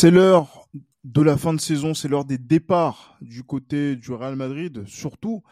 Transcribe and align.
C'est 0.00 0.12
l'heure 0.12 0.68
de 1.02 1.22
la 1.22 1.36
fin 1.36 1.52
de 1.52 1.60
saison, 1.60 1.92
c'est 1.92 2.06
l'heure 2.06 2.24
des 2.24 2.38
départs 2.38 3.18
du 3.20 3.42
côté 3.42 3.96
du 3.96 4.12
Real 4.12 4.36
Madrid, 4.36 4.86
surtout. 4.86 5.42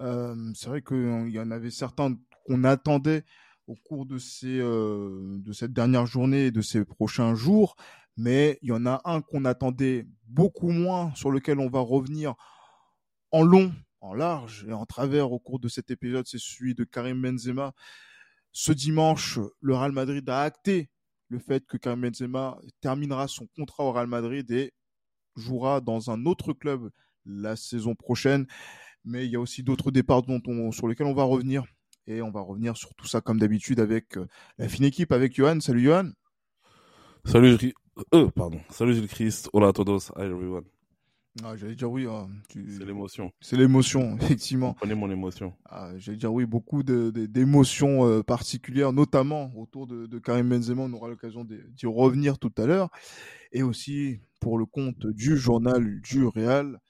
Euh, 0.00 0.34
c'est 0.56 0.66
vrai 0.66 0.82
qu'il 0.82 1.30
y 1.30 1.38
en 1.38 1.52
avait 1.52 1.70
certains 1.70 2.16
qu'on 2.44 2.64
attendait 2.64 3.24
au 3.68 3.76
cours 3.76 4.04
de, 4.04 4.18
ces, 4.18 4.58
euh, 4.58 5.38
de 5.38 5.52
cette 5.52 5.72
dernière 5.72 6.06
journée 6.06 6.46
et 6.46 6.50
de 6.50 6.62
ces 6.62 6.84
prochains 6.84 7.36
jours, 7.36 7.76
mais 8.16 8.58
il 8.62 8.70
y 8.70 8.72
en 8.72 8.86
a 8.86 9.00
un 9.04 9.20
qu'on 9.20 9.44
attendait 9.44 10.08
beaucoup 10.26 10.72
moins, 10.72 11.14
sur 11.14 11.30
lequel 11.30 11.60
on 11.60 11.70
va 11.70 11.78
revenir 11.78 12.34
en 13.30 13.44
long, 13.44 13.72
en 14.00 14.14
large 14.14 14.66
et 14.68 14.72
en 14.72 14.84
travers 14.84 15.30
au 15.30 15.38
cours 15.38 15.60
de 15.60 15.68
cet 15.68 15.92
épisode, 15.92 16.26
c'est 16.26 16.40
celui 16.40 16.74
de 16.74 16.82
Karim 16.82 17.22
Benzema. 17.22 17.72
Ce 18.50 18.72
dimanche, 18.72 19.38
le 19.60 19.76
Real 19.76 19.92
Madrid 19.92 20.28
a 20.28 20.42
acté 20.42 20.90
le 21.32 21.38
fait 21.38 21.64
que 21.66 21.78
Karim 21.78 22.02
Benzema 22.02 22.58
terminera 22.82 23.26
son 23.26 23.46
contrat 23.56 23.84
au 23.84 23.92
Real 23.92 24.06
Madrid 24.06 24.50
et 24.50 24.72
jouera 25.34 25.80
dans 25.80 26.10
un 26.10 26.26
autre 26.26 26.52
club 26.52 26.90
la 27.24 27.56
saison 27.56 27.94
prochaine. 27.94 28.46
Mais 29.04 29.24
il 29.24 29.32
y 29.32 29.36
a 29.36 29.40
aussi 29.40 29.62
d'autres 29.62 29.90
départs 29.90 30.22
dont 30.22 30.42
on, 30.46 30.70
sur 30.72 30.86
lesquels 30.88 31.06
on 31.06 31.14
va 31.14 31.24
revenir. 31.24 31.64
Et 32.06 32.20
on 32.20 32.30
va 32.30 32.40
revenir 32.40 32.76
sur 32.76 32.94
tout 32.94 33.06
ça 33.06 33.20
comme 33.20 33.38
d'habitude 33.38 33.80
avec 33.80 34.18
euh, 34.18 34.26
la 34.58 34.68
fine 34.68 34.84
équipe, 34.84 35.12
avec 35.12 35.34
Johan. 35.34 35.60
Salut 35.60 35.82
Johan. 35.82 36.10
Salut, 37.24 37.56
euh, 38.12 38.28
pardon. 38.30 38.60
Salut 38.68 38.94
Gilles 38.94 39.08
Christ. 39.08 39.48
Hola 39.52 39.68
a 39.68 39.72
todos. 39.72 40.10
Hi 40.16 40.24
everyone. 40.24 40.64
Ah, 41.42 41.56
j'allais 41.56 41.74
dire 41.74 41.90
oui. 41.90 42.06
Hein. 42.06 42.28
C'est 42.50 42.84
l'émotion. 42.84 43.32
C'est 43.40 43.56
l'émotion, 43.56 44.16
effectivement. 44.20 44.74
Prenez 44.74 44.94
mon 44.94 45.10
émotion. 45.10 45.54
Ah, 45.64 45.92
j'allais 45.96 46.18
dire 46.18 46.32
oui, 46.32 46.44
beaucoup 46.44 46.82
d'émotions 46.82 48.06
euh, 48.06 48.22
particulières, 48.22 48.92
notamment 48.92 49.50
autour 49.56 49.86
de, 49.86 50.06
de 50.06 50.18
Karim 50.18 50.48
Benzema. 50.50 50.82
On 50.82 50.92
aura 50.92 51.08
l'occasion 51.08 51.44
d'y 51.44 51.86
revenir 51.86 52.38
tout 52.38 52.52
à 52.58 52.66
l'heure. 52.66 52.90
Et 53.52 53.62
aussi 53.62 54.20
pour 54.40 54.58
le 54.58 54.66
compte 54.66 55.06
du 55.06 55.36
journal 55.36 56.00
du 56.00 56.26
Real, 56.26 56.80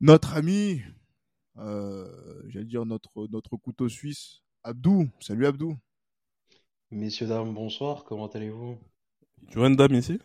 notre 0.00 0.34
ami, 0.34 0.80
euh, 1.58 2.06
j'allais 2.48 2.66
dire 2.66 2.84
notre, 2.84 3.28
notre 3.30 3.56
couteau 3.56 3.88
suisse, 3.88 4.42
Abdou. 4.64 5.08
Salut 5.20 5.46
Abdou. 5.46 5.76
Messieurs, 6.90 7.26
dames, 7.28 7.54
bonsoir. 7.54 8.04
Comment 8.04 8.26
allez-vous? 8.26 8.78
Tu 9.50 9.58
vois 9.58 9.68
une 9.68 9.76
dame 9.76 9.94
ici? 9.94 10.18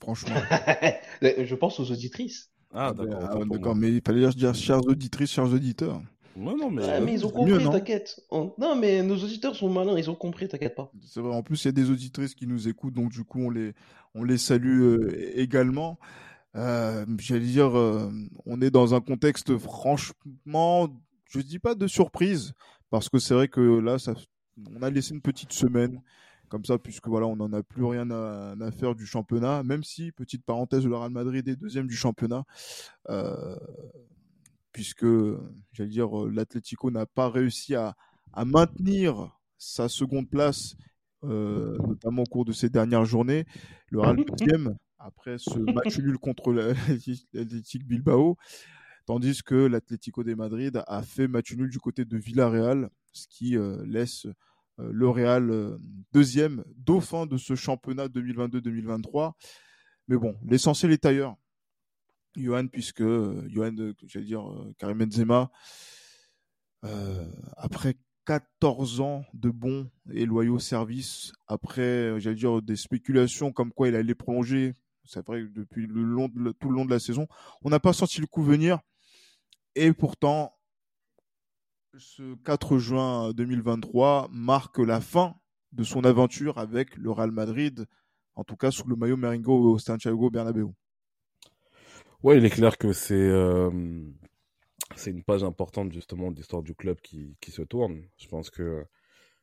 Franchement. 0.00 0.34
Je 1.22 1.54
pense 1.54 1.80
aux 1.80 1.90
auditrices. 1.90 2.52
Ah, 2.74 2.92
d'accord. 2.92 3.28
Ah, 3.30 3.44
d'accord, 3.48 3.74
mais 3.74 3.92
il 3.92 4.02
fallait 4.04 4.28
dire 4.30 4.54
chers 4.54 4.84
auditrices, 4.86 5.30
chers 5.30 5.52
auditeurs. 5.52 6.02
Ouais, 6.36 6.54
non, 6.54 6.70
mais, 6.70 6.82
Ouais, 6.86 7.00
mais 7.00 7.14
ils 7.14 7.26
ont 7.26 7.30
compris, 7.30 7.64
non 7.64 7.70
t'inquiète. 7.72 8.20
On- 8.30 8.52
Non, 8.58 8.76
mais 8.76 9.02
nos 9.02 9.16
auditeurs 9.16 9.56
sont 9.56 9.68
malins, 9.68 9.98
ils 9.98 10.08
ont 10.10 10.14
compris, 10.14 10.46
t'inquiète 10.46 10.74
pas. 10.74 10.92
C'est 11.04 11.20
vrai, 11.20 11.34
en 11.34 11.42
plus, 11.42 11.64
il 11.64 11.66
y 11.66 11.68
a 11.68 11.72
des 11.72 11.90
auditrices 11.90 12.34
qui 12.34 12.46
nous 12.46 12.68
écoutent, 12.68 12.94
donc 12.94 13.10
du 13.10 13.24
coup, 13.24 13.40
on 13.40 13.50
les, 13.50 13.72
on 14.14 14.22
les 14.22 14.38
salue 14.38 14.82
euh, 14.82 15.32
également. 15.34 15.98
Euh, 16.56 17.04
J'allais 17.18 17.46
dire, 17.46 17.76
euh, 17.76 18.10
on 18.46 18.60
est 18.60 18.70
dans 18.70 18.94
un 18.94 19.00
contexte 19.00 19.56
franchement, 19.58 20.88
je 21.30 21.40
dis 21.40 21.58
pas 21.58 21.74
de 21.74 21.86
surprise, 21.86 22.52
parce 22.90 23.08
que 23.08 23.18
c'est 23.18 23.34
vrai 23.34 23.48
que 23.48 23.60
là, 23.60 23.98
ça, 23.98 24.14
on 24.76 24.82
a 24.82 24.90
laissé 24.90 25.14
une 25.14 25.20
petite 25.22 25.52
semaine 25.52 26.00
comme 26.48 26.64
ça, 26.64 26.78
puisque 26.78 27.08
voilà, 27.08 27.26
on 27.26 27.36
n'en 27.36 27.52
a 27.52 27.62
plus 27.62 27.84
rien 27.84 28.10
à, 28.10 28.54
à 28.60 28.70
faire 28.70 28.94
du 28.94 29.06
championnat, 29.06 29.62
même 29.62 29.84
si, 29.84 30.12
petite 30.12 30.44
parenthèse, 30.44 30.86
le 30.86 30.96
Real 30.96 31.10
Madrid 31.10 31.46
est 31.48 31.56
deuxième 31.56 31.86
du 31.86 31.96
championnat, 31.96 32.44
euh, 33.08 33.56
puisque, 34.72 35.06
j'allais 35.72 35.90
dire, 35.90 36.24
euh, 36.24 36.30
l'Atlético 36.30 36.90
n'a 36.90 37.06
pas 37.06 37.28
réussi 37.28 37.74
à, 37.74 37.94
à 38.32 38.44
maintenir 38.44 39.36
sa 39.58 39.88
seconde 39.88 40.28
place, 40.30 40.76
euh, 41.24 41.76
notamment 41.78 42.22
au 42.22 42.26
cours 42.26 42.44
de 42.44 42.52
ces 42.52 42.68
dernières 42.68 43.04
journées. 43.04 43.44
Le 43.90 44.00
Real 44.00 44.16
deuxième, 44.38 44.76
après 44.98 45.36
ce 45.38 45.58
match 45.58 45.98
nul 45.98 46.18
contre 46.18 46.52
l'Athletic 47.32 47.86
Bilbao, 47.86 48.36
tandis 49.06 49.42
que 49.42 49.54
l'Atlético 49.54 50.22
de 50.22 50.34
Madrid 50.34 50.82
a 50.86 51.02
fait 51.02 51.28
match 51.28 51.54
nul 51.54 51.70
du 51.70 51.78
côté 51.78 52.04
de 52.04 52.16
Villarreal, 52.16 52.90
ce 53.12 53.26
qui 53.28 53.56
euh, 53.56 53.84
laisse 53.86 54.26
le 54.78 55.08
Real 55.08 55.50
euh, 55.50 55.78
deuxième, 56.12 56.64
dauphin 56.76 57.26
de 57.26 57.36
ce 57.36 57.54
championnat 57.54 58.06
2022-2023. 58.08 59.32
Mais 60.08 60.16
bon, 60.16 60.36
l'essentiel 60.44 60.92
est 60.92 61.04
ailleurs. 61.04 61.36
Johan, 62.36 62.68
puisque 62.68 63.00
euh, 63.00 63.46
Johan, 63.48 63.74
euh, 63.78 63.94
j'allais 64.06 64.26
dire 64.26 64.48
euh, 64.48 64.74
Karim 64.78 64.98
Benzema, 64.98 65.50
euh, 66.84 67.24
après 67.56 67.96
14 68.26 69.00
ans 69.00 69.24
de 69.34 69.50
bons 69.50 69.90
et 70.12 70.26
loyaux 70.26 70.58
services, 70.58 71.32
après, 71.46 71.82
euh, 71.82 72.18
j'allais 72.18 72.36
dire, 72.36 72.62
des 72.62 72.76
spéculations 72.76 73.52
comme 73.52 73.72
quoi 73.72 73.88
il 73.88 73.96
allait 73.96 74.14
prolonger, 74.14 74.74
c'est 75.04 75.26
vrai 75.26 75.42
depuis 75.42 75.88
tout 75.88 75.94
le 75.94 76.74
long 76.74 76.84
de 76.84 76.90
la 76.90 76.98
saison, 77.00 77.26
on 77.62 77.70
n'a 77.70 77.80
pas 77.80 77.92
senti 77.92 78.20
le 78.20 78.26
coup 78.26 78.42
venir. 78.42 78.78
Et 79.74 79.92
pourtant, 79.92 80.57
ce 81.98 82.36
4 82.44 82.78
juin 82.78 83.32
2023 83.32 84.28
marque 84.32 84.78
la 84.78 85.00
fin 85.00 85.34
de 85.72 85.82
son 85.82 86.04
aventure 86.04 86.58
avec 86.58 86.96
le 86.96 87.10
Real 87.10 87.32
Madrid, 87.32 87.86
en 88.36 88.44
tout 88.44 88.56
cas 88.56 88.70
sous 88.70 88.86
le 88.86 88.94
maillot 88.94 89.16
Meringo 89.16 89.72
au 89.72 89.78
Santiago 89.78 90.30
Bernabéu. 90.30 90.68
Ouais, 92.22 92.38
il 92.38 92.44
est 92.44 92.50
clair 92.50 92.78
que 92.78 92.92
c'est 92.92 93.14
euh, 93.14 93.70
c'est 94.96 95.10
une 95.10 95.24
page 95.24 95.42
importante 95.42 95.92
justement 95.92 96.30
de 96.30 96.36
l'histoire 96.36 96.62
du 96.62 96.74
club 96.74 97.00
qui, 97.00 97.36
se 97.48 97.62
tourne. 97.62 98.02
Je 98.16 98.28
pense 98.28 98.50
que 98.50 98.84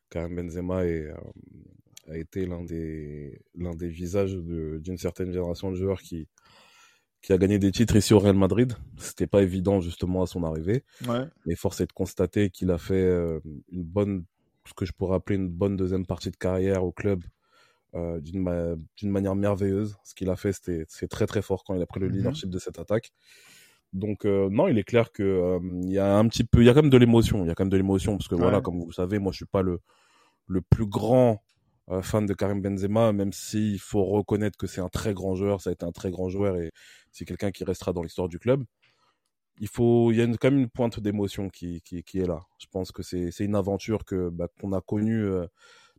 Karim 0.09 0.35
Benzema 0.35 0.83
euh, 0.83 1.13
a 2.07 2.17
été 2.17 2.45
l'un 2.45 2.63
des 2.63 3.89
visages 3.89 4.35
d'une 4.35 4.97
certaine 4.97 5.31
génération 5.31 5.71
de 5.71 5.75
joueurs 5.75 6.01
qui 6.01 6.29
qui 7.25 7.33
a 7.33 7.37
gagné 7.39 7.57
des 7.57 7.71
titres 7.71 7.95
ici 7.95 8.13
au 8.13 8.19
Real 8.19 8.35
Madrid. 8.35 8.73
C'était 8.97 9.25
pas 9.25 9.41
évident 9.41 9.81
justement 9.81 10.21
à 10.21 10.27
son 10.27 10.43
arrivée, 10.43 10.83
Ouais. 11.07 11.25
mais 11.47 11.55
force 11.55 11.81
est 11.81 11.87
de 11.87 11.91
constater 11.91 12.51
qu'il 12.51 12.69
a 12.69 12.77
fait 12.77 12.93
euh, 13.01 13.39
une 13.71 13.83
bonne 13.83 14.25
ce 14.67 14.73
que 14.73 14.85
je 14.85 14.93
pourrais 14.93 15.15
appeler 15.15 15.35
une 15.37 15.49
bonne 15.49 15.75
deuxième 15.75 16.05
partie 16.05 16.29
de 16.31 16.35
carrière 16.37 16.83
au 16.83 16.91
club 16.91 17.23
euh, 17.95 18.19
d'une 18.19 18.41
ma- 18.41 18.75
d'une 18.97 19.09
manière 19.09 19.35
merveilleuse. 19.35 19.97
Ce 20.03 20.13
qu'il 20.13 20.29
a 20.29 20.35
fait, 20.35 20.53
c'était 20.53 20.85
c'est 20.87 21.07
très 21.07 21.25
très 21.25 21.41
fort 21.41 21.63
quand 21.63 21.73
il 21.75 21.81
a 21.81 21.85
pris 21.87 21.99
le 21.99 22.07
Mhm. 22.09 22.13
leadership 22.15 22.49
de 22.49 22.59
cette 22.59 22.77
attaque. 22.79 23.11
Donc 23.93 24.25
euh, 24.25 24.49
non, 24.51 24.67
il 24.67 24.77
est 24.77 24.83
clair 24.83 25.11
que 25.11 25.23
euh, 25.23 25.59
il 25.83 25.91
y 25.91 25.99
a 25.99 26.15
un 26.17 26.27
petit 26.27 26.43
peu, 26.43 26.61
il 26.61 26.65
y 26.65 26.69
a 26.69 26.73
quand 26.75 26.81
même 26.83 26.91
de 26.91 26.97
l'émotion, 26.97 27.43
il 27.43 27.47
y 27.47 27.51
a 27.51 27.55
quand 27.55 27.63
même 27.63 27.71
de 27.71 27.77
l'émotion 27.77 28.17
parce 28.17 28.27
que 28.27 28.35
voilà, 28.35 28.61
comme 28.61 28.77
vous 28.79 28.87
le 28.87 28.93
savez, 28.93 29.17
moi 29.19 29.31
je 29.31 29.37
suis 29.37 29.45
pas 29.45 29.61
le 29.63 29.79
le 30.47 30.61
plus 30.61 30.85
grand 30.85 31.41
euh, 31.91 32.01
fan 32.01 32.25
de 32.25 32.33
Karim 32.33 32.61
Benzema, 32.61 33.13
même 33.13 33.33
s'il 33.33 33.79
faut 33.79 34.03
reconnaître 34.05 34.57
que 34.57 34.67
c'est 34.67 34.81
un 34.81 34.89
très 34.89 35.13
grand 35.13 35.35
joueur, 35.35 35.61
ça 35.61 35.69
a 35.71 35.73
été 35.73 35.85
un 35.85 35.91
très 35.91 36.11
grand 36.11 36.29
joueur 36.29 36.57
et 36.57 36.71
c'est 37.11 37.25
quelqu'un 37.25 37.51
qui 37.51 37.63
restera 37.63 37.93
dans 37.93 38.03
l'histoire 38.03 38.27
du 38.29 38.39
club. 38.39 38.63
Il 39.59 39.67
faut, 39.69 40.11
il 40.11 40.17
y 40.17 40.21
a 40.21 40.25
une- 40.25 40.37
quand 40.37 40.51
même 40.51 40.59
une 40.59 40.69
pointe 40.69 40.99
d'émotion 40.99 41.49
qui, 41.49 41.81
qui, 41.81 42.03
qui 42.03 42.19
est 42.19 42.27
là. 42.27 42.41
Je 42.59 42.65
pense 42.71 42.91
que 42.91 43.03
c'est 43.03 43.31
une 43.39 43.55
aventure 43.55 44.03
que 44.05 44.29
bah, 44.29 44.47
qu'on 44.59 44.73
a 44.73 44.81
connue, 44.81 45.23
euh, 45.25 45.47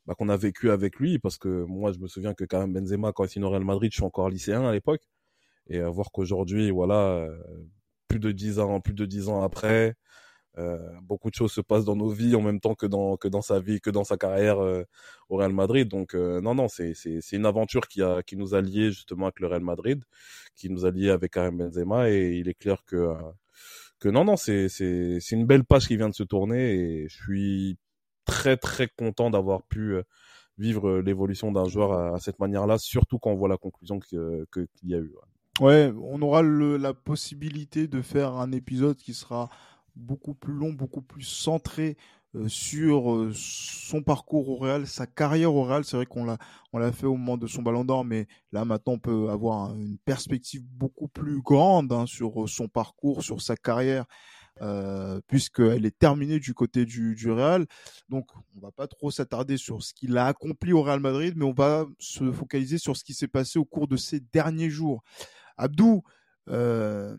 bah, 0.07 0.15
qu'on 0.17 0.29
a 0.31 0.37
vécu 0.37 0.71
avec 0.71 0.97
lui, 0.99 1.19
parce 1.21 1.39
que 1.39 1.65
moi 1.65 1.93
je 1.93 1.99
me 2.01 2.09
souviens 2.09 2.35
que 2.35 2.45
Karim 2.45 2.73
Benzema 2.75 3.13
quand 3.13 3.25
il 3.25 3.31
signe 3.31 3.45
au 3.45 3.51
Real 3.51 3.65
Madrid, 3.65 3.93
je 3.93 3.97
suis 3.99 4.05
encore 4.05 4.31
lycéen 4.31 4.65
à 4.67 4.73
l'époque, 4.73 5.03
et 5.69 5.79
euh, 5.81 5.89
voir 5.91 6.13
qu'aujourd'hui, 6.13 6.71
voilà, 6.71 6.97
euh, 7.11 7.39
plus 8.09 8.21
de 8.21 8.33
dix 8.33 8.59
ans, 8.61 8.81
plus 8.81 8.95
de 8.95 9.07
dix 9.07 9.29
ans 9.29 9.43
après, 9.43 9.95
beaucoup 11.03 11.31
de 11.31 11.35
choses 11.35 11.53
se 11.53 11.61
passent 11.61 11.85
dans 11.85 11.97
nos 11.97 12.09
vies 12.09 12.35
en 12.35 12.41
même 12.41 12.61
temps 12.61 12.75
que 12.75 12.87
dans 12.87 13.17
que 13.17 13.29
dans 13.29 13.43
sa 13.43 13.61
vie, 13.61 13.81
que 13.81 13.91
dans 13.91 14.05
sa 14.05 14.17
carrière 14.17 14.59
euh, 14.63 14.85
au 15.29 15.37
Real 15.37 15.53
Madrid. 15.53 15.87
Donc 15.89 16.15
euh, 16.15 16.41
non, 16.41 16.55
non, 16.55 16.69
c'est 16.69 16.95
c'est 16.95 17.21
c'est 17.21 17.37
une 17.37 17.47
aventure 17.47 17.89
qui 17.89 18.03
a 18.03 18.23
qui 18.23 18.37
nous 18.37 18.55
a 18.55 18.61
liés 18.61 18.91
justement 18.91 19.27
avec 19.27 19.41
le 19.41 19.49
Real 19.49 19.63
Madrid, 19.63 20.03
qui 20.55 20.71
nous 20.71 20.85
a 20.87 20.91
liés 20.91 21.11
avec 21.11 21.33
Karim 21.33 21.59
Benzema, 21.59 22.11
et 22.11 22.37
il 22.39 22.49
est 22.49 22.55
clair 22.55 22.85
que 22.87 22.97
euh, 22.97 23.15
que 23.99 24.09
non, 24.09 24.25
non, 24.25 24.37
c'est 24.37 24.69
c'est 24.69 25.19
c'est 25.21 25.37
une 25.37 25.47
belle 25.47 25.65
page 25.65 25.89
qui 25.89 25.97
vient 25.97 26.09
de 26.09 26.15
se 26.15 26.23
tourner, 26.23 26.75
et 26.75 27.09
je 27.09 27.17
suis 27.23 27.79
très 28.25 28.57
très 28.57 28.89
content 28.89 29.31
d'avoir 29.31 29.63
pu 29.63 29.95
euh, 29.95 30.03
vivre 30.59 30.89
euh, 30.89 31.03
l'évolution 31.03 31.53
d'un 31.53 31.69
joueur 31.69 31.93
à, 31.93 32.15
à 32.15 32.19
cette 32.19 32.39
manière-là, 32.39 32.79
surtout 32.79 33.19
quand 33.19 33.31
on 33.31 33.37
voit 33.37 33.49
la 33.49 33.59
conclusion 33.59 33.99
que 34.01 34.47
que- 34.51 34.67
qu'il 34.77 34.91
y 34.91 34.95
a 34.95 34.99
eu. 34.99 35.13
ouais. 35.15 35.21
Ouais, 35.59 35.93
on 36.03 36.21
aura 36.21 36.43
le- 36.43 36.77
la 36.77 36.93
possibilité 36.93 37.89
de 37.89 38.03
faire 38.03 38.33
un 38.35 38.53
épisode 38.53 38.97
qui 38.97 39.15
sera 39.15 39.49
beaucoup 39.97 40.35
plus 40.35 40.55
long, 40.55 40.73
beaucoup 40.73 41.03
plus 41.03 41.23
centré 41.25 41.97
euh, 42.35 42.49
sur 42.49 43.13
euh, 43.15 43.33
son 43.35 44.03
parcours 44.03 44.49
au 44.51 44.57
Real, 44.57 44.87
sa 44.87 45.07
carrière 45.07 45.55
au 45.55 45.65
Real. 45.65 45.85
C'est 45.85 45.97
vrai 45.97 46.07
qu'on 46.07 46.25
l'a, 46.25 46.39
on 46.73 46.79
l'a 46.79 46.93
fait 46.93 47.07
au 47.07 47.17
moment 47.17 47.39
de 47.39 47.47
son 47.47 47.63
Ballon 47.63 47.85
d'Or, 47.85 48.05
mais 48.05 48.27
là 48.53 48.65
maintenant 48.65 48.95
on 48.95 48.99
peut 48.99 49.31
avoir 49.31 49.71
un- 49.71 49.79
une 49.79 49.99
perspective 49.99 50.63
beaucoup 50.65 51.09
plus 51.09 51.41
grande 51.41 51.93
hein, 51.93 52.07
sur 52.07 52.43
euh, 52.45 52.47
son 52.47 52.69
parcours, 52.69 53.23
sur 53.23 53.41
sa 53.41 53.57
carrière, 53.57 54.05
euh, 54.61 55.21
puisqu'elle 55.27 55.87
est 55.87 55.99
terminée 55.99 56.39
du 56.39 56.53
côté 56.53 56.85
du, 56.85 57.15
du 57.15 57.31
Real. 57.31 57.67
Donc 58.11 58.27
on 58.55 58.61
va 58.61 58.73
pas 58.73 58.87
trop 58.87 59.11
s'attarder 59.11 59.57
sur 59.57 59.83
ce 59.83 59.95
qu'il 59.95 60.17
a 60.19 60.27
accompli 60.27 60.73
au 60.75 60.83
Real 60.83 61.01
Madrid, 61.01 61.35
mais 61.37 61.45
on 61.47 61.55
va 61.55 61.87
se 61.99 62.31
focaliser 62.33 62.79
sur 62.79 62.97
ce 62.97 63.05
qui 63.05 63.15
s'est 63.15 63.29
passé 63.29 63.59
au 63.59 63.65
cours 63.65 63.89
de 63.89 63.97
ces 63.97 64.21
derniers 64.21 64.71
jours. 64.71 65.03
Abdou, 65.57 66.03
on 66.49 67.17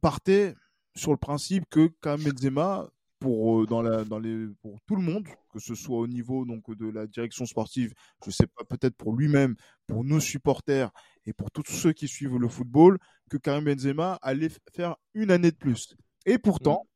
partait 0.00 0.54
sur 0.94 1.10
le 1.10 1.16
principe 1.16 1.64
que 1.70 1.90
Karim 2.00 2.24
Benzema, 2.24 2.88
pour, 3.18 3.62
euh, 3.62 3.66
dans 3.66 3.82
la, 3.82 4.04
dans 4.04 4.18
les, 4.18 4.46
pour 4.60 4.80
tout 4.86 4.96
le 4.96 5.02
monde, 5.02 5.26
que 5.52 5.60
ce 5.60 5.74
soit 5.74 5.98
au 5.98 6.06
niveau 6.06 6.44
donc, 6.44 6.76
de 6.76 6.88
la 6.88 7.06
direction 7.06 7.46
sportive, 7.46 7.94
je 8.24 8.30
sais 8.30 8.46
pas, 8.46 8.64
peut-être 8.64 8.96
pour 8.96 9.16
lui-même, 9.16 9.54
pour 9.86 10.04
nos 10.04 10.20
supporters 10.20 10.90
et 11.24 11.32
pour 11.32 11.50
tous 11.50 11.64
ceux 11.66 11.92
qui 11.92 12.08
suivent 12.08 12.36
le 12.36 12.48
football 12.48 12.98
que 13.30 13.36
Karim 13.36 13.64
Benzema 13.64 14.18
allait 14.22 14.50
faire 14.74 14.96
une 15.14 15.30
année 15.30 15.50
de 15.50 15.56
plus. 15.56 15.94
Et 16.26 16.38
pourtant, 16.38 16.86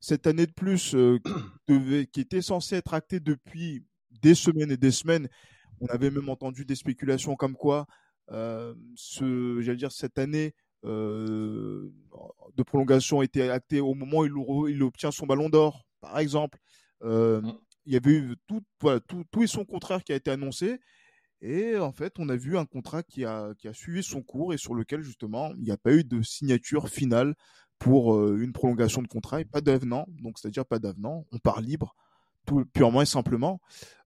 cette 0.00 0.26
année 0.26 0.46
de 0.46 0.52
plus 0.52 0.94
euh, 0.94 1.18
qui 1.66 2.20
était 2.20 2.42
censée 2.42 2.76
être 2.76 2.94
actée 2.94 3.20
depuis 3.20 3.84
des 4.10 4.34
semaines 4.34 4.70
et 4.70 4.76
des 4.76 4.90
semaines, 4.90 5.28
on 5.80 5.86
avait 5.86 6.10
même 6.10 6.28
entendu 6.28 6.64
des 6.64 6.74
spéculations 6.74 7.36
comme 7.36 7.54
quoi 7.54 7.86
euh, 8.32 8.74
ce, 8.96 9.60
j'allais 9.60 9.76
dire 9.76 9.92
cette 9.92 10.18
année 10.18 10.54
de 10.86 12.62
prolongation 12.62 13.22
était 13.22 13.50
actée 13.50 13.80
au 13.80 13.94
moment 13.94 14.18
où 14.18 14.68
il, 14.68 14.76
il 14.76 14.82
obtient 14.82 15.10
son 15.10 15.26
ballon 15.26 15.48
d'or, 15.48 15.86
par 16.00 16.18
exemple. 16.18 16.58
Mm. 17.02 17.50
Il 17.88 17.92
y 17.92 17.96
avait 17.96 18.10
eu 18.10 18.36
tout, 18.48 18.62
tout, 18.80 19.24
tout 19.30 19.42
et 19.42 19.46
son 19.46 19.64
contraire 19.64 20.02
qui 20.02 20.12
a 20.12 20.16
été 20.16 20.30
annoncé. 20.30 20.80
Et 21.40 21.76
en 21.76 21.92
fait, 21.92 22.14
on 22.18 22.28
a 22.28 22.36
vu 22.36 22.56
un 22.56 22.64
contrat 22.64 23.02
qui 23.02 23.24
a, 23.24 23.54
qui 23.58 23.68
a 23.68 23.74
suivi 23.74 24.02
son 24.02 24.22
cours 24.22 24.54
et 24.54 24.58
sur 24.58 24.74
lequel, 24.74 25.02
justement, 25.02 25.52
il 25.56 25.62
n'y 25.62 25.70
a 25.70 25.76
pas 25.76 25.92
eu 25.92 26.02
de 26.02 26.22
signature 26.22 26.88
finale 26.88 27.34
pour 27.78 28.14
euh, 28.14 28.38
une 28.40 28.52
prolongation 28.52 29.02
de 29.02 29.08
contrat 29.08 29.40
et 29.40 29.44
pas 29.44 29.60
d'avenant. 29.60 30.06
Donc, 30.22 30.38
c'est-à-dire 30.38 30.64
pas 30.64 30.78
d'avenant, 30.78 31.26
on 31.32 31.38
part 31.38 31.60
libre, 31.60 31.94
purement 32.72 33.02
et 33.02 33.06
simplement. 33.06 33.60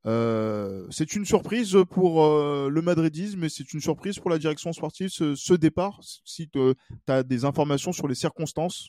Euh, 0.06 0.86
c'est 0.90 1.14
une 1.14 1.24
surprise 1.24 1.76
pour 1.90 2.24
euh, 2.24 2.68
le 2.70 2.82
madridisme 2.82 3.44
et 3.44 3.48
c'est 3.48 3.72
une 3.74 3.80
surprise 3.80 4.18
pour 4.18 4.30
la 4.30 4.38
direction 4.38 4.72
sportive, 4.72 5.10
ce, 5.10 5.54
départ, 5.54 6.00
si 6.24 6.48
tu 6.48 6.74
as 7.06 7.22
des 7.22 7.44
informations 7.44 7.92
sur 7.92 8.08
les 8.08 8.14
circonstances? 8.14 8.88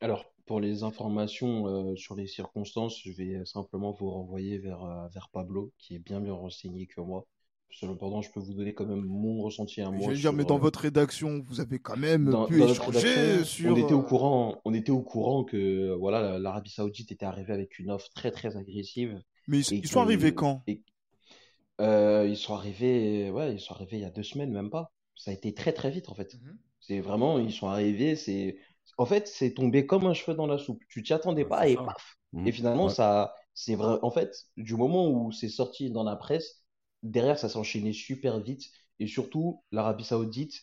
Alors, 0.00 0.24
pour 0.46 0.60
les 0.60 0.82
informations 0.82 1.66
euh, 1.66 1.96
sur 1.96 2.14
les 2.14 2.26
circonstances, 2.26 3.00
je 3.04 3.12
vais 3.12 3.44
simplement 3.44 3.92
vous 3.92 4.10
renvoyer 4.10 4.58
vers, 4.58 5.08
vers 5.12 5.28
Pablo, 5.30 5.72
qui 5.78 5.96
est 5.96 5.98
bien 5.98 6.20
mieux 6.20 6.32
renseigné 6.32 6.86
que 6.86 7.00
moi. 7.00 7.26
Cependant, 7.72 8.20
je 8.20 8.30
peux 8.30 8.40
vous 8.40 8.54
donner 8.54 8.74
quand 8.74 8.86
même 8.86 9.04
mon 9.04 9.42
ressenti 9.42 9.80
à 9.80 9.90
moi. 9.90 10.12
Je 10.12 10.20
dire, 10.20 10.32
mais 10.32 10.44
dans 10.44 10.56
euh, 10.56 10.60
votre 10.60 10.80
rédaction, 10.80 11.40
vous 11.46 11.60
avez 11.60 11.78
quand 11.78 11.96
même 11.96 12.34
pu 12.48 12.62
échanger 12.62 13.44
sur. 13.44 13.72
On 13.72 13.76
était 13.76 13.94
au 13.94 14.02
courant, 14.02 14.60
on 14.64 14.74
était 14.74 14.92
au 14.92 15.02
courant 15.02 15.44
que 15.44 15.94
voilà, 15.94 16.38
l'Arabie 16.38 16.70
Saoudite 16.70 17.12
était 17.12 17.26
arrivée 17.26 17.52
avec 17.52 17.78
une 17.78 17.90
offre 17.90 18.08
très 18.14 18.30
très 18.30 18.56
agressive. 18.56 19.20
Mais 19.46 19.60
ils, 19.60 19.86
sont 19.86 20.00
arrivés 20.00 20.34
quand? 20.34 20.62
Ils 20.66 22.36
sont 22.36 22.54
arrivés, 22.54 23.30
ouais, 23.30 23.54
ils 23.54 23.60
sont 23.60 23.74
arrivés 23.74 23.98
il 23.98 24.02
y 24.02 24.06
a 24.06 24.10
deux 24.10 24.22
semaines, 24.22 24.52
même 24.52 24.70
pas. 24.70 24.92
Ça 25.14 25.30
a 25.30 25.34
été 25.34 25.54
très 25.54 25.72
très 25.72 25.90
vite 25.90 26.08
en 26.08 26.14
fait. 26.14 26.34
Mhm. 26.34 26.58
C'est 26.80 27.00
vraiment, 27.00 27.38
ils 27.38 27.52
sont 27.52 27.68
arrivés, 27.68 28.16
c'est 28.16 28.56
en 29.00 29.06
fait, 29.06 29.28
c'est 29.28 29.54
tombé 29.54 29.86
comme 29.86 30.06
un 30.06 30.12
cheveu 30.12 30.36
dans 30.36 30.46
la 30.46 30.58
soupe. 30.58 30.82
Tu 30.88 31.02
t'y 31.02 31.14
attendais 31.14 31.44
pas 31.46 31.68
et 31.68 31.76
paf. 31.76 32.18
Mmh. 32.32 32.46
Et 32.46 32.52
finalement, 32.52 32.88
ça, 32.88 33.34
c'est 33.54 33.74
vrai. 33.74 33.98
En 34.02 34.10
fait, 34.10 34.46
du 34.56 34.76
moment 34.76 35.08
où 35.08 35.32
c'est 35.32 35.48
sorti 35.48 35.90
dans 35.90 36.04
la 36.04 36.16
presse, 36.16 36.59
derrière, 37.02 37.38
ça 37.38 37.48
s'enchaînait 37.48 37.92
super 37.92 38.40
vite. 38.40 38.70
Et 38.98 39.06
surtout, 39.06 39.62
l'Arabie 39.72 40.04
Saoudite 40.04 40.62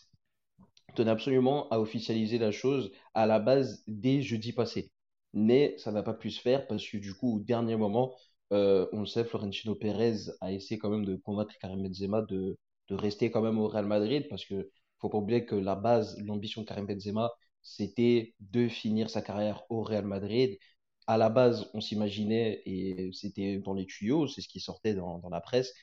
tenait 0.95 1.11
absolument 1.11 1.69
à 1.69 1.79
officialiser 1.79 2.37
la 2.37 2.51
chose 2.51 2.91
à 3.13 3.25
la 3.25 3.39
base 3.39 3.83
dès 3.87 4.21
jeudi 4.21 4.53
passé. 4.53 4.91
Mais 5.33 5.75
ça 5.77 5.91
n'a 5.91 6.03
pas 6.03 6.13
pu 6.13 6.31
se 6.31 6.41
faire 6.41 6.67
parce 6.67 6.87
que 6.87 6.97
du 6.97 7.13
coup, 7.13 7.37
au 7.37 7.39
dernier 7.39 7.75
moment, 7.75 8.15
euh, 8.53 8.87
on 8.93 9.01
le 9.01 9.05
sait, 9.05 9.25
Florentino 9.25 9.75
Pérez 9.75 10.31
a 10.41 10.51
essayé 10.51 10.79
quand 10.79 10.89
même 10.89 11.05
de 11.05 11.15
convaincre 11.15 11.53
Karim 11.59 11.83
Benzema 11.83 12.21
de, 12.23 12.57
rester 12.89 13.29
quand 13.31 13.41
même 13.41 13.59
au 13.59 13.67
Real 13.67 13.85
Madrid 13.85 14.27
parce 14.29 14.45
que 14.45 14.69
faut 14.99 15.09
pas 15.09 15.17
oublier 15.17 15.45
que 15.45 15.55
la 15.55 15.75
base, 15.75 16.17
l'ambition 16.23 16.61
de 16.61 16.67
Karim 16.67 16.85
Benzema, 16.85 17.31
c'était 17.61 18.33
de 18.39 18.67
finir 18.67 19.09
sa 19.09 19.21
carrière 19.21 19.63
au 19.69 19.83
Real 19.83 20.05
Madrid. 20.05 20.57
À 21.05 21.17
la 21.17 21.29
base, 21.29 21.69
on 21.73 21.81
s'imaginait, 21.81 22.61
et 22.65 23.11
c'était 23.13 23.59
dans 23.59 23.73
les 23.73 23.85
tuyaux, 23.85 24.27
c'est 24.27 24.41
ce 24.41 24.47
qui 24.49 24.59
sortait 24.59 24.93
dans, 24.93 25.21
la 25.29 25.41
presse, 25.41 25.73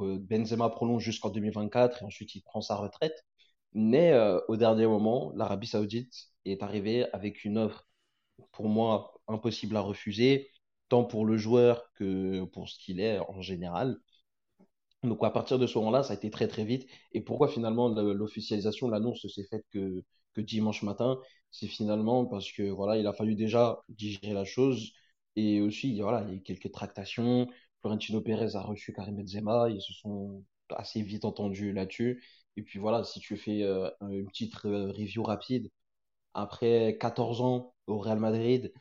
Benzema 0.00 0.70
prolonge 0.70 1.02
jusqu'en 1.02 1.30
2024 1.30 2.02
et 2.02 2.04
ensuite 2.04 2.34
il 2.34 2.42
prend 2.42 2.60
sa 2.60 2.76
retraite. 2.76 3.24
Mais 3.74 4.12
euh, 4.12 4.40
au 4.48 4.56
dernier 4.56 4.86
moment, 4.86 5.32
l'Arabie 5.36 5.66
Saoudite 5.66 6.30
est 6.44 6.62
arrivée 6.62 7.06
avec 7.12 7.44
une 7.44 7.58
offre, 7.58 7.86
pour 8.52 8.68
moi, 8.68 9.14
impossible 9.28 9.76
à 9.76 9.80
refuser, 9.80 10.50
tant 10.88 11.04
pour 11.04 11.26
le 11.26 11.36
joueur 11.36 11.92
que 11.94 12.44
pour 12.46 12.68
ce 12.68 12.78
qu'il 12.78 13.00
est 13.00 13.18
en 13.20 13.42
général. 13.42 13.98
Donc 15.04 15.22
à 15.24 15.30
partir 15.30 15.58
de 15.58 15.66
ce 15.66 15.78
moment-là, 15.78 16.02
ça 16.02 16.12
a 16.12 16.16
été 16.16 16.30
très 16.30 16.48
très 16.48 16.64
vite. 16.64 16.88
Et 17.12 17.20
pourquoi 17.20 17.48
finalement 17.48 17.88
l'officialisation, 17.88 18.88
l'annonce 18.88 19.26
s'est 19.28 19.44
faite 19.44 19.64
que 19.72 20.04
dimanche 20.40 20.82
matin, 20.82 21.18
c'est 21.50 21.66
finalement 21.66 22.24
parce 22.26 22.52
que 22.52 22.62
voilà, 22.70 22.96
il 22.98 23.06
a 23.06 23.12
fallu 23.12 23.34
déjà 23.34 23.80
digérer 23.88 24.34
la 24.34 24.44
chose 24.44 24.92
et 25.36 25.60
aussi 25.60 26.00
voilà, 26.00 26.22
il 26.22 26.28
y 26.28 26.32
a 26.32 26.34
eu 26.36 26.42
quelques 26.42 26.70
tractations. 26.72 27.48
Florentino 27.80 28.20
Pérez 28.20 28.56
a 28.56 28.62
reçu 28.62 28.92
Karim 28.92 29.16
Benzema, 29.16 29.68
ils 29.70 29.80
se 29.82 29.92
sont 29.94 30.44
assez 30.70 31.02
vite 31.02 31.24
entendus 31.24 31.72
là-dessus. 31.72 32.22
Et 32.56 32.62
puis 32.62 32.78
voilà, 32.78 33.04
si 33.04 33.20
tu 33.20 33.36
fais 33.36 33.62
euh, 33.62 33.90
une 34.02 34.26
petite 34.26 34.54
euh, 34.64 34.90
review 34.92 35.22
rapide, 35.22 35.70
après 36.34 36.96
14 37.00 37.40
ans 37.40 37.74
au 37.86 37.98
Real 37.98 38.18
Madrid, 38.18 38.72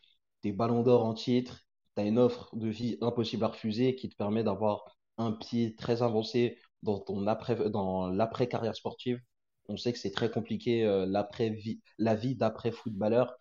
des 0.43 0.51
ballons 0.51 0.83
d'or 0.83 1.05
en 1.05 1.13
titre, 1.13 1.61
tu 1.95 2.01
as 2.01 2.05
une 2.05 2.19
offre 2.19 2.55
de 2.55 2.67
vie 2.69 2.97
impossible 3.01 3.43
à 3.45 3.47
refuser 3.49 3.95
qui 3.95 4.09
te 4.09 4.15
permet 4.15 4.43
d'avoir 4.43 4.97
un 5.17 5.31
pied 5.31 5.75
très 5.75 6.01
avancé 6.03 6.57
dans 6.83 6.99
ton 6.99 7.25
après 7.27 7.69
dans 7.69 8.09
l'après 8.09 8.47
carrière 8.47 8.75
sportive 8.75 9.19
on 9.69 9.77
sait 9.77 9.91
que 9.93 9.99
c'est 9.99 10.11
très 10.11 10.29
compliqué 10.31 10.85
euh, 10.85 11.05
l'après 11.05 11.57
la 11.97 12.15
vie 12.15 12.35
d'après 12.35 12.71
footballeur. 12.71 13.35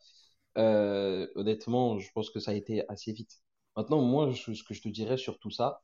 Honnêtement, 0.57 1.99
je 1.99 2.11
pense 2.13 2.31
que 2.31 2.41
ça 2.41 2.51
a 2.53 2.55
été 2.55 2.83
assez 2.89 3.13
vite. 3.13 3.41
Maintenant, 3.77 4.01
moi, 4.03 4.33
ce 4.35 4.63
que 4.63 4.75
je 4.75 4.83
te 4.83 4.89
dirais 4.89 5.17
sur 5.17 5.39
tout 5.39 5.51
ça, 5.51 5.83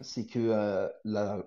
c'est 0.00 0.26
que 0.26 0.38
euh, 0.38 0.88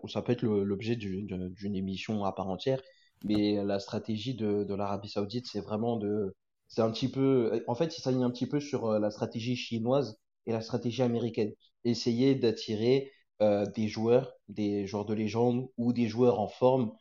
ça 0.08 0.22
peut 0.22 0.32
être 0.34 0.44
l'objet 0.44 0.96
d'une 0.96 1.76
émission 1.76 2.26
à 2.26 2.34
part 2.34 2.50
entière, 2.50 2.82
mais 3.24 3.64
la 3.64 3.80
stratégie 3.80 4.36
de, 4.36 4.74
l'Arabie 4.74 5.10
Saoudite, 5.10 5.48
c'est 5.48 5.62
vraiment 5.62 5.98
de, 5.98 6.36
c'est 6.68 6.82
un 6.82 6.92
petit 6.92 7.10
peu, 7.10 7.64
en 7.68 7.76
fait, 7.76 7.98
il 7.98 8.02
s'aligne 8.02 8.24
un 8.24 8.32
petit 8.32 8.48
peu 8.48 8.60
sur 8.60 9.00
la 9.00 9.12
stratégie 9.12 9.56
chinoise 9.56 10.20
et 10.46 10.52
la 10.52 10.62
stratégie 10.62 11.04
américaine. 11.04 11.52
Essayer 11.84 12.36
d'attirer 12.36 13.12
des 13.40 13.88
joueurs, 13.88 14.34
des 14.50 14.88
joueurs 14.88 15.06
de 15.06 15.14
légende 15.14 15.70
ou 15.78 15.94
des 15.94 16.08
joueurs 16.08 16.40
en 16.40 16.48
forme 16.48 16.92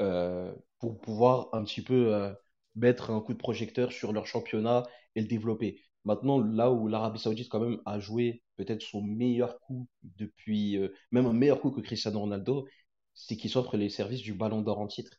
euh, 0.00 0.54
pour 0.78 1.00
pouvoir 1.00 1.48
un 1.52 1.64
petit 1.64 1.82
peu 1.82 2.14
euh, 2.14 2.32
mettre 2.76 3.10
un 3.10 3.20
coup 3.20 3.32
de 3.32 3.38
projecteur 3.38 3.90
sur 3.92 4.12
leur 4.12 4.26
championnat 4.26 4.84
et 5.16 5.20
le 5.20 5.26
développer. 5.26 5.82
Maintenant, 6.08 6.38
là 6.40 6.70
où 6.72 6.88
l'Arabie 6.88 7.18
Saoudite 7.20 7.48
quand 7.50 7.60
même 7.60 7.80
a 7.86 7.98
joué 8.00 8.42
peut-être 8.56 8.82
son 8.82 9.02
meilleur 9.02 9.60
coup 9.60 9.86
depuis, 10.16 10.76
euh, 10.76 10.88
même 11.12 11.26
un 11.26 11.32
meilleur 11.32 11.60
coup 11.60 11.70
que 11.70 11.80
Cristiano 11.80 12.20
Ronaldo, 12.20 12.66
c'est 13.14 13.36
qu'il 13.36 13.50
s'offre 13.50 13.76
les 13.76 13.90
services 13.90 14.22
du 14.22 14.34
Ballon 14.34 14.62
d'Or 14.62 14.78
en 14.80 14.86
titre. 14.88 15.12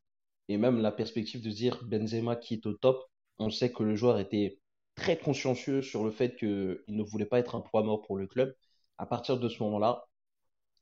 Et 0.49 0.57
même 0.57 0.81
la 0.81 0.91
perspective 0.91 1.41
de 1.43 1.49
dire 1.51 1.83
Benzema 1.85 2.35
qui 2.35 2.55
est 2.55 2.65
au 2.65 2.73
top, 2.73 3.03
on 3.37 3.49
sait 3.49 3.71
que 3.71 3.83
le 3.83 3.95
joueur 3.95 4.19
était 4.19 4.59
très 4.95 5.17
consciencieux 5.17 5.81
sur 5.81 6.03
le 6.03 6.11
fait 6.11 6.35
qu'il 6.37 6.81
ne 6.87 7.03
voulait 7.03 7.25
pas 7.25 7.39
être 7.39 7.55
un 7.55 7.61
poids 7.61 7.83
mort 7.83 8.01
pour 8.01 8.17
le 8.17 8.27
club. 8.27 8.53
À 8.97 9.05
partir 9.05 9.39
de 9.39 9.47
ce 9.49 9.61
moment-là, 9.63 10.05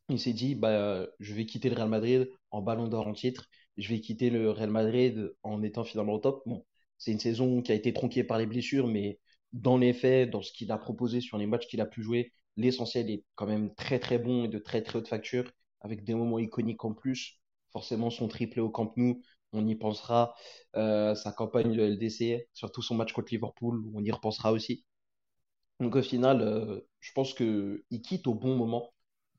il 0.10 0.20
s'est 0.20 0.34
dit 0.34 0.56
bah, 0.56 1.06
je 1.20 1.34
vais 1.34 1.46
quitter 1.46 1.70
le 1.70 1.76
Real 1.76 1.90
Madrid 1.90 2.30
en 2.52 2.62
Ballon 2.62 2.88
d'Or 2.88 3.08
en 3.08 3.14
titre 3.14 3.48
je 3.78 3.90
vais 3.90 4.02
quitter 4.02 4.30
le 4.30 4.50
Real 4.52 4.70
Madrid 4.72 5.34
en 5.44 5.62
étant 5.64 5.84
finalement 5.84 6.14
au 6.14 6.20
top. 6.20 6.42
Bon, 6.48 6.66
c'est 6.98 7.12
une 7.12 7.20
saison 7.20 7.62
qui 7.62 7.72
a 7.72 7.76
été 7.76 7.94
tronquée 7.94 8.24
par 8.24 8.40
les 8.40 8.48
blessures, 8.48 8.88
mais 8.88 9.20
dans 9.54 9.78
les 9.78 9.94
faits, 9.94 10.30
dans 10.30 10.42
ce 10.42 10.52
qu'il 10.52 10.72
a 10.72 10.78
proposé 10.78 11.22
sur 11.22 11.38
les 11.38 11.48
matchs 11.48 11.68
qu'il 11.68 11.82
a 11.82 11.86
pu 11.86 12.04
jouer, 12.04 12.34
l'essentiel 12.58 13.10
est 13.10 13.24
quand 13.36 13.48
même 13.48 13.74
très 13.76 14.00
très 14.00 14.20
bon 14.20 14.46
et 14.46 14.48
de 14.48 14.60
très 14.60 14.82
très 14.82 15.00
haute 15.00 15.08
facture, 15.08 15.52
avec 15.82 16.04
des 16.04 16.14
moments 16.16 16.40
iconiques 16.40 16.84
en 16.86 16.94
plus. 16.94 17.40
Forcément, 17.72 18.10
son 18.10 18.28
triplé 18.28 18.62
au 18.62 18.70
Camp 18.70 18.94
Nou, 18.98 19.22
on 19.54 19.68
y 19.68 19.76
pensera. 19.76 20.34
Euh, 20.76 21.16
sa 21.16 21.32
campagne 21.32 21.76
de 21.76 21.82
LDC, 21.84 22.48
surtout 22.54 22.82
son 22.82 22.96
match 22.96 23.14
contre 23.14 23.32
Liverpool, 23.34 23.84
on 23.94 24.04
y 24.04 24.12
repensera 24.12 24.52
aussi. 24.52 24.86
Donc 25.80 25.96
au 25.96 26.02
final, 26.02 26.42
euh, 26.42 26.82
je 27.00 27.12
pense 27.14 27.34
qu'il 27.34 27.84
quitte 28.04 28.28
au 28.28 28.34
bon 28.34 28.56
moment. 28.56 28.94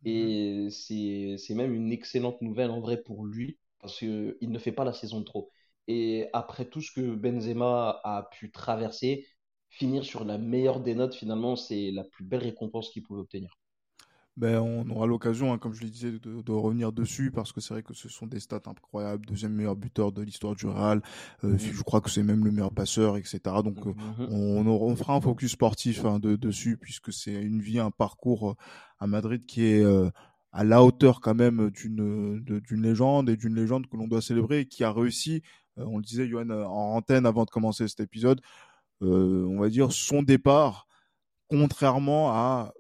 Et 0.05 0.69
c'est 0.71 1.55
même 1.55 1.75
une 1.75 1.93
excellente 1.93 2.41
nouvelle 2.43 2.71
en 2.71 2.81
vrai 2.81 3.03
pour 3.03 3.25
lui, 3.27 3.59
parce 3.81 3.99
qu'il 3.99 4.37
ne 4.43 4.59
fait 4.59 4.73
pas 4.73 4.85
la 4.85 4.93
saison 4.93 5.21
de 5.21 5.25
trop. 5.25 5.51
Et 5.89 6.29
après 6.33 6.67
tout 6.67 6.81
ce 6.81 6.93
que 6.93 7.15
Benzema 7.15 8.01
a 8.05 8.29
pu 8.33 8.51
traverser, 8.53 9.27
finir 9.69 10.05
sur 10.05 10.25
la 10.25 10.39
meilleure 10.39 10.81
des 10.81 10.95
notes, 10.95 11.15
finalement, 11.15 11.57
c'est 11.57 11.91
la 11.91 12.05
plus 12.05 12.25
belle 12.25 12.43
récompense 12.43 12.91
qu'il 12.91 13.03
pouvait 13.03 13.21
obtenir. 13.21 13.59
Ben, 14.39 14.61
on 14.61 14.89
aura 14.91 15.09
l'occasion, 15.09 15.53
hein, 15.53 15.59
comme 15.59 15.75
je 15.75 15.83
le 15.83 15.91
disais, 15.91 16.13
de, 16.13 16.53
revenir 16.53 16.93
dessus 16.93 17.33
parce 17.33 17.51
que 17.51 17.61
c'est 17.61 17.75
vrai 17.75 17.83
que 17.83 17.93
ce 17.93 18.09
sont 18.09 18.29
des 18.29 18.39
stats 18.39 18.63
incroyables. 18.67 19.27
Deuxième 19.27 19.53
meilleur 19.53 19.75
buteur 19.75 20.13
de 20.13 20.23
l'histoire 20.23 20.55
du 20.55 20.67
Real. 20.67 21.03
Euh, 21.43 21.49
mhm. 21.49 21.59
Je 21.59 21.83
crois 21.83 22.01
que 22.01 22.09
c'est 22.09 22.23
même 22.23 22.45
le 22.45 22.53
meilleur 22.53 22.73
passeur, 22.73 23.17
etc. 23.17 23.41
Donc, 23.65 23.85
euh, 23.85 23.95
mhm. 24.29 24.69
on, 24.69 24.95
fera 24.95 25.17
un 25.17 25.21
focus 25.21 25.53
sportif 25.53 26.05
hein, 26.05 26.21
dessus 26.21 26.77
puisque 26.77 27.13
c'est 27.13 27.35
une 27.35 27.61
vie, 27.61 27.81
un 27.81 27.91
parcours 27.91 28.51
euh, 28.51 28.55
à 29.01 29.09
Madrid 29.09 29.45
qui 29.45 29.65
est 29.65 29.85
à 30.53 30.65
la 30.65 30.85
hauteur 30.85 31.21
quand 31.21 31.35
même 31.35 31.71
d'une 31.71 32.41
d'une 32.41 32.83
légende 32.83 33.29
et 33.31 33.37
d'une 33.37 33.55
légende 33.57 33.89
que 33.89 33.97
l'on 33.97 34.07
doit 34.07 34.23
célébrer 34.23 34.61
et 34.61 34.67
qui 34.67 34.85
a 34.85 34.93
réussi, 34.93 35.43
on 35.77 35.99
le 35.99 36.03
disait 36.03 36.29
Johan 36.29 36.51
en 36.51 36.97
antenne 36.97 37.27
avant 37.27 37.45
de 37.45 37.51
commencer 37.51 37.87
cet 37.87 38.01
épisode, 38.01 38.41
on 39.01 39.59
va 39.59 39.69
dire 39.69 39.93
son 39.93 40.23
départ, 40.23 40.87
contrairement 41.49 42.33
à 42.33 42.73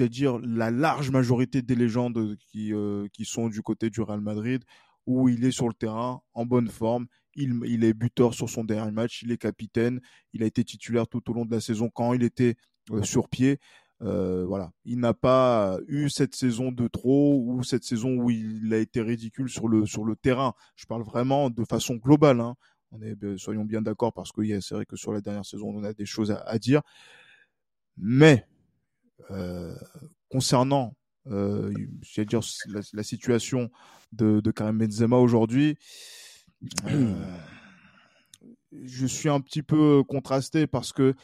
dire 0.00 0.38
la 0.38 0.70
large 0.70 1.10
majorité 1.10 1.62
des 1.62 1.74
légendes 1.74 2.36
qui 2.38 2.72
euh, 2.72 3.06
qui 3.12 3.24
sont 3.24 3.48
du 3.48 3.62
côté 3.62 3.90
du 3.90 4.00
Real 4.00 4.20
Madrid 4.20 4.64
où 5.06 5.28
il 5.28 5.44
est 5.44 5.50
sur 5.50 5.68
le 5.68 5.74
terrain 5.74 6.20
en 6.32 6.46
bonne 6.46 6.68
forme. 6.68 7.06
Il, 7.34 7.60
il 7.64 7.82
est 7.84 7.92
buteur 7.92 8.34
sur 8.34 8.48
son 8.48 8.62
dernier 8.62 8.92
match, 8.92 9.22
il 9.22 9.32
est 9.32 9.38
capitaine, 9.38 10.00
il 10.32 10.42
a 10.42 10.46
été 10.46 10.64
titulaire 10.64 11.08
tout 11.08 11.28
au 11.30 11.34
long 11.34 11.44
de 11.44 11.50
la 11.50 11.60
saison 11.60 11.90
quand 11.92 12.12
il 12.12 12.22
était 12.22 12.56
euh, 12.90 13.02
sur 13.02 13.28
pied. 13.28 13.58
Euh, 14.02 14.44
voilà, 14.46 14.72
il 14.84 14.98
n'a 14.98 15.14
pas 15.14 15.78
eu 15.86 16.08
cette 16.10 16.34
saison 16.34 16.72
de 16.72 16.88
trop 16.88 17.40
ou 17.44 17.62
cette 17.62 17.84
saison 17.84 18.16
où 18.16 18.30
il 18.30 18.72
a 18.74 18.78
été 18.78 19.00
ridicule 19.00 19.48
sur 19.48 19.68
le 19.68 19.86
sur 19.86 20.04
le 20.04 20.16
terrain. 20.16 20.54
Je 20.76 20.86
parle 20.86 21.02
vraiment 21.02 21.50
de 21.50 21.64
façon 21.64 21.96
globale. 21.96 22.40
Hein. 22.40 22.56
Soyons 23.36 23.64
bien 23.64 23.82
d'accord 23.82 24.12
parce 24.12 24.32
que 24.32 24.60
c'est 24.60 24.74
vrai 24.74 24.86
que 24.86 24.96
sur 24.96 25.12
la 25.12 25.20
dernière 25.20 25.46
saison 25.46 25.70
on 25.70 25.84
a 25.84 25.92
des 25.92 26.06
choses 26.06 26.30
à, 26.30 26.58
dire. 26.58 26.82
Mais 27.96 28.46
euh, 29.30 29.74
concernant, 30.28 30.94
euh, 31.26 31.72
dire 32.16 32.40
la, 32.92 33.02
situation 33.02 33.70
de, 34.12 34.40
de 34.40 34.50
Karim 34.50 34.78
Benzema 34.78 35.16
aujourd'hui, 35.16 35.78
euh, 36.86 37.36
je 38.72 39.06
suis 39.06 39.28
un 39.28 39.40
petit 39.40 39.62
peu 39.62 40.02
contrasté 40.04 40.66
parce 40.66 40.92
que 40.92 41.14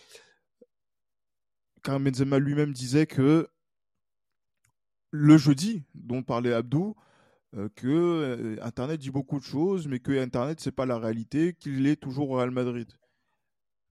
Karim 1.83 2.05
Benzema 2.05 2.39
lui-même 2.39 2.73
disait 2.73 3.07
que 3.07 3.49
le 5.11 5.39
jeudi 5.39 5.85
dont 5.95 6.23
parlait 6.23 6.53
Abdou, 6.53 6.95
euh, 7.57 7.69
que 7.77 7.87
euh, 7.87 8.57
Internet 8.63 9.01
dit 9.01 9.11
beaucoup 9.11 9.39
de 9.39 9.45
choses, 9.45 9.89
mais 9.89 10.01
que 10.01 10.13
Internet 10.13 10.61
c'est 10.61 10.73
pas 10.73 10.87
la 10.87 10.99
réalité, 10.99 11.55
qu'il 11.55 11.87
est 11.87 11.97
toujours 11.97 12.31
au 12.31 12.37
Real 12.37 12.51
Madrid. 12.51 12.93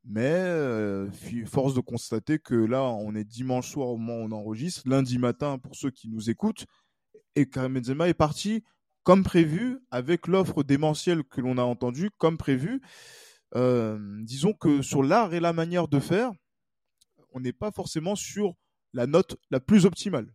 Mais 0.03 0.21
euh, 0.21 1.09
force 1.47 1.73
de 1.73 1.81
constater 1.81 2.39
que 2.39 2.55
là, 2.55 2.83
on 2.83 3.15
est 3.15 3.23
dimanche 3.23 3.69
soir 3.71 3.89
au 3.89 3.97
moment 3.97 4.21
où 4.21 4.27
on 4.27 4.31
enregistre, 4.31 4.87
lundi 4.87 5.17
matin 5.17 5.57
pour 5.57 5.75
ceux 5.75 5.91
qui 5.91 6.07
nous 6.07 6.29
écoutent, 6.29 6.65
et 7.35 7.49
Karim 7.49 7.73
Benzema 7.73 8.07
est 8.07 8.13
parti 8.13 8.63
comme 9.03 9.23
prévu 9.23 9.79
avec 9.91 10.27
l'offre 10.27 10.63
démentielle 10.63 11.23
que 11.23 11.41
l'on 11.41 11.57
a 11.57 11.63
entendue, 11.63 12.09
comme 12.17 12.37
prévu. 12.37 12.81
disons 13.55 14.53
que 14.53 14.81
sur 14.81 15.03
l'art 15.03 15.33
et 15.33 15.39
la 15.39 15.53
manière 15.53 15.87
de 15.87 15.99
faire, 15.99 16.31
on 17.33 17.39
n'est 17.39 17.53
pas 17.53 17.71
forcément 17.71 18.15
sur 18.15 18.55
la 18.93 19.07
note 19.07 19.37
la 19.51 19.59
plus 19.59 19.85
optimale. 19.85 20.33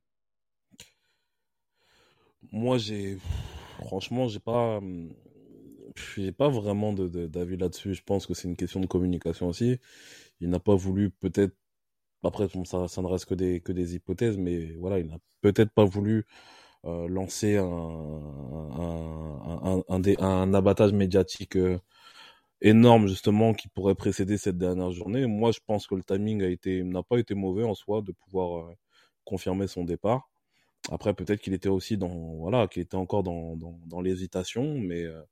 Moi, 2.50 2.78
j'ai 2.78 3.18
franchement, 3.80 4.28
j'ai 4.28 4.40
pas, 4.40 4.80
j'ai 6.16 6.32
pas 6.32 6.48
vraiment 6.48 6.92
d'avis 6.92 7.56
là-dessus. 7.56 7.94
Je 7.94 8.02
pense 8.02 8.26
que 8.26 8.34
c'est 8.34 8.48
une 8.48 8.56
question 8.56 8.80
de 8.80 8.86
communication 8.86 9.48
aussi. 9.48 9.78
Il 10.40 10.50
n'a 10.50 10.60
pas 10.60 10.74
voulu 10.76 11.10
peut-être, 11.10 11.54
après 12.24 12.48
ça, 12.66 13.02
ne 13.02 13.08
reste 13.08 13.26
que 13.26 13.34
des 13.36 13.60
que 13.62 13.72
des 13.72 13.96
hypothèses, 13.96 14.38
mais 14.38 14.72
voilà, 14.74 15.00
il 15.00 15.08
n'a 15.08 15.18
peut-être 15.42 15.72
pas 15.72 15.84
voulu 15.84 16.26
euh, 16.86 17.08
lancer 17.08 17.58
un, 17.58 17.66
un, 20.20 20.54
abattage 20.54 20.92
médiatique 20.92 21.56
euh, 21.56 21.78
énorme 22.62 23.08
justement 23.08 23.54
qui 23.54 23.68
pourrait 23.68 23.96
précéder 23.96 24.38
cette 24.38 24.58
dernière 24.58 24.92
journée. 24.92 25.26
Moi, 25.26 25.52
je 25.52 25.60
pense 25.66 25.86
que 25.88 25.96
le 25.96 26.04
timing 26.04 26.42
a 26.44 26.48
été 26.48 26.84
n'a 26.84 27.02
pas 27.04 27.18
été 27.20 27.34
mauvais 27.36 27.64
en 27.64 27.74
soi 27.76 28.02
de 28.02 28.12
pouvoir 28.12 28.70
euh, 28.70 28.74
confirmer 29.26 29.68
son 29.68 29.84
départ. 29.84 30.31
Après, 30.90 31.14
peut-être 31.14 31.40
qu'il 31.40 31.54
était 31.54 31.68
aussi 31.68 31.96
dans 31.96 32.36
voilà, 32.36 32.66
qu'il 32.68 32.82
était 32.82 32.96
encore 32.96 33.22
dans 33.22 33.56
dans, 33.56 33.78
dans 33.86 34.00
l'hésitation, 34.00 34.78
mais 34.78 35.04
euh, 35.04 35.22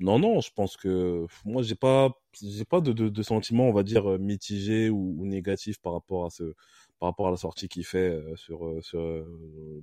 non 0.00 0.18
non, 0.18 0.40
je 0.40 0.50
pense 0.54 0.76
que 0.76 1.26
moi 1.44 1.62
j'ai 1.62 1.74
pas 1.76 2.10
j'ai 2.42 2.64
pas 2.64 2.80
de, 2.80 2.92
de, 2.92 3.08
de 3.08 3.22
sentiment 3.22 3.68
on 3.68 3.72
va 3.72 3.82
dire 3.82 4.10
euh, 4.12 4.18
mitigé 4.18 4.90
ou, 4.90 5.16
ou, 5.18 5.26
négatif 5.26 5.78
par 5.80 5.92
rapport 5.94 6.26
à 6.26 6.30
ce 6.30 6.54
par 7.00 7.08
rapport 7.10 7.28
à 7.28 7.30
la 7.32 7.36
sortie 7.36 7.68
qu'il 7.68 7.84
fait 7.84 8.18
sur, 8.36 8.78
sur 8.82 9.00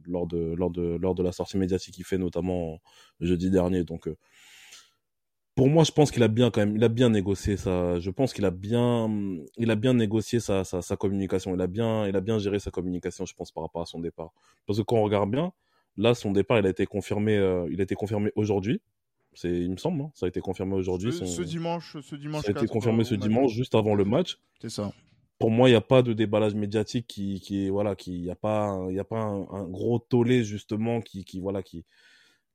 lors 0.06 0.28
de 0.28 0.38
lors 0.56 0.72
de 0.72 0.98
lors 1.02 1.16
de 1.16 1.24
la 1.24 1.32
sortie 1.32 1.58
médiatique 1.58 1.96
qu'il 1.96 2.06
fait 2.06 2.18
notamment 2.18 2.82
jeudi 3.22 3.50
dernier. 3.52 3.84
Donc 3.84 4.10
pour 5.56 5.70
moi, 5.70 5.86
je 5.86 5.92
pense 5.92 6.12
qu'il 6.12 6.22
a 6.22 6.28
bien 6.28 6.52
quand 6.52 6.60
même, 6.60 6.76
il 6.76 6.84
a 6.84 6.90
bien 6.90 7.10
négocié 7.10 7.56
ça. 7.56 7.98
Je 8.00 8.10
pense 8.12 8.34
qu'il 8.34 8.44
a 8.44 8.52
bien, 8.52 9.10
il 9.58 9.72
a 9.72 9.76
bien 9.76 9.94
négocié 9.94 10.42
sa, 10.42 10.66
sa, 10.66 10.82
sa, 10.82 10.98
communication. 10.98 11.56
Il 11.56 11.62
a 11.62 11.68
bien, 11.68 12.08
il 12.08 12.16
a 12.16 12.22
bien 12.22 12.38
géré 12.40 12.60
sa 12.60 12.72
communication, 12.72 13.26
je 13.26 13.34
pense, 13.34 13.52
par 13.52 13.64
rapport 13.64 13.82
à 13.82 13.86
son 13.86 14.00
départ. 14.00 14.32
Parce 14.68 14.80
que 14.80 14.84
quand 14.84 14.98
on 14.98 15.04
regarde 15.04 15.32
bien, 15.32 15.54
là, 15.96 16.14
son 16.14 16.32
départ, 16.32 16.60
il 16.60 16.66
a 16.66 16.70
été 16.70 16.86
confirmé, 16.86 17.38
euh, 17.38 17.68
il 17.72 17.80
a 17.80 17.84
été 17.84 17.96
confirmé 17.96 18.32
aujourd'hui. 18.36 18.82
C'est, 19.34 19.50
il 19.50 19.72
me 19.72 19.78
semble, 19.78 20.02
hein, 20.02 20.12
ça 20.14 20.26
a 20.26 20.30
été 20.30 20.42
confirmé 20.42 20.76
aujourd'hui. 20.76 21.14
Ce, 21.14 21.26
ce, 21.26 21.42
dimanche, 21.42 21.98
ce 22.02 22.16
dimanche. 22.16 22.44
Ça 22.44 22.52
a 22.52 22.52
été 22.52 22.68
confirmé 22.68 23.06
ce 23.06 23.16
dimanche, 23.16 23.54
juste 23.54 23.76
avant 23.76 23.96
le 23.96 24.04
match. 24.04 24.38
C'est 24.62 24.70
ça. 24.70 24.92
Pour 25.40 25.52
moi, 25.52 25.70
il 25.70 25.74
n'y 25.74 25.78
a 25.78 25.82
pas 25.82 26.02
de 26.02 26.12
déballage 26.14 26.56
médiatique 26.56 27.08
qui, 27.08 27.40
qui 27.42 27.70
voilà, 27.70 27.96
qui, 27.96 28.16
il 28.16 28.24
n'y 28.24 28.30
a 28.30 28.36
pas, 28.36 28.78
il 28.90 29.00
a 29.00 29.04
pas 29.06 29.22
un, 29.22 29.48
un, 29.52 29.68
gros 29.68 30.00
tollé 30.00 30.44
justement 30.44 31.02
qui, 31.02 31.26
qui, 31.26 31.40
voilà, 31.40 31.62
qui, 31.64 31.86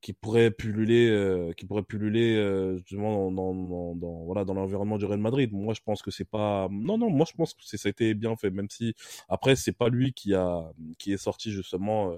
qui 0.01 0.13
pourrait 0.15 0.51
pulluler, 0.51 1.09
euh, 1.11 1.53
qui 1.53 1.67
pourrait 1.67 1.83
pulluler 1.83 2.35
euh, 2.37 2.79
justement 2.79 3.31
dans, 3.31 3.55
dans, 3.95 4.25
voilà 4.25 4.45
dans 4.45 4.55
l'environnement 4.55 4.97
du 4.99 5.05
Real 5.05 5.19
Madrid. 5.21 5.51
Moi, 5.53 5.75
je 5.75 5.81
pense 5.85 6.03
que 6.03 6.11
c'est 6.11 6.25
pas, 6.25 6.69
non 6.71 6.97
non, 6.99 7.11
moi 7.11 7.27
je 7.29 7.35
pense 7.37 7.55
que 7.55 7.63
ça 7.65 7.89
a 7.89 7.91
été 7.91 8.15
bien 8.15 8.35
fait, 8.37 8.51
même 8.51 8.71
si 8.71 8.95
après 9.29 9.57
c'est 9.57 9.73
pas 9.73 9.89
lui 9.89 10.13
qui 10.13 10.35
a 10.35 10.73
qui 10.99 11.13
est 11.13 11.19
sorti 11.19 11.53
justement 11.53 12.13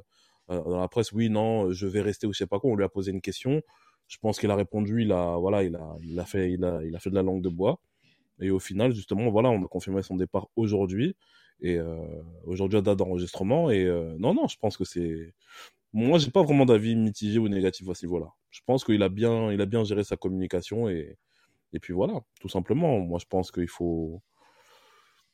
euh, 0.51 0.63
dans 0.63 0.81
la 0.81 0.89
presse. 0.89 1.13
Oui, 1.13 1.29
non, 1.31 1.73
je 1.73 1.87
vais 1.87 2.01
rester 2.03 2.27
ou 2.27 2.33
je 2.33 2.39
sais 2.39 2.47
pas 2.47 2.61
quoi. 2.61 2.71
On 2.71 2.77
lui 2.77 2.85
a 2.85 2.89
posé 2.89 3.11
une 3.11 3.21
question. 3.21 3.63
Je 4.09 4.19
pense 4.19 4.39
qu'il 4.39 4.51
a 4.51 4.57
répondu. 4.57 5.03
Il 5.03 5.13
a 5.13 5.37
voilà, 5.37 5.63
il 5.65 5.75
a 5.77 5.97
il 6.03 6.19
a 6.21 6.25
fait 6.25 6.53
il 6.53 6.65
a 6.65 6.83
il 6.85 6.95
a 6.95 7.01
fait 7.01 7.11
de 7.11 7.17
la 7.17 7.23
langue 7.23 7.43
de 7.43 7.49
bois. 7.49 7.81
Et 8.41 8.51
au 8.51 8.59
final, 8.59 8.93
justement, 8.95 9.31
voilà, 9.31 9.51
on 9.51 9.65
a 9.65 9.69
confirmé 9.69 10.03
son 10.03 10.17
départ 10.17 10.49
aujourd'hui. 10.57 11.17
Et 11.61 11.79
aujourd'hui, 12.45 12.79
à 12.79 12.83
date 12.83 12.99
d'enregistrement. 12.99 13.71
Et 13.71 13.85
non, 14.19 14.35
non, 14.35 14.49
je 14.49 14.57
pense 14.59 14.77
que 14.77 14.85
c'est 14.85 15.33
moi, 15.93 16.19
j'ai 16.19 16.31
pas 16.31 16.43
vraiment 16.43 16.67
d'avis 16.67 16.97
mitigé 16.97 17.39
ou 17.39 17.49
négatif 17.49 17.89
à 17.89 17.95
ce 17.95 18.07
niveau-là. 18.07 18.29
Je 18.51 18.61
pense 18.67 18.85
qu'il 18.85 19.03
a 19.03 19.09
bien, 19.09 19.53
il 19.53 19.61
a 19.61 19.67
bien 19.67 19.85
géré 19.85 20.05
sa 20.05 20.17
communication 20.17 20.89
et, 20.89 21.19
et 21.73 21.81
puis 21.81 21.93
voilà, 21.93 22.21
tout 22.41 22.49
simplement. 22.49 22.99
Moi, 23.01 23.19
je 23.21 23.27
pense 23.27 23.51
qu'il 23.51 23.69
faut, 23.69 24.23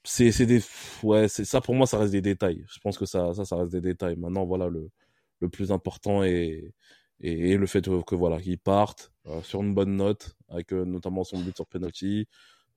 c'est, 0.04 0.46
des, 0.46 0.60
ouais, 1.02 1.28
c'est 1.28 1.44
ça 1.44 1.60
pour 1.60 1.74
moi, 1.74 1.86
ça 1.86 1.98
reste 1.98 2.12
des 2.12 2.22
détails. 2.22 2.64
Je 2.68 2.78
pense 2.80 2.98
que 2.98 3.06
ça, 3.06 3.34
ça, 3.34 3.44
ça 3.44 3.56
reste 3.56 3.72
des 3.72 3.80
détails. 3.80 4.16
Maintenant, 4.16 4.46
voilà, 4.46 4.68
le, 4.68 4.90
le 5.40 5.48
plus 5.48 5.72
important 5.72 6.22
est, 6.24 6.72
et, 7.20 7.56
le 7.56 7.66
fait 7.66 7.84
que, 8.06 8.14
voilà, 8.14 8.40
qu'il 8.40 8.58
parte 8.58 9.12
euh, 9.26 9.42
sur 9.42 9.62
une 9.62 9.74
bonne 9.74 9.96
note, 9.96 10.36
avec 10.48 10.72
euh, 10.72 10.84
notamment 10.84 11.24
son 11.24 11.38
but 11.40 11.54
sur 11.56 11.66
penalty, 11.66 12.28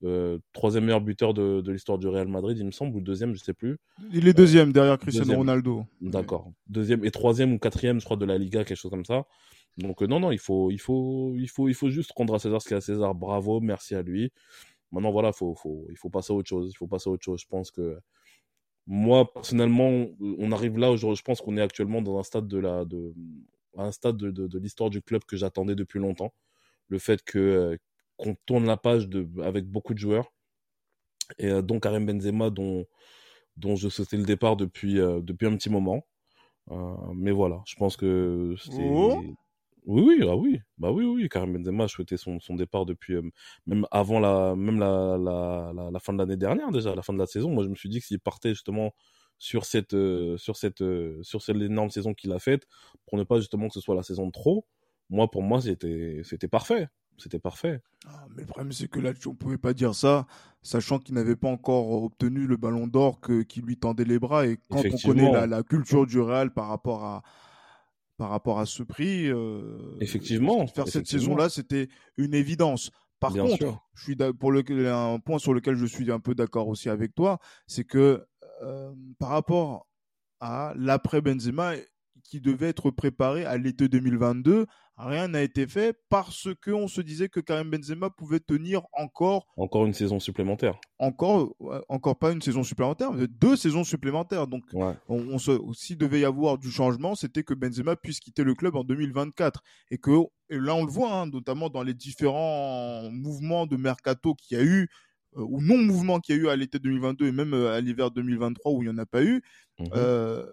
euh, 0.03 0.39
troisième 0.53 0.85
meilleur 0.85 1.01
buteur 1.01 1.33
de, 1.33 1.61
de 1.61 1.71
l'histoire 1.71 1.97
du 1.97 2.07
Real 2.07 2.27
Madrid, 2.27 2.57
il 2.57 2.65
me 2.65 2.71
semble, 2.71 2.95
ou 2.95 3.01
deuxième, 3.01 3.33
je 3.35 3.43
sais 3.43 3.53
plus. 3.53 3.77
Il 4.11 4.27
est 4.27 4.33
deuxième 4.33 4.71
derrière 4.71 4.97
Cristiano 4.97 5.35
Ronaldo. 5.35 5.85
D'accord. 6.01 6.51
Deuxième 6.67 7.05
et 7.05 7.11
troisième 7.11 7.53
ou 7.53 7.59
quatrième, 7.59 7.99
je 7.99 8.05
crois, 8.05 8.17
de 8.17 8.25
la 8.25 8.37
Liga, 8.37 8.63
quelque 8.63 8.77
chose 8.77 8.91
comme 8.91 9.05
ça. 9.05 9.25
Donc 9.77 10.01
euh, 10.01 10.07
non, 10.07 10.19
non, 10.19 10.31
il 10.31 10.39
faut, 10.39 10.71
il 10.71 10.79
faut, 10.79 11.33
il 11.37 11.47
faut, 11.47 11.69
il 11.69 11.73
faut 11.73 11.89
juste 11.89 12.11
rendre 12.15 12.35
à 12.35 12.39
César 12.39 12.61
ce 12.61 12.67
qu'il 12.67 12.75
a 12.75 12.77
à 12.79 12.81
César. 12.81 13.15
Bravo, 13.15 13.61
merci 13.61 13.95
à 13.95 14.01
lui. 14.01 14.31
Maintenant, 14.91 15.11
voilà, 15.11 15.31
faut, 15.31 15.55
faut, 15.55 15.87
il 15.89 15.97
faut 15.97 16.09
passer 16.09 16.33
à 16.33 16.35
autre 16.35 16.49
chose. 16.49 16.71
Il 16.73 16.75
faut 16.75 16.87
passer 16.87 17.09
à 17.09 17.13
autre 17.13 17.23
chose. 17.23 17.39
Je 17.41 17.47
pense 17.47 17.71
que 17.71 17.97
moi, 18.85 19.31
personnellement, 19.31 20.07
on 20.19 20.51
arrive 20.51 20.77
là 20.77 20.91
aujourd'hui. 20.91 21.17
Je 21.17 21.23
pense 21.23 21.39
qu'on 21.39 21.55
est 21.55 21.61
actuellement 21.61 22.01
dans 22.01 22.19
un 22.19 22.23
stade 22.23 22.47
de 22.47 22.57
la, 22.57 22.83
de, 22.83 23.13
un 23.77 23.91
stade 23.91 24.17
de, 24.17 24.31
de, 24.31 24.47
de 24.47 24.59
l'histoire 24.59 24.89
du 24.89 25.01
club 25.01 25.23
que 25.23 25.37
j'attendais 25.37 25.75
depuis 25.75 25.99
longtemps. 25.99 26.33
Le 26.89 26.99
fait 26.99 27.23
que 27.23 27.77
qu'on 28.21 28.35
tourne 28.45 28.65
la 28.65 28.77
page 28.77 29.09
de, 29.09 29.27
avec 29.41 29.65
beaucoup 29.65 29.93
de 29.93 29.99
joueurs. 29.99 30.31
Et 31.37 31.47
euh, 31.47 31.61
donc 31.61 31.83
Karim 31.83 32.05
Benzema, 32.05 32.49
dont, 32.49 32.85
dont 33.57 33.75
je 33.75 33.89
souhaitais 33.89 34.17
le 34.17 34.23
départ 34.23 34.55
depuis, 34.55 34.99
euh, 34.99 35.21
depuis 35.21 35.47
un 35.47 35.55
petit 35.57 35.69
moment. 35.69 36.05
Euh, 36.69 36.95
mais 37.15 37.31
voilà, 37.31 37.61
je 37.65 37.75
pense 37.75 37.97
que 37.97 38.55
c'est. 38.59 38.89
Oh. 38.89 39.21
oui, 39.85 40.03
oui, 40.05 40.27
ah 40.29 40.35
oui, 40.35 40.59
bah 40.77 40.91
oui, 40.91 41.03
oui, 41.05 41.27
Karim 41.27 41.53
Benzema, 41.57 41.87
je 41.87 41.93
souhaitais 41.93 42.17
son, 42.17 42.39
son 42.39 42.55
départ 42.55 42.85
depuis 42.85 43.15
même 43.65 43.87
avant 43.91 44.19
la, 44.19 44.55
même 44.55 44.79
la, 44.79 45.17
la, 45.17 45.71
la, 45.75 45.91
la 45.91 45.99
fin 45.99 46.13
de 46.13 46.19
l'année 46.19 46.37
dernière 46.37 46.71
déjà, 46.71 46.93
la 46.93 47.01
fin 47.01 47.13
de 47.13 47.19
la 47.19 47.25
saison. 47.25 47.49
Moi, 47.49 47.63
je 47.63 47.69
me 47.69 47.75
suis 47.75 47.89
dit 47.89 47.99
que 47.99 48.05
s'il 48.05 48.19
partait 48.19 48.49
justement 48.49 48.91
sur 49.39 49.65
cette, 49.65 49.95
sur 50.37 50.55
cette, 50.55 50.83
sur 51.23 51.41
cette 51.41 51.55
énorme 51.55 51.89
saison 51.89 52.13
qu'il 52.13 52.31
a 52.31 52.37
faite, 52.39 52.67
pour 53.07 53.17
ne 53.17 53.23
pas 53.23 53.39
justement 53.39 53.67
que 53.69 53.73
ce 53.73 53.81
soit 53.81 53.95
la 53.95 54.03
saison 54.03 54.27
de 54.27 54.31
trop, 54.31 54.67
moi, 55.09 55.31
pour 55.31 55.41
moi, 55.41 55.61
c'était, 55.61 56.21
c'était 56.23 56.47
parfait 56.47 56.87
c'était 57.21 57.39
parfait. 57.39 57.81
Ah, 58.07 58.25
mais 58.35 58.41
le 58.41 58.47
problème, 58.47 58.71
c'est 58.71 58.87
que 58.87 58.99
là, 58.99 59.11
on 59.25 59.35
pouvait 59.35 59.57
pas 59.57 59.73
dire 59.73 59.95
ça, 59.95 60.27
sachant 60.61 60.99
qu'il 60.99 61.15
n'avait 61.15 61.35
pas 61.35 61.49
encore 61.49 62.03
obtenu 62.03 62.47
le 62.47 62.57
ballon 62.57 62.87
d'or 62.87 63.19
qui 63.47 63.61
lui 63.61 63.77
tendait 63.77 64.03
les 64.03 64.19
bras. 64.19 64.47
Et 64.47 64.57
quand 64.69 64.83
on 64.85 64.97
connaît 64.97 65.47
la, 65.47 65.63
culture 65.63 66.05
du 66.05 66.19
Real 66.19 66.51
par 66.51 66.67
rapport 66.67 67.03
à, 67.03 67.23
par 68.17 68.29
rapport 68.29 68.59
à 68.59 68.65
ce 68.65 68.83
prix, 68.83 69.27
euh, 69.27 69.97
effectivement, 69.99 70.65
faire 70.67 70.87
cette 70.87 71.07
saison-là, 71.07 71.49
c'était 71.49 71.89
une 72.17 72.33
évidence. 72.33 72.91
Par 73.19 73.33
contre, 73.33 73.79
je 73.93 74.03
suis 74.03 74.15
pour 74.39 74.51
le, 74.51 74.63
un 74.91 75.19
point 75.19 75.37
sur 75.37 75.53
lequel 75.53 75.75
je 75.75 75.85
suis 75.85 76.11
un 76.11 76.19
peu 76.19 76.33
d'accord 76.33 76.67
aussi 76.67 76.89
avec 76.89 77.13
toi, 77.13 77.39
c'est 77.67 77.83
que 77.83 78.25
euh, 78.63 78.93
par 79.19 79.29
rapport 79.29 79.87
à 80.39 80.73
l'après 80.75 81.21
Benzema, 81.21 81.73
qui 82.23 82.41
devait 82.41 82.69
être 82.69 82.91
préparé 82.91 83.45
à 83.45 83.57
l'été 83.57 83.87
2022. 83.87 84.65
Rien 84.97 85.29
n'a 85.29 85.41
été 85.41 85.65
fait 85.65 85.97
parce 86.09 86.47
qu'on 86.63 86.87
se 86.87 87.01
disait 87.01 87.27
que 87.27 87.39
Karim 87.39 87.71
Benzema 87.71 88.09
pouvait 88.09 88.39
tenir 88.39 88.83
encore. 88.93 89.47
Encore 89.57 89.85
une 89.85 89.93
saison 89.93 90.19
supplémentaire. 90.19 90.79
Encore, 90.99 91.55
encore 91.89 92.19
pas 92.19 92.31
une 92.31 92.41
saison 92.41 92.63
supplémentaire, 92.63 93.11
mais 93.11 93.27
deux 93.27 93.55
saisons 93.55 93.83
supplémentaires. 93.83 94.47
Donc, 94.47 94.63
on, 95.07 95.37
s'il 95.73 95.97
devait 95.97 96.19
y 96.19 96.25
avoir 96.25 96.59
du 96.59 96.69
changement, 96.69 97.15
c'était 97.15 97.43
que 97.43 97.55
Benzema 97.55 97.95
puisse 97.95 98.19
quitter 98.19 98.43
le 98.43 98.53
club 98.53 98.75
en 98.75 98.83
2024. 98.83 99.63
Et 99.89 99.97
que, 99.97 100.11
et 100.49 100.59
là, 100.59 100.75
on 100.75 100.85
le 100.85 100.91
voit, 100.91 101.13
hein, 101.13 101.25
notamment 101.25 101.69
dans 101.69 101.83
les 101.83 101.95
différents 101.95 103.09
mouvements 103.11 103.65
de 103.65 103.77
mercato 103.77 104.35
qu'il 104.35 104.57
y 104.57 104.61
a 104.61 104.63
eu, 104.63 104.87
euh, 105.37 105.41
ou 105.41 105.61
non-mouvement 105.61 106.19
qu'il 106.19 106.35
y 106.35 106.39
a 106.39 106.41
eu 106.41 106.47
à 106.49 106.55
l'été 106.55 106.77
2022 106.79 107.27
et 107.27 107.31
même 107.31 107.53
euh, 107.53 107.73
à 107.73 107.79
l'hiver 107.79 108.11
2023 108.11 108.71
où 108.73 108.83
il 108.83 108.89
n'y 108.89 108.93
en 108.93 108.97
a 108.97 109.05
pas 109.05 109.23
eu. 109.23 109.41
Mmh 109.79 109.85
euh, 109.95 110.45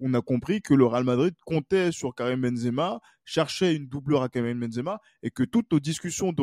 on, 0.00 0.14
a 0.14 0.20
compris 0.20 0.62
que 0.62 0.74
le 0.74 0.86
Real 0.86 1.04
Madrid 1.04 1.34
comptait 1.44 1.92
sur 1.92 2.14
Karim 2.14 2.40
Benzema, 2.40 3.00
cherchait 3.24 3.74
une 3.74 3.86
doubleur 3.86 4.22
à 4.22 4.28
Karim 4.28 4.60
Benzema, 4.60 5.00
et 5.22 5.30
que 5.30 5.42
toutes 5.42 5.70
nos 5.72 5.80
discussions 5.80 6.32
de, 6.32 6.42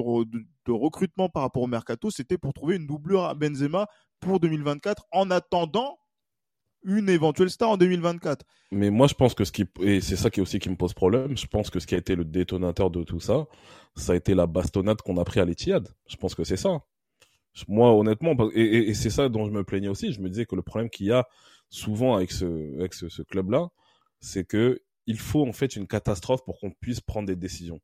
recrutement 0.72 1.30
par 1.30 1.44
rapport 1.44 1.64
au 1.64 1.68
mercato, 1.68 2.10
c'était 2.12 2.38
pour 2.38 2.54
trouver 2.54 2.76
une 2.76 2.88
doubleur 2.88 3.26
à 3.26 3.34
Benzema 3.34 3.88
pour 4.20 4.40
2024, 4.40 5.06
en 5.12 5.32
attendant 5.32 5.98
une 6.86 7.10
éventuelle 7.10 7.50
star 7.50 7.70
en 7.70 7.78
2024. 7.78 8.46
Mais 8.72 8.90
moi, 8.90 9.08
je 9.08 9.14
pense 9.14 9.34
que 9.34 9.46
ce 9.46 9.52
qui, 9.52 9.66
et 9.82 10.02
c'est 10.02 10.18
ça 10.18 10.30
qui 10.30 10.42
aussi 10.42 10.60
qui 10.60 10.70
me 10.70 10.76
pose 10.76 10.94
problème, 10.94 11.38
je 11.38 11.48
pense 11.48 11.70
que 11.70 11.80
ce 11.80 11.88
qui 11.88 11.96
a 11.96 11.98
été 11.98 12.16
le 12.16 12.26
détonateur 12.26 12.90
de 12.90 13.04
tout 13.04 13.20
ça, 13.20 13.46
ça 13.96 14.14
a 14.14 14.16
été 14.16 14.34
la 14.34 14.48
bastonnade 14.48 15.02
qu'on 15.02 15.18
a 15.18 15.24
pris 15.24 15.40
à 15.40 15.46
l'Etihad. 15.46 15.88
Je 16.08 16.18
pense 16.18 16.36
que 16.36 16.44
c'est 16.44 16.58
ça. 16.58 16.82
Moi, 17.68 17.94
honnêtement, 17.94 18.36
et 18.54 18.94
c'est 18.96 19.12
ça 19.12 19.30
dont 19.30 19.46
je 19.46 19.52
me 19.52 19.64
plaignais 19.64 19.88
aussi, 19.88 20.12
je 20.12 20.20
me 20.20 20.28
disais 20.28 20.46
que 20.46 20.56
le 20.56 20.64
problème 20.64 20.90
qu'il 20.90 21.06
y 21.06 21.12
a, 21.12 21.28
souvent 21.74 22.16
avec 22.16 22.32
ce, 22.32 22.46
avec 22.78 22.94
ce, 22.94 23.22
club-là, 23.24 23.70
c'est 24.20 24.46
que 24.46 24.80
il 25.08 25.18
faut 25.18 25.46
en 25.46 25.54
fait 25.54 25.76
une 25.76 25.88
catastrophe 25.88 26.44
pour 26.46 26.60
qu'on 26.60 26.72
puisse 26.72 27.02
prendre 27.02 27.28
des 27.28 27.36
décisions. 27.36 27.82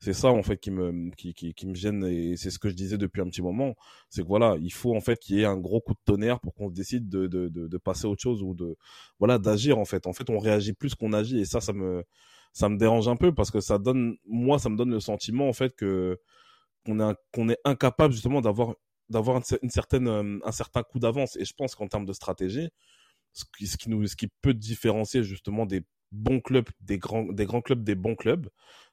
C'est 0.00 0.12
ça 0.12 0.28
en 0.28 0.42
fait 0.42 0.58
qui 0.58 0.70
me 0.70 1.10
qui, 1.16 1.32
qui, 1.32 1.66
me 1.66 1.74
gêne 1.74 2.04
et 2.04 2.36
c'est 2.36 2.50
ce 2.50 2.58
que 2.58 2.68
je 2.68 2.74
disais 2.74 2.98
depuis 2.98 3.22
un 3.22 3.26
petit 3.26 3.40
moment. 3.40 3.74
C'est 4.10 4.22
que 4.22 4.26
voilà, 4.26 4.56
il 4.60 4.72
faut 4.72 4.94
en 4.94 5.00
fait 5.00 5.18
qu'il 5.18 5.36
y 5.36 5.42
ait 5.42 5.46
un 5.46 5.56
gros 5.56 5.80
coup 5.80 5.94
de 5.94 6.00
tonnerre 6.04 6.40
pour 6.40 6.54
qu'on 6.54 6.68
décide 6.70 7.08
de, 7.08 7.26
de, 7.26 7.48
de, 7.48 7.78
passer 7.78 8.06
à 8.06 8.10
autre 8.10 8.20
chose 8.20 8.42
ou 8.42 8.54
de 8.54 8.76
voilà 9.18 9.38
d'agir 9.38 9.78
en 9.78 9.84
fait. 9.86 10.06
En 10.06 10.12
fait, 10.12 10.28
on 10.28 10.38
réagit 10.38 10.74
plus 10.74 10.94
qu'on 10.94 11.12
agit 11.12 11.38
et 11.40 11.44
ça, 11.46 11.60
ça 11.60 11.72
me 11.72 12.04
ça 12.52 12.68
me 12.68 12.76
dérange 12.76 13.08
un 13.08 13.16
peu 13.16 13.32
parce 13.34 13.50
que 13.50 13.60
ça 13.60 13.78
donne 13.78 14.16
moi 14.26 14.58
ça 14.58 14.68
me 14.68 14.76
donne 14.76 14.90
le 14.90 15.00
sentiment 15.00 15.48
en 15.48 15.52
fait 15.54 15.74
que 15.74 16.18
qu'on 16.84 17.00
est 17.00 17.52
est 17.52 17.58
incapable 17.64 18.12
justement 18.12 18.40
d'avoir 18.42 18.74
d'avoir 19.08 19.38
une, 19.62 19.70
certaine 19.70 20.40
un 20.44 20.52
certain 20.52 20.82
coup 20.82 20.98
d'avance 20.98 21.36
et 21.36 21.44
je 21.44 21.54
pense 21.54 21.74
qu'en 21.74 21.88
termes 21.88 22.06
de 22.06 22.12
stratégie 22.12 22.70
ce 23.32 23.44
qui, 23.56 23.66
ce 23.66 23.76
qui, 23.76 23.90
nous, 23.90 24.06
ce 24.06 24.16
qui 24.16 24.28
peut 24.42 24.54
différencier 24.54 25.22
justement 25.22 25.66
des 25.66 25.82
bons 26.12 26.40
clubs, 26.40 26.68
des 26.80 26.98
grands, 26.98 27.24
des 27.24 27.46
grands 27.46 27.62
clubs, 27.62 27.82
des 27.82 27.94
bons 27.94 28.14
clubs, 28.14 28.48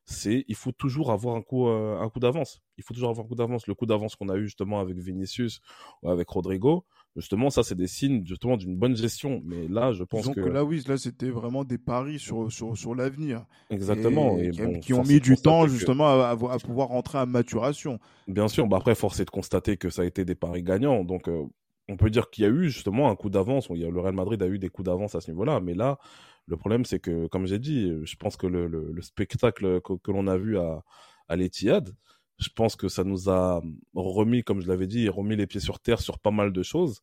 c'est 0.06 0.46
il 0.48 0.56
faut 0.56 0.72
toujours 0.72 1.12
avoir 1.12 1.36
un 1.36 1.42
coup, 1.42 1.68
euh, 1.68 2.00
un 2.00 2.10
coup 2.10 2.20
d'avance. 2.20 2.62
Il 2.78 2.84
faut 2.84 2.94
toujours 2.94 3.10
avoir 3.10 3.26
un 3.26 3.30
coup 3.30 3.36
d'avance. 3.36 3.68
Le 3.68 3.76
coup 3.76 3.86
d'avance 3.86 4.16
qu'on 4.16 4.30
a 4.30 4.38
eu 4.38 4.46
justement 4.46 4.80
avec 4.80 4.98
Vinicius 4.98 5.60
ou 6.02 6.10
avec 6.10 6.28
Rodrigo, 6.30 6.86
justement, 7.16 7.50
ça 7.50 7.62
c'est 7.62 7.76
des 7.76 7.88
signes 7.88 8.26
justement 8.26 8.58
d'une 8.58 8.76
bonne 8.76 8.96
gestion. 8.96 9.42
Mais 9.46 9.68
là, 9.68 9.92
je 9.92 10.04
pense 10.04 10.30
que... 10.30 10.40
là, 10.40 10.64
oui, 10.64 10.82
là 10.88 10.98
c'était 10.98 11.30
vraiment 11.30 11.64
des 11.64 11.78
paris 11.78 12.18
sur 12.18 12.52
sur, 12.52 12.76
sur 12.76 12.96
l'avenir. 12.96 13.46
Exactement. 13.70 14.38
Et, 14.40 14.52
qui, 14.80 14.94
ont 14.94 15.04
mis 15.04 15.20
du 15.20 15.36
temps 15.36 15.68
justement 15.68 16.08
à, 16.08 16.30
à, 16.30 16.60
pouvoir 16.60 16.88
rentrer 16.88 17.20
à 17.20 17.26
maturation. 17.26 18.00
Bien 18.28 18.48
sûr. 18.48 18.66
Bah 18.68 18.78
après, 18.78 18.96
force 18.96 19.20
est 19.20 19.26
de 19.26 19.30
constater 19.30 19.78
que 19.78 19.90
ça 19.90 20.04
a 20.04 20.06
été 20.06 20.26
des 20.26 20.36
paris 20.36 20.64
gagnants. 20.64 21.04
Donc 21.04 21.28
euh, 21.28 21.44
on 21.90 21.98
peut 21.98 22.10
dire 22.10 22.30
qu'il 22.30 22.44
y 22.44 22.48
a 22.48 22.50
eu 22.50 22.70
justement 22.70 23.10
un 23.10 23.16
coup 23.16 23.30
d'avance. 23.30 23.70
Le 23.70 24.00
Real 24.00 24.14
Madrid 24.14 24.42
a 24.42 24.48
eu 24.48 24.60
des 24.60 24.70
coups 24.70 24.86
d'avance 24.86 25.16
à 25.16 25.22
ce 25.22 25.32
niveau-là. 25.32 25.60
Mais 25.60 25.74
là, 25.74 26.00
le 26.48 26.58
problème, 26.58 26.86
c'est 26.86 27.00
que, 27.00 27.28
comme 27.28 27.46
j'ai 27.48 27.60
dit, 27.60 27.92
je 28.04 28.16
pense 28.16 28.38
que 28.38 28.48
le, 28.48 29.02
spectacle 29.02 29.82
que, 29.82 30.12
l'on 30.12 30.28
a 30.28 30.38
vu 30.38 30.58
à, 30.58 30.84
à 31.28 31.36
l'Etihad, 31.36 31.96
je 32.38 32.50
pense 32.56 32.76
que 32.76 32.88
ça 32.88 33.04
nous 33.04 33.30
a 33.30 33.62
remis, 33.94 34.44
comme 34.44 34.62
je 34.62 34.68
l'avais 34.68 34.88
dit, 34.88 35.10
remis 35.10 35.36
les 35.36 35.48
pieds 35.48 35.60
sur 35.60 35.80
terre 35.80 36.00
sur 36.02 36.20
pas 36.20 36.32
mal 36.32 36.54
de 36.54 36.64
choses 36.64 37.02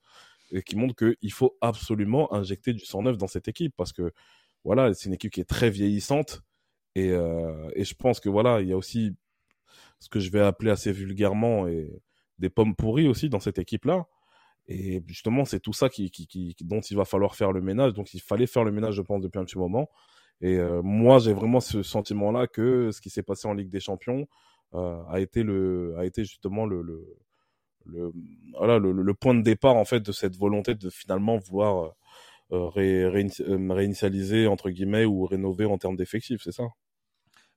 et 0.51 0.63
qui 0.63 0.77
montrent 0.77 0.95
qu'il 0.95 1.33
faut 1.33 1.57
absolument 1.61 2.33
injecter 2.33 2.73
du 2.73 2.85
sang 2.85 3.03
neuf 3.03 3.19
dans 3.19 3.27
cette 3.27 3.49
équipe 3.49 3.75
parce 3.77 3.93
que 3.93 4.13
voilà, 4.65 4.95
c'est 4.95 5.09
une 5.09 5.15
équipe 5.15 5.33
qui 5.33 5.41
est 5.41 5.45
très 5.45 5.71
vieillissante 5.71 6.43
et, 6.95 7.11
euh, 7.11 7.69
je 7.77 7.95
pense 7.95 8.21
que 8.21 8.29
voilà, 8.29 8.61
il 8.63 8.69
y 8.69 8.73
a 8.73 8.77
aussi 8.77 9.15
ce 10.01 10.09
que 10.09 10.21
je 10.21 10.31
vais 10.31 10.41
appeler 10.41 10.71
assez 10.71 10.93
vulgairement 10.93 11.67
des 12.39 12.51
pommes 12.51 12.75
pourries 12.75 13.09
aussi 13.09 13.29
dans 13.29 13.41
cette 13.41 13.59
équipe-là. 13.59 14.07
Et 14.69 15.03
justement, 15.07 15.45
c'est 15.45 15.61
tout 15.61 15.73
ça 15.73 15.89
qui, 15.89 16.11
qui, 16.11 16.27
qui, 16.27 16.57
dont 16.63 16.81
il 16.81 16.97
va 16.97 17.05
falloir 17.05 17.37
faire 17.37 17.53
le 17.53 17.61
ménage. 17.61 17.95
Donc, 17.95 18.15
il 18.15 18.21
fallait 18.21 18.47
faire 18.47 18.65
le 18.65 18.73
ménage, 18.73 18.95
je 18.95 19.03
pense, 19.03 19.23
depuis 19.23 19.39
un 19.39 19.45
petit 19.45 19.59
moment. 19.59 19.89
Et 20.41 20.57
euh, 20.57 20.83
moi, 20.83 21.19
j'ai 21.19 21.33
vraiment 21.33 21.61
ce 21.61 21.83
sentiment-là 21.83 22.47
que 22.47 22.91
ce 22.91 23.01
qui 23.01 23.11
s'est 23.11 23.23
passé 23.23 23.49
en 23.49 23.55
Ligue 23.55 23.71
des 23.71 23.81
Champions 23.81 24.27
euh, 24.75 25.03
a 25.09 25.21
été 25.21 25.43
le, 25.43 25.95
a 25.99 26.05
été 26.05 26.25
justement 26.25 26.67
le, 26.67 26.83
le, 26.83 27.17
le 27.87 28.13
voilà, 28.59 28.79
le, 28.79 28.93
le, 28.93 29.15
point 29.15 29.35
de 29.35 29.43
départ 29.43 29.77
en 29.77 29.85
fait 29.85 30.01
de 30.01 30.13
cette 30.13 30.37
volonté 30.37 30.75
de 30.75 30.91
finalement 30.91 31.39
vouloir 31.39 31.95
euh, 32.53 32.67
ré, 32.69 33.07
réinitialiser 33.09 34.47
entre 34.47 34.71
guillemets 34.71 35.05
ou 35.05 35.25
rénover 35.25 35.65
en 35.65 35.79
termes 35.79 35.97
d'effectifs, 35.97 36.43
c'est 36.43 36.53
ça? 36.53 36.65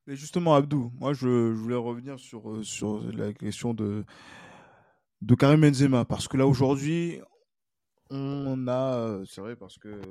Mais 0.08 0.16
justement, 0.16 0.56
Abdou, 0.56 0.92
moi, 1.00 1.14
je, 1.14 1.54
je 1.54 1.60
voulais 1.60 1.76
revenir 1.76 2.18
sur 2.20 2.64
sur 2.64 3.04
la 3.12 3.34
question 3.34 3.74
de 3.74 4.06
de 5.22 5.36
Karim 5.36 5.62
Benzema 5.62 6.06
parce 6.06 6.28
que 6.28 6.38
là 6.38 6.48
aujourd'hui 6.48 7.20
on 8.10 8.68
a 8.68 9.20
c'est 9.28 9.42
vrai 9.42 9.56
parce 9.56 9.78
que 9.78 10.02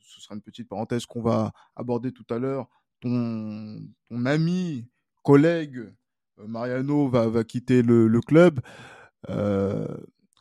ce 0.00 0.20
sera 0.20 0.34
une 0.34 0.42
petite 0.42 0.68
parenthèse 0.68 1.06
qu'on 1.06 1.22
va 1.22 1.52
aborder 1.76 2.12
tout 2.12 2.26
à 2.30 2.38
l'heure 2.38 2.68
ton, 3.00 3.80
ton 4.08 4.26
ami 4.26 4.86
collègue 5.22 5.92
euh, 6.40 6.46
Mariano 6.46 7.08
va, 7.08 7.28
va 7.28 7.44
quitter 7.44 7.82
le, 7.82 8.20
club. 8.20 8.60
Euh, 9.28 9.86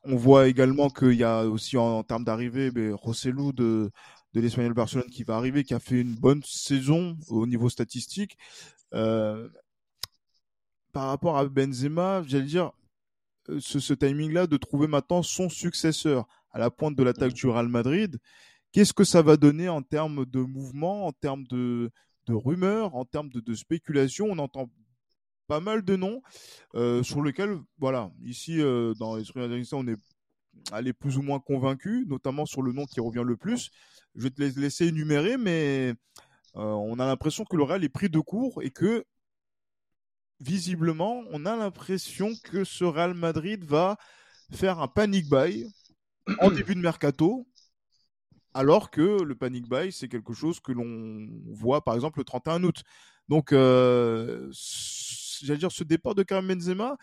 on 0.04 0.16
voit 0.16 0.48
également 0.48 0.90
qu'il 0.90 1.14
y 1.14 1.24
a 1.24 1.44
aussi 1.44 1.78
en, 1.78 2.04
termes 2.04 2.24
d'arrivée 2.24 2.72
Rossellou 2.94 3.52
de 3.52 3.92
de 4.36 4.42
l'Espagnol 4.42 4.76
Barcelone 4.76 5.10
qui 5.10 5.24
va 5.24 5.38
arriver 5.38 5.64
qui 5.64 5.74
a 5.74 5.80
fait 5.80 6.02
une 6.02 6.14
bonne 6.14 6.44
saison 6.44 7.18
au 7.30 7.48
niveau 7.48 7.68
statistique. 7.68 8.38
Euh, 8.94 9.50
par 10.94 11.08
rapport 11.08 11.38
à 11.38 11.46
Benzema 11.46 12.24
j'allais 12.28 12.46
dire 12.46 12.72
euh, 13.50 13.60
ce, 13.60 13.94
timing-là 13.94 14.48
de 14.48 14.58
trouver 14.58 14.88
maintenant 14.88 15.24
son 15.24 15.50
successeur 15.50 16.28
à 16.52 16.60
la 16.60 16.70
pointe 16.70 16.96
de 16.96 17.04
l'attaque 17.04 17.34
du 17.34 17.48
Real 17.48 17.68
Madrid. 17.68 18.20
Qu'est-ce 18.72 18.94
que 18.94 19.04
ça 19.04 19.22
va 19.22 19.38
donner 19.38 19.70
en 19.70 19.82
termes 19.82 20.26
de 20.26 20.40
mouvement, 20.40 21.08
en 21.08 21.12
termes 21.12 21.46
de, 21.48 21.92
rumeurs, 22.28 22.96
en 22.96 23.06
termes 23.06 23.30
de, 23.30 23.54
spéculation 23.56 24.28
On 24.30 24.38
entend 24.38 24.70
pas 25.48 25.60
mal 25.60 25.84
de 25.84 25.96
noms 25.96 26.22
euh, 26.76 27.02
sur 27.02 27.24
lesquels, 27.24 27.58
voilà, 27.80 28.12
ici 28.24 28.62
euh, 28.62 28.94
dans 29.00 29.16
l'esprit 29.16 29.42
on 29.72 29.88
est 29.88 29.98
allé 30.72 30.94
plus 30.94 31.18
ou 31.18 31.24
moins 31.24 31.40
convaincu, 31.40 32.06
notamment 32.08 32.46
sur 32.46 32.62
le 32.62 32.72
nom 32.72 32.86
qui 32.86 33.00
revient 33.00 33.24
le 33.26 33.36
plus. 33.36 33.72
Je 34.16 34.24
vais 34.24 34.30
te 34.30 34.60
laisser 34.60 34.88
énumérer, 34.88 35.38
mais 35.38 35.94
on 36.54 37.00
a 37.00 37.06
l'impression 37.06 37.46
que 37.46 37.56
le 37.56 37.64
Real 37.64 37.84
est 37.84 37.90
pris 37.90 38.10
de 38.10 38.20
court 38.20 38.62
et 38.62 38.70
que 38.70 39.06
visiblement, 40.40 41.24
on 41.32 41.46
a 41.46 41.56
l'impression 41.56 42.32
que 42.44 42.64
ce 42.64 42.84
Real 42.84 43.14
Madrid 43.14 43.64
va 43.64 43.98
faire 44.52 44.80
un 44.80 44.88
panic 44.88 45.30
buy 45.30 45.68
en 46.40 46.52
début 46.52 46.76
de 46.76 46.82
mercato, 46.82 47.48
alors 48.54 48.90
que 48.90 49.22
le 49.22 49.36
panic 49.36 49.68
buy, 49.68 49.92
c'est 49.92 50.08
quelque 50.08 50.34
chose 50.34 50.60
que 50.60 50.72
l'on 50.72 51.28
voit 51.52 51.84
par 51.84 51.96
exemple 51.96 52.20
le 52.20 52.26
31 52.26 52.64
août. 52.64 52.84
Donc, 53.28 53.52
euh, 53.52 54.52
j'allais 55.42 55.60
dire, 55.60 55.72
ce 55.72 55.84
départ 55.84 56.16
de 56.16 56.24
Karim 56.24 56.48
Benzema, 56.48 56.98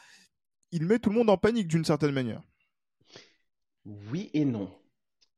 il 0.73 0.85
met 0.85 0.99
tout 0.99 1.11
le 1.11 1.17
monde 1.17 1.31
en 1.31 1.37
panique 1.37 1.69
d'une 1.69 1.85
certaine 1.85 2.13
manière. 2.13 2.43
Oui 3.85 4.31
et 4.35 4.45
non. 4.45 4.71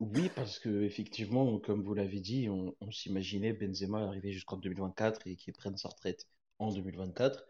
Oui, 0.00 0.30
parce 0.34 0.58
que 0.58 0.84
effectivement, 0.84 1.58
comme 1.58 1.82
vous 1.82 1.92
l'avez 1.92 2.20
dit, 2.20 2.48
on, 2.48 2.74
on 2.80 2.90
s'imaginait 2.90 3.52
Benzema 3.52 4.04
arriver 4.04 4.32
jusqu'en 4.32 4.56
2024 4.56 5.26
et 5.26 5.37
qu'il 5.37 5.52
prenne 5.52 5.76
sa 5.76 5.88
retraite 5.88 6.26
en 6.58 6.72
2024 6.72 7.44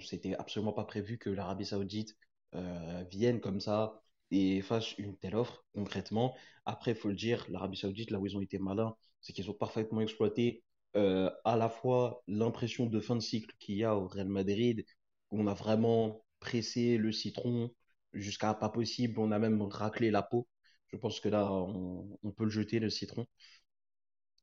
c'était 0.00 0.34
absolument 0.34 0.72
pas 0.72 0.84
prévu 0.84 1.18
que 1.18 1.30
l'Arabie 1.30 1.66
Saoudite 1.66 2.16
euh, 2.54 3.04
vienne 3.10 3.40
comme 3.40 3.60
ça 3.60 4.00
et 4.30 4.60
fasse 4.62 4.96
une 4.98 5.16
telle 5.16 5.36
offre 5.36 5.64
concrètement. 5.74 6.36
Après, 6.64 6.92
il 6.92 6.96
faut 6.96 7.08
le 7.08 7.14
dire, 7.14 7.46
l'Arabie 7.48 7.76
Saoudite, 7.76 8.10
là 8.10 8.18
où 8.18 8.26
ils 8.26 8.36
ont 8.36 8.40
été 8.40 8.58
malins, 8.58 8.94
c'est 9.20 9.32
qu'ils 9.32 9.50
ont 9.50 9.54
parfaitement 9.54 10.00
exploité 10.00 10.62
euh, 10.96 11.30
à 11.44 11.56
la 11.56 11.68
fois 11.68 12.22
l'impression 12.26 12.86
de 12.86 13.00
fin 13.00 13.16
de 13.16 13.20
cycle 13.20 13.54
qu'il 13.58 13.76
y 13.76 13.84
a 13.84 13.94
au 13.96 14.06
Real 14.08 14.28
Madrid, 14.28 14.84
où 15.30 15.40
on 15.40 15.46
a 15.46 15.54
vraiment 15.54 16.24
pressé 16.40 16.96
le 16.96 17.12
citron 17.12 17.70
jusqu'à 18.12 18.54
pas 18.54 18.68
possible, 18.70 19.18
on 19.20 19.32
a 19.32 19.38
même 19.38 19.60
raclé 19.62 20.10
la 20.10 20.22
peau. 20.22 20.48
Je 20.88 20.96
pense 20.96 21.20
que 21.20 21.28
là, 21.28 21.52
on, 21.52 22.32
peut 22.36 22.44
le 22.44 22.50
jeter, 22.50 22.78
le 22.80 22.90
citron. 22.90 23.26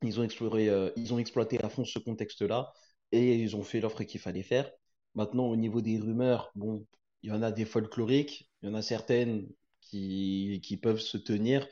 Ils 0.02 0.20
ont, 0.20 0.24
exploré, 0.24 0.70
euh, 0.70 0.90
ils 0.96 1.14
ont 1.14 1.20
exploité 1.20 1.62
à 1.64 1.70
fond 1.70 1.84
ce 1.86 2.00
contexte-là 2.00 2.72
et 3.12 3.36
ils 3.36 3.56
ont 3.56 3.64
fait 3.64 3.80
l'offre 3.82 4.04
qu'il 4.04 4.20
fallait 4.20 4.44
faire. 4.44 4.70
Maintenant, 5.16 5.46
au 5.48 5.56
niveau 5.56 5.82
des 5.82 5.98
rumeurs, 5.98 6.52
bon, 6.56 6.86
il 7.24 7.30
y 7.30 7.32
en 7.32 7.42
a 7.42 7.52
des 7.52 7.66
folkloriques, 7.66 8.50
il 8.62 8.70
y 8.70 8.72
en 8.72 8.76
a 8.76 8.82
certaines 8.82 9.48
qui, 9.82 10.62
qui 10.64 10.78
peuvent 10.78 11.00
se 11.00 11.18
tenir. 11.18 11.68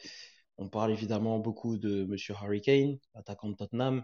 On 0.57 0.69
parle 0.69 0.91
évidemment 0.91 1.39
beaucoup 1.39 1.77
de 1.77 2.05
Monsieur 2.05 2.35
Harry 2.41 2.61
Kane, 2.61 2.97
attaquant 3.15 3.49
de 3.49 3.55
Tottenham. 3.55 4.03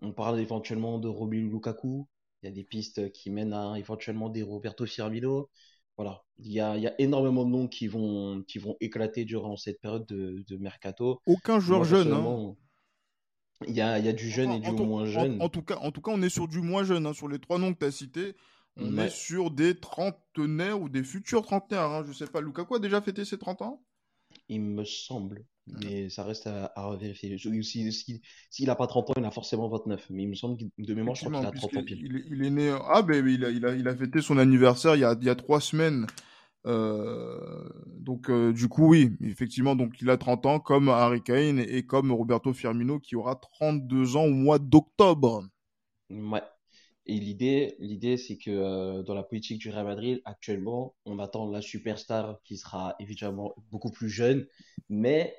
On 0.00 0.12
parle 0.12 0.40
éventuellement 0.40 0.98
de 0.98 1.08
Romelu 1.08 1.48
Lukaku. 1.48 2.08
Il 2.42 2.46
y 2.46 2.48
a 2.48 2.52
des 2.52 2.64
pistes 2.64 3.12
qui 3.12 3.30
mènent 3.30 3.52
à 3.52 3.74
éventuellement 3.78 4.28
des 4.28 4.42
Roberto 4.42 4.84
Firmino. 4.84 5.48
Voilà, 5.96 6.22
il 6.38 6.50
y 6.50 6.58
a, 6.58 6.76
il 6.76 6.82
y 6.82 6.86
a 6.86 7.00
énormément 7.00 7.44
de 7.44 7.50
noms 7.50 7.68
qui 7.68 7.86
vont, 7.86 8.42
qui 8.48 8.58
vont 8.58 8.76
éclater 8.80 9.24
durant 9.24 9.56
cette 9.56 9.80
période 9.80 10.06
de, 10.06 10.42
de 10.48 10.56
mercato. 10.56 11.20
Aucun 11.26 11.60
joueur 11.60 11.84
jeune. 11.84 12.12
Hein. 12.12 12.56
Il 13.68 13.74
y 13.74 13.80
a, 13.80 13.98
il 13.98 14.04
y 14.04 14.08
a 14.08 14.12
du 14.12 14.28
jeune 14.28 14.50
et 14.50 14.58
du 14.58 14.72
moins 14.72 15.04
jeune. 15.04 15.40
En, 15.40 15.48
tout 15.48 15.62
cas, 15.62 15.76
en 15.76 15.92
tout 15.92 16.00
cas, 16.00 16.10
on 16.12 16.22
est 16.22 16.30
sur 16.30 16.48
du 16.48 16.60
moins 16.60 16.82
jeune. 16.82 17.06
Hein. 17.06 17.12
Sur 17.12 17.28
les 17.28 17.38
trois 17.38 17.58
noms 17.58 17.72
que 17.74 17.78
tu 17.78 17.84
as 17.84 17.92
cités, 17.92 18.34
on 18.76 18.98
est 18.98 19.10
sur 19.10 19.50
des 19.50 19.78
trentenaires 19.78 20.80
ou 20.80 20.88
des 20.88 21.04
futurs 21.04 21.42
trentenaires. 21.42 21.90
Hein. 21.90 22.04
Je 22.06 22.12
sais 22.12 22.26
pas, 22.26 22.40
Lukaku 22.40 22.76
a 22.76 22.78
déjà 22.78 23.00
fêté 23.00 23.24
ses 23.24 23.38
30 23.38 23.62
ans? 23.62 23.82
Il 24.48 24.62
me 24.62 24.84
semble. 24.84 25.44
Mais 25.66 26.08
ça 26.10 26.24
reste 26.24 26.48
à, 26.48 26.96
vérifier. 26.98 27.38
S'il 27.38 28.66
n'a 28.66 28.74
pas 28.74 28.86
30 28.86 29.10
ans, 29.10 29.14
il 29.16 29.24
a 29.24 29.30
forcément 29.30 29.68
29. 29.68 30.06
Mais 30.10 30.24
il 30.24 30.28
me 30.28 30.34
semble 30.34 30.56
que 30.56 30.64
de 30.78 30.94
mémoire, 30.94 31.14
je 31.14 31.24
crois 31.24 31.38
qu'il 31.38 31.46
a 31.46 31.52
30 31.52 31.76
ans 31.76 31.84
pile. 31.84 32.24
Il, 32.30 32.44
est 32.44 32.50
né. 32.50 32.76
Ah, 32.88 33.02
ben 33.02 33.26
il 33.26 33.44
a, 33.44 33.50
il, 33.50 33.64
a, 33.64 33.74
il 33.74 33.86
a 33.86 33.94
fêté 33.94 34.20
son 34.20 34.38
anniversaire 34.38 34.96
il 34.96 35.00
y 35.00 35.04
a, 35.04 35.16
il 35.20 35.26
y 35.26 35.30
a 35.30 35.36
trois 35.36 35.60
semaines. 35.60 36.06
Euh, 36.66 37.68
donc, 37.86 38.30
euh, 38.30 38.52
du 38.52 38.68
coup, 38.68 38.88
oui, 38.88 39.16
effectivement, 39.20 39.76
donc 39.76 40.00
il 40.00 40.10
a 40.10 40.16
30 40.16 40.46
ans, 40.46 40.60
comme 40.60 40.88
Harry 40.88 41.22
Kane 41.22 41.58
et 41.58 41.84
comme 41.84 42.12
Roberto 42.12 42.52
Firmino 42.52 42.98
qui 42.98 43.16
aura 43.16 43.36
32 43.36 44.16
ans 44.16 44.24
au 44.24 44.30
mois 44.30 44.58
d'octobre. 44.58 45.44
Ouais. 46.10 46.42
Et 47.06 47.18
l'idée, 47.18 47.76
l'idée, 47.80 48.16
c'est 48.16 48.38
que 48.38 48.50
euh, 48.50 49.02
dans 49.02 49.14
la 49.14 49.24
politique 49.24 49.58
du 49.58 49.70
Real 49.70 49.86
Madrid, 49.86 50.20
actuellement, 50.24 50.94
on 51.04 51.18
attend 51.18 51.50
la 51.50 51.60
superstar 51.60 52.40
qui 52.44 52.56
sera 52.56 52.94
évidemment 53.00 53.54
beaucoup 53.70 53.90
plus 53.90 54.08
jeune, 54.08 54.46
mais 54.88 55.36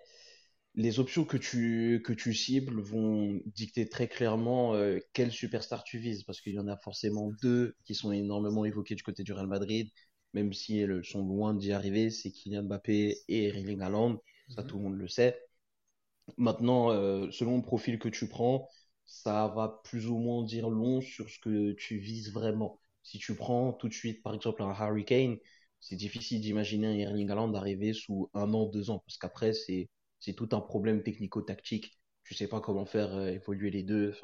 les 0.75 0.99
options 0.99 1.23
que 1.23 1.37
tu, 1.37 2.01
que 2.03 2.13
tu 2.13 2.33
cibles 2.33 2.81
vont 2.81 3.39
dicter 3.45 3.87
très 3.87 4.07
clairement 4.07 4.73
euh, 4.75 4.99
quelle 5.13 5.31
superstar 5.31 5.83
tu 5.83 5.99
vises, 5.99 6.23
parce 6.23 6.41
qu'il 6.41 6.53
y 6.53 6.59
en 6.59 6.67
a 6.67 6.77
forcément 6.77 7.31
deux 7.41 7.75
qui 7.85 7.95
sont 7.95 8.11
énormément 8.11 8.65
évoqués 8.65 8.95
du 8.95 9.03
côté 9.03 9.23
du 9.23 9.33
Real 9.33 9.47
Madrid, 9.47 9.89
même 10.33 10.51
si 10.51 10.79
elles 10.79 11.03
sont 11.05 11.25
loin 11.25 11.53
d'y 11.53 11.71
arriver, 11.71 12.09
c'est 12.09 12.31
Kylian 12.31 12.63
Mbappé 12.63 13.17
et 13.27 13.45
Erling 13.45 13.81
Haaland, 13.81 14.21
ça 14.49 14.63
mhm. 14.63 14.67
tout 14.67 14.77
le 14.77 14.83
monde 14.83 14.97
le 14.97 15.07
sait. 15.07 15.39
Maintenant, 16.37 16.91
euh, 16.91 17.29
selon 17.31 17.57
le 17.57 17.63
profil 17.63 17.99
que 17.99 18.09
tu 18.09 18.27
prends, 18.27 18.67
ça 19.05 19.47
va 19.55 19.81
plus 19.83 20.07
ou 20.07 20.17
moins 20.17 20.43
dire 20.43 20.69
long 20.69 21.01
sur 21.01 21.29
ce 21.29 21.39
que 21.39 21.71
tu 21.73 21.97
vises 21.97 22.31
vraiment. 22.31 22.79
Si 23.03 23.19
tu 23.19 23.35
prends 23.35 23.73
tout 23.73 23.89
de 23.89 23.93
suite, 23.93 24.23
par 24.23 24.33
exemple, 24.33 24.63
un 24.63 24.71
Harry 24.71 25.05
Kane, 25.05 25.37
c'est 25.79 25.95
difficile 25.95 26.41
d'imaginer 26.41 26.87
un 26.87 26.93
Erling 26.97 27.29
Haaland 27.29 27.53
arriver 27.55 27.93
sous 27.93 28.29
un 28.33 28.53
an, 28.53 28.65
deux 28.67 28.89
ans, 28.89 28.99
parce 29.05 29.17
qu'après, 29.17 29.53
c'est, 29.53 29.89
c'est 30.19 30.33
tout 30.33 30.49
un 30.53 30.61
problème 30.61 31.03
technico-tactique. 31.03 31.99
Tu 32.23 32.33
sais 32.33 32.47
pas 32.47 32.61
comment 32.61 32.85
faire 32.85 33.13
euh, 33.15 33.27
évoluer 33.27 33.69
les 33.69 33.83
deux. 33.83 34.15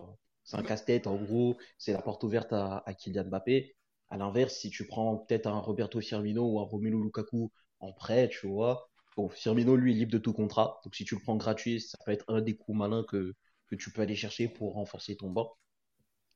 C'est 0.43 0.57
un 0.57 0.63
casse-tête, 0.63 1.07
en 1.07 1.15
gros, 1.17 1.57
c'est 1.77 1.93
la 1.93 2.01
porte 2.01 2.23
ouverte 2.23 2.53
à, 2.53 2.83
à 2.85 2.93
Kylian 2.93 3.25
Mbappé. 3.25 3.75
À 4.09 4.17
l'inverse, 4.17 4.55
si 4.55 4.69
tu 4.69 4.87
prends 4.87 5.17
peut-être 5.17 5.47
un 5.47 5.59
Roberto 5.59 6.01
Firmino 6.01 6.43
ou 6.45 6.59
un 6.59 6.63
Romelu 6.63 7.01
Lukaku 7.03 7.51
en 7.79 7.93
prêt, 7.93 8.29
tu 8.29 8.47
vois, 8.47 8.89
bon, 9.15 9.29
Firmino, 9.29 9.75
lui, 9.75 9.91
est 9.91 9.95
libre 9.95 10.11
de 10.11 10.17
tout 10.17 10.33
contrat. 10.33 10.79
Donc, 10.83 10.95
si 10.95 11.05
tu 11.05 11.15
le 11.15 11.21
prends 11.21 11.35
gratuit, 11.37 11.79
ça 11.81 11.97
peut 12.05 12.11
être 12.11 12.25
un 12.27 12.41
des 12.41 12.55
coups 12.55 12.77
malins 12.77 13.03
que, 13.07 13.35
que 13.69 13.75
tu 13.75 13.91
peux 13.91 14.01
aller 14.01 14.15
chercher 14.15 14.47
pour 14.47 14.73
renforcer 14.73 15.15
ton 15.15 15.29
banc. 15.29 15.51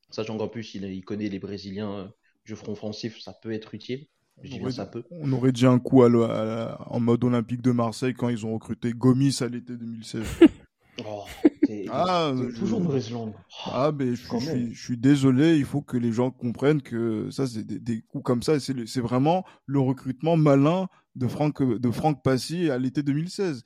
Sachant 0.09 0.37
qu'en 0.37 0.47
plus, 0.47 0.75
il, 0.75 0.83
il, 0.85 1.03
connaît 1.03 1.29
les 1.29 1.39
Brésiliens 1.39 1.93
euh, 1.93 2.07
du 2.45 2.55
front 2.55 2.73
offensif, 2.73 3.19
ça 3.19 3.33
peut 3.33 3.51
être 3.51 3.73
utile. 3.73 4.07
Je 4.41 4.55
on, 4.57 4.61
aurait, 4.61 4.71
ça 4.71 4.85
peut. 4.85 5.03
on 5.11 5.31
aurait 5.31 5.51
dit 5.51 5.65
un 5.65 5.79
coup 5.79 6.03
à 6.03 6.87
en 6.89 6.99
mode 6.99 7.23
olympique 7.23 7.61
de 7.61 7.71
Marseille 7.71 8.13
quand 8.15 8.29
ils 8.29 8.45
ont 8.45 8.53
recruté 8.53 8.91
Gomis 8.91 9.37
à 9.41 9.47
l'été 9.47 9.77
2016. 9.77 10.25
oh, 11.05 11.23
ah, 11.91 12.33
toujours 12.57 12.81
mauvaise 12.81 13.11
langue. 13.11 13.33
Ah, 13.65 13.91
mais 13.93 14.15
je, 14.15 14.25
suis, 14.25 14.73
je, 14.73 14.83
suis, 14.83 14.97
désolé, 14.97 15.57
il 15.57 15.65
faut 15.65 15.81
que 15.81 15.97
les 15.97 16.11
gens 16.11 16.31
comprennent 16.31 16.81
que 16.81 17.29
ça, 17.29 17.45
c'est 17.45 17.63
des, 17.63 17.79
des, 17.79 18.01
coups 18.01 18.23
comme 18.23 18.41
ça. 18.41 18.59
C'est 18.59 19.01
vraiment 19.01 19.45
le 19.67 19.79
recrutement 19.79 20.35
malin 20.35 20.87
de 21.15 21.27
Franck, 21.27 21.61
de 21.61 21.91
Franck 21.91 22.23
Passy 22.23 22.71
à 22.71 22.79
l'été 22.79 23.03
2016. 23.03 23.63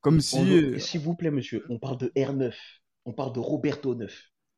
Comme 0.00 0.20
si. 0.20 0.80
S'il 0.80 1.00
vous 1.00 1.14
plaît, 1.14 1.30
monsieur, 1.30 1.64
on 1.68 1.78
parle 1.78 1.98
de 1.98 2.06
R9 2.16 2.52
on 3.06 3.12
parle 3.12 3.32
de 3.32 3.40
Roberto 3.40 3.94
9. 3.94 4.12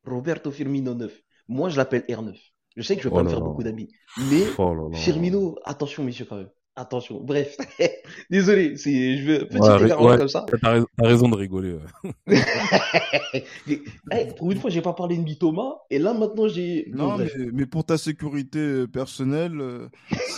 Roberto 0.05 0.51
Firmino 0.51 0.95
9. 0.95 1.21
Moi, 1.47 1.69
je 1.69 1.77
l'appelle 1.77 2.01
R9. 2.09 2.35
Je 2.75 2.81
sais 2.81 2.95
que 2.95 3.01
je 3.01 3.07
vais 3.07 3.13
pas 3.13 3.21
oh 3.21 3.23
me 3.23 3.29
faire 3.29 3.41
beaucoup 3.41 3.63
d'amis. 3.63 3.89
Mais 4.29 4.43
oh 4.57 4.91
Firmino, 4.93 5.57
attention, 5.63 6.03
messieurs, 6.03 6.25
quand 6.27 6.37
même. 6.37 6.49
Attention. 6.79 7.19
Bref. 7.21 7.57
Désolé, 8.29 8.77
c'est, 8.77 9.17
je 9.17 9.25
veux, 9.25 9.39
petit 9.47 9.59
ouais, 9.59 10.17
comme 10.17 10.29
ça. 10.29 10.45
T'as 10.61 10.81
raison 10.97 11.27
de 11.27 11.35
rigoler. 11.35 11.75
Pour 14.37 14.53
une 14.53 14.61
fois, 14.61 14.69
j'ai 14.69 14.81
pas 14.81 14.93
parlé 14.93 15.17
de 15.17 15.33
Thomas, 15.33 15.73
et 15.89 15.99
là, 15.99 16.13
maintenant, 16.13 16.47
j'ai. 16.47 16.89
Non, 16.93 17.17
mais, 17.17 17.27
mais, 17.51 17.65
pour 17.65 17.83
ta 17.83 17.97
sécurité 17.97 18.59
euh, 18.59 18.87
personnelle, 18.87 19.59
euh, 19.59 19.89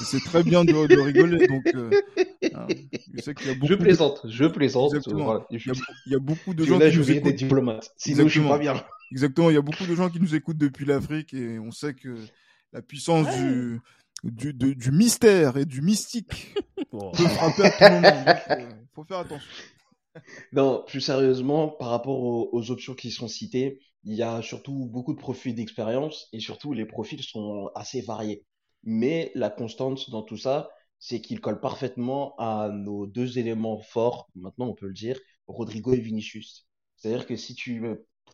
c'est 0.04 0.23
très 0.23 0.41
bien 0.41 0.65
de, 0.65 0.88
de 0.88 0.99
rigoler. 0.99 1.47
Donc, 1.47 1.62
euh, 1.75 1.91
hein, 2.56 2.65
je, 3.13 3.21
sais 3.21 3.36
qu'il 3.36 3.45
y 3.45 3.51
a 3.51 3.54
beaucoup 3.54 3.67
je 3.67 3.75
plaisante, 3.75 4.25
je 4.27 4.45
plaisante. 4.45 4.93
Voilà. 5.10 5.45
Il, 5.51 5.58
y 5.58 5.60
a, 5.69 5.73
il, 6.08 6.13
y 6.13 6.15
a, 6.15 6.19
beaucoup 6.19 6.56
de 6.56 6.65
gens 6.65 6.80
qui 6.80 6.97
nous 6.97 7.12
écoutent. 7.12 7.23
des 7.23 7.34
diplomates. 7.34 7.93
Sinon, 7.97 8.23
Exactement. 8.23 8.30
je 8.30 8.39
suis 8.39 8.49
pas 8.49 8.58
bien. 8.58 8.84
Exactement. 9.12 9.51
Il 9.51 9.54
y 9.54 9.60
a 9.60 9.62
beaucoup 9.62 9.86
de 9.86 9.93
gens 9.93 10.10
qui 10.10 10.19
nous 10.19 10.34
écoutent 10.34 10.58
depuis 10.58 10.86
l'Afrique, 10.86 11.36
et 11.36 11.60
on 11.60 11.69
sait 11.69 11.93
que 11.93 12.15
la 12.73 12.82
puissance 12.82 13.27
du 13.38 13.80
du, 14.23 14.53
du 14.53 14.91
mystère 14.91 15.57
et 15.57 15.65
du 15.65 15.81
mystique 15.81 16.55
oh. 16.91 17.12
peut 17.12 17.27
frapper 17.27 17.63
à 17.63 17.71
tout 17.71 17.93
moment. 17.93 18.25
Il 18.49 18.65
euh, 18.65 18.69
faut, 18.93 19.03
faire 19.03 19.19
attention. 19.19 19.49
Non, 20.51 20.84
plus 20.86 20.99
sérieusement, 20.99 21.69
par 21.69 21.88
rapport 21.88 22.19
aux, 22.21 22.71
options 22.71 22.95
qui 22.95 23.12
sont 23.12 23.29
citées, 23.29 23.79
il 24.03 24.13
y 24.13 24.23
a 24.23 24.41
surtout 24.41 24.89
beaucoup 24.91 25.13
de 25.13 25.19
profils 25.19 25.55
d'expérience 25.55 26.27
et 26.34 26.41
surtout 26.41 26.73
les 26.73 26.86
profils 26.86 27.23
sont 27.23 27.69
assez 27.75 28.01
variés. 28.01 28.43
Mais 28.84 29.31
la 29.36 29.49
constante 29.49 30.10
dans 30.10 30.21
tout 30.21 30.36
ça, 30.36 30.69
c'est 30.99 31.21
qu'ils 31.21 31.39
collent 31.39 31.62
parfaitement 31.62 32.36
à 32.38 32.69
nos 32.69 33.07
deux 33.07 33.39
éléments 33.39 33.79
forts, 33.79 34.27
maintenant 34.36 34.67
on 34.67 34.73
peut 34.73 34.88
le 34.88 34.93
dire, 34.93 35.17
Rodrigo 35.47 35.93
et 35.93 36.01
Vinicius. 36.01 36.67
C'est-à-dire 36.97 37.25
que 37.25 37.38
si 37.38 37.55
tu 37.55 37.81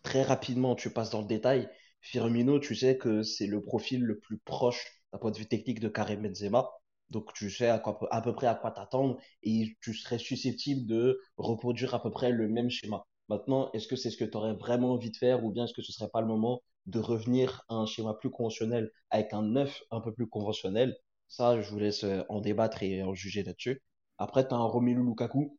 très 0.02 0.23
rapidement 0.23 0.73
tu 0.73 0.89
passes 0.89 1.12
dans 1.12 1.21
le 1.21 1.28
détail, 1.28 1.69
Firmino, 2.02 2.60
tu 2.60 2.76
sais 2.76 2.97
que 2.97 3.21
c'est 3.21 3.47
le 3.47 3.62
profil 3.62 4.02
le 4.04 4.17
plus 4.17 4.39
proche 4.39 4.96
d'un 5.12 5.20
point 5.20 5.32
de 5.32 5.38
vue 5.38 5.48
technique 5.48 5.80
de 5.80 5.89
Karim 5.89 6.22
Benzema. 6.22 6.70
Donc 7.10 7.34
tu 7.34 7.50
sais 7.50 7.67
à, 7.70 7.80
quoi, 7.80 8.00
à 8.12 8.22
peu 8.22 8.34
près 8.34 8.48
à 8.48 8.56
quoi 8.56 8.72
t'attendre 8.72 9.17
et 9.43 9.78
tu 9.82 9.93
serais 9.93 10.17
susceptible 10.20 10.86
de 10.86 11.20
reproduire 11.38 11.93
à 11.96 12.02
peu 12.02 12.12
près 12.12 12.32
le 12.32 12.50
même 12.50 12.70
schéma. 12.70 13.06
Maintenant, 13.30 13.70
est-ce 13.74 13.88
que 13.88 13.96
c'est 13.96 14.10
ce 14.10 14.17
que 14.17 14.26
tu 14.26 14.38
aurais 14.38 14.54
vraiment 14.54 14.93
envie 14.93 15.12
de 15.12 15.17
faire 15.17 15.43
ou 15.46 15.52
bien 15.52 15.65
est-ce 15.65 15.74
que 15.74 15.82
ce 15.82 15.91
serait 15.91 16.10
pas 16.10 16.22
le 16.22 16.28
moment 16.28 16.62
de 16.86 17.00
revenir 17.00 17.63
à 17.70 17.76
un 17.76 17.86
schéma 17.86 18.13
plus 18.13 18.30
conventionnel 18.30 18.91
avec 19.10 19.34
un 19.34 19.41
neuf 19.41 19.84
un 19.91 20.02
peu 20.02 20.13
plus 20.13 20.28
conventionnel? 20.28 20.98
Ça, 21.28 21.62
je 21.62 21.70
vous 21.70 21.80
laisse 21.80 22.04
euh, 22.04 22.24
en 22.30 22.39
débattre 22.41 22.84
et 22.84 23.04
en 23.04 23.13
juger 23.13 23.43
là-dessus. 23.43 23.82
Après, 24.17 24.48
tu 24.48 24.54
as 24.54 24.58
un 24.58 24.63
Romelu 24.63 25.04
Lukaku 25.04 25.58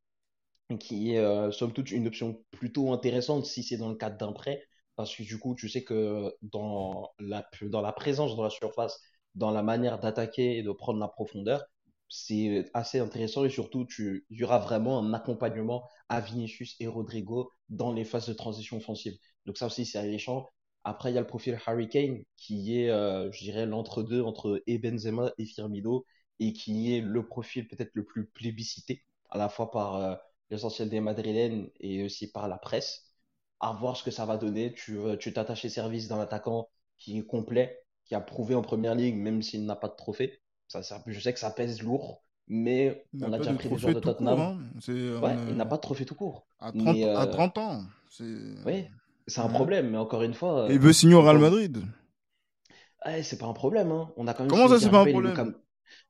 qui 0.80 1.12
est 1.14 1.18
euh, 1.18 1.50
somme 1.50 1.72
toute 1.72 1.90
une 1.90 2.06
option 2.06 2.42
plutôt 2.50 2.92
intéressante 2.92 3.46
si 3.46 3.62
c'est 3.62 3.76
dans 3.78 3.88
le 3.88 3.96
cadre 3.96 4.16
d'un 4.18 4.32
prêt 4.32 4.62
parce 4.96 5.14
que 5.14 5.22
du 5.22 5.38
coup, 5.38 5.54
tu 5.54 5.68
sais 5.68 5.84
que 5.84 6.34
dans 6.42 7.10
la, 7.18 7.48
dans 7.62 7.80
la 7.80 7.92
présence 7.92 8.36
dans 8.36 8.42
la 8.42 8.50
surface 8.50 9.00
dans 9.38 9.50
la 9.50 9.62
manière 9.62 9.98
d'attaquer 10.00 10.58
et 10.58 10.62
de 10.62 10.72
prendre 10.72 10.98
la 11.00 11.08
profondeur, 11.08 11.64
c'est 12.08 12.70
assez 12.74 12.98
intéressant 13.00 13.44
et 13.44 13.50
surtout, 13.50 13.84
tu, 13.86 14.26
il 14.30 14.38
y 14.38 14.44
aura 14.44 14.58
vraiment 14.58 14.98
un 14.98 15.12
accompagnement 15.14 15.88
à 16.08 16.20
Vinicius 16.20 16.76
et 16.80 16.86
Rodrigo 16.86 17.52
dans 17.68 17.92
les 17.92 18.04
phases 18.04 18.28
de 18.28 18.32
transition 18.34 18.78
offensive. 18.78 19.16
Donc 19.46 19.58
ça 19.58 19.66
aussi, 19.66 19.84
c'est 19.86 19.98
alléchant. 19.98 20.48
Après, 20.84 21.10
il 21.10 21.14
y 21.14 21.18
a 21.18 21.20
le 21.20 21.26
profil 21.26 21.58
Harry 21.66 21.88
Kane 21.88 22.22
qui 22.36 22.80
est, 22.80 22.90
euh, 22.90 23.30
je 23.32 23.44
dirais, 23.44 23.66
l'entre-deux 23.66 24.22
entre 24.22 24.62
et 24.66 24.78
Benzema 24.78 25.32
et 25.38 25.44
Firmino 25.44 26.04
et 26.40 26.52
qui 26.52 26.94
est 26.94 27.00
le 27.00 27.26
profil 27.26 27.68
peut-être 27.68 27.90
le 27.94 28.04
plus 28.04 28.26
plébiscité 28.26 29.04
à 29.30 29.38
la 29.38 29.48
fois 29.48 29.70
par 29.70 29.96
euh, 29.96 30.14
l'essentiel 30.50 30.88
des 30.88 31.00
Madrilènes 31.00 31.68
et 31.80 32.04
aussi 32.04 32.30
par 32.32 32.48
la 32.48 32.58
presse. 32.58 33.04
À 33.60 33.72
voir 33.72 33.96
ce 33.96 34.04
que 34.04 34.10
ça 34.10 34.24
va 34.24 34.36
donner. 34.38 34.72
Tu 34.74 35.32
t'attaches 35.34 35.64
les 35.64 35.68
services 35.68 36.08
d'un 36.08 36.20
attaquant 36.20 36.68
qui 36.96 37.18
est 37.18 37.26
complet, 37.26 37.84
qui 38.08 38.14
a 38.14 38.20
prouvé 38.20 38.54
en 38.54 38.62
première 38.62 38.94
ligue, 38.94 39.16
même 39.16 39.42
s'il 39.42 39.66
n'a 39.66 39.76
pas 39.76 39.88
de 39.88 39.94
trophée. 39.94 40.40
Ça, 40.66 40.80
je 41.06 41.20
sais 41.20 41.32
que 41.32 41.38
ça 41.38 41.50
pèse 41.50 41.82
lourd, 41.82 42.22
mais 42.46 43.06
on 43.20 43.32
a 43.32 43.38
déjà 43.38 43.52
pris 43.54 43.68
des 43.68 43.78
joueurs 43.78 43.94
de 43.94 44.00
Tottenham. 44.00 44.38
Hein. 44.38 44.58
ouais, 44.88 45.36
il 45.48 45.56
n'a 45.56 45.66
pas 45.66 45.76
de 45.76 45.80
trophée 45.82 46.04
tout 46.04 46.14
court. 46.14 46.46
À 46.58 46.72
30, 46.72 46.96
à 47.16 47.26
30 47.26 47.58
euh, 47.58 47.60
ans. 47.60 47.82
Oui, 48.66 48.86
c'est 49.26 49.40
un 49.40 49.48
problème, 49.48 49.90
mais 49.90 49.98
encore 49.98 50.22
une 50.22 50.34
fois. 50.34 50.66
Et 50.70 50.74
il 50.74 50.80
veut 50.80 50.92
signer 50.92 51.14
au 51.14 51.22
Real 51.22 51.38
Madrid. 51.38 51.78
Ouais, 53.06 53.22
c'est 53.22 53.38
pas 53.38 53.46
un 53.46 53.52
problème. 53.52 53.92
Hein. 53.92 54.10
On 54.16 54.26
a 54.26 54.34
quand 54.34 54.42
même 54.42 54.50
Comment 54.50 54.68
ça, 54.68 54.80
c'est 54.80 54.90
pas 54.90 55.02
un 55.02 55.10
problème 55.10 55.54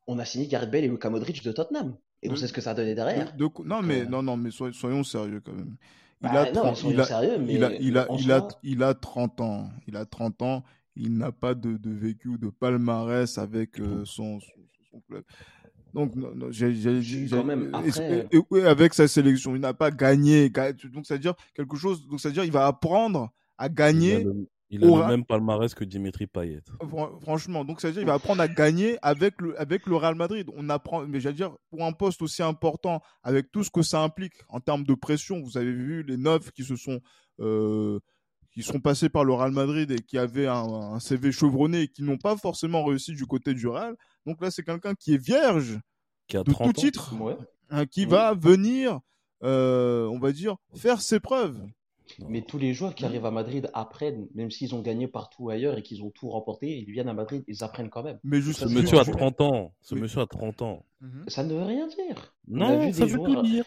On 0.06 0.18
a 0.18 0.24
signé 0.24 0.46
Gareth 0.46 0.70
Bale 0.70 0.84
et 0.84 0.88
Luka 0.88 1.10
Modric 1.10 1.44
de 1.44 1.52
Tottenham. 1.52 1.96
Et 2.22 2.30
on 2.30 2.36
sait 2.36 2.48
ce 2.48 2.52
que 2.52 2.60
ça 2.60 2.70
a 2.70 2.74
donné 2.74 2.94
derrière. 2.94 3.32
Non, 3.64 3.82
mais, 3.82 4.04
non, 4.04 4.22
non, 4.22 4.36
mais 4.36 4.50
soyons 4.50 5.04
sérieux 5.04 5.40
quand 5.44 5.52
même. 5.52 5.76
Il, 6.20 6.36
a, 6.36 6.46
30... 6.46 6.82
il, 6.82 7.00
a... 7.00 7.04
Sérieux, 7.04 7.38
mais 7.38 7.54
il, 7.54 7.64
a, 7.64 7.72
il, 7.74 7.96
a, 7.96 8.08
il, 8.18 8.32
a, 8.32 8.48
il 8.64 8.82
a 8.82 8.94
30 8.94 9.40
ans. 9.40 9.68
Il 9.86 9.96
a 9.96 10.04
30 10.04 10.42
ans 10.42 10.64
il 10.98 11.16
n'a 11.16 11.32
pas 11.32 11.54
de, 11.54 11.76
de, 11.76 11.90
vécu 11.90 12.28
ou 12.28 12.38
de 12.38 12.50
palmarès 12.50 13.38
avec 13.38 13.80
euh, 13.80 14.04
son, 14.04 14.40
son, 14.40 15.00
club. 15.08 15.24
Donc, 15.94 16.12
j'ai, 16.50 16.74
quand 17.30 17.44
même 17.44 17.70
après... 17.72 18.66
avec 18.66 18.94
sa 18.94 19.08
sélection, 19.08 19.54
il 19.54 19.60
n'a 19.60 19.74
pas 19.74 19.90
gagné. 19.90 20.50
Donc, 20.50 21.06
c'est-à-dire 21.06 21.34
quelque 21.54 21.76
chose. 21.76 22.06
Donc, 22.06 22.20
c'est-à-dire, 22.20 22.44
il 22.44 22.52
va 22.52 22.66
apprendre 22.66 23.30
à 23.56 23.68
gagner 23.68 24.26
Il 24.70 24.84
a 24.84 24.86
le 24.86 25.06
même 25.06 25.24
palmarès 25.24 25.74
que 25.74 25.84
Dimitri 25.84 26.26
Payet. 26.26 26.62
Franchement, 27.22 27.64
donc 27.64 27.80
ça 27.80 27.88
veut 27.88 27.94
dire 27.94 28.02
qu'il 28.02 28.08
va 28.08 28.14
apprendre 28.14 28.42
à 28.42 28.48
gagner 28.48 28.98
avec 29.00 29.40
le, 29.40 29.58
avec 29.58 29.86
le 29.86 29.96
Real 29.96 30.14
Madrid. 30.14 30.48
On 30.56 30.68
apprend, 30.68 31.06
mais 31.06 31.20
j'allais 31.20 31.36
dire, 31.36 31.56
pour 31.70 31.84
un 31.84 31.92
poste 31.92 32.20
aussi 32.20 32.42
important, 32.42 33.00
avec 33.22 33.50
tout 33.50 33.64
ce 33.64 33.70
que 33.70 33.82
ça 33.82 34.02
implique 34.02 34.34
en 34.48 34.60
termes 34.60 34.84
de 34.84 34.94
pression, 34.94 35.40
vous 35.40 35.56
avez 35.56 35.72
vu 35.72 36.02
les 36.02 36.18
neuf 36.18 36.52
qui 36.52 36.64
se 36.64 36.76
sont, 36.76 37.00
euh, 37.40 37.98
qui 38.58 38.64
sont 38.64 38.80
passés 38.80 39.08
par 39.08 39.24
le 39.24 39.32
Real 39.32 39.52
Madrid 39.52 39.88
et 39.92 40.00
qui 40.00 40.18
avaient 40.18 40.48
un, 40.48 40.98
CV 40.98 41.30
chevronné 41.30 41.82
et 41.82 41.88
qui 41.88 42.02
n'ont 42.02 42.18
pas 42.18 42.36
forcément 42.36 42.84
réussi 42.84 43.12
du 43.12 43.24
côté 43.24 43.54
du 43.54 43.68
Real. 43.68 43.94
Donc 44.26 44.40
là, 44.40 44.50
c'est 44.50 44.64
quelqu'un 44.64 44.94
qui 44.96 45.14
est 45.14 45.24
vierge 45.24 45.78
qui 46.26 46.36
a 46.36 46.42
de 46.42 46.52
tout 46.52 46.72
titre, 46.72 47.14
hein, 47.70 47.86
qui 47.86 48.04
va 48.04 48.34
venir, 48.34 48.98
euh, 49.44 50.08
on 50.08 50.18
va 50.18 50.32
dire, 50.32 50.56
faire 50.74 51.00
ses 51.00 51.20
preuves. 51.20 51.60
Mais 52.28 52.42
tous 52.42 52.58
les 52.58 52.74
joueurs 52.74 52.96
qui 52.96 53.04
arrivent 53.04 53.26
à 53.26 53.30
Madrid 53.30 53.70
apprennent, 53.74 54.26
même 54.34 54.50
s'ils 54.50 54.74
ont 54.74 54.80
gagné 54.80 55.06
partout 55.06 55.50
ailleurs 55.50 55.78
et 55.78 55.82
qu'ils 55.82 56.02
ont 56.02 56.10
tout 56.10 56.28
remporté, 56.28 56.78
ils 56.78 56.90
viennent 56.90 57.08
à 57.08 57.14
Madrid, 57.14 57.44
ils 57.46 57.62
apprennent 57.62 57.90
quand 57.90 58.02
même. 58.02 58.18
Mais 58.24 58.40
juste, 58.40 58.60
ce 58.60 58.64
monsieur 58.64 58.98
a 58.98 59.04
30 59.04 59.40
ans. 59.40 59.72
Ce 59.82 59.94
monsieur 59.94 60.22
a 60.22 60.26
30 60.26 60.62
ans. 60.62 60.84
Mhm. 61.00 61.24
Ça 61.28 61.44
ne 61.44 61.54
veut 61.54 61.62
rien 61.62 61.86
dire. 61.86 62.34
Non, 62.48 62.92
ça 62.92 63.06
veut 63.06 63.18
tout 63.18 63.42
dire. 63.42 63.64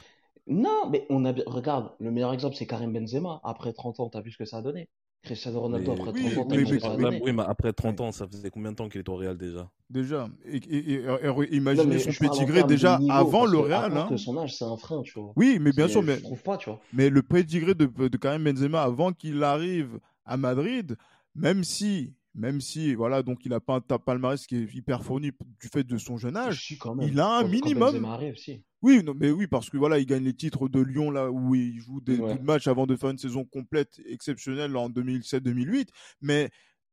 Non, 0.47 0.89
mais 0.89 1.05
on 1.09 1.25
a 1.25 1.33
regarde, 1.47 1.91
le 1.99 2.11
meilleur 2.11 2.33
exemple 2.33 2.55
c'est 2.55 2.65
Karim 2.65 2.93
Benzema. 2.93 3.39
Après 3.43 3.73
30 3.73 3.99
ans, 3.99 4.09
t'as 4.09 4.21
vu 4.21 4.31
ce 4.31 4.37
que 4.37 4.45
ça 4.45 4.57
a 4.57 4.61
donné 4.61 4.89
Cristiano 5.23 5.61
Ronaldo 5.61 5.91
après 5.91 6.13
30 6.13 6.15
ans, 6.17 6.47
oui, 6.49 6.65
mais, 6.97 7.21
oui, 7.21 7.31
mais 7.31 7.43
après 7.45 7.73
30 7.73 8.01
ans, 8.01 8.11
ça 8.11 8.27
faisait 8.27 8.49
combien 8.49 8.71
de 8.71 8.75
temps 8.75 8.89
qu'il 8.89 9.01
était 9.01 9.09
au 9.11 9.17
Real 9.17 9.37
déjà? 9.37 9.69
Déjà. 9.87 10.27
Et, 10.45 11.03
imaginez 11.51 11.99
son 11.99 12.11
pédigré 12.11 12.63
déjà 12.63 12.99
avant 13.09 13.45
le 13.45 13.59
Real. 13.59 13.95
Hein. 13.95 14.07
que 14.09 14.17
son 14.17 14.35
âge, 14.39 14.55
c'est 14.55 14.65
un 14.65 14.77
frein, 14.77 15.01
tu 15.03 15.19
vois. 15.19 15.31
Oui, 15.35 15.59
mais 15.61 15.73
bien 15.73 15.87
sûr, 15.87 16.01
mais, 16.01 16.15
je 16.15 16.23
trouve 16.23 16.41
pas, 16.41 16.57
tu 16.57 16.69
vois. 16.69 16.79
mais 16.91 17.09
le 17.09 17.21
pédigré 17.21 17.75
de, 17.75 17.85
de 17.85 18.17
Karim 18.17 18.43
Benzema 18.43 18.81
avant 18.81 19.11
qu'il 19.11 19.43
arrive 19.43 19.99
à 20.25 20.37
Madrid, 20.37 20.97
même 21.35 21.63
si 21.63 22.13
même 22.33 22.61
si 22.61 22.95
voilà 22.95 23.23
donc 23.23 23.45
il 23.45 23.49
n'a 23.49 23.59
pas 23.59 23.75
un 23.75 23.97
palmarès 23.97 24.45
qui 24.45 24.55
est 24.55 24.73
hyper 24.73 25.03
fourni 25.03 25.31
du 25.59 25.67
fait 25.67 25.83
de 25.83 25.97
son 25.97 26.17
jeune 26.17 26.37
âge, 26.37 26.77
il 27.01 27.19
a 27.19 27.39
un 27.39 27.43
minimum. 27.47 28.05
Oui, 28.81 29.03
non, 29.03 29.13
mais 29.15 29.29
oui, 29.29 29.45
parce 29.45 29.69
que 29.69 29.77
voilà, 29.77 29.99
il 29.99 30.07
gagne 30.07 30.23
les 30.23 30.33
titres 30.33 30.67
de 30.67 30.79
Lyon 30.79 31.11
là 31.11 31.29
où 31.29 31.53
il 31.53 31.79
joue 31.79 32.01
des, 32.01 32.17
matchs 32.41 32.67
avant 32.67 32.87
de 32.87 32.95
faire 32.95 33.11
une 33.11 33.17
saison 33.17 33.45
complète 33.45 34.01
exceptionnelle 34.07 34.75
en 34.75 34.89
2007-2008. 34.89 35.89
Mais 36.21 36.49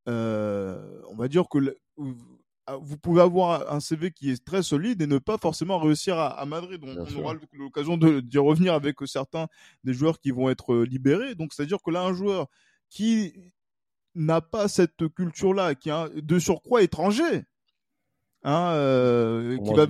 euh, 0.07 1.01
on 1.09 1.17
va 1.17 1.29
dire 1.29 1.49
que 1.49 1.75
ah, 2.67 2.77
vous 2.83 2.99
pouvez 2.99 3.23
avoir 3.23 3.73
un 3.73 3.81
CV 3.81 4.11
qui 4.11 4.31
est 4.31 4.45
très 4.45 4.63
solide 4.63 5.01
et 5.01 5.07
ne 5.07 5.17
pas 5.17 5.39
forcément 5.39 5.79
réussir 5.79 6.19
à, 6.19 6.45
Madrid. 6.45 6.83
On, 6.83 6.99
on 6.99 7.21
aura 7.21 7.35
l'occasion 7.53 7.97
d'y 7.97 8.39
revenir 8.39 8.75
avec 8.75 8.97
certains 9.07 9.47
des 9.83 9.95
joueurs 9.95 10.21
qui 10.21 10.31
vont 10.31 10.51
être 10.51 10.77
libérés. 10.77 11.35
Donc 11.35 11.55
c'est-à-dire 11.55 11.79
que 11.83 11.91
là, 11.91 12.03
un 12.05 12.13
joueur 12.13 12.49
qui 12.91 13.33
n'a 14.19 14.41
pas 14.41 14.69
cette 14.69 15.09
culture-là, 15.15 15.75
qui 15.75 15.91
est 15.91 16.21
de 16.21 16.39
surcroît 16.39 16.83
étranger, 16.83 17.45
hein, 18.43 18.73
euh, 18.75 19.59
qui 19.59 19.73
va 19.73 19.87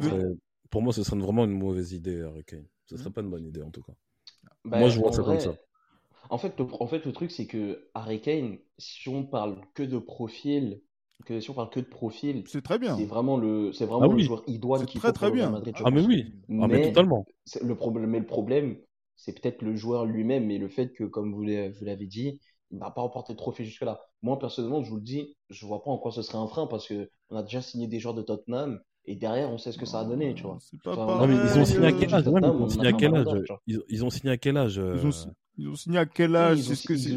pour 0.70 0.82
moi, 0.82 0.92
ce 0.92 1.02
serait 1.02 1.18
vraiment 1.18 1.44
une 1.44 1.58
mauvaise 1.58 1.92
idée, 1.92 2.22
Harry 2.22 2.44
Kane. 2.44 2.66
Ce 2.86 2.96
serait 2.96 3.10
hmm. 3.10 3.12
pas 3.12 3.20
une 3.22 3.30
bonne 3.30 3.46
idée, 3.46 3.62
en 3.62 3.70
tout 3.70 3.82
cas. 3.82 3.94
Bah, 4.64 4.78
moi, 4.78 4.88
je 4.88 4.98
vois 4.98 5.12
ça 5.12 5.22
comme 5.22 5.40
ça. 5.40 5.54
En 6.30 6.38
fait, 6.38 6.58
le, 6.58 6.66
en 6.78 6.86
fait, 6.86 7.06
le 7.06 7.12
truc, 7.12 7.30
c'est 7.30 7.46
que 7.46 7.88
Harry 7.94 8.20
Kane, 8.20 8.58
si 8.76 9.08
on 9.08 9.24
parle 9.24 9.60
que 9.74 9.82
de 9.82 9.98
profil, 9.98 10.82
que 11.24 11.40
si 11.40 11.50
on 11.50 11.54
parle 11.54 11.70
que 11.70 11.80
de 11.80 11.86
profil, 11.86 12.44
c'est 12.46 12.62
très 12.62 12.78
bien. 12.78 12.96
C'est 12.96 13.06
vraiment 13.06 13.38
le, 13.38 13.72
c'est 13.72 13.86
vraiment 13.86 14.10
ah 14.10 14.14
le 14.14 14.18
joueur 14.18 14.42
idoine 14.46 14.84
qui 14.84 14.98
très 14.98 15.12
très 15.12 15.30
bien. 15.30 15.52
ah 15.84 15.90
mais 15.90 16.04
oui, 16.04 16.34
ah, 16.60 16.68
mais, 16.68 16.82
totalement. 16.82 17.24
Le 17.62 17.74
problème, 17.74 18.10
mais 18.10 18.20
le 18.20 18.26
problème, 18.26 18.76
c'est 19.16 19.40
peut-être 19.40 19.62
le 19.62 19.74
joueur 19.74 20.04
lui-même 20.04 20.50
et 20.50 20.58
le 20.58 20.68
fait 20.68 20.92
que, 20.92 21.04
comme 21.04 21.32
vous 21.32 21.42
l'avez 21.42 22.06
dit, 22.06 22.40
il 22.70 22.78
n'a 22.78 22.90
pas 22.90 23.00
remporté 23.00 23.32
de 23.32 23.38
trophée 23.38 23.64
jusque-là. 23.64 24.00
Moi, 24.22 24.38
personnellement, 24.38 24.82
je 24.82 24.90
vous 24.90 24.96
le 24.96 25.02
dis, 25.02 25.36
je 25.50 25.66
vois 25.66 25.82
pas 25.82 25.90
en 25.90 25.98
quoi 25.98 26.12
ce 26.12 26.22
serait 26.22 26.38
un 26.38 26.46
frein 26.46 26.66
parce 26.66 26.86
que 26.88 27.10
on 27.30 27.36
a 27.36 27.42
déjà 27.42 27.62
signé 27.62 27.86
des 27.86 28.00
joueurs 28.00 28.14
de 28.14 28.22
Tottenham 28.22 28.80
et 29.04 29.16
derrière, 29.16 29.50
on 29.50 29.56
sait 29.56 29.72
ce 29.72 29.78
que 29.78 29.86
ça 29.86 30.00
a 30.00 30.04
donné, 30.04 30.34
tu 30.34 30.42
vois. 30.42 30.58
ils 30.84 31.58
ont 31.58 31.64
signé 31.64 31.86
à 31.86 31.92
quel 31.92 32.14
âge? 32.14 32.24
Ils 32.26 32.34
ont 32.36 32.68
signé 32.68 32.88
à 32.88 32.92
quel 32.92 33.14
âge? 33.16 33.26
Ils 33.66 34.04
ont 34.04 34.10
signé 34.10 34.32
à 34.32 34.36
quel 34.36 34.56
âge 34.56 34.80
ils 35.58 35.68
ont 35.68 35.74
signé 35.74 35.98
à 35.98 36.06
quel 36.06 36.36
âge? 36.36 36.70
Est-ce 36.70 36.86
que 36.86 36.96
c'est 36.96 37.12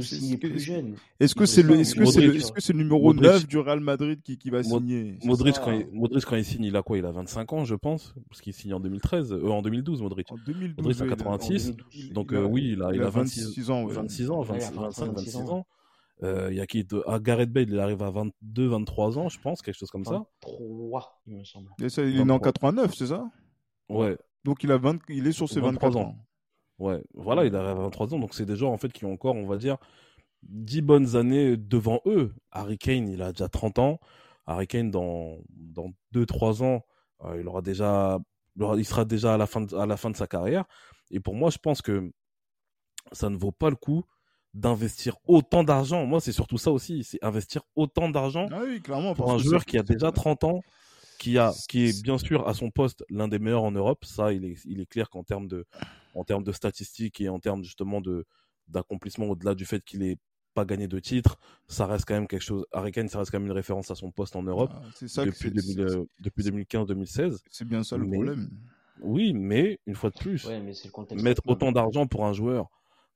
Est-ce 1.19 1.35
que 1.35 1.45
c'est 1.45 1.61
le 1.63 1.79
est-ce 1.79 1.95
que 1.95 2.05
c'est 2.05 2.23
est-ce 2.25 2.51
que 2.51 2.59
c'est 2.59 2.73
le 2.73 2.79
numéro 2.79 3.13
9 3.13 3.47
du 3.47 3.59
Real 3.59 3.79
Madrid 3.79 4.19
qui 4.23 4.37
qui 4.37 4.49
va 4.49 4.63
signer? 4.63 5.17
Modric 5.23 5.55
quand 5.63 5.71
il 5.71 5.87
Modric 5.93 6.25
quand 6.25 6.35
il 6.35 6.45
signe, 6.45 6.63
il 6.63 6.75
a 6.75 6.81
quoi? 6.81 6.97
Il 6.97 7.05
a 7.05 7.11
25 7.11 7.53
ans, 7.53 7.65
je 7.65 7.75
pense, 7.75 8.15
parce 8.29 8.41
qu'il 8.41 8.53
signe 8.53 8.73
en 8.73 8.79
2013 8.79 9.31
euh, 9.31 9.49
en 9.49 9.61
2012 9.61 10.01
Modric. 10.01 10.31
En 10.31 10.37
2012. 10.45 10.77
Modric 10.77 11.01
a 11.01 11.15
86. 11.15 11.73
Donc 12.11 12.33
oui, 12.33 12.71
il 12.73 12.81
a 12.81 12.93
il 12.93 13.01
a 13.01 13.09
26 13.09 13.69
ans, 13.69 13.85
26 13.85 14.31
ans, 14.31 14.41
25 14.41 15.13
26 15.13 15.35
ans. 15.37 15.65
Euh, 16.23 16.49
il 16.51 16.57
y 16.57 16.61
a 16.61 16.67
qui 16.67 16.83
de... 16.83 17.03
ah, 17.07 17.19
Gareth 17.19 17.51
Bale, 17.51 17.69
il 17.69 17.79
arrive 17.79 18.03
à 18.03 18.11
22, 18.11 18.67
23 18.67 19.17
ans, 19.17 19.29
je 19.29 19.39
pense, 19.39 19.61
quelque 19.61 19.77
chose 19.77 19.89
comme 19.89 20.05
ça. 20.05 20.23
23, 20.43 21.21
il 21.25 21.37
me 21.37 21.43
semble. 21.43 21.71
Et 21.81 21.89
ça, 21.89 22.03
il 22.03 22.19
est 22.19 22.23
né 22.23 22.31
en 22.31 22.39
89, 22.39 22.93
c'est 22.93 23.07
ça? 23.07 23.27
Ouais. 23.89 24.17
Donc 24.43 24.63
il, 24.63 24.71
a 24.71 24.77
20... 24.77 24.99
il 25.09 25.25
est 25.25 25.31
sur 25.31 25.49
ses 25.49 25.59
23 25.59 25.97
ans. 25.97 26.15
Ouais, 26.81 27.03
voilà, 27.13 27.45
il 27.45 27.55
à 27.55 27.73
23 27.75 28.15
ans. 28.15 28.19
Donc 28.19 28.33
c'est 28.33 28.45
des 28.45 28.55
gens 28.55 28.73
en 28.73 28.77
fait 28.77 28.91
qui 28.91 29.05
ont 29.05 29.13
encore, 29.13 29.35
on 29.35 29.45
va 29.45 29.57
dire, 29.57 29.77
10 30.43 30.81
bonnes 30.81 31.15
années 31.15 31.55
devant 31.55 32.01
eux. 32.07 32.33
Harry 32.49 32.79
Kane, 32.79 33.07
il 33.07 33.21
a 33.21 33.31
déjà 33.31 33.49
30 33.49 33.77
ans. 33.77 33.99
Harry 34.47 34.65
Kane, 34.65 34.89
dans, 34.89 35.37
dans 35.49 35.91
2-3 36.15 36.63
ans, 36.63 36.83
euh, 37.23 37.39
il 37.39 37.47
aura 37.47 37.61
déjà, 37.61 38.17
il 38.57 38.85
sera 38.85 39.05
déjà 39.05 39.35
à 39.35 39.37
la, 39.37 39.45
fin 39.45 39.61
de, 39.61 39.75
à 39.75 39.85
la 39.85 39.95
fin 39.95 40.09
de 40.09 40.17
sa 40.17 40.25
carrière. 40.25 40.65
Et 41.11 41.19
pour 41.19 41.35
moi, 41.35 41.51
je 41.51 41.59
pense 41.59 41.83
que 41.83 42.11
ça 43.11 43.29
ne 43.29 43.37
vaut 43.37 43.51
pas 43.51 43.69
le 43.69 43.75
coup 43.75 44.03
d'investir 44.55 45.17
autant 45.27 45.63
d'argent. 45.63 46.07
Moi, 46.07 46.19
c'est 46.19 46.31
surtout 46.31 46.57
ça 46.57 46.71
aussi, 46.71 47.03
c'est 47.03 47.23
investir 47.23 47.61
autant 47.75 48.09
d'argent 48.09 48.49
ah 48.51 49.13
pour 49.13 49.31
un 49.31 49.37
joueur 49.37 49.65
qui 49.65 49.77
a 49.77 49.83
déjà 49.83 50.11
30 50.11 50.43
ans, 50.45 50.61
qui 51.21 51.37
a, 51.37 51.53
qui 51.69 51.85
est 51.85 52.01
bien 52.01 52.17
sûr 52.17 52.47
à 52.47 52.55
son 52.55 52.71
poste 52.71 53.05
l'un 53.09 53.27
des 53.27 53.37
meilleurs 53.37 53.63
en 53.63 53.71
Europe. 53.71 54.05
Ça, 54.05 54.33
il 54.33 54.43
est, 54.43 54.57
il 54.65 54.81
est 54.81 54.87
clair 54.87 55.07
qu'en 55.11 55.23
termes 55.23 55.47
de, 55.47 55.67
en 56.15 56.23
termes 56.23 56.43
de 56.43 56.51
statistiques 56.51 57.21
et 57.21 57.29
en 57.29 57.39
termes 57.39 57.63
justement 57.63 58.01
de 58.01 58.25
d'accomplissement 58.67 59.27
au-delà 59.27 59.53
du 59.53 59.65
fait 59.65 59.83
qu'il 59.83 59.99
n'ait 59.99 60.17
pas 60.55 60.65
gagné 60.65 60.87
de 60.87 60.97
titre, 60.97 61.37
ça 61.67 61.85
reste 61.85 62.05
quand 62.05 62.15
même 62.15 62.27
quelque 62.27 62.41
chose. 62.41 62.65
Harry 62.71 62.91
ça 63.07 63.19
reste 63.19 63.29
quand 63.29 63.39
même 63.39 63.45
une 63.45 63.51
référence 63.51 63.91
à 63.91 63.95
son 63.95 64.11
poste 64.11 64.35
en 64.35 64.43
Europe 64.43 64.71
ah, 64.73 65.25
depuis, 65.25 65.51
depuis 65.51 66.43
2015-2016. 66.43 67.37
C'est 67.51 67.67
bien 67.67 67.83
ça 67.83 67.97
le 67.97 68.07
problème. 68.07 68.49
Oui, 69.01 69.33
mais 69.33 69.79
une 69.85 69.95
fois 69.95 70.09
de 70.09 70.17
plus, 70.17 70.47
mettre 71.15 71.41
autant 71.45 71.71
d'argent 71.71 72.07
pour 72.07 72.25
un 72.25 72.33
joueur 72.33 72.69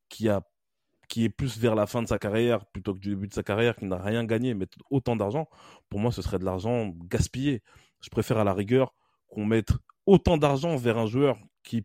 qui 0.10 0.30
a 0.30 0.42
qui 1.08 1.24
est 1.24 1.30
plus 1.30 1.58
vers 1.58 1.76
la 1.76 1.86
fin 1.86 2.02
de 2.02 2.08
sa 2.08 2.18
carrière 2.18 2.66
plutôt 2.66 2.94
que 2.94 3.00
du 3.00 3.10
début 3.10 3.28
de 3.28 3.34
sa 3.34 3.44
carrière, 3.44 3.76
qui 3.76 3.86
n'a 3.86 3.98
rien 3.98 4.26
gagné, 4.26 4.54
mettre 4.54 4.78
autant 4.90 5.16
d'argent, 5.16 5.48
pour 5.90 6.00
moi, 6.00 6.12
ce 6.12 6.22
serait 6.22 6.40
de 6.40 6.46
l'argent 6.46 6.92
gaspillé. 7.10 7.62
Je 8.06 8.12
préfère 8.12 8.38
à 8.38 8.44
la 8.44 8.54
rigueur 8.54 8.94
qu'on 9.30 9.46
mette 9.46 9.72
autant 10.06 10.38
d'argent 10.38 10.76
vers 10.76 11.00
un 11.00 11.08
joueur 11.08 11.40
qui, 11.64 11.84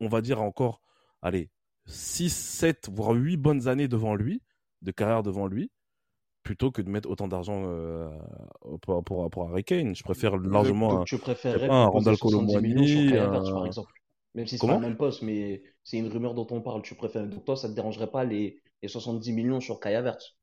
on 0.00 0.08
va 0.08 0.20
dire, 0.20 0.42
encore, 0.42 0.82
allez, 1.22 1.48
6, 1.86 2.28
7, 2.28 2.88
voire 2.92 3.12
8 3.12 3.36
bonnes 3.36 3.68
années 3.68 3.86
devant 3.86 4.16
lui, 4.16 4.42
de 4.82 4.90
carrière 4.90 5.22
devant 5.22 5.46
lui, 5.46 5.70
plutôt 6.42 6.72
que 6.72 6.82
de 6.82 6.90
mettre 6.90 7.08
autant 7.08 7.28
d'argent 7.28 7.62
euh, 7.66 8.10
pour, 8.82 9.04
pour, 9.04 9.30
pour, 9.30 9.48
Harry 9.48 9.62
Kane. 9.62 9.94
Je 9.94 10.02
préfère 10.02 10.36
largement 10.38 11.02
un, 11.02 11.70
un 11.70 11.86
Randall 11.86 12.18
Colomwani, 12.18 13.12
par 13.12 13.64
exemple. 13.64 13.92
Même 14.34 14.48
si 14.48 14.58
c'est 14.58 14.66
pas 14.66 14.74
le 14.74 14.80
même 14.80 14.96
poste, 14.96 15.22
mais 15.22 15.62
c'est 15.84 15.98
une 15.98 16.08
rumeur 16.08 16.34
dont 16.34 16.48
on 16.50 16.62
parle. 16.62 16.82
Tu 16.82 16.96
préfères. 16.96 17.28
Donc 17.28 17.44
toi, 17.44 17.54
ça 17.54 17.68
te 17.68 17.74
dérangerait 17.74 18.10
pas 18.10 18.24
les, 18.24 18.60
les 18.82 18.88
70 18.88 19.32
millions 19.32 19.60
sur 19.60 19.78
Kai 19.78 19.94
Havertz 19.94 20.36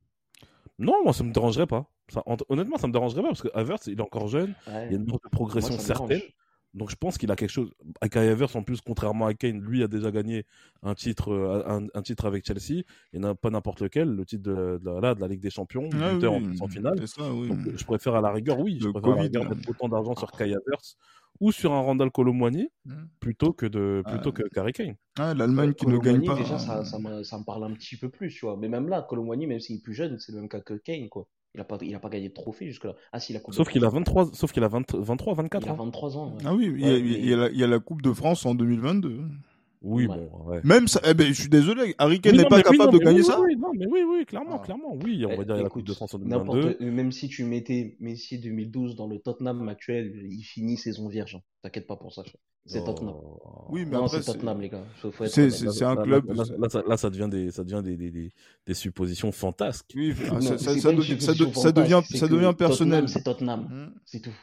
Non, 0.79 1.03
moi, 1.03 1.13
ça 1.13 1.23
me 1.23 1.31
dérangerait 1.31 1.67
pas. 1.67 1.85
Ça, 2.09 2.23
honnêtement, 2.49 2.77
ça 2.77 2.87
me 2.87 2.93
dérangerait 2.93 3.21
pas 3.21 3.29
parce 3.29 3.41
que 3.41 3.49
Havertz, 3.53 3.87
il 3.87 3.99
est 3.99 4.01
encore 4.01 4.27
jeune. 4.27 4.53
Il 4.67 4.73
y 4.73 4.95
a 4.95 4.97
une 4.97 5.07
progression 5.31 5.77
certaine. 5.79 6.21
Donc 6.73 6.91
je 6.91 6.95
pense 6.95 7.17
qu'il 7.17 7.31
a 7.31 7.35
quelque 7.35 7.49
chose. 7.49 7.71
Kai 8.11 8.19
Havertz, 8.19 8.55
en 8.55 8.61
plus, 8.61 8.81
contrairement 8.81 9.25
à 9.25 9.33
Kane, 9.33 9.59
lui 9.59 9.83
a 9.83 9.87
déjà 9.87 10.11
gagné 10.11 10.45
un 10.83 10.93
titre, 10.93 11.31
euh, 11.31 11.87
un, 11.93 12.01
titre 12.03 12.25
avec 12.25 12.45
Chelsea, 12.45 12.83
et 13.13 13.19
pas 13.41 13.49
n'importe 13.49 13.81
lequel, 13.81 14.09
le 14.09 14.25
titre 14.25 14.43
de, 14.43 14.77
de, 14.77 15.01
la, 15.01 15.15
de, 15.15 15.21
la, 15.21 15.27
Ligue 15.27 15.39
des 15.39 15.49
Champions, 15.49 15.89
ah 15.93 16.13
en, 16.61 16.67
finale. 16.67 16.99
Donc 16.99 17.59
je 17.75 17.85
préfère 17.85 18.15
à 18.15 18.21
la 18.21 18.31
rigueur, 18.31 18.59
oui, 18.59 18.77
je 18.81 18.89
préfère 18.89 19.13
à 19.13 19.15
la 19.15 19.21
rigueur 19.23 19.49
mettre 19.49 19.69
autant 19.69 19.89
d'argent 19.89 20.15
sur 20.15 20.31
Kai 20.31 20.53
Havertz 20.53 20.97
ou 21.39 21.51
sur 21.51 21.73
un 21.73 21.81
Randall 21.81 22.11
Colomwani 22.11 22.69
hmm. 22.85 22.93
plutôt 23.19 23.53
que 23.53 23.65
de 23.65 24.03
plutôt 24.05 24.31
que 24.31 24.43
Harry 24.57 24.73
Kane. 24.73 24.95
Ah, 25.19 25.33
L'Allemagne 25.33 25.73
qui 25.73 25.87
ne 25.87 25.97
gagne 25.97 26.23
pas. 26.23 26.35
Déjà, 26.35 26.59
ça, 26.59 26.83
ça, 26.85 26.99
me, 26.99 27.23
ça, 27.23 27.37
me, 27.39 27.43
parle 27.43 27.63
un 27.63 27.73
petit 27.73 27.95
peu 27.95 28.09
plus, 28.09 28.33
tu 28.33 28.45
vois. 28.45 28.57
Mais 28.57 28.69
même 28.69 28.87
là, 28.87 29.01
Colomwani, 29.01 29.47
même 29.47 29.59
s'il 29.59 29.77
est 29.77 29.81
plus 29.81 29.93
jeune, 29.93 30.19
c'est 30.19 30.31
le 30.31 30.39
même 30.39 30.49
cas 30.49 30.61
que 30.61 30.75
Kane, 30.75 31.09
quoi. 31.09 31.27
Il 31.55 31.59
n'a 31.59 31.63
pas, 31.63 31.77
il 31.81 31.95
a 31.95 31.99
pas 31.99 32.09
gagné 32.09 32.29
de 32.29 32.33
trophée 32.33 32.67
jusque-là. 32.67 32.93
Ah, 33.11 33.19
si, 33.19 33.33
la 33.33 33.39
coupe 33.39 33.53
sauf 33.55 33.69
qu'il 33.69 33.83
a 33.83 33.89
23, 33.89 34.29
sauf 34.33 34.51
qu'il 34.51 34.63
a 34.63 34.67
20, 34.67 34.93
23, 34.93 35.33
24 35.33 35.65
il 35.65 35.69
a 35.69 35.73
23 35.73 36.17
ans. 36.17 36.37
Ah 36.45 36.53
oui, 36.53 36.71
il, 36.71 36.81
y 36.81 36.85
a, 36.85 36.97
il, 36.97 37.25
y 37.25 37.33
a 37.33 37.37
la, 37.37 37.49
il, 37.49 37.57
y 37.57 37.63
a, 37.63 37.67
la, 37.67 37.79
Coupe 37.79 38.03
de 38.03 38.13
France 38.13 38.45
en 38.45 38.53
2022. 38.53 39.23
Oui, 39.81 40.07
Ouais. 40.07 40.15
bon, 40.17 40.29
ouais. 40.49 40.61
Même 40.63 40.87
ça, 40.87 40.99
eh 41.05 41.13
ben, 41.13 41.27
je 41.27 41.33
suis 41.39 41.49
désolé, 41.49 41.93
Harry 41.97 42.19
Kane 42.19 42.33
Oui, 42.33 42.37
n'est 42.39 42.45
pas 42.49 42.57
mais 42.57 42.63
capable 42.63 42.91
non, 42.91 42.97
de 42.97 42.97
gagner 42.97 43.19
oui, 43.19 43.25
ça. 43.25 43.39
Oui, 43.39 43.55
non, 43.57 43.71
mais 43.77 43.85
oui, 43.87 44.01
oui, 44.09 44.25
clairement, 44.25 44.59
Ah. 44.61 44.65
clairement. 44.65 44.97
Oui, 45.03 45.23
on 45.25 45.29
va 45.29 45.35
Eh, 45.41 45.45
dire 45.45 45.55
la 45.57 45.69
Coupe 45.69 45.83
de 45.83 45.93
France 45.93 46.13
en 46.15 46.19
n'importe- 46.19 46.57
2022. 46.61 46.85
euh, 46.85 46.91
même 46.91 47.11
si 47.11 47.27
tu 47.29 47.43
mettais 47.43 47.95
Messi 47.99 48.39
2012 48.39 48.95
dans 48.95 49.07
le 49.07 49.19
Tottenham 49.19 49.67
actuel, 49.69 50.13
il 50.29 50.41
finit 50.43 50.77
saison 50.77 51.07
vierge. 51.07 51.35
hein. 51.35 51.41
T'inquiète 51.61 51.85
pas 51.87 51.95
pour 51.95 52.11
ça. 52.13 52.23
C'est 52.65 52.83
Tottenham. 52.83 53.15
Oui, 53.69 53.85
mais 53.85 53.91
non, 53.97 54.07
c'est 54.07 54.21
Tottenham, 54.21 54.59
les 54.59 54.69
gars. 54.69 54.83
C'est- 55.27 55.83
un 55.83 55.95
là, 55.95 56.03
club- 56.03 56.29
Là, 56.33 56.43
là, 56.59 56.69
ça, 56.69 56.83
là, 56.85 56.97
ça 56.97 57.09
devient 57.09 57.29
des, 57.31 57.51
ça 57.51 57.63
devient 57.63 57.81
des, 57.83 57.95
des, 57.95 58.11
des, 58.11 58.29
des 58.65 58.73
suppositions 58.73 59.31
fantasques. 59.31 59.91
Oui, 59.95 60.13
ah, 60.29 60.33
Non, 60.33 60.41
ça, 60.41 60.55
devient, 60.91 61.21
ça, 61.21 61.33
devient, 62.27 62.53
personnel. 62.57 63.05
Tottenham, 63.05 63.07
c'est 63.07 63.23
Tottenham. 63.23 63.61
Hmm. 63.71 63.99
C'est 64.05 64.19
tout. 64.21 64.33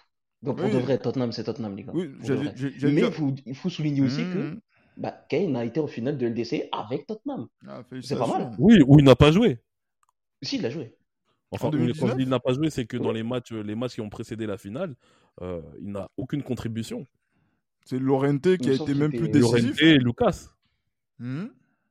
Donc 0.42 0.57
pour 0.59 0.66
Oui. 0.66 0.73
de 0.73 0.79
vrai, 0.79 0.99
Tottenham, 0.99 1.33
c'est 1.33 1.44
Tottenham, 1.44 1.75
les 1.77 1.85
gars. 1.85 1.92
Mais 1.94 2.07
dire- 2.23 3.09
il 3.09 3.12
faut, 3.12 3.35
il 3.47 3.55
faut 3.55 3.68
souligner 3.70 4.03
aussi 4.03 4.23
que 4.23 4.53
Hmm. 4.53 4.61
Bah, 4.96 5.24
Kane 5.28 5.57
a 5.57 5.64
été 5.64 5.80
en 5.80 5.87
finale 5.87 6.16
de 6.18 6.26
LDC 6.26 6.68
avec 6.72 7.07
Tottenham. 7.07 7.46
Ah, 7.66 7.83
C'est 8.02 8.16
pas 8.16 8.26
mal. 8.26 8.54
Oui, 8.59 8.80
où 8.87 8.98
il 8.98 9.04
n'a 9.04 9.16
pas 9.16 9.33
joué. 9.33 9.59
Si, 10.42 10.57
il 10.57 10.66
a 10.66 10.70
joué. 10.70 10.94
Enfin, 11.50 11.68
En 11.68 11.70
quand 11.70 11.76
2019? 11.78 12.11
je 12.11 12.16
dis 12.16 12.22
il 12.24 12.28
n'a 12.28 12.40
pas 12.40 12.52
joué, 12.52 12.68
c'est 12.70 12.85
que 12.87 12.96
dans 12.96 13.12
les 13.12 13.22
matchs, 13.22 13.52
les 13.52 13.74
matchs 13.74 13.94
qui 13.94 14.00
ont 14.00 14.09
précédé 14.11 14.46
la 14.46 14.59
finale, 14.59 14.94
euh, 15.42 15.61
il 15.80 15.90
n'a 15.92 16.09
aucune 16.16 16.42
contribution. 16.42 17.07
C'est 17.85 17.98
Lorente 17.98 18.57
qui 18.57 18.70
a 18.70 18.72
été 18.74 18.94
même 18.94 19.11
plus 19.12 19.28
décisif. 19.28 19.62
Llorente 19.62 19.83
et 19.83 19.98
Lucas, 19.98 20.48
Hmm. 21.18 21.44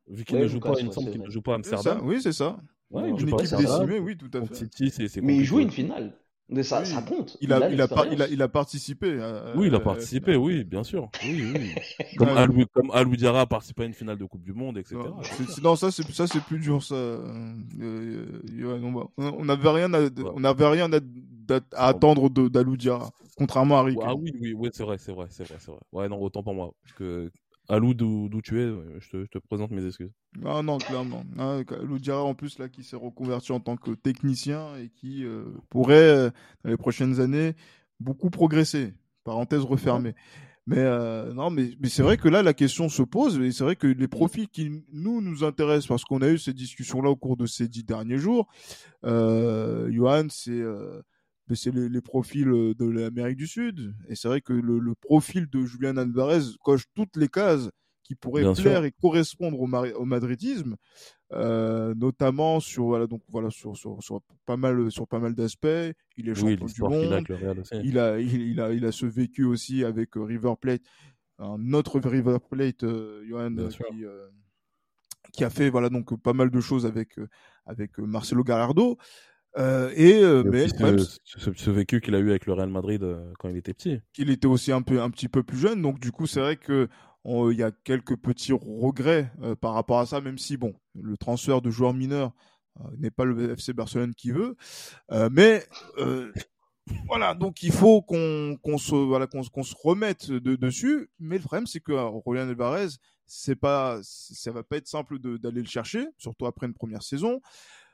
vu 0.08 0.26
qu'il 0.26 0.36
Ouais, 0.36 0.42
ne 0.44 0.48
joue 0.48 0.56
Lucas, 0.58 0.74
pas, 0.74 0.80
il 0.82 0.88
me 0.88 0.92
semble 0.92 1.12
qu'il 1.12 1.22
ne 1.22 1.30
joue 1.30 1.42
pas 1.42 1.56
à 1.56 1.64
ça, 1.64 1.76
Amsterdam. 1.76 2.06
oui, 2.08 2.22
c'est 2.22 2.34
ça. 2.34 2.60
Ouais, 2.92 3.10
il 3.10 3.18
joue 3.18 3.26
Une 3.28 3.36
pas 3.38 3.44
équipe 3.44 3.58
décimée, 3.58 4.00
oui, 4.00 4.18
tout 4.18 4.30
à 4.34 4.46
fait. 4.46 4.54
City, 4.56 4.90
c'est 4.90 5.08
c'est 5.08 5.22
Mais 5.22 5.38
il 5.38 5.46
joue 5.46 5.60
une 5.60 5.72
finale. 5.72 6.14
Mais 6.50 6.62
ça, 6.64 6.82
Oui. 6.82 6.86
ça 6.86 7.02
compte. 7.02 7.38
Il 7.42 7.52
a, 7.54 7.70
il, 7.70 7.80
a, 7.82 7.88
par- 7.88 8.06
il, 8.12 8.22
a, 8.22 8.28
il 8.28 8.42
a 8.42 8.48
participé. 8.48 9.20
à- 9.20 9.54
Oui, 9.56 9.68
il 9.68 9.74
a 9.74 9.78
à- 9.78 9.80
participé, 9.80 10.36
oui, 10.36 10.64
bien 10.64 10.84
sûr. 10.84 11.10
Oui, 11.24 11.42
oui. 11.56 11.72
Comme 12.18 12.28
Ouais. 12.30 12.38
Alou, 12.38 12.66
comme 12.74 12.92
Alou 12.92 13.16
Diarra 13.16 13.42
a 13.42 13.46
participé 13.46 13.84
à 13.84 13.86
une 13.86 13.94
finale 13.94 14.18
de 14.18 14.26
Coupe 14.26 14.44
du 14.44 14.54
Monde, 14.54 14.78
etc. 14.78 14.98
Non, 15.64 15.76
ça 15.76 15.90
c'est 15.90 16.04
ça 16.12 16.28
c'est 16.28 16.44
plus 16.44 16.60
dur 16.60 16.84
ça. 16.84 16.96
euh, 16.96 17.56
euh, 17.82 18.80
on 18.84 18.92
va- 18.94 19.08
on 19.18 19.46
n'avait 19.46 19.70
rien 19.70 19.94
à 19.94 20.00
on 20.36 20.40
n'avait 20.42 20.68
rien 20.68 20.92
à, 20.94 20.98
à- 20.98 21.60
à 21.76 21.88
attendre 21.88 22.30
de 22.30 22.48
d'Alou 22.50 22.78
Diarra, 22.78 23.10
contrairement 23.38 23.78
à 23.78 23.80
Harry 23.80 23.96
Ah 24.04 24.14
oui, 24.14 24.32
oui, 24.40 24.54
oui, 24.54 24.70
c'est 24.74 24.84
vrai, 24.84 24.98
c'est 25.00 25.12
vrai, 25.14 25.28
c'est 25.30 25.48
vrai, 25.48 25.58
c'est 25.60 25.72
vrai. 25.72 25.80
Ouais, 25.92 26.10
non, 26.10 26.22
autant 26.22 26.44
pour 26.44 26.54
moi. 26.54 26.74
Que 26.98 27.32
Alou, 27.74 27.96
d'où 27.96 28.42
tu 28.44 28.60
es, 28.60 28.66
euh, 28.66 29.00
je 29.00 29.26
te, 29.26 29.38
présente 29.40 29.72
mes 29.72 29.84
excuses. 29.84 30.12
Ah 30.46 30.62
non, 30.62 30.78
clairement. 30.78 31.24
Ah, 31.40 31.62
Alou 31.82 31.98
Diarra 31.98 32.24
en 32.24 32.36
plus 32.36 32.60
là 32.60 32.70
qui 32.70 32.84
s'est 32.84 32.96
reconverti 32.96 33.52
en 33.52 33.60
tant 33.60 33.78
que 33.78 33.92
technicien 33.92 34.76
et 34.76 34.90
qui 34.90 35.26
euh, 35.26 35.46
pourrait 35.72 35.96
euh, 35.96 36.30
dans 36.64 36.70
les 36.70 36.78
prochaines 36.78 37.20
années 37.20 37.56
beaucoup 38.00 38.30
progresser. 38.30 38.94
Parenthèse 39.24 39.62
refermée. 39.62 40.14
Mais 40.68 40.84
non, 41.34 41.50
mais, 41.50 41.72
c'est 41.90 42.04
vrai 42.04 42.16
que 42.16 42.30
là 42.30 42.42
la 42.42 42.54
question 42.54 42.88
se 42.88 43.04
pose 43.04 43.38
et 43.40 43.52
c'est 43.52 43.66
vrai 43.66 43.76
que 43.76 43.88
les 43.88 44.08
profils 44.08 44.48
qui 44.48 44.84
nous 44.94 45.20
nous 45.20 45.44
intéressent 45.44 45.88
parce 45.88 46.06
qu'on 46.06 46.22
a 46.22 46.30
eu 46.30 46.38
ces 46.38 46.54
discussions 46.54 47.02
là 47.02 47.10
au 47.10 47.18
cours 47.18 47.36
de 47.36 47.46
ces 47.46 47.68
dix 47.68 47.84
derniers 47.84 48.18
jours. 48.18 48.48
Johan, 49.04 50.28
c'est 50.30 50.62
mais 51.48 51.56
c'est 51.56 51.72
les, 51.72 51.90
les 51.90 52.02
profils 52.02 52.48
euh, 52.48 52.74
de 52.74 52.86
l'Amérique 52.86 53.38
du 53.38 53.48
Sud. 53.48 53.94
Et 54.08 54.16
c'est 54.16 54.28
vrai 54.28 54.42
que 54.42 54.54
le, 54.54 54.80
le 54.80 54.96
profil 54.96 55.48
de 55.50 55.66
Julian 55.66 55.98
Alvarez 55.98 56.42
coche 56.64 56.86
toutes 56.96 57.16
les 57.18 57.28
cases 57.28 57.70
qui 58.04 58.16
pourraient 58.16 58.42
Bien 58.42 58.54
plaire 58.54 58.78
sûr. 58.80 58.86
et 58.86 58.92
correspondre 58.92 59.60
au, 59.62 60.06
madridisme, 60.06 60.76
euh, 61.32 61.96
notamment 61.96 62.60
sur 62.60 62.84
voilà 62.86 63.08
donc 63.08 63.22
voilà 63.30 63.50
sur, 63.50 63.78
sur, 63.78 64.04
sur 64.04 64.20
pas 64.46 64.58
mal 64.58 64.92
sur 64.92 65.08
pas 65.08 65.20
mal 65.20 65.34
d'aspects. 65.36 65.68
Il 66.18 66.28
est 66.30 66.42
Oui, 66.44 66.58
champion 66.58 66.66
du 66.66 66.84
a 66.84 66.90
monde. 66.90 67.26
Il 67.84 67.98
a 67.98 68.20
il, 68.20 68.60
a 68.60 68.74
il 68.74 68.86
a 68.86 68.92
ce 68.92 69.06
vécu 69.06 69.46
aussi 69.46 69.86
avec 69.86 70.18
euh, 70.18 70.22
River 70.24 70.54
Plate, 70.60 70.82
un 71.40 71.74
autre 71.74 72.00
River 72.02 72.38
Plate, 72.50 72.84
euh, 72.84 73.24
Johan, 73.26 73.56
qui 73.56 74.04
euh, 74.06 74.28
qui 75.32 75.44
a 75.46 75.50
fait 75.50 75.70
voilà 75.70 75.90
donc 75.90 76.20
pas 76.22 76.34
mal 76.34 76.50
de 76.52 76.60
choses 76.60 76.86
avec 76.86 77.18
avec 77.66 77.98
Marcelo 78.00 78.44
Gallardo. 78.44 78.98
Euh, 79.58 79.92
et 79.96 80.24
euh, 80.24 80.44
Et 80.44 80.50
mais 80.50 80.64
aussi 80.64 80.74
le 80.74 80.80
problème, 80.80 81.06
ce, 81.26 81.70
vécu 81.70 82.02
qu'il 82.02 82.16
a 82.16 82.20
eu 82.20 82.32
avec 82.32 82.46
le 82.46 82.54
Real 82.54 82.70
Madrid 82.70 83.04
euh, 83.04 83.32
quand 83.38 83.50
il 83.50 83.58
était 83.58 83.74
petit. 83.74 84.00
qu'il 84.12 84.32
était 84.32 84.48
aussi 84.48 84.72
un 84.72 84.82
peu 84.82 85.02
un 85.02 85.10
petit 85.10 85.30
peu 85.30 85.44
plus 85.44 85.58
jeune. 85.58 85.82
Donc 85.82 86.00
du 86.00 86.12
coup 86.12 86.26
c'est 86.26 86.40
vrai 86.40 86.58
que 86.58 86.88
il 87.26 87.58
y 87.58 87.64
a 87.64 87.72
quelques 87.72 88.18
petits 88.18 88.52
regrets 88.52 89.32
par 89.62 89.74
rapport 89.74 90.00
à 90.00 90.06
ça 90.06 90.20
même 90.20 90.38
si 90.38 90.58
bon 90.58 90.74
le 90.94 91.16
transfert 91.16 91.62
de 91.62 91.70
joueurs 91.70 91.94
mineurs 91.94 92.34
n'est 92.98 93.12
pas 93.12 93.24
le 93.24 93.52
FC 93.52 93.72
Barcelone 93.72 94.14
qui 94.14 94.32
veut. 94.32 94.58
Mais 95.32 95.64
voilà. 97.08 97.34
Donc 97.34 97.64
il 97.64 97.72
faut 97.72 98.02
qu'on 98.02 98.58
qu'on 98.62 98.78
se 98.78 98.96
voilà 98.96 99.28
qu'on 99.28 99.44
se 99.44 99.76
remette 99.84 100.32
de, 100.32 100.56
dessus. 100.56 101.10
Mais 101.20 101.38
le 101.38 101.44
problème 101.44 101.68
c'est 101.68 101.80
que 101.80 101.94
Julián 102.26 102.50
Alvarez 102.50 102.90
c'est 103.26 103.56
pas 103.56 104.00
ça 104.02 104.52
va 104.52 104.64
pas 104.64 104.78
être 104.78 104.88
simple 104.88 105.18
d'aller 105.20 105.62
le 105.62 105.68
chercher 105.68 106.06
surtout 106.18 106.46
après 106.46 106.66
une 106.66 106.74
première 106.74 107.04
saison. 107.04 107.40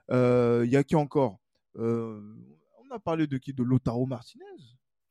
Il 0.10 0.70
y 0.72 0.76
a 0.78 0.84
qui 0.84 0.96
encore? 0.96 1.38
On 1.76 2.96
a 2.96 3.00
parlé 3.00 3.28
de 3.28 3.38
qui? 3.38 3.54
De 3.54 3.64
Lotaro 3.64 4.06
Martinez 4.06 4.44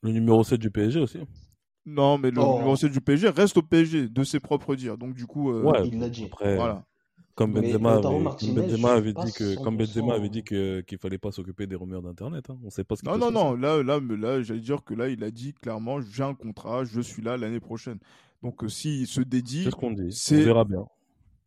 Le 0.02 0.10
numéro 0.12 0.42
7 0.44 0.60
du 0.60 0.70
PSG 0.70 1.00
aussi. 1.00 1.18
non, 1.86 2.18
mais 2.18 2.30
le 2.30 2.40
Oh. 2.40 2.54
numéro 2.58 2.76
7 2.76 2.92
du 2.92 3.00
PSG 3.00 3.28
reste 3.30 3.56
au 3.56 3.62
PSG, 3.62 4.08
de 4.08 4.24
ses 4.24 4.40
propres 4.40 4.74
dires. 4.76 4.98
Donc, 4.98 5.14
du 5.14 5.26
coup, 5.26 5.50
euh, 5.52 5.62
ouais, 5.62 5.88
il 5.88 5.98
l'a 5.98 6.08
dit. 6.08 6.24
Après, 6.24 6.56
voilà. 6.56 6.84
comme 7.34 7.52
Benzema, 7.52 7.94
avait, 7.94 8.02
comme 8.02 8.54
Benzema 8.54 8.92
avait 8.94 9.12
dit 9.12 9.32
que, 9.32 9.54
comme 9.62 9.76
100%. 9.76 9.78
Benzema 9.78 10.14
avait 10.14 10.28
dit 10.28 10.42
que 10.42 10.80
qu'il 10.80 10.98
fallait 10.98 11.18
pas 11.18 11.30
s'occuper 11.30 11.66
des 11.68 11.76
rumeurs 11.76 12.02
d'internet. 12.02 12.50
Hein. 12.50 12.58
On 12.64 12.70
sait 12.70 12.82
pas 12.84 12.96
ce 12.96 13.02
qui 13.02 13.08
Non, 13.08 13.16
non, 13.16 13.30
non, 13.30 13.54
là, 13.54 13.80
là, 13.82 14.00
mais 14.00 14.16
là 14.16 14.42
j'allais 14.42 14.60
dire 14.60 14.82
que 14.82 14.92
là, 14.94 15.08
il 15.08 15.22
a 15.22 15.30
dit 15.30 15.54
clairement, 15.54 16.00
j'ai 16.00 16.24
un 16.24 16.34
contrat, 16.34 16.84
je 16.84 17.00
suis 17.00 17.22
là 17.22 17.36
l'année 17.36 17.60
prochaine. 17.60 17.98
Donc, 18.42 18.64
euh, 18.64 18.68
s'il 18.68 19.06
se 19.06 19.20
dédie, 19.20 19.64
C'est 19.64 19.70
ce 19.70 19.76
qu'on 19.76 19.92
dit. 19.92 20.12
c'est- 20.12 20.42
On 20.42 20.44
verra 20.46 20.64
bien. 20.64 20.84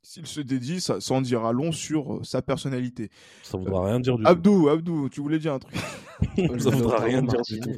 S'il 0.03 0.25
se 0.27 0.41
dédie, 0.41 0.81
ça, 0.81 0.99
ça 1.01 1.13
en 1.13 1.21
dira 1.21 1.51
long 1.53 1.71
sur 1.71 2.15
euh, 2.15 2.23
sa 2.23 2.41
personnalité. 2.41 3.09
Ça 3.43 3.57
voudra 3.57 3.85
rien 3.85 3.99
dire 3.99 4.17
du 4.17 4.25
Abdou, 4.25 4.69
Abdou, 4.69 5.09
tu 5.09 5.21
voulais 5.21 5.39
dire 5.39 5.53
un 5.53 5.59
truc 5.59 5.75
tout. 5.75 5.91
Ça 6.59 6.69
voudra 6.71 6.99
Lautaro 6.99 7.05
rien 7.05 7.21
dire 7.23 7.41
du 7.47 7.59
tout. 7.59 7.69
Martinez. 7.69 7.77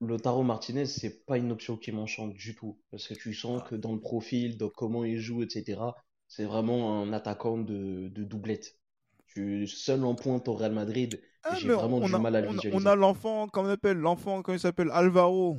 Lautaro 0.00 0.42
Martinez, 0.42 0.86
c'est 0.86 1.24
pas 1.26 1.38
une 1.38 1.50
option 1.52 1.76
qui 1.76 1.92
m'enchante 1.92 2.34
du 2.34 2.54
tout. 2.54 2.78
Parce 2.90 3.08
que 3.08 3.14
tu 3.14 3.34
sens 3.34 3.62
que 3.68 3.74
dans 3.74 3.92
le 3.92 4.00
profil, 4.00 4.56
dans 4.56 4.68
comment 4.70 5.04
il 5.04 5.18
joue, 5.18 5.42
etc., 5.42 5.80
c'est 6.28 6.44
vraiment 6.44 7.02
un 7.02 7.12
attaquant 7.12 7.58
de, 7.58 8.08
de 8.08 8.24
doublette. 8.24 8.78
Tu 9.26 9.66
seul 9.66 10.04
en 10.04 10.14
pointe 10.14 10.48
au 10.48 10.54
Real 10.54 10.72
Madrid, 10.72 11.20
Ah, 11.42 11.54
j'ai 11.54 11.68
vraiment 11.68 12.00
on 12.00 12.08
du 12.08 12.14
a, 12.14 12.18
mal 12.18 12.36
à 12.36 12.40
le 12.40 12.48
visualiser. 12.48 12.82
on 12.82 12.86
a 12.86 12.94
l'enfant, 12.94 13.48
comment 13.48 13.68
on 13.68 13.72
appelle 13.72 13.98
L'enfant, 13.98 14.42
comment 14.42 14.56
il 14.56 14.60
s'appelle? 14.60 14.90
Alvaro, 14.92 15.58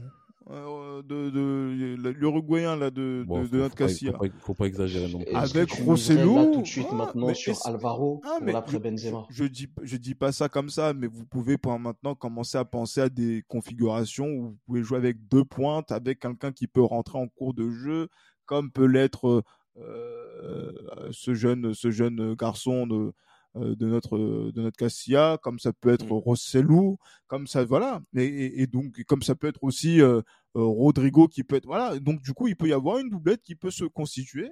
euh, 0.50 1.02
de, 1.04 1.30
de, 1.30 2.10
l'Uruguayen 2.12 2.76
là, 2.76 2.90
de, 2.90 3.24
Bon, 3.28 3.44
de, 3.44 3.48
de 3.48 3.58
notre 3.58 3.76
Casilla. 3.76 4.14
faut, 4.14 4.18
pas, 4.18 4.26
faut 4.40 4.54
pas 4.54 4.66
exagérer 4.66 5.12
non 5.12 5.20
plus. 5.20 5.36
Avec 5.36 5.72
Rosselló, 5.72 6.36
là 6.38 6.46
tout 6.48 6.62
de 6.62 6.66
suite 6.68 6.88
ah, 6.92 6.96
maintenant 6.96 7.28
mais 7.28 7.34
sur 7.36 7.56
Alvaro 7.68 8.22
Ah, 8.26 8.40
pour 8.62 8.72
je, 8.72 8.78
Benzema? 8.78 9.26
je, 9.30 9.44
je 9.44 9.48
dis, 9.48 9.68
je 9.84 9.98
dis 9.98 10.16
pas 10.16 10.32
ça 10.32 10.50
comme 10.50 10.70
ça, 10.70 10.94
mais 10.94 11.08
vous 11.08 11.26
pouvez 11.26 11.58
pour 11.58 11.78
maintenant 11.78 12.16
commencer 12.16 12.58
à 12.58 12.66
penser 12.66 13.02
à 13.02 13.10
des 13.10 13.44
configurations 13.48 14.28
où 14.28 14.42
vous 14.48 14.58
pouvez 14.66 14.82
jouer 14.82 14.98
avec 14.98 15.28
deux 15.28 15.46
pointes, 15.46 15.92
avec 15.92 16.20
quelqu'un 16.20 16.52
qui 16.52 16.68
peut 16.68 16.84
rentrer 16.84 17.20
en 17.20 17.28
cours 17.28 17.54
de 17.54 17.70
jeu, 17.70 18.08
comme 18.46 18.72
peut 18.72 18.86
l'être 18.86 19.44
euh, 19.78 20.72
ce 21.12 21.34
jeune, 21.34 21.74
ce 21.74 21.92
jeune 21.92 22.34
garçon 22.34 22.88
de, 22.88 22.96
euh, 22.96 23.12
de 23.56 23.88
notre 23.88 24.18
de 24.52 24.62
notre 24.62 24.78
Cassia, 24.78 25.38
comme 25.42 25.58
ça 25.60 25.74
peut 25.74 25.90
être 25.90 26.06
Mm. 26.06 26.12
Rossellou, 26.14 26.98
comme 27.28 27.48
ça 27.48 27.66
voilà, 27.66 28.02
et, 28.16 28.24
et, 28.26 28.62
et 28.62 28.68
donc 28.68 29.02
comme 29.08 29.22
ça 29.24 29.36
peut 29.36 29.48
être 29.48 29.64
aussi 29.64 30.02
euh, 30.02 30.22
euh, 30.56 30.64
Rodrigo 30.64 31.28
qui 31.28 31.44
peut 31.44 31.56
être 31.56 31.66
voilà, 31.66 31.98
donc 32.00 32.22
du 32.22 32.34
coup 32.34 32.48
il 32.48 32.56
peut 32.56 32.68
y 32.68 32.74
avoir 32.74 33.00
une 33.00 33.10
doublette 33.10 33.42
qui 33.42 33.56
peut 33.56 33.72
se 33.72 33.86
constituer. 33.86 34.50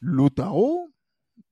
Lotaro, 0.00 0.88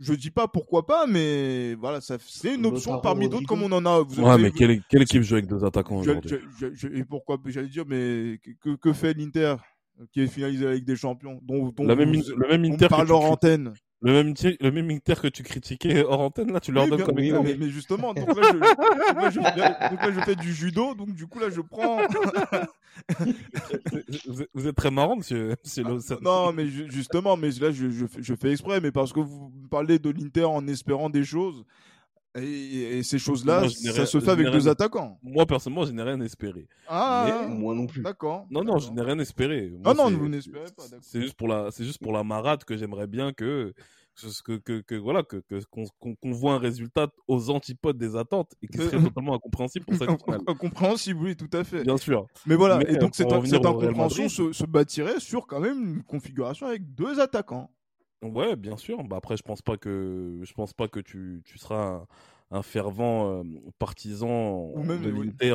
je 0.00 0.14
dis 0.14 0.30
pas 0.30 0.48
pourquoi 0.48 0.86
pas, 0.86 1.06
mais 1.06 1.74
voilà, 1.74 2.00
ça 2.00 2.16
c'est 2.20 2.54
une 2.54 2.66
option 2.66 2.92
Lotaro, 2.92 3.02
parmi 3.02 3.28
d'autres 3.28 3.46
comme 3.46 3.62
on 3.62 3.72
en 3.72 3.84
a. 3.84 4.00
Vous 4.02 4.22
Ouais, 4.22 4.30
avez- 4.30 4.42
mais 4.44 4.50
quelle, 4.52 4.82
quelle 4.88 5.02
équipe 5.02 5.22
joue 5.22 5.34
avec 5.34 5.46
deux 5.48 5.64
attaquants 5.64 5.98
aujourd'hui? 5.98 6.36
et 6.92 7.04
pourquoi 7.04 7.38
j'allais 7.46 7.68
dire, 7.68 7.84
mais 7.86 8.38
que, 8.60 8.76
que 8.76 8.92
fait 8.92 9.14
l'Inter 9.14 9.56
qui 10.12 10.20
est 10.20 10.28
finalisé 10.28 10.66
avec 10.66 10.84
des 10.84 10.94
champions, 10.96 11.40
dont, 11.42 11.70
dont 11.70 11.84
La 11.84 11.96
même, 11.96 12.14
vous- 12.14 12.30
in- 12.30 12.36
le 12.36 12.48
même 12.48 12.64
on 12.70 12.74
Inter 12.74 12.84
que 12.86 12.88
parle 12.90 13.06
tu 13.06 13.12
cri- 13.12 13.24
antenne. 13.24 13.74
Le 14.00 14.12
même, 14.12 14.34
le 14.61 14.70
même 14.70 14.90
Inter 14.90 15.14
que 15.20 15.28
tu 15.28 15.42
critiquais 15.42 16.05
hors 16.05 16.20
antenne, 16.20 16.53
là, 16.53 16.61
tu 16.61 16.70
leur 16.72 16.84
Oui, 16.84 16.90
donnes 16.90 16.99
bien- 16.99 17.07
comme 17.07 17.16
oui, 17.16 17.26
exemple. 17.26 17.49
mais, 17.49 17.57
mais 17.59 17.68
justement, 17.70 18.14
donc 18.14 18.28
là, 18.28 18.42
je, 18.53 18.59
donc 18.59 19.22
là, 19.22 19.30
je, 19.30 19.40
donc 19.90 20.03
là, 20.03 20.12
je 20.12 20.20
fais 20.20 20.36
du 20.36 20.53
judo, 20.55 20.94
donc 20.94 21.12
du 21.14 21.26
coup 21.26 21.38
là 21.40 21.49
je 21.51 21.61
prends. 21.61 21.99
vous, 24.26 24.42
êtes, 24.42 24.51
vous 24.55 24.66
êtes 24.66 24.76
très 24.76 24.90
marrant, 24.90 25.16
monsieur. 25.16 25.55
monsieur 25.64 25.84
Lawson. 25.84 26.16
Ah, 26.18 26.24
non, 26.24 26.53
mais 26.53 26.66
ju- 26.68 26.86
justement, 26.90 27.36
mais 27.36 27.51
là 27.61 27.70
je, 27.70 27.88
je 27.90 28.34
fais 28.34 28.53
exprès, 28.53 28.80
mais 28.80 28.90
parce 28.92 29.12
que 29.12 29.20
vous 29.20 29.53
parlez 29.70 29.99
de 29.99 30.11
l'Inter 30.11 30.44
en 30.44 30.66
espérant 30.66 31.09
des 31.11 31.24
choses, 31.24 31.64
et, 32.43 32.99
et 32.99 33.03
ces 33.03 33.18
choses-là, 33.18 33.68
ça 33.68 34.07
se 34.07 34.20
fait 34.20 34.30
avec 34.30 34.51
deux 34.51 34.68
attaquants. 34.68 35.18
Moi, 35.22 35.47
personnellement, 35.47 35.84
je 35.84 35.93
n'ai 35.93 36.03
rien 36.03 36.20
espéré. 36.20 36.68
Ah, 36.89 37.47
Moi 37.49 37.74
non 37.74 37.86
plus. 37.86 38.03
d'accord. 38.03 38.47
Non, 38.51 38.64
non, 38.64 38.78
je 38.78 38.91
n'ai 38.91 39.03
rien 39.03 39.18
espéré. 39.18 39.72
Ah 39.84 39.93
Moi, 39.93 39.95
non, 39.95 40.09
c'est- 40.09 40.14
vous 40.16 40.28
n'espérez 40.28 40.64
pas, 40.76 40.84
d'accord. 40.84 40.99
C'est 41.03 41.20
juste 41.20 41.34
pour 41.34 41.49
la, 41.49 41.70
c'est 41.70 41.84
juste 41.84 42.01
pour 42.03 42.12
la 42.12 42.24
marade 42.24 42.64
que 42.64 42.76
j'aimerais 42.76 43.07
bien 43.07 43.32
que 43.32 43.72
que, 44.45 44.57
que, 44.59 44.80
que 44.80 44.95
voilà 44.97 45.22
que 45.22 45.43
qu'on 45.70 46.32
voit 46.32 46.55
un 46.55 46.59
résultat 46.59 47.09
aux 47.28 47.51
antipodes 47.51 47.99
des 47.99 48.16
attentes 48.16 48.53
et 48.62 48.66
qui 48.66 48.78
serait 48.78 49.01
totalement 49.01 49.34
incompréhensible 49.34 49.84
pour 49.84 49.95
cette 49.97 50.09
finale. 50.24 50.41
Incompréhensible, 50.47 51.20
oui, 51.22 51.36
tout 51.36 51.51
à 51.53 51.64
fait. 51.64 51.82
Bien 51.84 51.97
sûr. 51.97 52.26
Mais 52.47 52.57
voilà, 52.57 52.80
et 52.91 52.97
donc 52.97 53.14
cette, 53.14 53.30
cette 53.47 53.64
incompréhension 53.64 54.28
se, 54.28 54.53
se, 54.53 54.64
bâtirait 54.64 55.20
sur 55.20 55.47
quand 55.47 55.61
même 55.61 55.97
une 55.97 56.03
configuration 56.03 56.66
avec 56.66 56.95
deux 56.95 57.20
attaquants. 57.20 57.70
Ouais, 58.22 58.56
bien 58.56 58.76
sûr. 58.76 59.02
Bah 59.04 59.16
après, 59.16 59.36
je 59.36 59.42
pense 59.42 59.62
pas 59.62 59.76
que 59.76 60.40
je 60.42 60.52
pense 60.52 60.72
pas 60.72 60.88
que 60.88 61.00
tu, 61.00 61.40
tu 61.44 61.56
seras 61.58 62.04
un 62.50 62.62
fervent 62.62 63.44
partisan 63.78 64.72
de 65.02 65.08
l'Inter 65.08 65.54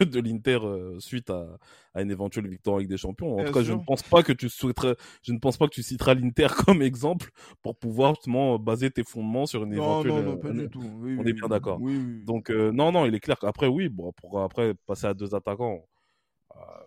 de 0.00 0.20
l'Inter 0.20 0.58
suite 0.98 1.30
à, 1.30 1.46
à, 1.94 2.02
une 2.02 2.10
éventuelle 2.10 2.48
victoire 2.48 2.76
avec 2.76 2.88
des 2.88 2.96
champions. 2.96 3.38
En 3.38 3.44
tout 3.44 3.52
cas, 3.52 3.62
je 3.62 3.72
ne 3.72 3.84
pense 3.84 4.02
pas 4.02 4.22
que 4.22 4.32
tu 4.32 4.48
souhaiterais, 4.48 4.96
je 5.22 5.32
ne 5.32 5.38
pense 5.38 5.56
pas 5.56 5.66
que 5.68 5.74
tu 5.74 5.82
citeras 5.82 6.14
l'Inter 6.14 6.48
comme 6.66 6.82
exemple 6.82 7.30
pour 7.62 7.76
pouvoir 7.76 8.14
justement 8.16 8.58
baser 8.58 8.90
tes 8.90 9.04
fondements 9.04 9.46
sur 9.46 9.62
une 9.62 9.74
éventuelle. 9.74 10.12
Non, 10.12 10.22
non, 10.22 10.36
pas 10.38 10.50
du 10.50 10.68
tout. 10.68 10.82
on 10.82 11.24
est 11.24 11.32
bien 11.32 11.48
d'accord. 11.48 11.80
Donc 12.26 12.50
non, 12.50 12.90
non, 12.90 13.06
il 13.06 13.14
est 13.14 13.20
clair 13.20 13.38
qu'après 13.38 13.68
oui, 13.68 13.88
bon, 13.88 14.12
pour 14.12 14.40
après 14.40 14.74
passer 14.86 15.06
à 15.06 15.14
deux 15.14 15.34
attaquants. 15.34 15.84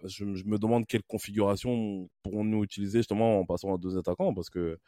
Je, 0.03 0.35
je, 0.35 0.45
me 0.45 0.57
demande 0.57 0.85
quelle 0.85 1.03
configuration 1.03 2.09
pourrons-nous 2.21 2.63
utiliser 2.63 2.99
justement 2.99 3.39
en 3.39 3.45
passant 3.45 3.73
à 3.73 3.77
deux 3.77 3.97
attaquants 3.97 4.33
parce 4.33 4.49
que 4.49 4.79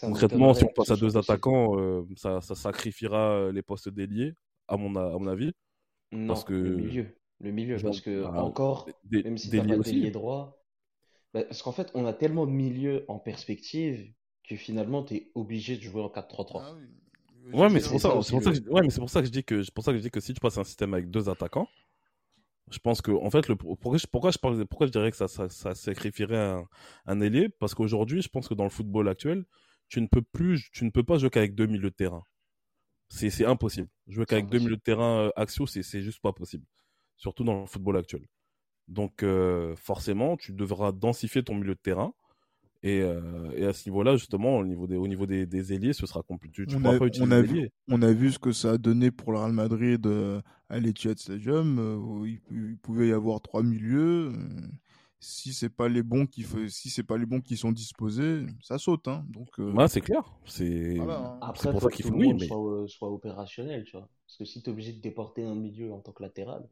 Concrètement, 0.00 0.54
si 0.54 0.64
on 0.64 0.68
passe 0.68 0.90
à 0.90 0.96
deux 0.96 1.16
attaquants, 1.16 1.78
euh, 1.78 2.02
ça, 2.16 2.40
ça, 2.40 2.54
sacrifiera 2.54 3.32
euh, 3.32 3.52
les 3.52 3.62
postes 3.62 3.88
d'ailier, 3.88 4.34
à 4.68 4.76
mon, 4.76 4.94
à 4.94 5.18
mon 5.18 5.26
avis. 5.26 5.52
Non, 6.12 6.28
parce 6.28 6.44
que... 6.44 6.52
le 6.52 6.76
milieu. 6.76 7.06
Le 7.40 7.50
milieu, 7.50 7.76
parce 7.82 8.00
que 8.00 8.22
bah, 8.22 8.44
encore, 8.44 8.88
même 9.10 9.36
si 9.36 9.50
t'as 9.50 9.64
pas 9.64 9.76
d'ailier 9.76 10.12
droit, 10.12 10.62
bah, 11.34 11.42
parce 11.42 11.62
qu'en 11.62 11.72
fait, 11.72 11.90
on 11.94 12.06
a 12.06 12.12
tellement 12.12 12.46
de 12.46 12.52
milieux 12.52 13.04
en 13.08 13.18
perspective 13.18 14.12
que 14.48 14.54
finalement, 14.54 15.02
tu 15.02 15.14
es 15.16 15.32
obligé 15.34 15.76
de 15.76 15.82
jouer 15.82 16.02
en 16.02 16.08
4-3-3. 16.08 16.62
Ah 16.62 16.76
ouais, 17.52 17.68
mais 17.68 17.80
c'est 17.80 17.88
pour, 17.88 18.00
ça, 18.00 18.22
ça 18.22 18.38
que 18.38 18.54
je... 18.54 18.62
ouais, 18.70 18.82
pour 18.96 19.10
ça 19.10 19.20
que 19.20 19.26
je 19.26 19.32
dis 19.32 19.42
que 19.42 19.68
pour 19.72 19.82
ça 19.82 19.90
que 19.90 19.98
je 19.98 20.02
dis 20.02 20.10
que 20.10 20.20
si 20.20 20.32
tu 20.32 20.40
passes 20.40 20.58
un 20.58 20.62
système 20.62 20.94
avec 20.94 21.10
deux 21.10 21.28
attaquants, 21.28 21.68
je 22.70 22.78
pense 22.78 23.02
que 23.02 23.10
en 23.10 23.30
fait 23.30 23.52
pourquoi 23.54 23.98
je, 23.98 24.06
pourquoi 24.06 24.86
je 24.86 24.92
dirais 24.92 25.10
que 25.10 25.16
ça, 25.16 25.48
sacrifierait 25.74 26.38
un, 26.38 26.64
un 27.06 27.20
ailier? 27.20 27.48
Parce 27.48 27.74
qu'aujourd'hui 27.74 28.22
je 28.22 28.28
pense 28.28 28.48
que 28.48 28.54
dans 28.54 28.64
le 28.64 28.70
football 28.70 29.08
actuel 29.08 29.44
tu 29.92 30.00
ne 30.00 30.06
peux 30.06 30.22
plus, 30.22 30.70
tu 30.72 30.86
ne 30.86 30.90
peux 30.90 31.02
pas 31.02 31.18
jouer 31.18 31.28
qu'avec 31.28 31.54
deux 31.54 31.66
milieux 31.66 31.90
de 31.90 31.94
terrain. 31.94 32.24
C'est 33.08 33.44
impossible. 33.44 33.88
Jouer 34.06 34.24
qu'avec 34.24 34.46
deux 34.46 34.58
milieux 34.58 34.76
de 34.76 34.80
terrain 34.80 35.26
euh, 35.26 35.30
axiaux, 35.36 35.66
c'est 35.66 36.00
juste 36.00 36.22
pas 36.22 36.32
possible. 36.32 36.64
Surtout 37.18 37.44
dans 37.44 37.60
le 37.60 37.66
football 37.66 37.98
actuel. 37.98 38.26
Donc, 38.88 39.22
euh, 39.22 39.76
forcément, 39.76 40.38
tu 40.38 40.52
devras 40.52 40.92
densifier 40.92 41.44
ton 41.44 41.54
milieu 41.54 41.74
de 41.74 41.80
terrain. 41.80 42.14
Et, 42.84 43.00
euh, 43.00 43.50
et 43.56 43.64
à 43.64 43.72
ce 43.72 43.88
niveau-là, 43.88 44.16
justement, 44.16 44.58
au 44.58 44.64
niveau 44.64 44.86
des, 44.88 44.96
au 44.96 45.06
niveau 45.06 45.24
des, 45.24 45.46
des 45.46 45.72
ailiers, 45.72 45.92
ce 45.92 46.04
sera 46.06 46.22
compliqué. 46.22 46.66
Tu 46.66 46.76
ne 46.76 46.82
pourras 46.82 46.98
pas 46.98 47.06
utiliser 47.06 47.32
on 47.32 47.36
a, 47.36 47.40
vu, 47.40 47.70
on 47.88 48.02
a 48.02 48.12
vu 48.12 48.32
ce 48.32 48.38
que 48.40 48.50
ça 48.50 48.72
a 48.72 48.78
donné 48.78 49.10
pour 49.10 49.32
le 49.32 49.38
Real 49.38 49.52
Madrid 49.52 50.06
à 50.68 50.80
l'Etihad 50.80 51.18
Stadium. 51.18 51.78
Où 51.78 52.26
il, 52.26 52.40
il, 52.50 52.76
pouvait 52.78 53.08
y 53.08 53.12
avoir 53.12 53.40
trois 53.40 53.62
milieux 53.62 54.32
si 55.22 55.52
c'est 55.52 55.68
pas 55.68 55.88
les 55.88 56.02
bons 56.02 56.26
qui 56.26 56.44
si 56.68 56.90
c'est 56.90 57.04
pas 57.04 57.16
les 57.16 57.26
bons 57.26 57.40
qui 57.40 57.56
sont 57.56 57.70
disposés, 57.70 58.44
ça 58.60 58.76
saute 58.76 59.06
hein. 59.06 59.24
Donc 59.28 59.48
euh... 59.60 59.86
c'est 59.86 60.00
clair, 60.00 60.24
c'est 60.44 60.98
hein. 60.98 61.38
Après 61.40 61.70
pour 61.70 61.80
ça 61.80 61.90
qu'il 61.90 62.04
faut 62.04 62.14
oui, 62.14 62.34
mais... 62.34 62.48
soit, 62.48 62.88
soit, 62.88 63.08
opérationnel, 63.08 63.84
tu 63.84 63.92
vois. 63.92 64.08
Parce 64.26 64.36
que 64.38 64.44
si 64.44 64.62
tu 64.62 64.68
es 64.68 64.72
obligé 64.72 64.92
de 64.92 65.00
déporter 65.00 65.44
un 65.44 65.54
milieu 65.54 65.92
en 65.92 66.00
tant 66.00 66.10
que 66.10 66.24
latéral, 66.24 66.68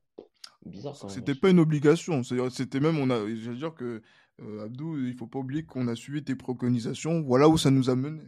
bizarre 0.67 0.97
quand 1.01 1.07
même. 1.07 1.15
C'était 1.15 1.37
pas 1.37 1.51
une 1.51 1.61
obligation, 1.61 2.25
c'était 2.25 2.81
même 2.81 2.99
on 2.99 3.09
a 3.11 3.21
je 3.21 3.51
veux 3.51 3.57
dire 3.57 3.73
que 3.73 4.03
euh, 4.43 4.65
Abdou, 4.65 4.99
il 4.99 5.15
faut 5.15 5.27
pas 5.27 5.39
oublier 5.39 5.65
qu'on 5.65 5.89
a 5.89 5.95
suivi 5.95 6.23
tes 6.23 6.35
préconisations, 6.35 7.23
voilà 7.23 7.49
où 7.49 7.59
ça 7.59 7.71
nous 7.71 7.91
a 7.91 7.95
mené. 7.95 8.23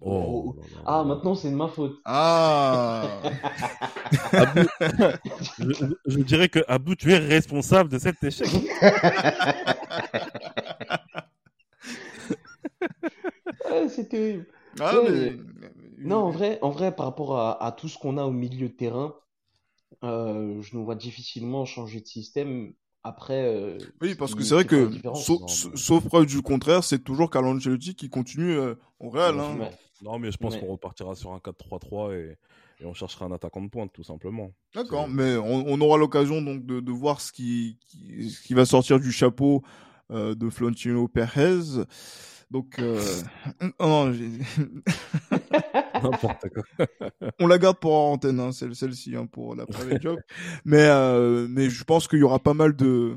Oh, 0.00 0.56
ah, 0.84 1.04
maintenant 1.04 1.34
c'est 1.34 1.50
de 1.50 1.56
ma 1.56 1.68
faute. 1.68 1.98
Ah 2.04 3.22
je, 6.06 6.20
dirais 6.20 6.48
que 6.48 6.60
Abou, 6.68 6.94
tu 6.94 7.12
es 7.12 7.18
responsable 7.18 7.90
de 7.90 7.98
cet 7.98 8.22
échec. 8.22 8.48
ah, 13.64 13.88
c'est 13.88 14.08
terrible. 14.08 14.46
Ah, 14.80 14.92
non, 15.98 16.16
en 16.16 16.30
vrai, 16.30 16.58
en 16.60 16.70
vrai, 16.70 16.94
par 16.94 17.06
rapport 17.06 17.38
à, 17.38 17.72
tout 17.72 17.88
ce 17.88 17.96
qu'on 17.96 18.18
a 18.18 18.24
au 18.24 18.32
milieu 18.32 18.68
de 18.68 18.74
terrain, 18.74 19.14
euh, 20.02 20.60
je 20.60 20.76
nous 20.76 20.84
vois 20.84 20.96
difficilement 20.96 21.64
changer 21.64 22.00
de 22.00 22.06
système 22.06 22.74
après, 23.04 23.54
euh, 23.54 23.76
oui, 24.00 24.14
parce 24.14 24.34
que 24.34 24.42
c'est 24.42 24.54
vrai 24.54 24.64
que, 24.64 24.90
sauf, 25.74 26.04
preuve 26.06 26.24
du 26.24 26.40
contraire, 26.40 26.82
c'est 26.82 26.98
toujours 26.98 27.28
Carlo 27.30 27.50
Ancelotti 27.50 27.94
qui 27.94 28.08
continue 28.08 28.56
euh, 28.56 28.74
au 28.98 29.10
Real. 29.10 29.38
Hein. 29.38 29.68
Non, 30.02 30.18
mais 30.18 30.32
je 30.32 30.38
pense 30.38 30.56
qu'on 30.56 30.72
repartira 30.72 31.14
sur 31.14 31.32
un 31.32 31.38
4-3-3 31.38 32.14
et, 32.14 32.38
et, 32.80 32.86
on 32.86 32.94
cherchera 32.94 33.26
un 33.26 33.32
attaquant 33.32 33.60
de 33.60 33.68
pointe, 33.68 33.92
tout 33.92 34.02
simplement. 34.02 34.52
D'accord, 34.74 35.06
mais 35.06 35.36
on, 35.36 35.78
aura 35.82 35.98
l'occasion 35.98 36.40
donc 36.40 36.64
de, 36.64 36.80
de, 36.80 36.92
voir 36.92 37.20
ce 37.20 37.30
qui, 37.30 37.78
qui, 37.86 38.34
qui, 38.42 38.54
va 38.54 38.64
sortir 38.64 38.98
du 38.98 39.12
chapeau 39.12 39.62
euh, 40.10 40.34
de 40.34 40.48
Florentino 40.48 41.06
Perez. 41.06 41.84
Donc, 42.50 42.78
euh... 42.78 43.02
non, 43.80 44.12
N'importe 46.04 46.48
quoi. 46.50 46.86
on 47.40 47.46
la 47.46 47.58
garde 47.58 47.78
pour 47.78 47.94
antenne, 47.94 48.40
hein, 48.40 48.52
celle-ci, 48.52 49.16
hein, 49.16 49.26
pour 49.26 49.54
la 49.54 49.66
private 49.66 50.02
job. 50.02 50.18
mais, 50.64 50.86
euh, 50.86 51.46
mais 51.48 51.70
je 51.70 51.84
pense 51.84 52.08
qu'il 52.08 52.18
y 52.18 52.22
aura 52.22 52.38
pas 52.38 52.54
mal 52.54 52.76
de, 52.76 53.16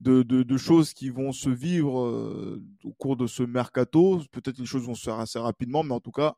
de, 0.00 0.22
de, 0.22 0.56
choses 0.56 0.92
qui 0.92 1.10
vont 1.10 1.32
se 1.32 1.48
vivre 1.48 2.00
euh, 2.00 2.62
au 2.84 2.92
cours 2.92 3.16
de 3.16 3.26
ce 3.26 3.42
mercato. 3.42 4.20
Peut-être 4.32 4.58
les 4.58 4.66
choses 4.66 4.84
vont 4.84 4.94
se 4.94 5.04
faire 5.04 5.18
assez 5.18 5.38
rapidement, 5.38 5.82
mais 5.82 5.94
en 5.94 6.00
tout 6.00 6.12
cas, 6.12 6.34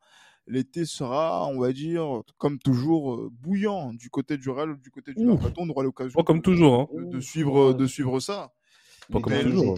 l'été 0.47 0.85
sera, 0.85 1.47
on 1.49 1.61
va 1.61 1.73
dire, 1.73 2.23
comme 2.39 2.59
toujours, 2.59 3.15
euh, 3.15 3.31
bouillant 3.33 3.93
du 3.93 4.11
côté 4.11 4.39
du 4.39 4.49
Real, 4.51 4.79
du 4.81 4.91
côté 4.91 5.15
du 5.15 5.25
mercato. 5.25 5.55
On 5.59 5.69
aura 5.69 5.83
l'occasion. 5.83 6.23
comme 6.23 6.43
toujours, 6.43 6.83
hein. 6.83 7.03
de, 7.11 7.21
suivre, 7.21 7.73
de 7.73 7.87
suivre 7.87 8.21
ça. 8.21 8.53
Pas 9.11 9.21
comme 9.21 9.41
toujours. 9.41 9.77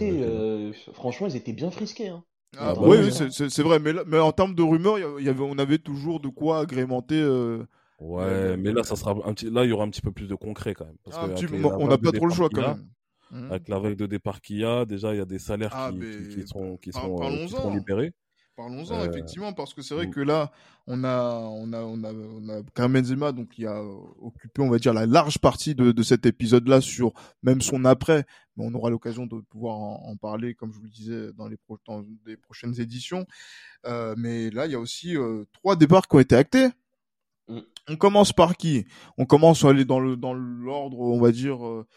franchement, 0.93 1.27
ils 1.27 1.35
étaient 1.35 1.53
bien 1.53 1.71
frisqués. 1.71 2.09
Hein. 2.09 2.23
Ah, 2.57 2.69
ah, 2.71 2.73
bah 2.73 2.81
oui, 2.83 2.97
oui 3.03 3.11
c'est 3.31 3.61
vrai, 3.61 3.79
mais, 3.79 3.93
mais 4.07 4.19
en 4.19 4.31
termes 4.31 4.55
de 4.55 4.63
rumeurs, 4.63 4.97
y 4.97 5.29
avait, 5.29 5.43
on 5.43 5.57
avait 5.59 5.77
toujours 5.77 6.19
de 6.19 6.29
quoi 6.29 6.59
agrémenter. 6.61 7.21
Euh, 7.21 7.63
ouais, 7.99 8.57
mais 8.57 8.71
là, 8.71 8.83
ça 8.83 8.95
sera 8.95 9.11
un 9.11 9.33
petit, 9.33 9.49
là, 9.51 9.65
il 9.65 9.69
y 9.69 9.71
aura 9.71 9.83
un 9.83 9.89
petit 9.89 10.01
peu 10.01 10.11
plus 10.11 10.27
de 10.27 10.35
concret 10.35 10.73
quand 10.73 10.85
même. 10.85 10.97
Parce 11.03 11.17
ah, 11.19 11.27
on 11.63 11.87
n'a 11.87 11.97
pas 11.97 12.11
trop 12.11 12.25
le 12.25 12.33
choix 12.33 12.49
quand 12.49 12.61
même. 12.61 12.87
Mmh. 13.31 13.51
Avec 13.51 13.69
la 13.69 13.77
règle 13.77 13.95
de 13.95 14.07
départ 14.07 14.41
qu'il 14.41 14.57
y 14.57 14.65
a, 14.65 14.85
déjà, 14.85 15.13
il 15.13 15.17
y 15.17 15.21
a 15.21 15.25
des 15.25 15.37
salaires 15.37 15.91
qui, 15.91 16.33
qui, 16.33 16.47
sont, 16.47 16.77
qui 16.77 16.91
sont, 16.91 17.21
euh, 17.21 17.45
qui 17.45 17.49
sont 17.49 17.71
libérés. 17.71 18.11
Parlons-en, 18.59 18.99
euh, 18.99 19.09
effectivement, 19.09 19.53
parce 19.53 19.73
que 19.73 19.81
c'est 19.81 19.95
vrai 19.95 20.09
que 20.09 20.19
là, 20.19 20.51
on 20.85 21.05
a, 21.05 21.31
on 21.33 21.71
a, 21.71 21.79
on 21.79 22.03
a, 22.03 22.11
on 22.11 22.49
a 22.49 22.61
Karim 22.75 22.91
Benzema, 22.91 23.31
donc 23.31 23.47
qui 23.47 23.65
a 23.65 23.81
occupé, 24.21 24.61
on 24.61 24.69
va 24.69 24.79
dire, 24.79 24.93
la 24.93 25.05
large 25.05 25.37
partie 25.37 25.75
de, 25.75 25.93
de 25.93 26.03
cet 26.03 26.25
épisode-là 26.25 26.81
sur 26.81 27.13
même 27.41 27.61
son 27.61 27.85
après. 27.85 28.25
Mais 28.57 28.65
on 28.67 28.73
aura 28.73 28.89
l'occasion 28.89 29.27
de 29.27 29.39
pouvoir 29.49 29.77
en, 29.77 30.13
parler, 30.17 30.55
comme 30.55 30.73
je 30.73 30.77
vous 30.77 30.83
le 30.83 30.89
disais, 30.89 31.31
dans 31.37 31.47
les, 31.47 31.55
pro 31.55 31.77
dans 31.87 32.03
les 32.25 32.35
prochaines 32.35 32.77
éditions. 32.81 33.25
Euh, 33.85 34.13
mais 34.17 34.49
là, 34.49 34.65
il 34.65 34.73
y 34.73 34.75
a 34.75 34.79
aussi 34.79 35.15
euh, 35.15 35.45
trois 35.53 35.77
départs 35.77 36.09
qui 36.09 36.17
ont 36.17 36.19
été 36.19 36.35
actés. 36.35 36.67
Mm. 37.47 37.59
On 37.87 37.95
commence 37.95 38.33
par 38.33 38.57
qui? 38.57 38.85
On 39.17 39.25
commence 39.25 39.63
à 39.63 39.69
aller 39.69 39.85
dans 39.85 40.01
le 40.01 40.17
dans 40.17 40.33
l'ordre, 40.33 40.99
on 40.99 41.21
va 41.21 41.31
dire. 41.31 41.65
Euh, 41.65 41.87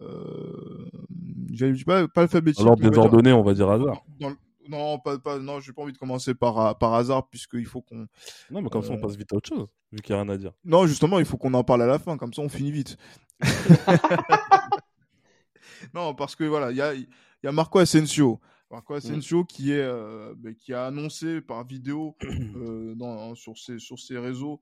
euh, 0.00 1.74
pas, 1.84 2.08
pas 2.08 2.22
alphabétique. 2.22 2.64
L'ordre 2.64 2.88
des 2.88 2.96
ordonnées, 2.96 3.34
on 3.34 3.42
va 3.42 3.52
dire 3.52 3.68
hasard. 3.68 4.02
Dans, 4.18 4.32
non, 4.68 4.98
pas, 4.98 5.18
pas, 5.18 5.38
non, 5.38 5.60
j'ai 5.60 5.72
pas 5.72 5.82
envie 5.82 5.92
de 5.92 5.98
commencer 5.98 6.34
par, 6.34 6.78
par 6.78 6.94
hasard, 6.94 7.28
puisqu'il 7.28 7.66
faut 7.66 7.82
qu'on. 7.82 8.06
Non, 8.50 8.62
mais 8.62 8.68
comme 8.68 8.82
ça, 8.82 8.92
on 8.92 8.96
euh, 8.96 9.00
passe 9.00 9.16
vite 9.16 9.32
à 9.32 9.36
autre 9.36 9.48
chose, 9.48 9.66
vu 9.92 10.00
qu'il 10.00 10.14
n'y 10.14 10.20
a 10.20 10.22
rien 10.22 10.32
à 10.32 10.36
dire. 10.36 10.52
Non, 10.64 10.86
justement, 10.86 11.18
il 11.18 11.24
faut 11.24 11.36
qu'on 11.36 11.54
en 11.54 11.64
parle 11.64 11.82
à 11.82 11.86
la 11.86 11.98
fin, 11.98 12.16
comme 12.16 12.32
ça, 12.32 12.42
on 12.42 12.48
finit 12.48 12.72
vite. 12.72 12.96
non, 15.94 16.14
parce 16.14 16.36
que 16.36 16.44
voilà, 16.44 16.70
il 16.70 16.76
y 16.76 16.82
a, 16.82 16.94
y 16.94 17.06
a 17.44 17.52
Marco 17.52 17.78
Asensio. 17.78 18.40
Marco 18.70 18.94
mm. 18.94 18.96
Asensio 18.96 19.44
qui, 19.44 19.72
est, 19.72 19.82
euh, 19.82 20.34
ben, 20.36 20.54
qui 20.54 20.72
a 20.72 20.86
annoncé 20.86 21.40
par 21.40 21.66
vidéo 21.66 22.16
euh, 22.24 22.94
dans, 22.94 23.34
sur, 23.34 23.56
ses, 23.56 23.78
sur 23.78 23.98
ses 23.98 24.18
réseaux 24.18 24.60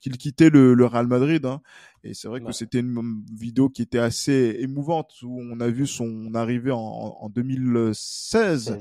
qu'il 0.00 0.16
quittait 0.16 0.50
le, 0.50 0.72
le, 0.72 0.86
Real 0.86 1.08
Madrid. 1.08 1.44
Hein. 1.44 1.60
Et 2.04 2.14
c'est 2.14 2.28
vrai 2.28 2.40
que 2.40 2.52
c'était 2.52 2.78
une 2.78 3.24
vidéo 3.34 3.68
qui 3.68 3.82
était 3.82 3.98
assez 3.98 4.56
émouvante 4.60 5.12
où 5.22 5.42
on 5.42 5.58
a 5.58 5.68
vu 5.68 5.88
son 5.88 6.32
arrivée 6.34 6.70
en, 6.70 6.78
en 6.78 7.28
2016 7.28 8.78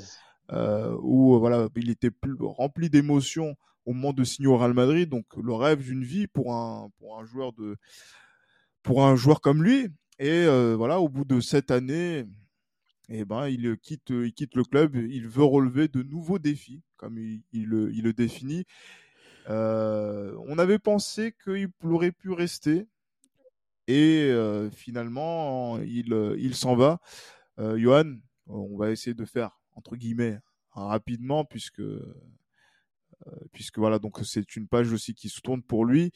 euh, 0.52 0.96
où 1.02 1.38
voilà, 1.40 1.68
il 1.76 1.90
était 1.90 2.12
rempli 2.40 2.90
d'émotions 2.90 3.56
au 3.86 3.94
moment 3.94 4.14
de 4.14 4.24
signer 4.24 4.48
au 4.48 4.58
Real 4.58 4.74
Madrid, 4.74 5.10
donc 5.10 5.26
le 5.36 5.54
rêve 5.54 5.84
d'une 5.84 6.04
vie 6.04 6.28
pour 6.28 6.54
un 6.54 6.90
pour 7.00 7.20
un 7.20 7.26
joueur 7.26 7.54
de 7.54 7.78
pour 8.82 9.06
un 9.06 9.16
joueur 9.16 9.42
comme 9.42 9.64
lui. 9.64 9.88
Et 10.20 10.30
euh, 10.30 10.76
voilà, 10.76 11.00
au 11.00 11.10
bout 11.10 11.26
de 11.26 11.40
sept 11.40 11.72
années, 11.72 12.26
eh 13.10 13.26
ben 13.26 13.48
il 13.48 13.78
quitte 13.78 14.10
il 14.10 14.34
quitte 14.34 14.56
le 14.56 14.64
club. 14.64 14.96
Il 14.96 15.28
veut 15.28 15.44
relever 15.44 15.88
de 15.88 16.04
nouveaux 16.04 16.40
défis, 16.40 16.82
comme 16.98 17.18
il, 17.18 17.66
le, 17.66 18.14
définit. 18.14 18.66
Euh, 19.50 20.36
on 20.48 20.58
avait 20.58 20.80
pensé 20.80 21.34
qu'il 21.44 21.70
aurait 21.84 22.12
pu 22.12 22.32
rester, 22.32 22.88
et 23.88 24.30
euh, 24.32 24.70
finalement 24.72 25.80
il 25.80 26.14
il 26.38 26.56
s'en 26.56 26.76
va. 26.76 27.00
Euh, 27.60 27.78
Johan, 27.78 28.16
on 28.48 28.78
va 28.78 28.92
essayer 28.92 29.14
de 29.14 29.26
faire 29.26 29.60
entre 29.76 29.96
guillemets 29.96 30.40
rapidement 30.72 31.46
puisque 31.46 31.80
euh, 31.80 32.16
puisque 33.52 33.78
voilà, 33.78 34.00
donc 34.00 34.20
c'est 34.24 34.56
une 34.56 34.68
page 34.68 34.92
aussi 34.92 35.14
qui 35.14 35.30
se 35.30 35.40
tourne 35.40 35.62
pour 35.62 35.86
lui. 35.86 36.12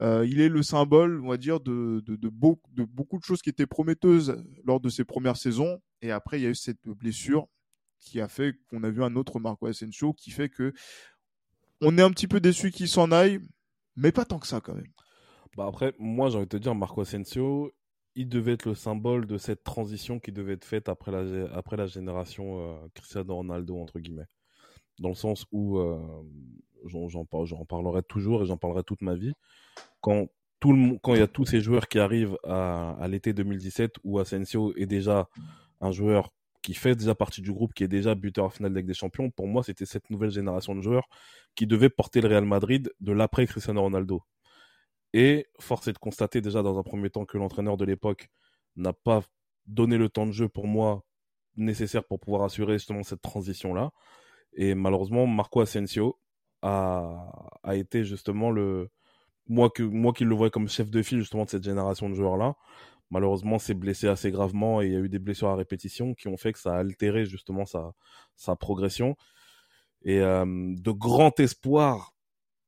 il 0.00 0.40
est 0.40 0.48
le 0.48 0.62
symbole, 0.62 1.20
on 1.24 1.28
va 1.28 1.36
dire, 1.36 1.60
de, 1.60 2.02
de, 2.06 2.16
de, 2.16 2.28
de, 2.28 2.84
beaucoup 2.84 3.18
de 3.18 3.24
choses 3.24 3.42
qui 3.42 3.50
étaient 3.50 3.66
prometteuses 3.66 4.42
lors 4.64 4.80
de 4.80 4.88
ses 4.88 5.04
premières 5.04 5.36
saisons. 5.36 5.82
Et 6.00 6.10
après, 6.10 6.38
il 6.38 6.44
y 6.44 6.46
a 6.46 6.50
eu 6.50 6.54
cette 6.54 6.86
blessure 6.86 7.48
qui 7.98 8.20
a 8.20 8.28
fait 8.28 8.54
qu'on 8.70 8.84
a 8.84 8.90
vu 8.90 9.02
un 9.02 9.16
autre 9.16 9.40
Marco 9.40 9.66
Asensio 9.66 10.12
qui 10.12 10.30
fait 10.30 10.48
que 10.48 10.72
on 11.80 11.96
est 11.98 12.02
un 12.02 12.10
petit 12.10 12.28
peu 12.28 12.40
déçu 12.40 12.70
qu'il 12.70 12.88
s'en 12.88 13.12
aille, 13.12 13.40
mais 13.96 14.12
pas 14.12 14.24
tant 14.24 14.38
que 14.38 14.46
ça 14.46 14.60
quand 14.60 14.74
même. 14.74 14.92
Bah 15.56 15.66
après, 15.66 15.94
moi 15.98 16.30
j'ai 16.30 16.36
envie 16.36 16.46
de 16.46 16.50
te 16.50 16.56
dire, 16.56 16.74
Marco 16.74 17.00
Asensio, 17.00 17.72
il 18.14 18.28
devait 18.28 18.52
être 18.52 18.66
le 18.66 18.74
symbole 18.74 19.26
de 19.26 19.38
cette 19.38 19.64
transition 19.64 20.18
qui 20.18 20.32
devait 20.32 20.54
être 20.54 20.64
faite 20.64 20.88
après 20.88 21.12
la, 21.12 21.52
après 21.54 21.76
la 21.76 21.86
génération 21.86 22.60
euh, 22.60 22.88
Cristiano 22.94 23.36
Ronaldo, 23.36 23.78
entre 23.78 23.98
guillemets. 24.00 24.26
Dans 24.98 25.08
le 25.10 25.14
sens 25.14 25.46
où, 25.52 25.78
euh, 25.78 26.00
j'en 26.86 27.64
parlerai 27.64 28.02
toujours 28.02 28.42
et 28.42 28.46
j'en 28.46 28.56
parlerai 28.56 28.82
toute 28.82 29.02
ma 29.02 29.14
vie, 29.14 29.34
quand 30.00 30.28
quand 30.60 31.14
il 31.14 31.20
y 31.20 31.22
a 31.22 31.28
tous 31.28 31.44
ces 31.46 31.60
joueurs 31.60 31.86
qui 31.86 32.00
arrivent 32.00 32.36
à, 32.42 32.96
à 32.98 33.06
l'été 33.06 33.32
2017 33.32 33.94
où 34.02 34.18
Asensio 34.18 34.74
est 34.76 34.86
déjà 34.86 35.28
un 35.80 35.92
joueur 35.92 36.32
qui 36.62 36.74
fait 36.74 36.96
déjà 36.96 37.14
partie 37.14 37.40
du 37.40 37.52
groupe, 37.52 37.72
qui 37.72 37.84
est 37.84 37.88
déjà 37.88 38.14
buteur 38.14 38.46
en 38.46 38.50
finale 38.50 38.72
de 38.72 38.78
Ligue 38.78 38.88
des 38.88 38.94
Champions, 38.94 39.30
pour 39.30 39.46
moi, 39.46 39.62
c'était 39.62 39.86
cette 39.86 40.10
nouvelle 40.10 40.30
génération 40.30 40.74
de 40.74 40.80
joueurs 40.80 41.08
qui 41.54 41.66
devait 41.66 41.88
porter 41.88 42.20
le 42.20 42.28
Real 42.28 42.44
Madrid 42.44 42.92
de 43.00 43.12
l'après 43.12 43.46
Cristiano 43.46 43.80
Ronaldo. 43.82 44.22
Et 45.18 45.48
force 45.58 45.88
est 45.88 45.92
de 45.92 45.98
constater 45.98 46.40
déjà 46.40 46.62
dans 46.62 46.78
un 46.78 46.84
premier 46.84 47.10
temps 47.10 47.24
que 47.24 47.36
l'entraîneur 47.38 47.76
de 47.76 47.84
l'époque 47.84 48.28
n'a 48.76 48.92
pas 48.92 49.24
donné 49.66 49.98
le 49.98 50.08
temps 50.08 50.26
de 50.26 50.30
jeu 50.30 50.48
pour 50.48 50.68
moi 50.68 51.04
nécessaire 51.56 52.04
pour 52.04 52.20
pouvoir 52.20 52.44
assurer 52.44 52.74
justement 52.74 53.02
cette 53.02 53.20
transition-là. 53.20 53.90
Et 54.52 54.76
malheureusement, 54.76 55.26
Marco 55.26 55.60
Asensio 55.60 56.20
a, 56.62 57.32
a 57.64 57.74
été 57.74 58.04
justement 58.04 58.52
le, 58.52 58.90
moi, 59.48 59.70
que, 59.70 59.82
moi 59.82 60.12
qui 60.12 60.22
le 60.22 60.36
voyais 60.36 60.52
comme 60.52 60.68
chef 60.68 60.88
de 60.88 61.02
file 61.02 61.18
justement 61.18 61.46
de 61.46 61.50
cette 61.50 61.64
génération 61.64 62.08
de 62.08 62.14
joueurs-là, 62.14 62.54
malheureusement 63.10 63.58
s'est 63.58 63.74
blessé 63.74 64.06
assez 64.06 64.30
gravement 64.30 64.80
et 64.82 64.86
il 64.86 64.92
y 64.92 64.96
a 64.96 65.00
eu 65.00 65.08
des 65.08 65.18
blessures 65.18 65.48
à 65.48 65.56
répétition 65.56 66.14
qui 66.14 66.28
ont 66.28 66.36
fait 66.36 66.52
que 66.52 66.60
ça 66.60 66.76
a 66.76 66.78
altéré 66.78 67.26
justement 67.26 67.66
sa, 67.66 67.92
sa 68.36 68.54
progression. 68.54 69.16
Et 70.02 70.20
euh, 70.20 70.44
de 70.46 70.90
grands 70.92 71.34
espoirs, 71.38 72.14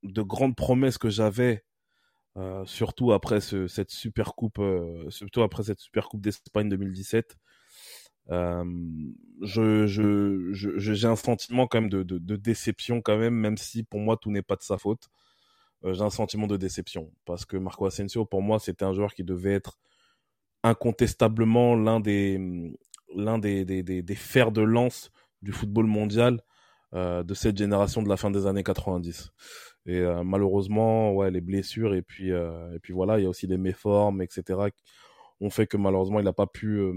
de 0.02 0.22
grandes 0.22 0.56
promesses 0.56 0.98
que 0.98 1.10
j'avais, 1.10 1.62
euh, 2.36 2.64
surtout 2.64 3.12
après 3.12 3.40
ce, 3.40 3.66
cette 3.66 3.90
super 3.90 4.34
coupe, 4.34 4.58
euh, 4.58 5.08
surtout 5.10 5.42
après 5.42 5.64
cette 5.64 5.80
super 5.80 6.08
coupe 6.08 6.20
d'Espagne 6.20 6.68
2017. 6.68 7.36
Euh, 8.30 8.64
je, 9.42 9.86
j'ai 10.52 11.06
un 11.06 11.16
sentiment 11.16 11.66
quand 11.66 11.80
même 11.80 11.90
de, 11.90 12.02
de, 12.02 12.36
déception 12.36 13.00
quand 13.00 13.16
même, 13.16 13.34
même 13.34 13.56
si 13.56 13.82
pour 13.82 13.98
moi 14.00 14.16
tout 14.16 14.30
n'est 14.30 14.42
pas 14.42 14.56
de 14.56 14.62
sa 14.62 14.78
faute. 14.78 15.08
Euh, 15.84 15.94
j'ai 15.94 16.02
un 16.02 16.10
sentiment 16.10 16.46
de 16.46 16.56
déception 16.56 17.10
parce 17.24 17.44
que 17.44 17.56
Marco 17.56 17.86
Asensio 17.86 18.24
pour 18.26 18.42
moi 18.42 18.58
c'était 18.58 18.84
un 18.84 18.92
joueur 18.92 19.14
qui 19.14 19.24
devait 19.24 19.54
être 19.54 19.78
incontestablement 20.62 21.74
l'un 21.74 22.00
des 22.00 22.38
l'un 23.16 23.38
des, 23.38 23.64
des, 23.64 24.14
fers 24.14 24.52
de 24.52 24.60
lance 24.60 25.10
du 25.42 25.52
football 25.52 25.86
mondial 25.86 26.40
euh, 26.94 27.22
de 27.24 27.34
cette 27.34 27.56
génération 27.56 28.02
de 28.02 28.08
la 28.08 28.16
fin 28.16 28.30
des 28.30 28.46
années 28.46 28.62
90. 28.62 29.32
Et 29.86 29.98
euh, 30.00 30.22
malheureusement, 30.24 31.12
ouais, 31.14 31.30
les 31.30 31.40
blessures 31.40 31.94
et 31.94 32.02
puis 32.02 32.32
euh, 32.32 32.74
et 32.74 32.78
puis 32.80 32.92
voilà, 32.92 33.18
il 33.18 33.22
y 33.24 33.26
a 33.26 33.28
aussi 33.30 33.46
les 33.46 33.58
méformes, 33.58 34.22
etc. 34.22 34.60
ont 35.40 35.50
fait 35.50 35.66
que 35.66 35.76
malheureusement 35.76 36.20
il 36.20 36.24
n'a 36.24 36.32
pas 36.32 36.46
pu 36.46 36.78
euh, 36.80 36.92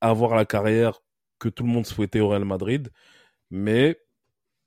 avoir 0.00 0.34
la 0.34 0.44
carrière 0.46 1.00
que 1.38 1.48
tout 1.48 1.64
le 1.64 1.70
monde 1.70 1.86
souhaitait 1.86 2.20
au 2.20 2.28
Real 2.28 2.44
Madrid. 2.44 2.90
Mais 3.50 4.00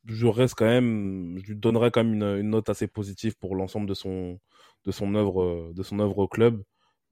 je 0.08 0.28
reste 0.28 0.56
quand 0.56 0.66
même, 0.66 1.40
je 1.44 1.54
lui 1.54 1.56
donnerais 1.58 1.92
quand 1.92 2.04
même 2.04 2.14
une, 2.16 2.24
une 2.42 2.50
note 2.52 2.70
assez 2.70 2.88
positive 2.88 3.38
pour 3.38 3.56
l'ensemble 3.56 3.88
de 3.88 3.94
son 3.96 4.40
de 4.86 4.92
son 4.92 5.16
œuvre 5.16 5.72
de 5.74 5.84
son 5.84 6.00
œuvre 6.00 6.20
au 6.20 6.28
club 6.28 6.64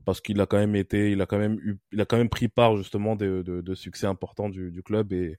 parce 0.05 0.21
qu'il 0.21 0.39
a 0.41 0.45
quand 0.45 0.57
même 0.57 0.75
été, 0.75 1.11
il 1.11 1.21
a 1.21 1.25
quand 1.25 1.37
même 1.37 1.59
eu, 1.61 1.77
il 1.91 2.01
a 2.01 2.05
quand 2.05 2.17
même 2.17 2.29
pris 2.29 2.47
part 2.47 2.75
justement 2.77 3.15
de, 3.15 3.43
de, 3.43 3.61
de 3.61 3.75
succès 3.75 4.07
importants 4.07 4.49
du, 4.49 4.71
du, 4.71 4.83
club 4.83 5.13
et, 5.13 5.37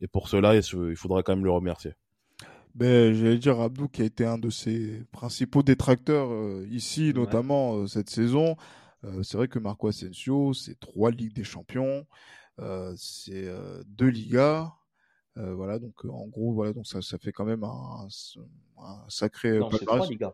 et 0.00 0.08
pour 0.08 0.28
cela, 0.28 0.54
il 0.56 0.96
faudra 0.96 1.22
quand 1.22 1.34
même 1.36 1.44
le 1.44 1.50
remercier. 1.52 1.92
Ben, 2.74 3.12
j'allais 3.12 3.38
dire 3.38 3.60
Abdou 3.60 3.88
qui 3.88 4.02
a 4.02 4.04
été 4.04 4.24
un 4.24 4.38
de 4.38 4.48
ses 4.48 5.04
principaux 5.12 5.62
détracteurs 5.62 6.32
euh, 6.32 6.66
ici, 6.70 7.12
notamment 7.14 7.76
euh, 7.76 7.86
cette 7.86 8.08
saison. 8.08 8.56
Euh, 9.04 9.22
c'est 9.22 9.36
vrai 9.36 9.48
que 9.48 9.58
Marco 9.58 9.88
Asensio, 9.88 10.54
c'est 10.54 10.78
trois 10.80 11.10
Ligues 11.10 11.34
des 11.34 11.44
Champions, 11.44 12.06
c'est 12.96 13.50
deux 13.86 14.08
Ligas. 14.08 14.72
voilà, 15.36 15.78
donc 15.78 16.04
en 16.04 16.28
gros, 16.28 16.52
voilà, 16.52 16.72
donc 16.72 16.86
ça, 16.86 17.02
ça 17.02 17.18
fait 17.18 17.32
quand 17.32 17.44
même 17.44 17.64
un, 17.64 18.06
un 18.78 19.04
sacré. 19.08 19.58
Non, 19.58 19.68
trois 19.68 20.06
Ligas 20.08 20.32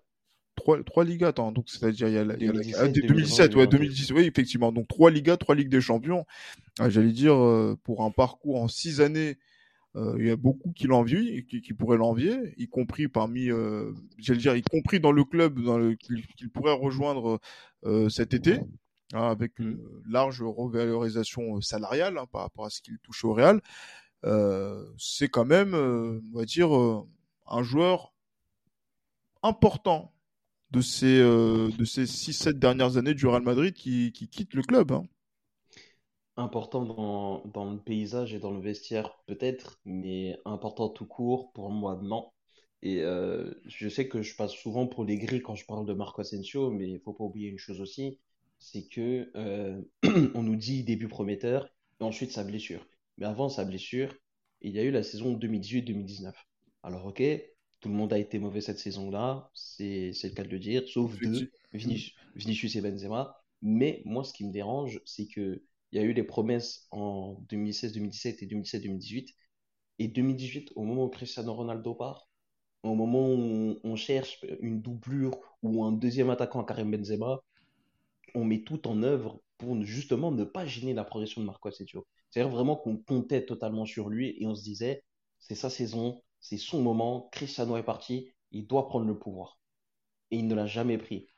trois, 0.55 0.83
trois 0.83 1.05
Ligas, 1.05 1.29
attends, 1.29 1.53
donc 1.53 1.69
c'est-à-dire 1.69 2.09
il 2.09 2.15
y 2.15 2.19
a, 2.19 2.25
2017, 2.25 2.93
2017 2.93 3.55
ouais, 3.55 3.69
2010, 3.69 4.11
oui, 4.11 4.25
effectivement, 4.25 4.73
donc 4.73 4.89
trois 4.89 5.11
Ligas, 5.11 5.37
trois 5.37 5.55
Ligues 5.55 5.69
des 5.69 5.81
Champions. 5.81 6.27
Ah, 6.79 6.91
j'allais 6.91 7.13
dire, 7.13 7.37
pour 7.85 8.05
un 8.05 8.11
parcours 8.11 8.61
en 8.61 8.69
six 8.69 9.01
années, 9.01 9.39
il 10.19 10.27
y 10.27 10.31
a 10.31 10.37
beaucoup 10.37 10.73
qui 10.73 10.87
l'envient, 10.87 11.43
qui, 11.43 11.61
qui 11.61 11.75
pourraient 11.75 11.97
l'envier, 11.97 12.55
y 12.57 12.69
compris 12.69 13.09
parmi, 13.09 13.51
euh, 13.51 13.93
j'allais 14.19 14.41
dire, 14.41 14.57
y 14.57 14.63
compris 14.63 15.01
dans 15.01 15.13
le 15.13 15.25
club 15.25 15.61
dans 15.61 15.79
le, 15.79 15.95
qu'il 15.95 16.51
pourrait 16.53 16.75
rejoindre 16.75 17.41
euh, 17.85 18.09
cet 18.09 18.35
été, 18.35 18.61
hein, 19.13 19.29
avec 19.31 19.59
une 19.59 19.79
large 20.09 20.43
revalorisation 20.43 21.61
salariale 21.61 22.19
hein, 22.19 22.27
par 22.31 22.43
rapport 22.43 22.67
à 22.67 22.71
ce 22.71 22.81
qu'il 22.81 22.99
touche 22.99 23.25
au 23.25 23.33
Real. 23.33 23.61
Euh, 24.25 24.85
c'est 24.99 25.29
quand 25.29 25.45
même, 25.45 25.75
on 25.75 26.39
va 26.39 26.45
dire, 26.45 26.71
un 27.47 27.63
joueur 27.63 28.13
important 29.43 30.13
de 30.71 30.81
ces, 30.81 31.19
euh, 31.21 31.71
de 31.79 31.85
ces 31.85 32.05
6-7 32.05 32.59
dernières 32.59 32.97
années 32.97 33.15
du 33.15 33.27
Real 33.27 33.43
Madrid 33.43 33.75
qui, 33.75 34.13
qui 34.13 34.29
quitte 34.29 34.55
le 34.55 34.63
club. 34.63 34.93
Hein. 34.93 35.05
Important 36.39 36.85
dans, 36.85 37.45
dans, 37.47 37.71
le 37.73 37.79
paysage 37.79 38.33
et 38.33 38.39
dans 38.39 38.53
le 38.53 38.61
vestiaire, 38.61 39.11
peut-être, 39.27 39.81
mais 39.85 40.39
important 40.45 40.89
tout 40.89 41.05
court, 41.05 41.53
pour 41.53 41.69
moi, 41.71 41.99
non. 42.01 42.31
Et 42.83 43.03
euh, 43.03 43.53
je 43.67 43.89
sais 43.89 44.09
que 44.09 44.23
je 44.23 44.37
passe 44.37 44.53
souvent 44.53 44.87
pour 44.87 45.05
les 45.05 45.19
gris 45.19 45.43
quand 45.43 45.57
je 45.57 45.67
parle 45.67 45.85
de 45.85 45.93
Marco 45.93 46.21
Asensio, 46.21 46.71
mais 46.71 46.89
il 46.89 47.01
faut 47.01 47.13
pas 47.13 47.25
oublier 47.25 47.49
une 47.49 47.59
chose 47.59 47.81
aussi, 47.81 48.19
c'est 48.61 48.87
que 48.87 49.33
euh, 49.35 49.83
on 50.35 50.45
nous 50.45 50.55
dit 50.55 50.85
début 50.85 51.09
prometteur, 51.09 51.69
et 52.01 52.05
ensuite 52.05 52.31
sa 52.31 52.45
blessure. 52.45 52.87
Mais 53.17 53.27
avant 53.27 53.49
sa 53.49 53.65
blessure, 53.65 54.15
il 54.61 54.73
y 54.73 54.79
a 54.79 54.85
eu 54.85 54.93
la 54.93 55.03
saison 55.03 55.37
2018-2019. 55.37 56.33
Alors 56.85 57.07
ok, 57.07 57.21
tout 57.81 57.89
le 57.89 57.95
monde 57.95 58.13
a 58.13 58.19
été 58.19 58.39
mauvais 58.39 58.61
cette 58.61 58.79
saison-là, 58.79 59.51
c'est 59.55 60.13
le 60.23 60.35
cas 60.35 60.45
de 60.45 60.51
le 60.51 60.61
dire, 60.61 60.89
sauf 60.89 61.19
deux, 61.19 61.51
Vinicius, 61.73 62.77
et 62.77 62.81
Benzema. 62.81 63.37
Mais 63.61 64.03
moi, 64.05 64.23
ce 64.23 64.33
qui 64.33 64.45
me 64.47 64.53
dérange, 64.53 65.01
c'est 65.05 65.27
que 65.27 65.63
il 65.93 66.01
y 66.01 66.03
a 66.03 66.05
eu 66.05 66.13
les 66.13 66.23
promesses 66.23 66.87
en 66.91 67.41
2016-2017 67.49 68.39
et 68.43 68.47
2017-2018. 68.47 69.35
Et 70.01 70.09
2018, 70.09 70.73
au 70.77 70.85
moment 70.85 71.05
où 71.05 71.09
Cristiano 71.09 71.53
Ronaldo 71.55 71.95
part, 71.95 72.29
au 72.83 72.95
moment 72.95 73.33
où 73.33 73.79
on 73.83 73.97
cherche 73.97 74.45
une 74.61 74.81
doublure 74.81 75.39
ou 75.63 75.85
un 75.85 75.93
deuxième 75.93 76.31
attaquant 76.31 76.61
à 76.63 76.65
Karim 76.65 76.91
Benzema, 76.91 77.43
on 78.35 78.45
met 78.45 78.63
tout 78.63 78.87
en 78.87 79.03
œuvre 79.03 79.43
pour 79.59 79.83
justement 79.83 80.31
ne 80.31 80.45
pas 80.45 80.67
gêner 80.67 80.95
la 80.95 81.05
progression 81.05 81.41
de 81.41 81.47
Marco 81.47 81.69
Asensio. 81.69 82.07
C'est-à-dire 82.31 82.53
vraiment 82.53 82.77
qu'on 82.77 82.97
comptait 82.97 83.45
totalement 83.45 83.87
sur 83.87 84.09
lui 84.09 84.37
et 84.39 84.47
on 84.47 84.55
se 84.55 84.63
disait, 84.63 85.03
c'est 85.41 85.55
sa 85.55 85.71
saison, 85.71 86.23
c'est 86.41 86.59
son 86.59 86.83
moment, 86.83 87.29
Cristiano 87.33 87.77
est 87.77 87.83
parti, 87.83 88.31
il 88.53 88.67
doit 88.67 88.87
prendre 88.87 89.07
le 89.07 89.19
pouvoir. 89.19 89.59
Et 90.31 90.37
il 90.37 90.47
ne 90.47 90.55
l'a 90.55 90.67
jamais 90.67 90.99
pris. 90.99 91.29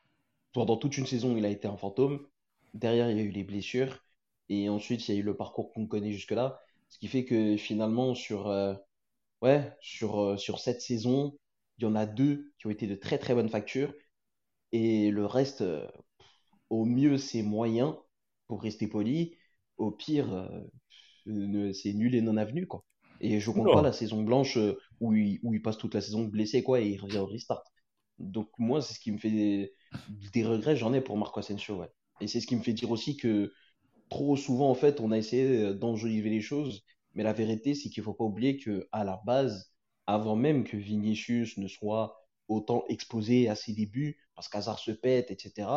Pendant 0.52 0.76
toute 0.76 0.98
une 0.98 1.06
saison, 1.06 1.36
il 1.36 1.44
a 1.44 1.48
été 1.48 1.68
un 1.68 1.76
fantôme. 1.76 2.26
Derrière, 2.74 3.10
il 3.10 3.16
y 3.16 3.20
a 3.20 3.22
eu 3.22 3.30
les 3.30 3.44
blessures. 3.44 4.04
Et 4.50 4.68
ensuite, 4.68 5.08
il 5.08 5.14
y 5.14 5.16
a 5.16 5.20
eu 5.20 5.24
le 5.24 5.36
parcours 5.36 5.72
qu'on 5.72 5.86
connaît 5.86 6.12
jusque-là. 6.12 6.60
Ce 6.90 6.98
qui 6.98 7.08
fait 7.08 7.24
que 7.24 7.56
finalement, 7.56 8.14
sur, 8.14 8.48
euh, 8.48 8.74
ouais, 9.42 9.72
sur, 9.80 10.20
euh, 10.20 10.36
sur 10.36 10.58
cette 10.58 10.82
saison, 10.82 11.38
il 11.78 11.84
y 11.84 11.86
en 11.86 11.94
a 11.94 12.04
deux 12.04 12.52
qui 12.58 12.66
ont 12.66 12.70
été 12.70 12.86
de 12.86 12.96
très 12.96 13.18
très 13.18 13.34
bonnes 13.34 13.48
factures. 13.48 13.94
Et 14.72 15.10
le 15.10 15.24
reste, 15.24 15.62
euh, 15.62 15.86
au 16.68 16.84
mieux, 16.84 17.16
c'est 17.16 17.42
moyen, 17.42 17.98
pour 18.48 18.62
rester 18.62 18.88
poli. 18.88 19.36
Au 19.78 19.92
pire, 19.92 20.50
c'est 21.26 21.92
nul 21.94 22.14
et 22.14 22.20
non 22.20 22.36
avenu, 22.36 22.66
quoi. 22.66 22.84
Et 23.20 23.40
je 23.40 23.50
compte 23.50 23.72
pas 23.72 23.82
la 23.82 23.92
saison 23.92 24.22
blanche 24.22 24.58
où 25.00 25.14
il, 25.14 25.40
où 25.42 25.54
il 25.54 25.62
passe 25.62 25.78
toute 25.78 25.94
la 25.94 26.00
saison 26.00 26.24
blessé 26.24 26.62
quoi 26.62 26.80
et 26.80 26.88
il 26.88 27.00
revient 27.00 27.18
au 27.18 27.26
restart. 27.26 27.64
Donc 28.18 28.48
moi, 28.58 28.82
c'est 28.82 28.94
ce 28.94 29.00
qui 29.00 29.12
me 29.12 29.18
fait 29.18 29.30
des, 29.30 29.72
des 30.32 30.44
regrets, 30.44 30.76
j'en 30.76 30.92
ai 30.92 31.00
pour 31.00 31.16
Marco 31.16 31.40
Asensio. 31.40 31.76
Ouais. 31.76 31.88
Et 32.20 32.26
c'est 32.26 32.40
ce 32.40 32.46
qui 32.46 32.56
me 32.56 32.62
fait 32.62 32.74
dire 32.74 32.90
aussi 32.90 33.16
que 33.16 33.52
trop 34.10 34.36
souvent, 34.36 34.70
en 34.70 34.74
fait, 34.74 35.00
on 35.00 35.12
a 35.12 35.18
essayé 35.18 35.74
d'enjoliver 35.74 36.30
les 36.30 36.40
choses. 36.40 36.82
Mais 37.14 37.22
la 37.22 37.32
vérité, 37.32 37.74
c'est 37.74 37.90
qu'il 37.90 38.02
faut 38.02 38.14
pas 38.14 38.24
oublier 38.24 38.56
que 38.58 38.88
à 38.92 39.04
la 39.04 39.20
base, 39.24 39.72
avant 40.06 40.36
même 40.36 40.64
que 40.64 40.76
Vinicius 40.76 41.56
ne 41.58 41.68
soit 41.68 42.16
autant 42.48 42.84
exposé 42.88 43.48
à 43.48 43.54
ses 43.54 43.72
débuts, 43.72 44.18
parce 44.34 44.48
qu'Hazard 44.48 44.78
se 44.78 44.90
pète, 44.92 45.30
etc., 45.30 45.68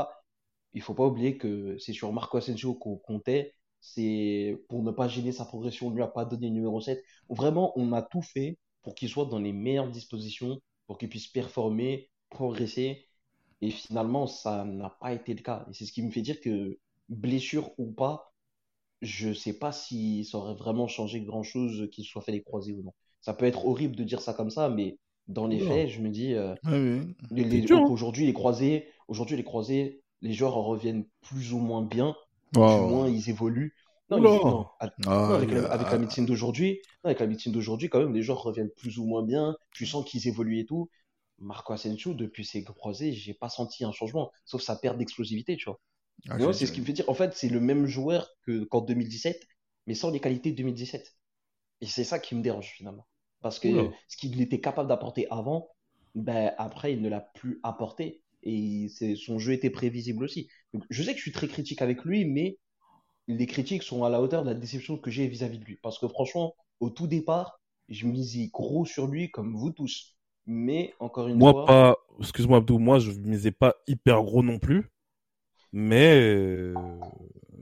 il 0.73 0.81
faut 0.81 0.95
pas 0.95 1.05
oublier 1.05 1.37
que 1.37 1.77
c'est 1.79 1.93
sur 1.93 2.11
Marco 2.13 2.37
Asensio 2.37 2.73
qu'on 2.73 2.97
comptait 2.97 3.53
c'est 3.83 4.57
pour 4.69 4.81
ne 4.81 4.91
pas 4.91 5.09
gêner 5.09 5.33
sa 5.33 5.43
progression, 5.45 5.87
on 5.87 5.91
lui 5.91 6.01
a 6.01 6.07
pas 6.07 6.23
donné 6.23 6.49
numéro 6.49 6.79
7. 6.79 7.03
Vraiment, 7.29 7.73
on 7.77 7.91
a 7.91 8.01
tout 8.01 8.21
fait 8.21 8.57
pour 8.81 8.95
qu'il 8.95 9.09
soit 9.09 9.25
dans 9.25 9.39
les 9.39 9.51
meilleures 9.51 9.89
dispositions, 9.89 10.61
pour 10.87 10.97
qu'il 10.97 11.09
puisse 11.09 11.27
performer, 11.27 12.09
progresser. 12.29 13.05
Et 13.61 13.71
finalement, 13.71 14.25
ça 14.25 14.63
n'a 14.63 14.89
pas 15.01 15.11
été 15.13 15.33
le 15.33 15.41
cas. 15.41 15.65
Et 15.69 15.73
c'est 15.73 15.85
ce 15.85 15.91
qui 15.91 16.01
me 16.01 16.11
fait 16.11 16.21
dire 16.21 16.39
que, 16.39 16.79
blessure 17.13 17.71
ou 17.77 17.91
pas, 17.91 18.33
je 19.01 19.29
ne 19.29 19.33
sais 19.33 19.53
pas 19.53 19.71
si 19.71 20.25
ça 20.25 20.37
aurait 20.37 20.55
vraiment 20.55 20.87
changé 20.87 21.21
grand-chose 21.21 21.89
qu'il 21.91 22.05
soit 22.05 22.21
fait 22.21 22.31
les 22.31 22.41
croisés 22.41 22.73
ou 22.73 22.83
non. 22.83 22.93
Ça 23.21 23.33
peut 23.33 23.45
être 23.45 23.65
horrible 23.65 23.95
de 23.95 24.03
dire 24.03 24.21
ça 24.21 24.33
comme 24.33 24.49
ça, 24.49 24.69
mais 24.69 24.97
dans 25.27 25.47
les 25.47 25.59
faits, 25.59 25.89
je 25.89 26.01
me 26.01 26.09
dis, 26.09 26.33
euh, 26.33 26.55
aujourd'hui, 27.89 28.25
les 28.25 28.33
croisés, 28.33 28.87
aujourd'hui, 29.07 29.37
les 29.37 29.43
croisés, 29.43 30.01
les 30.21 30.33
joueurs 30.33 30.57
en 30.57 30.63
reviennent 30.63 31.05
plus 31.21 31.53
ou 31.53 31.59
moins 31.59 31.81
bien, 31.81 32.15
plus 32.51 32.61
ou 32.61 32.87
moins 32.87 33.07
ils 33.07 33.29
évoluent. 33.29 33.73
Non, 34.09 34.67
ah, 34.79 35.35
avec, 35.35 35.49
la, 35.49 35.97
médecine 35.97 36.25
d'aujourd'hui, 36.25 36.81
avec 37.03 37.19
la 37.19 37.27
médecine 37.27 37.51
d'aujourd'hui, 37.51 37.89
quand 37.89 37.99
même, 37.99 38.13
les 38.13 38.21
joueurs 38.21 38.43
reviennent 38.43 38.69
plus 38.69 38.99
ou 38.99 39.05
moins 39.05 39.23
bien. 39.23 39.55
Tu 39.71 39.85
sens 39.85 40.05
qu'ils 40.05 40.27
évoluent 40.27 40.59
et 40.59 40.65
tout. 40.65 40.89
Marco 41.39 41.73
Asensio, 41.73 42.13
depuis 42.13 42.45
ses 42.45 42.63
croisés, 42.63 43.11
j'ai 43.11 43.33
pas 43.33 43.49
senti 43.49 43.83
un 43.83 43.91
changement, 43.91 44.31
sauf 44.45 44.61
sa 44.61 44.75
perte 44.75 44.97
d'explosivité, 44.97 45.57
tu 45.57 45.65
vois. 45.65 45.79
Ah, 46.29 46.37
c'est 46.53 46.65
ce 46.65 46.71
qui 46.71 46.81
me 46.81 46.85
fait 46.85 46.93
dire, 46.93 47.09
en 47.09 47.13
fait, 47.13 47.35
c'est 47.35 47.49
le 47.49 47.59
même 47.59 47.85
joueur 47.85 48.29
que 48.45 48.63
qu'en 48.65 48.81
2017, 48.81 49.41
mais 49.87 49.93
sans 49.93 50.09
les 50.09 50.19
qualités 50.19 50.51
de 50.51 50.57
2017. 50.57 51.15
Et 51.81 51.85
c'est 51.85 52.03
ça 52.03 52.19
qui 52.19 52.35
me 52.35 52.41
dérange 52.41 52.73
finalement. 52.77 53.05
Parce 53.41 53.59
que 53.59 53.89
ce 54.07 54.15
qu'il 54.15 54.39
était 54.41 54.61
capable 54.61 54.87
d'apporter 54.87 55.27
avant, 55.29 55.69
ben, 56.15 56.53
après, 56.57 56.93
il 56.93 57.01
ne 57.01 57.09
l'a 57.09 57.19
plus 57.19 57.59
apporté. 57.63 58.21
Et 58.43 58.87
son 59.15 59.39
jeu 59.39 59.53
était 59.53 59.69
prévisible 59.69 60.23
aussi. 60.23 60.49
je 60.89 61.03
sais 61.03 61.11
que 61.11 61.17
je 61.17 61.23
suis 61.23 61.31
très 61.31 61.47
critique 61.47 61.81
avec 61.81 62.03
lui, 62.03 62.25
mais 62.25 62.57
les 63.27 63.45
critiques 63.45 63.83
sont 63.83 64.03
à 64.03 64.09
la 64.09 64.21
hauteur 64.21 64.43
de 64.43 64.49
la 64.49 64.55
déception 64.55 64.97
que 64.97 65.11
j'ai 65.11 65.27
vis-à-vis 65.27 65.59
de 65.59 65.65
lui. 65.65 65.77
Parce 65.81 65.99
que 65.99 66.07
franchement, 66.07 66.55
au 66.79 66.89
tout 66.89 67.07
départ, 67.07 67.59
je 67.89 68.05
misais 68.07 68.49
gros 68.51 68.85
sur 68.85 69.07
lui, 69.07 69.31
comme 69.31 69.55
vous 69.55 69.71
tous. 69.71 70.17
Mais 70.45 70.93
encore 70.99 71.27
une 71.27 71.37
moi, 71.37 71.51
fois. 71.51 71.65
Pas... 71.65 71.95
Excuse-moi, 72.19 72.57
Abdou, 72.57 72.79
moi, 72.79 72.99
je 72.99 73.11
misais 73.11 73.51
pas 73.51 73.75
hyper 73.87 74.23
gros 74.23 74.43
non 74.43 74.59
plus. 74.59 74.89
Mais. 75.73 76.71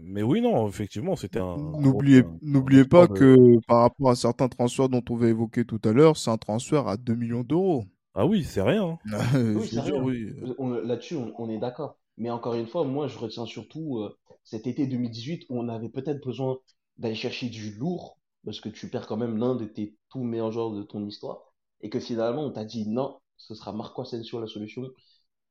Mais 0.04 0.24
oui, 0.24 0.42
non, 0.42 0.68
effectivement, 0.68 1.16
c'était 1.16 1.40
un. 1.40 1.56
N'oubliez, 1.56 2.24
n'oubliez 2.42 2.84
pas 2.84 3.08
que 3.08 3.60
par 3.66 3.82
rapport 3.84 4.10
à 4.10 4.16
certains 4.16 4.50
transferts 4.50 4.90
dont 4.90 5.04
on 5.10 5.16
va 5.16 5.30
évoquer 5.30 5.64
tout 5.64 5.80
à 5.86 5.94
l'heure, 5.94 6.18
c'est 6.18 6.30
un 6.30 6.38
transfert 6.38 6.90
à 6.90 6.98
2 6.98 7.16
millions 7.16 7.44
d'euros. 7.44 7.86
Ah 8.14 8.26
oui, 8.26 8.44
c'est 8.44 8.62
rien. 8.62 9.00
oui, 9.34 10.34
Là-dessus, 10.84 11.16
on, 11.38 11.50
est 11.50 11.60
d'accord. 11.60 11.98
Mais 12.18 12.30
encore 12.30 12.56
une 12.56 12.68
fois, 12.68 12.84
moi, 12.84 13.08
je 13.08 13.18
retiens 13.18 13.46
surtout 13.46 14.00
euh, 14.00 14.18
cet 14.44 14.68
été 14.68 14.86
2018 14.86 15.46
où 15.48 15.58
on 15.58 15.70
avait 15.70 15.88
peut-être 15.88 16.22
besoin 16.22 16.58
d'aller 16.98 17.16
chercher 17.16 17.48
du 17.48 17.72
lourd, 17.76 18.20
parce 18.44 18.60
que 18.60 18.68
tu 18.68 18.90
perds 18.90 19.08
quand 19.08 19.16
même 19.16 19.38
l'un 19.38 19.56
de 19.56 19.64
tes 19.64 19.96
tout 20.10 20.24
meilleurs 20.24 20.52
joueurs 20.52 20.72
de 20.72 20.84
ton 20.84 21.06
histoire, 21.06 21.54
et 21.80 21.90
que 21.90 22.02
finalement, 22.02 22.44
on 22.44 22.52
t'a 22.52 22.66
dit 22.66 22.86
non, 22.90 23.18
ce 23.38 23.56
sera 23.56 23.72
Marco 23.72 24.02
Asensio 24.02 24.42
la 24.42 24.48
solution, 24.48 24.84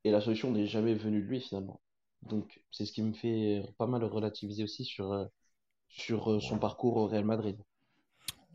et 0.05 0.11
la 0.11 0.21
solution 0.21 0.51
n'est 0.51 0.67
jamais 0.67 0.95
venue 0.95 1.23
de 1.23 1.27
lui 1.27 1.41
finalement. 1.41 1.81
Donc, 2.23 2.61
c'est 2.71 2.87
ce 2.87 2.93
qui 2.93 3.03
me 3.03 3.13
fait 3.13 3.63
pas 3.79 3.87
mal 3.87 4.05
relativiser 4.05 4.65
aussi 4.65 4.85
sur, 4.85 5.13
euh, 5.13 5.27
sur 5.89 6.31
euh, 6.31 6.41
son 6.41 6.59
parcours 6.59 6.97
au 6.97 7.07
Real 7.07 7.25
Madrid. 7.25 7.59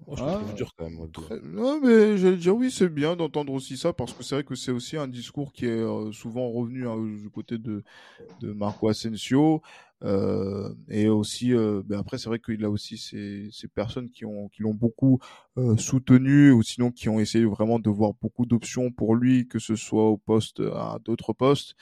Oh, 0.08 0.16
je 0.16 0.24
ah, 0.24 0.40
dur 0.56 0.72
quand 0.78 0.90
même. 0.90 1.08
Non, 1.44 1.80
mais 1.82 2.18
j'allais 2.18 2.36
dire 2.38 2.56
oui, 2.56 2.70
c'est 2.70 2.90
bien 2.90 3.16
d'entendre 3.16 3.54
aussi 3.54 3.78
ça 3.78 3.94
parce 3.94 4.14
que 4.14 4.24
c'est 4.24 4.36
vrai 4.36 4.44
que 4.44 4.54
c'est 4.54 4.72
aussi 4.72 4.98
un 4.98 5.08
discours 5.08 5.52
qui 5.54 5.66
est 5.66 5.70
euh, 5.70 6.12
souvent 6.12 6.52
revenu 6.52 6.88
hein, 6.88 6.98
du 6.98 7.30
côté 7.30 7.58
de, 7.58 7.84
de 8.42 8.52
Marco 8.52 8.88
Asensio. 8.90 9.62
Euh, 10.04 10.74
et 10.90 11.08
aussi, 11.08 11.54
euh, 11.54 11.82
ben 11.86 12.00
après, 12.00 12.18
c'est 12.18 12.30
vrai 12.30 12.40
qu'il 12.40 12.64
a 12.66 12.70
aussi 12.70 12.98
ces, 12.98 13.50
ces 13.52 13.68
personnes 13.68 14.10
qui 14.10 14.26
ont 14.26 14.50
qui 14.50 14.62
l'ont 14.62 14.74
beaucoup 14.74 15.20
euh, 15.58 15.78
soutenu 15.78 16.52
ou 16.52 16.62
sinon 16.62 16.92
qui 16.92 17.10
ont 17.10 17.20
essayé 17.20 17.46
vraiment 17.46 17.80
de 17.80 17.90
voir 17.90 18.12
beaucoup 18.22 18.46
d'options 18.46 18.92
pour 18.92 19.16
lui, 19.16 19.48
que 19.48 19.60
ce 19.60 19.76
soit 19.76 20.10
au 20.10 20.18
poste 20.18 20.60
à 20.60 21.00
d'autres 21.04 21.34
postes. 21.34 21.76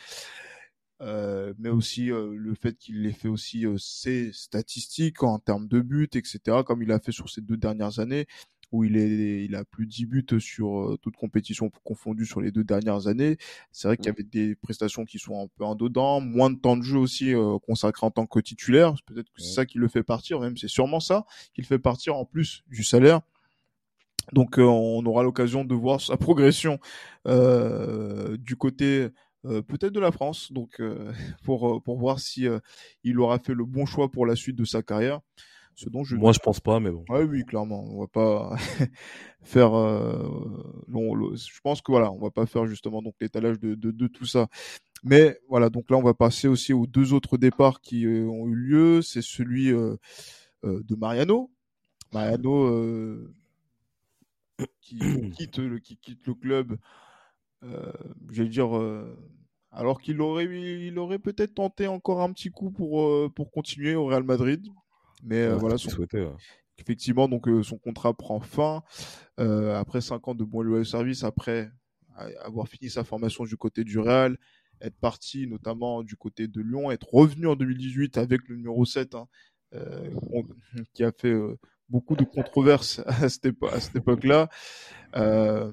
Euh, 1.04 1.54
mais 1.58 1.70
aussi 1.70 2.12
euh, 2.12 2.34
le 2.36 2.56
fait 2.56 2.78
qu'il 2.78 3.06
ait 3.06 3.12
fait 3.12 3.28
aussi 3.28 3.66
euh, 3.66 3.78
ses 3.78 4.32
statistiques 4.32 5.22
en 5.24 5.38
termes 5.38 5.68
de 5.68 5.82
buts, 5.82 6.10
etc., 6.14 6.40
comme 6.66 6.82
il 6.82 6.92
a 6.92 7.00
fait 7.00 7.12
sur 7.12 7.30
ces 7.30 7.42
deux 7.42 7.58
dernières 7.58 8.00
années, 8.00 8.26
où 8.72 8.84
il, 8.86 8.96
est, 8.98 9.44
il 9.44 9.56
a 9.56 9.66
plus 9.66 9.86
de 9.86 9.92
10 9.92 10.06
buts 10.06 10.26
sur 10.40 10.98
toute 11.02 11.16
compétition 11.16 11.70
confondue 11.84 12.26
sur 12.26 12.42
les 12.42 12.52
deux 12.52 12.64
dernières 12.64 13.08
années. 13.08 13.38
C'est 13.72 13.88
vrai 13.88 13.98
qu'il 13.98 14.08
y 14.08 14.10
avait 14.10 14.24
des 14.24 14.56
prestations 14.56 15.06
qui 15.06 15.20
sont 15.20 15.44
un 15.44 15.48
peu 15.58 15.64
en 15.64 15.76
dedans, 15.76 16.22
moins 16.22 16.50
de 16.50 16.58
temps 16.58 16.76
de 16.76 16.82
jeu 16.82 16.98
aussi 16.98 17.34
consacré 17.68 18.08
en 18.08 18.10
tant 18.10 18.26
que 18.26 18.40
titulaire. 18.40 18.96
Peut-être 19.06 19.32
que 19.32 19.42
c'est 19.44 19.54
ça 19.54 19.66
qui 19.68 19.78
le 19.78 19.88
fait 19.88 20.02
partir, 20.02 20.40
même 20.40 20.58
c'est 20.58 20.68
sûrement 20.68 21.00
ça 21.00 21.28
qui 21.54 21.62
le 21.62 21.68
fait 21.68 21.78
partir 21.78 22.16
en 22.16 22.26
plus 22.26 22.64
du 22.68 22.84
salaire. 22.84 23.22
Donc 24.32 24.58
on 24.58 25.06
aura 25.06 25.22
l'occasion 25.22 25.66
de 25.66 25.76
voir 25.76 26.02
sa 26.02 26.18
progression 26.18 26.80
euh, 27.28 28.38
du 28.38 28.56
côté 28.56 29.10
euh, 29.46 29.62
peut-être 29.62 29.94
de 29.94 30.00
la 30.00 30.12
France, 30.12 30.52
donc 30.52 30.80
euh, 30.80 31.12
pour 31.44 31.68
euh, 31.68 31.80
pour 31.80 31.98
voir 31.98 32.20
si 32.20 32.48
il 33.04 33.20
aura 33.20 33.40
fait 33.40 33.54
le 33.54 33.66
bon 33.66 33.86
choix 33.86 34.10
pour 34.10 34.26
la 34.26 34.36
suite 34.36 34.56
de 34.56 34.66
sa 34.66 34.82
carrière. 34.82 35.20
Ce 35.76 35.90
dont 35.90 36.04
je... 36.04 36.16
Moi, 36.16 36.34
je 36.34 36.40
pense 36.40 36.60
pas, 36.60 36.80
mais 36.80 36.92
bon. 36.92 37.04
Ouais, 37.10 37.24
oui, 37.24 37.44
clairement, 37.46 37.84
on 37.90 38.02
va 38.02 38.08
pas 38.08 38.56
faire. 39.42 39.72
je 39.72 41.60
pense 41.64 41.82
que 41.82 41.92
voilà, 41.92 42.12
on 42.12 42.20
va 42.20 42.30
pas 42.30 42.46
faire 42.46 42.68
justement 42.68 43.02
donc 43.02 43.16
l'étalage 43.20 43.60
de, 43.60 43.74
de, 43.74 43.90
de 43.90 44.06
tout 44.06 44.28
ça. 44.28 44.50
Mais 45.04 45.40
voilà, 45.50 45.72
donc 45.72 45.90
là, 45.90 45.98
on 45.98 46.04
va 46.04 46.14
passer 46.14 46.48
aussi 46.48 46.74
aux 46.74 46.86
deux 46.86 47.14
autres 47.14 47.38
départs 47.38 47.82
qui 47.82 48.06
ont 48.06 48.48
eu 48.50 48.56
lieu. 48.56 49.02
C'est 49.02 49.24
celui 49.24 49.72
de 49.72 50.96
Mariano. 50.96 51.50
Mariano 52.14 53.26
qui 54.82 55.00
quitte 55.36 55.58
le 55.58 55.80
qui 55.80 55.98
quitte 55.98 56.26
le 56.28 56.34
club 56.36 56.74
euh, 56.74 56.78
je 58.32 58.44
vais 58.44 58.50
dire, 58.50 58.78
euh, 58.78 59.18
alors 59.72 60.02
qu'il 60.02 60.22
aurait, 60.22 60.46
il 60.46 60.98
aurait 61.00 61.20
peut-être 61.20 61.56
tenté 61.56 61.88
encore 61.88 62.22
un 62.22 62.32
petit 62.32 62.50
coup 62.50 62.72
pour, 62.72 63.02
euh, 63.02 63.32
pour 63.34 63.52
continuer 63.52 63.96
au 63.96 64.06
Real 64.06 64.24
Madrid. 64.24 64.66
Mais 65.24 65.48
voilà, 65.54 65.78
son... 65.78 65.90
effectivement, 66.78 67.30
donc 67.30 67.48
son 67.64 67.78
contrat 67.78 68.14
prend 68.14 68.42
fin 68.42 68.84
après 69.38 70.02
5 70.02 70.28
ans 70.28 70.36
de 70.36 70.44
bon 70.44 70.62
loyer 70.62 70.84
service, 70.84 71.24
après 71.24 71.72
avoir 72.44 72.68
fini 72.68 72.90
sa 72.90 73.06
formation 73.06 73.46
du 73.46 73.56
côté 73.56 73.86
du 73.86 74.00
Real, 74.00 74.38
être 74.82 74.98
parti 74.98 75.48
notamment 75.48 76.04
du 76.04 76.18
côté 76.18 76.50
de 76.50 76.62
Lyon, 76.62 76.92
être 76.92 77.08
revenu 77.14 77.48
en 77.48 77.56
2018 77.56 78.18
avec 78.18 78.42
le 78.50 78.58
numéro 78.58 78.84
7, 78.84 79.16
hein, 79.16 79.28
qui 80.94 81.06
a 81.06 81.14
fait 81.14 81.34
beaucoup 81.90 82.16
de 82.16 82.24
controverses 82.24 83.02
à 83.06 83.30
cette, 83.30 83.46
époque-là. 83.96 84.50
Euh, 85.16 85.72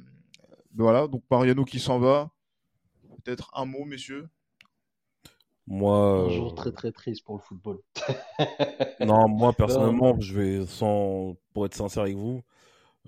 voilà, 0.75 1.07
donc 1.09 1.23
Mariano 1.31 1.65
qui 1.65 1.81
s'en 1.81 1.99
va. 1.99 2.31
Peut-être 3.25 3.51
un 3.55 3.65
mot, 3.65 3.85
messieurs. 3.85 4.29
Moi. 5.67 5.97
Un 5.97 6.29
jour 6.31 6.55
très 6.55 6.73
très 6.73 6.91
triste 6.91 7.25
pour 7.25 7.37
le 7.37 7.41
football. 7.41 7.79
non, 9.01 9.29
moi 9.29 9.53
personnellement, 9.53 10.19
je 10.21 10.39
vais 10.39 10.67
sans, 10.67 11.37
pour 11.53 11.67
être 11.67 11.75
sincère 11.75 12.05
avec 12.05 12.17
vous, 12.17 12.43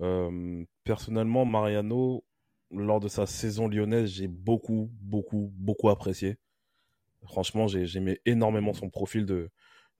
euh, 0.01 0.63
personnellement, 0.83 1.45
Mariano, 1.45 2.23
lors 2.71 2.99
de 2.99 3.07
sa 3.07 3.25
saison 3.25 3.67
lyonnaise, 3.67 4.09
j'ai 4.09 4.27
beaucoup, 4.27 4.89
beaucoup, 5.01 5.51
beaucoup 5.55 5.89
apprécié. 5.89 6.37
Franchement, 7.25 7.67
j'aimais 7.67 8.19
énormément 8.25 8.73
son 8.73 8.89
profil 8.89 9.25
de, 9.25 9.49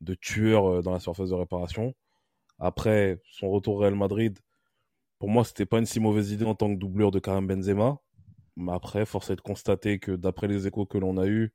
de 0.01 0.13
tueur 0.15 0.65
euh, 0.65 0.81
dans 0.81 0.91
la 0.91 0.99
surface 0.99 1.29
de 1.29 1.35
réparation. 1.35 1.93
Après 2.59 3.19
son 3.31 3.49
retour 3.49 3.75
au 3.75 3.77
Real 3.79 3.95
Madrid, 3.95 4.37
pour 5.23 5.29
moi, 5.29 5.45
c'était 5.45 5.65
pas 5.65 5.79
une 5.79 5.85
si 5.85 6.01
mauvaise 6.01 6.33
idée 6.33 6.43
en 6.43 6.53
tant 6.53 6.67
que 6.67 6.77
doublure 6.77 7.09
de 7.09 7.17
Karim 7.17 7.47
Benzema. 7.47 7.97
Mais 8.57 8.73
après, 8.73 9.05
force 9.05 9.29
est 9.29 9.37
de 9.37 9.41
constater 9.41 9.97
que 9.97 10.11
d'après 10.11 10.49
les 10.49 10.67
échos 10.67 10.85
que 10.85 10.97
l'on 10.97 11.17
a 11.17 11.27
eus, 11.27 11.53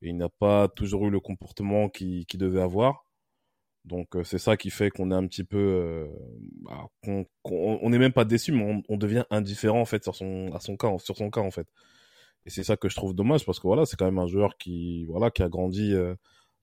il 0.00 0.16
n'a 0.16 0.30
pas 0.30 0.68
toujours 0.68 1.06
eu 1.06 1.10
le 1.10 1.20
comportement 1.20 1.90
qu'il 1.90 2.24
devait 2.36 2.62
avoir. 2.62 3.04
Donc 3.84 4.16
euh, 4.16 4.24
c'est 4.24 4.38
ça 4.38 4.56
qui 4.56 4.70
fait 4.70 4.88
qu'on 4.88 5.10
est 5.10 5.14
un 5.14 5.26
petit 5.26 5.44
peu, 5.44 5.58
euh, 5.58 6.06
bah, 6.62 6.88
on 7.04 7.90
n'est 7.90 7.98
même 7.98 8.14
pas 8.14 8.24
déçu, 8.24 8.50
mais 8.50 8.82
on, 8.88 8.96
devient 8.96 9.24
indifférent 9.28 9.82
en 9.82 9.84
fait 9.84 10.02
sur 10.02 10.16
son, 10.16 10.50
à 10.54 10.60
son 10.60 10.78
cas, 10.78 10.96
sur 10.98 11.18
son 11.18 11.28
cas 11.28 11.42
en 11.42 11.50
fait. 11.50 11.68
Et 12.46 12.50
c'est 12.50 12.64
ça 12.64 12.78
que 12.78 12.88
je 12.88 12.96
trouve 12.96 13.14
dommage 13.14 13.44
parce 13.44 13.60
que 13.60 13.66
voilà, 13.66 13.84
c'est 13.84 13.98
quand 13.98 14.06
même 14.06 14.20
un 14.20 14.26
joueur 14.26 14.56
qui, 14.56 15.04
voilà, 15.04 15.30
qui 15.30 15.42
a 15.42 15.50
grandi 15.50 15.92
euh, 15.92 16.14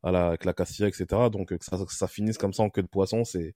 à 0.01 0.11
la, 0.11 0.29
avec 0.29 0.45
la 0.45 0.53
Castilla, 0.53 0.87
etc. 0.87 1.05
Donc 1.31 1.49
que 1.55 1.63
ça, 1.63 1.77
ça 1.89 2.07
finisse 2.07 2.39
comme 2.39 2.53
ça 2.53 2.63
en 2.63 2.71
queue 2.71 2.81
de 2.81 2.87
poisson, 2.87 3.23
c'est, 3.23 3.53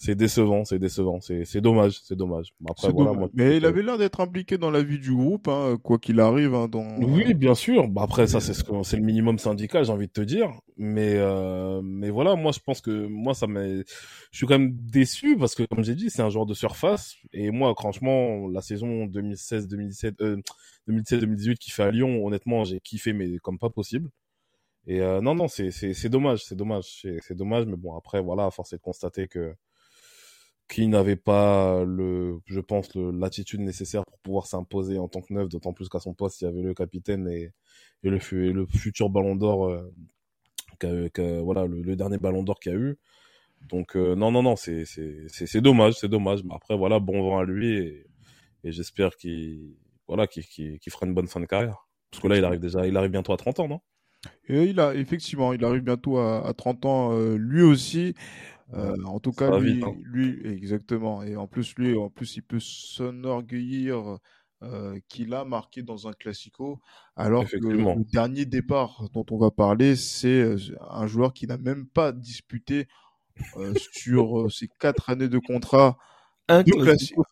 c'est 0.00 0.14
décevant, 0.14 0.64
c'est 0.64 0.78
décevant, 0.78 1.18
c'est 1.20 1.60
dommage, 1.60 2.00
c'est 2.04 2.14
dommage. 2.14 2.54
Après, 2.68 2.92
voilà, 2.92 3.28
mais 3.34 3.56
il 3.56 3.66
avait 3.66 3.82
l'air 3.82 3.98
d'être 3.98 4.20
impliqué 4.20 4.56
dans 4.56 4.70
la 4.70 4.80
vie 4.80 5.00
du 5.00 5.12
groupe, 5.12 5.48
hein, 5.48 5.76
quoi 5.82 5.98
qu'il 5.98 6.20
arrive. 6.20 6.54
Hein, 6.54 6.68
dans... 6.68 6.86
Oui, 7.00 7.34
bien 7.34 7.56
sûr. 7.56 7.88
Bah, 7.88 8.02
après, 8.04 8.28
ça, 8.28 8.38
c'est 8.38 8.54
ce 8.54 8.62
c'est 8.84 8.96
le 8.96 9.02
minimum 9.02 9.40
syndical, 9.40 9.84
j'ai 9.84 9.90
envie 9.90 10.06
de 10.06 10.12
te 10.12 10.20
dire. 10.20 10.52
Mais, 10.76 11.14
euh, 11.16 11.80
mais 11.82 12.10
voilà, 12.10 12.36
moi, 12.36 12.52
je 12.52 12.60
pense 12.60 12.80
que 12.80 13.08
moi, 13.08 13.34
ça 13.34 13.48
m'est, 13.48 13.78
je 14.30 14.36
suis 14.36 14.46
quand 14.46 14.60
même 14.60 14.72
déçu 14.72 15.36
parce 15.36 15.56
que, 15.56 15.64
comme 15.64 15.82
j'ai 15.82 15.96
dit, 15.96 16.10
c'est 16.10 16.22
un 16.22 16.30
joueur 16.30 16.46
de 16.46 16.54
surface. 16.54 17.16
Et 17.32 17.50
moi, 17.50 17.74
franchement, 17.76 18.46
la 18.46 18.62
saison 18.62 19.06
2016-2017, 19.06 20.14
euh, 20.20 20.36
2017-2018 20.88 21.56
qui 21.56 21.72
fait 21.72 21.82
à 21.82 21.90
Lyon, 21.90 22.24
honnêtement, 22.24 22.62
j'ai 22.62 22.78
kiffé, 22.78 23.12
mais 23.12 23.38
comme 23.38 23.58
pas 23.58 23.70
possible. 23.70 24.10
Et 24.86 25.00
euh, 25.02 25.20
non, 25.20 25.34
non, 25.34 25.48
c'est 25.48 25.70
dommage, 26.08 26.44
c'est 26.44 26.54
dommage, 26.54 27.00
c'est 27.20 27.34
dommage. 27.34 27.66
Mais 27.66 27.76
bon, 27.76 27.96
après, 27.96 28.22
voilà, 28.22 28.48
force 28.52 28.72
est 28.72 28.76
de 28.76 28.82
constater 28.82 29.26
que 29.26 29.54
qui 30.68 30.86
n'avait 30.86 31.16
pas 31.16 31.82
le, 31.84 32.40
je 32.46 32.60
pense, 32.60 32.94
l'attitude 32.94 33.60
nécessaire 33.60 34.04
pour 34.04 34.18
pouvoir 34.18 34.46
s'imposer 34.46 34.98
en 34.98 35.08
tant 35.08 35.22
que 35.22 35.32
neuf, 35.32 35.48
d'autant 35.48 35.72
plus 35.72 35.88
qu'à 35.88 35.98
son 35.98 36.12
poste, 36.14 36.42
il 36.42 36.44
y 36.44 36.48
avait 36.48 36.62
le 36.62 36.74
capitaine 36.74 37.26
et, 37.28 37.52
le, 38.02 38.18
futur 38.18 39.08
ballon 39.08 39.34
d'or, 39.34 39.68
euh, 40.84 41.40
voilà, 41.42 41.66
le, 41.66 41.96
dernier 41.96 42.18
ballon 42.18 42.42
d'or 42.42 42.60
qu'il 42.60 42.72
y 42.72 42.74
a 42.74 42.78
eu. 42.78 42.98
Donc, 43.70 43.96
euh, 43.96 44.14
non, 44.14 44.30
non, 44.30 44.42
non, 44.42 44.56
c'est, 44.56 44.84
dommage, 45.56 45.94
c'est 45.94 46.08
dommage. 46.08 46.44
Mais 46.44 46.54
après, 46.54 46.76
voilà, 46.76 47.00
bon 47.00 47.22
vent 47.22 47.38
à 47.38 47.44
lui 47.44 47.76
et, 47.76 48.06
et 48.62 48.70
j'espère 48.70 49.16
qu'il, 49.16 49.74
voilà, 50.06 50.26
qu'il, 50.26 50.44
qu'il, 50.46 50.92
fera 50.92 51.06
une 51.06 51.14
bonne 51.14 51.28
fin 51.28 51.40
de 51.40 51.46
carrière. 51.46 51.88
Parce 52.10 52.22
que 52.22 52.28
là, 52.28 52.36
il 52.36 52.44
arrive 52.44 52.60
déjà, 52.60 52.86
il 52.86 52.96
arrive 52.96 53.10
bientôt 53.10 53.32
à 53.32 53.36
30 53.36 53.60
ans, 53.60 53.68
non? 53.68 53.80
Il 54.48 54.80
a, 54.80 54.94
effectivement, 54.94 55.52
il 55.52 55.64
arrive 55.64 55.82
bientôt 55.82 56.18
à, 56.18 56.46
à 56.46 56.52
30 56.52 56.84
ans, 56.86 57.12
euh, 57.12 57.36
lui 57.36 57.62
aussi. 57.62 58.14
Euh, 58.74 58.96
en 59.04 59.18
tout 59.18 59.32
cas, 59.32 59.58
lui, 59.58 59.82
hein. 59.82 59.94
lui, 60.02 60.46
exactement. 60.46 61.22
Et 61.22 61.36
en 61.36 61.46
plus, 61.46 61.74
lui, 61.76 61.96
en 61.96 62.10
plus, 62.10 62.36
il 62.36 62.42
peut 62.42 62.60
s'enorgueillir 62.60 64.18
euh, 64.64 64.98
qu'il 65.08 65.34
a 65.34 65.44
marqué 65.44 65.84
dans 65.84 66.08
un 66.08 66.12
classico, 66.12 66.80
alors 67.14 67.48
que 67.48 67.56
le 67.58 68.04
dernier 68.10 68.44
départ 68.44 69.08
dont 69.14 69.24
on 69.30 69.38
va 69.38 69.52
parler, 69.52 69.94
c'est 69.94 70.40
euh, 70.40 70.56
un 70.90 71.06
joueur 71.06 71.32
qui 71.32 71.46
n'a 71.46 71.56
même 71.56 71.86
pas 71.86 72.10
disputé 72.10 72.88
euh, 73.56 73.72
sur 73.92 74.50
ses 74.50 74.66
quatre 74.80 75.10
années 75.10 75.28
de 75.28 75.38
contrat 75.38 75.96
un, 76.48 76.64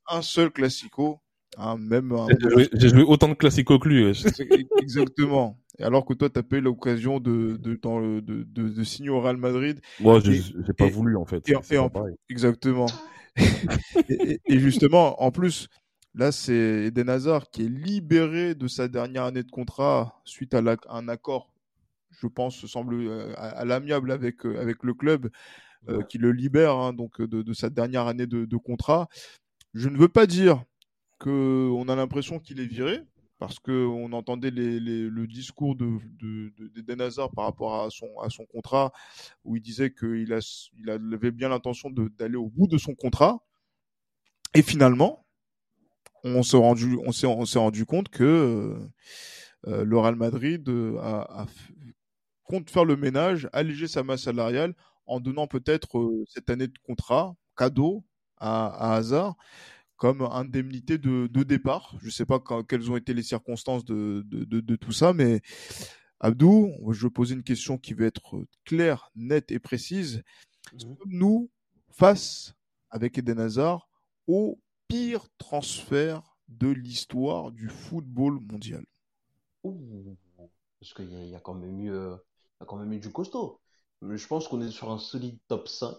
un 0.09 0.23
seul 0.23 0.53
classico. 0.53 1.19
Hein, 1.57 1.79
même 1.79 2.17
J'ai 2.75 2.91
joué 2.91 3.03
autant 3.03 3.29
de 3.29 3.35
classico 3.35 3.81
que 3.81 3.89
lui. 3.89 4.07
Exactement 4.81 5.59
alors 5.81 6.05
que 6.05 6.15
toi, 6.15 6.31
tu 6.31 6.39
as 6.39 6.43
pas 6.43 6.57
eu 6.57 6.61
l'occasion 6.61 7.21
de, 7.21 7.57
de, 7.61 7.75
de, 7.75 8.21
de, 8.21 8.69
de, 8.69 8.85
signer 8.85 9.11
au 9.11 9.21
Real 9.21 9.37
Madrid. 9.37 9.81
Moi, 10.01 10.21
j'ai 10.21 10.41
pas 10.77 10.89
voulu, 10.89 11.17
en 11.17 11.25
fait. 11.25 11.49
exactement. 12.29 12.87
et, 14.09 14.59
justement, 14.59 15.23
en 15.23 15.31
plus, 15.31 15.69
là, 16.15 16.33
c'est 16.33 16.87
Eden 16.87 17.09
Hazard 17.09 17.51
qui 17.51 17.67
est 17.67 17.69
libéré 17.69 18.55
de 18.55 18.69
sa 18.69 18.89
dernière 18.89 19.25
année 19.25 19.43
de 19.43 19.51
contrat 19.51 20.21
suite 20.25 20.55
à, 20.55 20.63
un 20.89 21.09
accord, 21.09 21.53
je 22.11 22.27
pense, 22.27 22.65
semble 22.67 22.95
euh, 22.95 23.35
à, 23.37 23.65
l'amiable 23.65 24.11
avec, 24.11 24.47
euh, 24.47 24.59
avec 24.61 24.83
le 24.83 24.95
club, 24.95 25.31
euh, 25.89 26.03
qui 26.03 26.19
le 26.19 26.33
libère 26.33 26.75
hein, 26.75 26.93
donc 26.93 27.21
de, 27.21 27.43
de, 27.43 27.53
sa 27.53 27.69
dernière 27.69 28.07
année 28.07 28.27
de, 28.27 28.45
de 28.45 28.57
contrat. 28.57 29.09
Je 29.75 29.89
ne 29.89 29.99
veux 29.99 30.09
pas 30.09 30.27
dire 30.27 30.65
qu'on 31.19 31.89
a 31.89 31.97
l'impression 31.97 32.39
qu'il 32.39 32.61
est 32.61 32.67
viré, 32.67 33.01
parce 33.39 33.59
qu'on 33.59 34.13
entendait 34.13 34.51
le 34.51 35.27
discours 35.27 35.77
de, 35.77 35.99
d'Eden 36.75 37.01
Hazard 37.01 37.31
par 37.31 37.45
rapport 37.45 37.83
à 37.85 37.91
son, 37.91 38.47
contrat, 38.47 38.93
où 39.45 39.57
il 39.57 39.63
disait 39.63 39.93
qu'il 39.93 40.33
avait 40.33 41.31
bien 41.31 41.49
l'intention 41.49 41.91
d'aller 41.91 42.37
au 42.37 42.49
bout 42.49 42.67
de 42.67 42.79
son 42.79 42.95
contrat. 42.95 43.39
Et 44.55 44.63
finalement, 44.63 45.27
on 46.25 46.43
s'est 46.43 46.57
rendu, 46.57 47.85
compte 47.87 48.09
que 48.09 48.25
euh, 48.25 48.89
euh 49.67 49.85
le 49.85 49.99
Real 49.99 50.17
Madrid 50.17 50.67
euh, 50.69 51.25
compte 52.45 52.71
faire 52.71 52.85
le 52.85 52.97
ménage, 52.97 53.49
alléger 53.53 53.87
sa 53.87 54.03
masse 54.03 54.23
salariale 54.23 54.75
en 55.07 55.21
donnant 55.21 55.47
peut-être 55.47 56.25
cette 56.29 56.49
année 56.49 56.69
de 56.69 56.79
contrat 56.85 57.37
cadeau 57.57 58.05
à, 58.39 58.67
à 58.67 58.97
Hazard 58.97 59.37
comme 59.97 60.23
indemnité 60.23 60.99
de, 60.99 61.27
de 61.27 61.43
départ. 61.43 61.97
Je 62.01 62.07
ne 62.07 62.11
sais 62.11 62.27
pas 62.27 62.43
quelles 62.69 62.91
ont 62.91 62.97
été 62.97 63.15
les 63.15 63.23
circonstances 63.23 63.85
de, 63.85 64.23
de, 64.27 64.61
de, 64.61 64.77
tout 64.77 64.93
ça, 64.93 65.13
mais 65.13 65.41
Abdou, 66.21 66.73
je 66.91 67.07
vais 67.07 67.11
poser 67.11 67.35
une 67.35 67.43
question 67.43 67.79
qui 67.79 67.95
va 67.95 68.07
être 68.07 68.45
claire, 68.65 69.11
nette 69.15 69.51
et 69.51 69.59
précise. 69.59 70.23
Mmh. 70.73 70.95
Nous, 71.07 71.51
face 71.91 72.55
avec 72.91 73.19
Eden 73.19 73.41
Hazard, 73.41 73.89
au 74.27 74.61
pire 74.89 75.27
transfert 75.39 76.37
de 76.49 76.69
l'histoire 76.69 77.51
du 77.53 77.69
football 77.69 78.41
mondial? 78.41 78.85
Parce 79.63 80.95
qu'il 80.95 81.11
y, 81.11 81.31
y, 81.31 81.35
a 81.35 81.41
quand 81.41 81.55
même 81.55 81.81
eu, 81.81 81.91
euh, 81.91 82.15
y 82.61 82.63
a 82.63 82.67
quand 82.67 82.77
même 82.77 82.93
eu 82.93 83.01
du 83.01 83.11
costaud. 83.11 83.61
Je 84.03 84.27
pense 84.27 84.47
qu'on 84.47 84.61
est 84.61 84.71
sur 84.71 84.91
un 84.91 84.99
solide 84.99 85.39
top 85.49 85.69
5. 85.69 85.97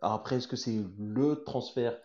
Alors 0.00 0.14
après, 0.14 0.36
est-ce 0.36 0.48
que 0.48 0.56
c'est 0.56 0.84
le 0.98 1.42
transfert 1.44 1.98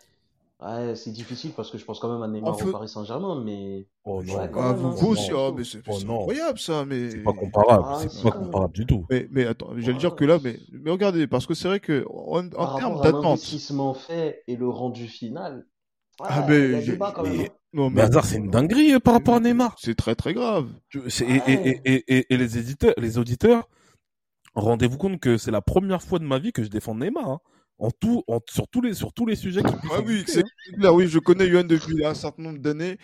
Ouais, 0.64 0.96
c'est 0.96 1.10
difficile 1.10 1.52
parce 1.54 1.70
que 1.70 1.76
je 1.76 1.84
pense 1.84 2.00
quand 2.00 2.10
même 2.10 2.22
à 2.22 2.28
Neymar 2.28 2.56
au 2.58 2.72
Paris 2.72 2.88
Saint-Germain, 2.88 3.42
mais. 3.44 3.86
Oh 4.04 4.22
non, 4.22 4.38
ah, 4.38 4.72
vous, 4.72 5.08
aussi, 5.08 5.30
oh, 5.34 5.52
mais 5.54 5.62
c'est 5.62 5.82
oh, 5.86 5.98
incroyable 6.10 6.58
ça, 6.58 6.86
mais. 6.86 7.10
C'est 7.10 7.22
pas 7.22 7.34
comparable, 7.34 7.84
ah, 7.86 7.98
c'est 8.08 8.22
pas 8.22 8.30
comparable 8.30 8.72
du 8.72 8.86
tout. 8.86 9.04
Mais, 9.10 9.28
mais 9.30 9.44
attends, 9.44 9.72
j'allais 9.76 9.98
dire 9.98 10.14
que 10.14 10.24
là, 10.24 10.38
mais, 10.42 10.58
mais 10.72 10.90
regardez, 10.90 11.26
parce 11.26 11.46
que 11.46 11.52
c'est 11.52 11.68
vrai 11.68 11.80
que 11.80 12.06
en, 12.08 12.46
en 12.56 12.78
termes 12.78 13.02
d'attente. 13.02 13.24
L'investissement 13.24 13.92
fait 13.92 14.42
et 14.46 14.56
le 14.56 14.66
rendu 14.66 15.06
final. 15.06 15.66
ah, 16.20 16.46
mais. 16.48 16.82
Y 16.82 16.92
a 16.92 17.12
quand 17.12 17.24
même. 17.24 17.40
Hein. 17.40 17.44
Non, 17.74 17.90
mais, 17.90 18.08
mais 18.08 18.22
c'est 18.22 18.36
une 18.36 18.50
dinguerie 18.50 18.94
euh, 18.94 19.00
par 19.00 19.14
rapport 19.14 19.34
à 19.34 19.40
Neymar. 19.40 19.76
C'est 19.78 19.96
très 19.96 20.14
très 20.14 20.32
grave. 20.32 20.68
Et, 20.94 21.00
et, 21.46 21.80
et, 21.84 22.32
et, 22.32 22.36
les 22.38 22.56
éditeurs, 22.56 22.94
les 22.96 23.18
auditeurs, 23.18 23.68
rendez-vous 24.54 24.96
compte 24.96 25.20
que 25.20 25.36
c'est 25.36 25.50
la 25.50 25.60
première 25.60 26.00
fois 26.00 26.20
de 26.20 26.24
ma 26.24 26.38
vie 26.38 26.52
que 26.52 26.62
je 26.62 26.68
défends 26.70 26.94
Neymar. 26.94 27.28
Hein 27.28 27.40
en 27.78 27.90
tout, 27.90 28.22
en, 28.28 28.40
sur 28.48 28.68
tous 28.68 28.80
les, 28.80 28.94
sur 28.94 29.12
tous 29.12 29.26
les 29.26 29.36
sujets 29.36 29.62
qui 29.62 29.74
Ah 29.92 30.00
oui, 30.04 30.24
c'est 30.26 30.44
oui, 30.90 31.08
je 31.08 31.18
connais 31.18 31.46
Yohan 31.46 31.64
depuis 31.64 32.04
un 32.04 32.14
certain 32.14 32.42
nombre 32.42 32.58
d'années. 32.58 32.98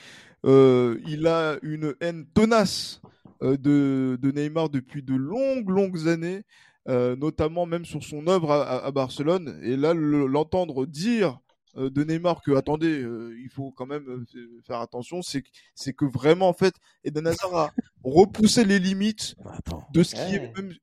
Euh, 0.46 0.98
il 1.06 1.26
a 1.26 1.58
une 1.62 1.94
haine 2.00 2.26
tenace 2.26 3.00
euh, 3.42 3.56
de, 3.56 4.18
de, 4.20 4.30
Neymar 4.30 4.70
depuis 4.70 5.02
de 5.02 5.14
longues, 5.14 5.68
longues 5.68 6.08
années, 6.08 6.42
euh, 6.88 7.14
notamment 7.16 7.66
même 7.66 7.84
sur 7.84 8.02
son 8.02 8.26
œuvre 8.26 8.52
à, 8.52 8.84
à 8.84 8.90
Barcelone. 8.90 9.60
Et 9.62 9.76
là, 9.76 9.92
l'entendre 9.92 10.86
dire 10.86 11.40
euh, 11.76 11.88
de 11.90 12.02
Neymar 12.02 12.42
que 12.42 12.52
attendez, 12.56 13.00
euh, 13.00 13.36
il 13.42 13.48
faut 13.48 13.70
quand 13.70 13.86
même 13.86 14.24
faire 14.66 14.80
attention, 14.80 15.22
c'est 15.22 15.44
c'est 15.74 15.92
que 15.92 16.04
vraiment 16.04 16.48
en 16.48 16.52
fait 16.52 16.74
Eden 17.04 17.26
Hazard 17.28 17.54
a 17.54 17.70
repoussé 18.02 18.64
les 18.64 18.80
limites 18.80 19.36
de 19.92 20.02
ce 20.02 20.14
qui 20.16 20.34
est 20.34 20.56
même 20.56 20.74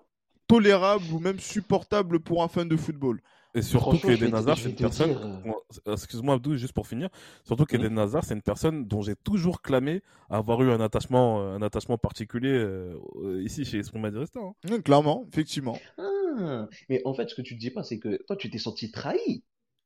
tolérable 0.47 1.03
ou 1.11 1.19
même 1.19 1.39
supportable 1.39 2.21
pour 2.21 2.41
un 2.41 2.47
fan 2.47 2.69
de 2.69 2.77
football. 2.77 3.21
Et 3.57 3.61
surtout 3.63 3.97
qu'Eden 3.97 4.35
Hazard, 4.35 4.57
c'est 4.57 4.69
une 4.69 4.75
personne. 4.75 5.41
Euh, 5.87 5.93
excuse-moi, 5.93 6.35
Abdou, 6.35 6.55
juste 6.55 6.73
pour 6.73 6.87
finir. 6.87 7.09
Surtout 7.43 7.65
qu'Eden 7.65 7.93
mmh. 7.93 7.97
Hazard, 7.97 8.23
c'est 8.23 8.35
une 8.35 8.41
personne 8.43 8.85
dont 8.85 9.01
j'ai 9.01 9.15
toujours 9.15 9.61
clamé 9.61 10.03
avoir 10.29 10.61
eu 10.61 10.71
un 10.71 10.79
attachement, 10.79 11.41
euh, 11.41 11.55
un 11.55 11.61
attachement 11.63 11.97
particulier 11.97 12.51
euh, 12.53 12.93
ici 13.43 13.65
chez 13.65 13.79
Esprit 13.79 13.99
Madirista. 13.99 14.39
Hein. 14.39 14.53
Mmh, 14.69 14.81
clairement, 14.83 15.25
effectivement. 15.31 15.77
Ah, 15.97 16.67
mais 16.87 17.01
en 17.03 17.15
fait, 17.15 17.29
ce 17.29 17.35
que 17.35 17.41
tu 17.41 17.55
ne 17.55 17.59
dis 17.59 17.71
pas, 17.71 17.81
c'est 17.81 17.97
que 17.97 18.23
toi, 18.27 18.35
tu 18.35 18.51
t'es 18.51 18.59
senti 18.59 18.91
trahi. 18.91 19.43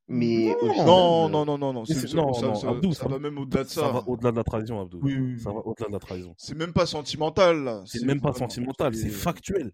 Mais 0.08 0.54
non, 0.80 1.30
non, 1.30 1.46
non, 1.46 1.58
non, 1.58 1.58
non, 1.58 1.74
non, 1.74 1.84
non, 1.86 2.70
Abdou, 2.70 2.92
ça, 2.92 3.08
va 3.08 3.20
même 3.20 3.38
au-delà 3.38 3.64
de 3.64 3.70
ça. 3.70 3.82
Ça 3.82 3.92
va 3.92 4.04
au-delà 4.06 4.32
de 4.32 4.36
la 4.36 4.44
trahison, 4.44 4.82
Abdou. 4.82 5.00
Oui, 5.02 5.16
oui, 5.16 5.40
ça 5.40 5.52
va 5.52 5.60
au-delà 5.64 5.88
de 5.88 5.94
la 5.94 6.00
trahison. 6.00 6.36
C'est 6.38 6.58
même 6.58 6.74
pas 6.74 6.86
sentimental. 6.86 7.84
C'est 7.86 8.04
même 8.04 8.20
pas 8.20 8.34
sentimental, 8.34 8.94
c'est 8.94 9.10
factuel. 9.10 9.72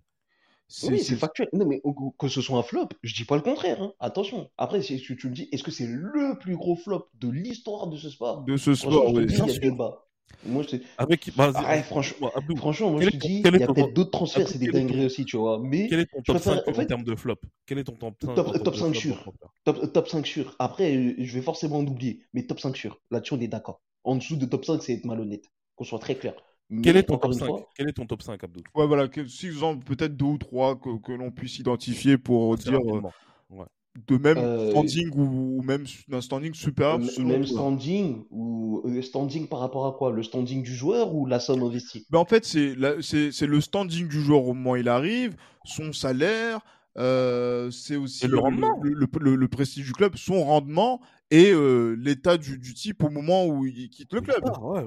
Oui, 0.83 0.99
c'est 0.99 1.15
factuel. 1.15 1.47
Non, 1.53 1.65
mais 1.65 1.81
que 2.19 2.27
ce 2.27 2.41
soit 2.41 2.57
un 2.57 2.63
flop, 2.63 2.89
je 3.01 3.15
dis 3.15 3.25
pas 3.25 3.35
le 3.35 3.41
contraire. 3.41 3.81
Hein. 3.81 3.93
Attention. 3.99 4.49
Après, 4.57 4.81
si 4.81 5.01
tu 5.01 5.27
me 5.27 5.33
dis, 5.33 5.47
est-ce 5.51 5.63
que 5.63 5.71
c'est 5.71 5.87
le 5.87 6.37
plus 6.39 6.55
gros 6.55 6.75
flop 6.75 7.07
de 7.19 7.29
l'histoire 7.29 7.87
de 7.87 7.97
ce 7.97 8.09
sport? 8.09 8.43
De 8.43 8.57
ce 8.57 8.75
sport, 8.75 9.13
oui. 9.13 9.25
Il 9.29 9.37
y 9.37 9.41
a 9.41 9.59
débat. 9.59 10.03
Moi, 10.45 10.63
je 10.63 10.77
Avec, 10.97 11.31
ah, 11.37 11.81
franchement, 11.83 12.31
franchement, 12.57 12.91
moi, 12.91 13.01
je 13.01 13.09
te 13.09 13.17
dis, 13.17 13.41
il 13.43 13.59
y 13.59 13.63
a 13.63 13.67
peut-être 13.67 13.93
d'autres 13.93 14.11
transferts, 14.11 14.47
c'est 14.47 14.59
des 14.59 14.67
dingueries 14.67 15.05
aussi, 15.05 15.25
tu 15.25 15.37
vois. 15.37 15.59
Mais 15.61 15.87
quel 15.87 16.01
est 16.01 16.05
ton 16.05 16.21
top 16.21 16.37
5 16.39 16.67
en, 16.67 16.73
fait... 16.73 16.85
termes 16.85 17.03
de 17.03 17.15
flop? 17.15 17.37
Quel 17.65 17.79
est 17.79 17.85
ton 17.85 17.95
top 17.95 18.15
5 18.21 18.35
Top, 18.35 18.63
top 18.63 18.75
5 18.75 18.95
sûr. 18.95 19.33
Top, 19.63 19.93
top 19.93 20.07
5 20.07 20.27
sûr. 20.27 20.55
Après, 20.59 21.15
je 21.17 21.33
vais 21.33 21.41
forcément 21.41 21.77
en 21.77 21.87
oublier, 21.87 22.21
mais 22.33 22.45
top 22.45 22.59
5 22.59 22.75
sûr. 22.75 23.01
Là-dessus, 23.09 23.33
on 23.33 23.39
est 23.39 23.47
d'accord. 23.47 23.81
En 24.03 24.15
dessous 24.15 24.35
de 24.35 24.45
top 24.45 24.65
5, 24.65 24.83
c'est 24.83 24.93
être 24.93 25.05
malhonnête. 25.05 25.45
Qu'on 25.75 25.85
soit 25.85 25.99
très 25.99 26.15
clair. 26.15 26.35
Quel 26.83 26.97
est, 26.97 27.03
ton 27.03 27.17
top 27.17 27.33
5 27.33 27.49
Quel 27.75 27.89
est 27.89 27.93
ton 27.93 28.05
top 28.05 28.21
5, 28.21 28.43
Abdou? 28.43 28.61
Ouais, 28.75 28.87
voilà, 28.87 29.07
six 29.27 29.63
ans, 29.63 29.77
peut-être 29.77 30.17
deux 30.17 30.25
ou 30.25 30.37
trois 30.37 30.75
que, 30.75 30.97
que 30.99 31.13
l'on 31.13 31.31
puisse 31.31 31.59
identifier 31.59 32.17
pour 32.17 32.57
dire 32.57 32.79
euh, 32.79 33.01
ouais. 33.49 33.65
de 34.07 34.17
même 34.17 34.37
euh, 34.37 34.71
standing 34.71 35.09
ou, 35.15 35.61
même 35.61 35.85
d'un 36.09 36.19
standing 36.19 36.53
super. 36.53 36.99
Même 36.99 37.45
standing 37.45 38.23
ou 38.31 38.81
euh, 38.85 39.01
standing 39.01 39.47
par 39.47 39.59
rapport 39.59 39.87
à 39.87 39.93
quoi? 39.93 40.11
Le 40.11 40.23
standing 40.23 40.61
du 40.61 40.75
joueur 40.75 41.15
ou 41.15 41.25
la 41.25 41.39
somme 41.39 41.63
investie? 41.63 42.05
Ben 42.09 42.19
En 42.19 42.25
fait, 42.25 42.43
c'est 42.43 42.75
le 42.75 43.61
standing 43.61 44.07
du 44.09 44.21
joueur 44.21 44.43
au 44.43 44.53
moment 44.53 44.71
où 44.71 44.75
il 44.75 44.89
arrive, 44.89 45.37
son 45.63 45.93
salaire, 45.93 46.59
euh, 46.97 47.69
c'est 47.69 47.95
aussi 47.95 48.27
le, 48.27 48.39
rendement. 48.39 48.79
Le, 48.81 49.35
le, 49.35 49.47
prestige 49.47 49.85
du 49.85 49.93
club, 49.93 50.15
son 50.15 50.43
rendement 50.43 50.99
et 51.29 51.51
euh, 51.51 51.95
l'état 51.99 52.37
du, 52.37 52.57
du, 52.57 52.73
type 52.73 53.03
au 53.03 53.09
moment 53.09 53.45
où 53.45 53.65
il 53.65 53.89
quitte 53.89 54.13
le 54.13 54.21
club. 54.21 54.43
Ah, 54.45 54.59
ouais, 54.61 54.83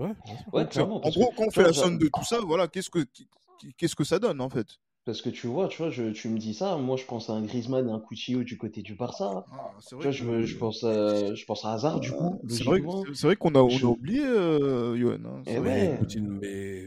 ouais. 0.53 0.79
en 0.79 1.11
gros, 1.11 1.33
quand 1.37 1.45
on 1.47 1.51
fait 1.51 1.63
la 1.63 1.73
somme 1.73 1.99
de 1.99 2.09
tout 2.09 2.25
ça, 2.25 2.41
voilà, 2.41 2.67
qu'est-ce 2.67 2.91
que 2.91 3.05
qu'est-ce 3.77 3.95
que 3.95 4.05
ça 4.05 4.19
donne 4.19 4.41
en 4.41 4.49
fait? 4.49 4.67
Parce 5.05 5.23
que 5.23 5.31
tu 5.31 5.47
vois, 5.47 5.69
tu 5.69 5.79
vois, 5.79 5.91
je, 5.91 6.11
tu 6.11 6.29
me 6.29 6.39
dis 6.39 6.53
ça, 6.53 6.77
moi 6.77 6.97
je 6.97 7.05
pense 7.05 7.31
à 7.31 7.33
un 7.33 7.43
Griezmann 7.43 7.89
et 7.89 7.93
un 7.93 8.01
Coutinho 8.01 8.43
du 8.43 8.59
côté 8.59 8.83
du 8.83 8.95
Barça. 8.95 9.45
Ah, 9.51 9.71
vrai 9.93 10.11
tu 10.13 10.25
vois, 10.25 10.43
je, 10.43 10.47
je, 10.47 10.57
pense 10.59 10.85
à, 10.85 11.35
je 11.35 11.45
pense 11.47 11.65
à 11.65 11.73
Hazard 11.73 12.01
du 12.01 12.13
coup. 12.13 12.41
C'est 12.49 12.65
vrai, 12.65 12.81
vrai 12.81 13.37
qu'on 13.37 13.55
a, 13.55 13.61
on 13.61 13.79
a 13.79 13.85
oublié 13.85 14.25
euh, 14.25 14.97
Johan. 14.97 15.19
Hein, 15.25 15.43
eh 15.47 15.59
ouais. 15.59 15.99
mais 16.19 16.87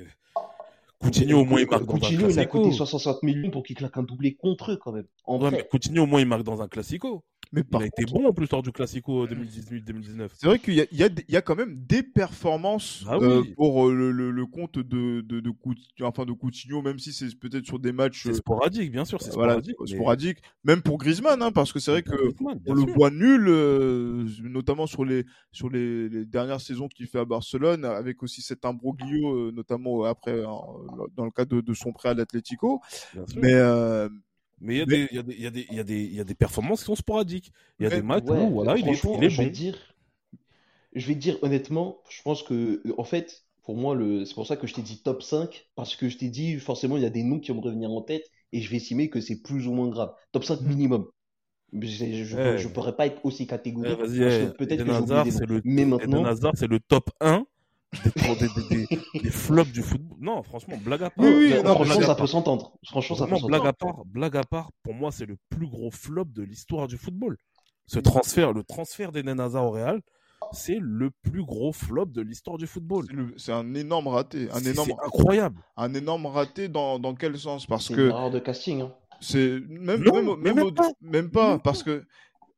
Coutinho, 1.04 1.40
au 1.42 1.46
moins, 1.46 1.60
il 1.60 1.68
marque 1.68 1.86
dans 1.86 1.96
un 1.96 2.00
classico. 2.00 2.30
il 2.30 2.40
a 2.40 2.46
coûté 2.46 2.72
60 2.72 3.24
millions 3.24 3.52
pour 3.52 3.64
qu'il 3.64 3.76
claque 3.76 3.98
un 3.98 4.04
doublé 4.04 4.36
contre 4.36 4.72
eux, 4.72 4.78
quand 4.78 4.92
même. 4.92 5.06
En 5.26 5.42
ouais, 5.42 5.52
mais 5.52 5.68
Coutinho, 5.70 6.04
au 6.04 6.06
moins, 6.08 6.22
il 6.22 6.28
marque 6.28 6.44
dans 6.44 6.62
un 6.62 6.68
classico. 6.68 7.24
Mais 7.54 7.62
il 7.72 7.82
a 7.84 7.86
été 7.86 8.06
bon 8.06 8.28
en 8.28 8.34
plus 8.34 8.50
lors 8.52 8.64
du 8.64 8.72
Classico 8.72 9.28
2018-2019. 9.28 10.30
C'est 10.36 10.48
vrai 10.48 10.60
qu'il 10.60 10.74
y 10.74 10.82
y, 10.92 11.32
y 11.32 11.36
a 11.38 11.42
quand 11.42 11.56
même 11.56 11.76
des 11.86 12.02
performances 12.04 13.06
Ah 13.08 13.18
euh, 13.22 13.44
pour 13.56 13.88
euh, 13.88 13.94
le, 13.94 14.12
le, 14.12 14.32
le 14.32 14.46
compte 14.48 14.80
de, 14.80 15.22
de, 15.22 15.40
de, 15.40 15.50
Coutinho, 15.52 16.08
enfin 16.08 16.26
de 16.26 16.32
Coutinho, 16.32 16.82
même 16.82 16.98
si 17.00 17.14
c'est 17.14 17.34
peut-être 17.38 17.66
sur 17.66 17.78
des 17.80 17.92
matchs 17.92 18.24
C'est 18.24 18.30
euh, 18.30 18.34
sporadique, 18.34 18.92
bien 18.92 19.06
sûr, 19.06 19.22
c'est 19.22 19.32
voilà, 19.34 19.54
sporadique. 19.54 19.76
mais- 19.80 19.88
sporadiques. 19.96 20.38
Même 20.64 20.82
pour 20.82 20.98
Griezmann, 20.98 21.42
hein, 21.42 21.52
parce 21.52 21.72
que 21.72 21.80
c'est 21.80 21.92
vrai 21.92 22.02
que 22.04 22.16
Griezmann, 22.16 22.60
le 22.66 22.94
voit 22.94 23.12
nul, 23.12 23.46
euh, 23.48 24.26
notamment 24.42 24.88
sur 24.88 25.06
les 25.06 25.24
sur 25.52 25.70
les, 25.70 26.10
les 26.10 26.26
dernières 26.26 26.62
saisons 26.62 26.88
qu'il 26.88 27.06
fait 27.08 27.20
à 27.20 27.26
Barcelone, 27.26 27.86
avec 27.86 28.24
aussi 28.24 28.42
cet 28.42 28.66
imbroglio, 28.66 29.36
euh, 29.36 29.52
notamment 29.52 30.04
après 30.06 30.42
dans 30.42 31.26
le 31.26 31.32
cadre 31.32 31.58
de, 31.58 31.62
de 31.62 31.74
son 31.74 31.92
prêt 31.94 32.10
à 32.10 32.14
l'Atlético. 32.16 32.82
Mais 33.36 33.54
Mais 34.64 34.76
il 34.76 34.80
y, 34.80 34.82
a 34.82 34.86
Mais- 34.86 35.08
des- 35.08 35.10
y, 35.12 35.18
y, 35.18 35.82
y, 36.14 36.16
y 36.16 36.20
a 36.22 36.26
performances 36.36 36.80
qui 36.82 36.86
sont 36.86 36.96
sporadiques. 36.96 37.52
Il 37.80 37.84
y 37.84 37.88
a 37.88 37.90
Mais- 37.90 37.98
des 37.98 38.02
matchs 38.02 38.24
Ouais, 38.26 38.40
où 38.40 38.50
voilà, 38.52 38.78
il 38.78 38.88
est, 38.88 39.04
il 39.18 39.24
est 39.24 39.30
je 39.30 39.42
vais 39.42 39.46
bon. 39.46 39.52
dire, 39.52 39.78
je 40.94 41.08
vais 41.08 41.16
te 41.16 41.20
dire 41.20 41.38
honnêtement, 41.42 42.02
je 42.10 42.22
pense 42.22 42.44
que, 42.44 42.82
en 42.98 43.04
fait, 43.04 43.46
pour 43.64 43.76
moi, 43.76 43.96
le, 43.96 44.26
c'est 44.26 44.34
pour 44.36 44.48
ça 44.48 44.58
que 44.58 44.68
je 44.68 44.74
t'ai 44.74 44.82
dit 44.82 45.02
top 45.04 45.24
5, 45.24 45.68
parce 45.76 45.96
que 45.96 46.10
je 46.10 46.18
t'ai 46.18 46.30
dit, 46.30 46.60
forcément, 46.60 46.98
il 46.98 47.04
y 47.04 47.06
a 47.06 47.10
des 47.10 47.24
noms 47.24 47.40
qui 47.40 47.52
vont 47.52 47.58
me 47.58 47.64
revenir 47.64 47.92
en 47.92 48.02
tête, 48.02 48.26
et 48.52 48.62
je 48.62 48.70
vais 48.70 48.78
estimer 48.78 49.10
que 49.10 49.22
c'est 49.22 49.42
plus 49.42 49.68
ou 49.68 49.74
moins 49.74 49.90
grave. 49.90 50.14
Top 50.32 50.44
5 50.44 50.62
minimum. 50.62 51.08
Je, 51.74 51.88
je 52.58 52.68
pourrais 52.68 52.96
pas 52.96 53.08
être 53.08 53.26
aussi 53.26 53.44
Eh, 53.44 53.48
catégorique, 53.48 53.98
Vas-y, 53.98 54.20
parce 54.20 54.36
eh, 54.36 54.40
que 54.40 54.58
peut-être 54.58 54.82
Eden 54.82 54.88
que 54.88 54.92
Hazard, 54.92 55.26
le, 55.48 55.62
Mais 55.64 55.84
Eden 55.84 55.90
maintenant, 55.90 56.26
Hazard, 56.26 56.54
c'est 56.56 56.68
le 56.68 56.80
top 56.80 57.10
1 57.20 57.46
des, 58.04 58.36
des, 58.36 58.48
des, 58.70 58.88
des- 59.14 59.20
des 59.22 59.30
flops 59.30 59.72
du 59.72 59.82
football. 59.82 60.18
Non, 60.20 60.44
franchement, 60.44 60.76
blague 60.84 61.04
à 61.04 61.10
part. 61.10 61.26
Oui, 61.26 61.32
oui, 61.34 61.50
non, 61.58 61.64
non, 61.64 61.76
franchement, 61.76 62.02
ça 62.02 62.16
peut 62.16 62.28
s'entendre. 62.28 62.74
Franchement, 62.86 63.16
ça 63.16 63.26
peut 63.28 63.36
blague 63.46 63.62
s'entendre. 63.64 63.68
à 63.68 63.74
part, 63.74 64.06
blague 64.06 64.38
à 64.38 64.44
part, 64.44 64.72
pour 64.84 64.94
moi, 64.94 65.12
c'est 65.12 65.26
le 65.26 65.38
plus 65.50 65.68
gros 65.68 65.92
flop 65.92 66.26
de 66.26 66.44
l'histoire 66.44 66.88
du 66.88 66.98
football. 66.98 67.38
Ce 67.88 68.00
transfert, 68.00 68.54
le 68.54 68.64
transfert 68.64 69.12
d'Eden 69.12 69.40
Hazard 69.40 69.66
au 69.66 69.72
Real, 69.72 70.02
c'est 70.52 70.78
le 70.80 71.10
plus 71.22 71.44
gros 71.44 71.72
flop 71.74 72.06
de 72.08 72.22
l'histoire 72.22 72.58
du 72.58 72.68
football. 72.68 73.06
c'est 73.38 73.52
un 73.54 73.74
énorme 73.76 74.08
raté, 74.08 74.50
un 74.52 74.60
C'est 74.60 74.72
énorme, 74.72 74.90
c'est 74.90 75.06
incroyable. 75.06 75.60
un 75.78 75.94
énorme 75.94 76.26
raté 76.26 76.68
dans, 76.68 77.00
dans 77.00 77.14
quel 77.16 77.38
sens? 77.38 77.66
Parce 77.66 77.88
C'est 77.88 77.94
une 77.94 77.98
que 78.00 78.08
erreur 78.10 78.30
de 78.32 78.40
casting. 78.40 78.82
Hein. 78.82 78.94
C'est 79.20 79.60
même, 79.70 80.04
Non, 80.04 80.14
même, 80.16 80.36
même, 80.42 80.56
même 80.56 80.74
pas. 80.74 80.92
même 81.02 81.30
pas, 81.30 81.50
Même 81.52 81.60
parce 81.62 81.82
que 81.84 82.04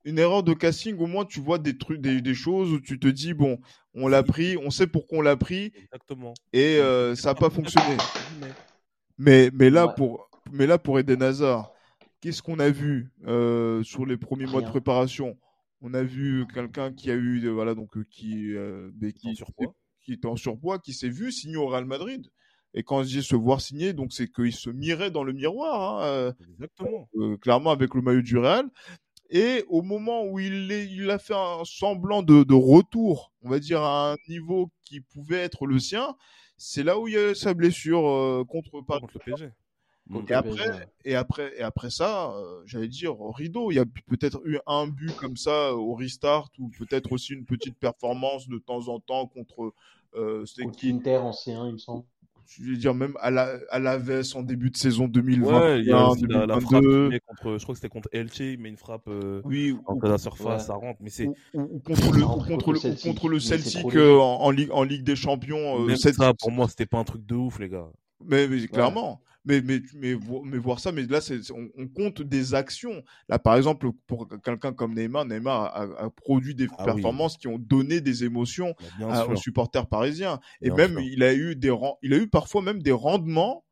une 0.06 0.20
erreur 0.20 0.44
de 0.44 0.54
casting, 0.54 0.98
au 1.00 1.08
moins 1.08 1.26
tu 1.26 1.40
vois 1.42 1.58
des 1.60 1.78
trucs, 1.78 2.00
des, 2.02 2.22
des 2.22 2.34
choses 2.36 2.72
où 2.72 2.80
tu 2.80 3.00
te 3.00 3.08
dis 3.08 3.34
bon, 3.34 3.60
on 3.94 4.08
l'a 4.08 4.24
pris, 4.24 4.58
on 4.58 4.70
sait 4.70 4.88
pourquoi 4.88 5.20
on 5.20 5.22
l'a 5.22 5.36
pris 5.38 5.72
Exactement. 5.76 6.34
et 6.54 6.78
euh, 6.78 7.16
ça 7.16 7.30
n'a 7.32 7.36
pas 7.36 7.50
fonctionné. 7.50 7.98
Mais 9.18 9.50
mais 9.54 9.70
là 9.70 9.88
Ouais. 9.88 9.94
pour 9.96 10.30
mais 10.52 10.68
là 10.68 10.78
pour 10.78 11.00
Eden 11.00 11.22
Hazard, 11.24 11.72
qu'est-ce 12.22 12.42
qu'on 12.42 12.60
a 12.60 12.70
vu 12.70 13.12
euh, 13.26 13.82
sur 13.84 14.06
les 14.06 14.18
premiers 14.18 14.48
mois 14.48 14.62
de 14.62 14.68
préparation? 14.68 15.38
On 15.82 15.94
a 15.94 16.04
vu 16.04 16.46
quelqu'un 16.54 16.94
qui 16.94 17.12
a 17.12 17.14
eu 17.16 17.46
euh, 17.46 17.52
voilà 17.52 17.76
donc 17.76 18.04
qui 18.10 18.54
euh, 18.56 18.92
mais 19.00 19.14
En 19.24 19.34
qui, 19.34 19.36
surpoids. 19.36 19.76
qui 20.02 20.14
était 20.14 20.28
en 20.28 20.36
surpoids, 20.36 20.80
qui 20.80 20.94
s'est 20.94 21.10
vu 21.10 21.32
signer 21.32 21.58
au 21.58 21.68
Real 21.68 21.86
Madrid. 21.86 22.28
Et 22.74 22.84
quand 22.84 23.04
je 23.04 23.08
dis 23.10 23.24
se 23.24 23.36
voir 23.38 23.62
signer, 23.62 23.94
donc 23.94 24.12
c'est 24.12 24.28
qu'il 24.30 24.52
se 24.52 24.70
mirait 24.70 25.10
dans 25.12 25.24
le 25.24 25.32
miroir. 25.34 26.02
hein, 26.02 26.06
euh, 26.08 26.34
Exactement. 26.40 27.10
euh, 27.16 27.38
clairement 27.38 27.72
avec 27.72 27.94
le 27.96 28.02
maillot 28.02 28.22
du 28.22 28.38
Real. 28.38 28.70
Et 29.30 29.64
au 29.68 29.82
moment 29.82 30.26
où 30.26 30.40
il, 30.40 30.72
est, 30.72 30.86
il 30.86 31.10
a 31.10 31.18
fait 31.18 31.34
un 31.34 31.64
semblant 31.66 32.22
de, 32.22 32.44
de 32.44 32.54
retour, 32.54 33.34
on 33.42 33.50
va 33.50 33.60
dire 33.60 33.82
à 33.82 34.14
un 34.14 34.18
niveau 34.30 34.70
qui 34.84 35.02
pouvait 35.02 35.40
être 35.40 35.66
le 35.66 35.80
sien, 35.80 36.16
c'est 36.58 36.84
là 36.84 37.00
où 37.00 37.08
il 37.08 37.16
y 37.16 37.18
a 37.18 37.32
eu 37.32 37.36
sa 37.36 37.54
blessure 37.54 38.08
euh, 38.08 38.44
contre 38.48 38.82
Paris. 38.82 39.02
Contre 39.02 39.14
le 39.16 39.20
PSG. 39.20 39.50
Et 40.30 40.34
après, 40.34 40.90
et 41.04 41.16
après, 41.16 41.54
et 41.58 41.62
après 41.64 41.90
ça, 41.90 42.32
euh, 42.32 42.62
j'allais 42.66 42.88
dire 42.88 43.20
au 43.20 43.32
rideau. 43.32 43.72
Il 43.72 43.76
y 43.76 43.80
a 43.80 43.86
peut-être 44.08 44.40
eu 44.46 44.60
un 44.68 44.88
but 44.88 45.16
comme 45.16 45.36
ça 45.36 45.74
au 45.74 45.96
restart 45.96 46.52
ou 46.60 46.70
peut-être 46.70 47.12
aussi 47.12 47.34
une 47.34 47.46
petite 47.46 47.76
performance 47.78 48.48
de 48.48 48.60
temps 48.60 48.88
en 48.88 49.00
temps 49.00 49.26
contre. 49.26 49.74
Euh, 50.14 50.46
Contre 50.62 50.78
qui 50.78 50.92
Inter 50.92 51.18
en 51.18 51.32
C1, 51.32 51.68
il 51.68 51.74
me 51.74 51.78
semble. 51.78 52.06
Je 52.48 52.64
veux 52.64 52.78
dire 52.78 52.94
même 52.94 53.16
à 53.22 53.32
la 53.32 53.58
à 53.72 53.80
l'Aves 53.80 54.22
en 54.36 54.44
début 54.44 54.70
de 54.70 54.78
saison 54.78 55.08
2021, 55.08 55.60
Ouais, 55.60 55.80
il 55.80 55.86
y 55.88 55.92
a 55.92 56.08
aussi 56.10 56.26
la, 56.28 56.46
la 56.46 56.60
frappe 56.60 56.82
2022. 56.82 56.90
qu'il 57.02 57.10
met 57.10 57.20
contre, 57.20 57.58
je 57.58 57.64
crois 57.64 57.74
que 57.74 57.80
c'était 57.80 57.90
contre 57.90 58.10
Elche, 58.12 58.40
il 58.40 58.60
met 58.60 58.70
une 58.70 58.78
frappe 58.78 59.08
euh, 59.08 59.42
Oui, 59.46 59.76
la 60.04 60.18
surface, 60.18 60.62
Ouais. 60.62 60.68
ça 60.68 60.74
rentre. 60.76 61.00
Mais 61.02 61.10
c'est 61.10 61.28
ou, 61.54 61.80
contre 61.86 62.12
le, 62.14 62.24
ou 62.24 62.38
contre 62.44 62.72
le, 62.74 62.80
Celtic, 62.80 63.04
contre 63.04 63.30
le 63.30 63.40
Celtic 63.40 63.96
euh, 63.96 64.20
en, 64.20 64.42
en 64.42 64.52
Ligue, 64.52 64.70
en 64.72 64.84
Ligue 64.84 65.04
des 65.04 65.16
Champions. 65.16 65.82
euh, 65.82 65.86
même 65.88 65.96
cette- 65.98 66.16
ça, 66.16 66.34
pour 66.34 66.52
moi, 66.52 66.68
c'était 66.70 66.86
pas 66.86 67.00
un 67.00 67.04
truc 67.04 67.26
de 67.26 67.36
ouf, 67.36 67.60
les 67.60 67.70
gars. 67.70 67.88
mais, 68.24 68.48
mais 68.48 68.68
clairement. 68.68 69.22
Mais, 69.46 69.62
mais, 69.62 69.80
mais, 69.94 70.16
mais 70.44 70.58
voir 70.58 70.80
ça, 70.80 70.92
mais 70.92 71.04
là, 71.06 71.20
on, 71.54 71.70
on 71.78 71.88
compte 71.88 72.22
des 72.24 72.56
actions. 72.56 73.04
Là, 73.30 73.38
par 73.38 73.56
exemple, 73.56 73.90
pour 74.08 74.28
quelqu'un 74.44 74.74
comme 74.74 74.96
Neymar, 74.96 75.26
Neymar 75.26 75.66
a, 75.66 76.06
a 76.06 76.10
produit 76.10 76.56
des 76.56 76.68
Ah 76.78 76.86
oui. 76.86 76.86
performances 76.86 77.38
qui 77.38 77.48
ont 77.48 77.60
donné 77.60 78.02
des 78.02 78.24
émotions 78.24 78.74
Bah, 79.00 79.08
à- 79.12 79.28
aux 79.28 79.36
supporters 79.36 79.88
parisiens. 79.88 80.40
Et 80.62 80.70
Bien 80.70 80.76
même, 80.78 80.92
sûr. 80.94 81.02
il 81.02 81.22
a 81.24 81.34
eu 81.36 81.56
des, 81.56 81.74
il 82.02 82.14
a 82.14 82.18
eu 82.18 82.28
parfois 82.28 82.64
même 82.64 82.82
des 82.82 82.92
rendements 82.92 83.64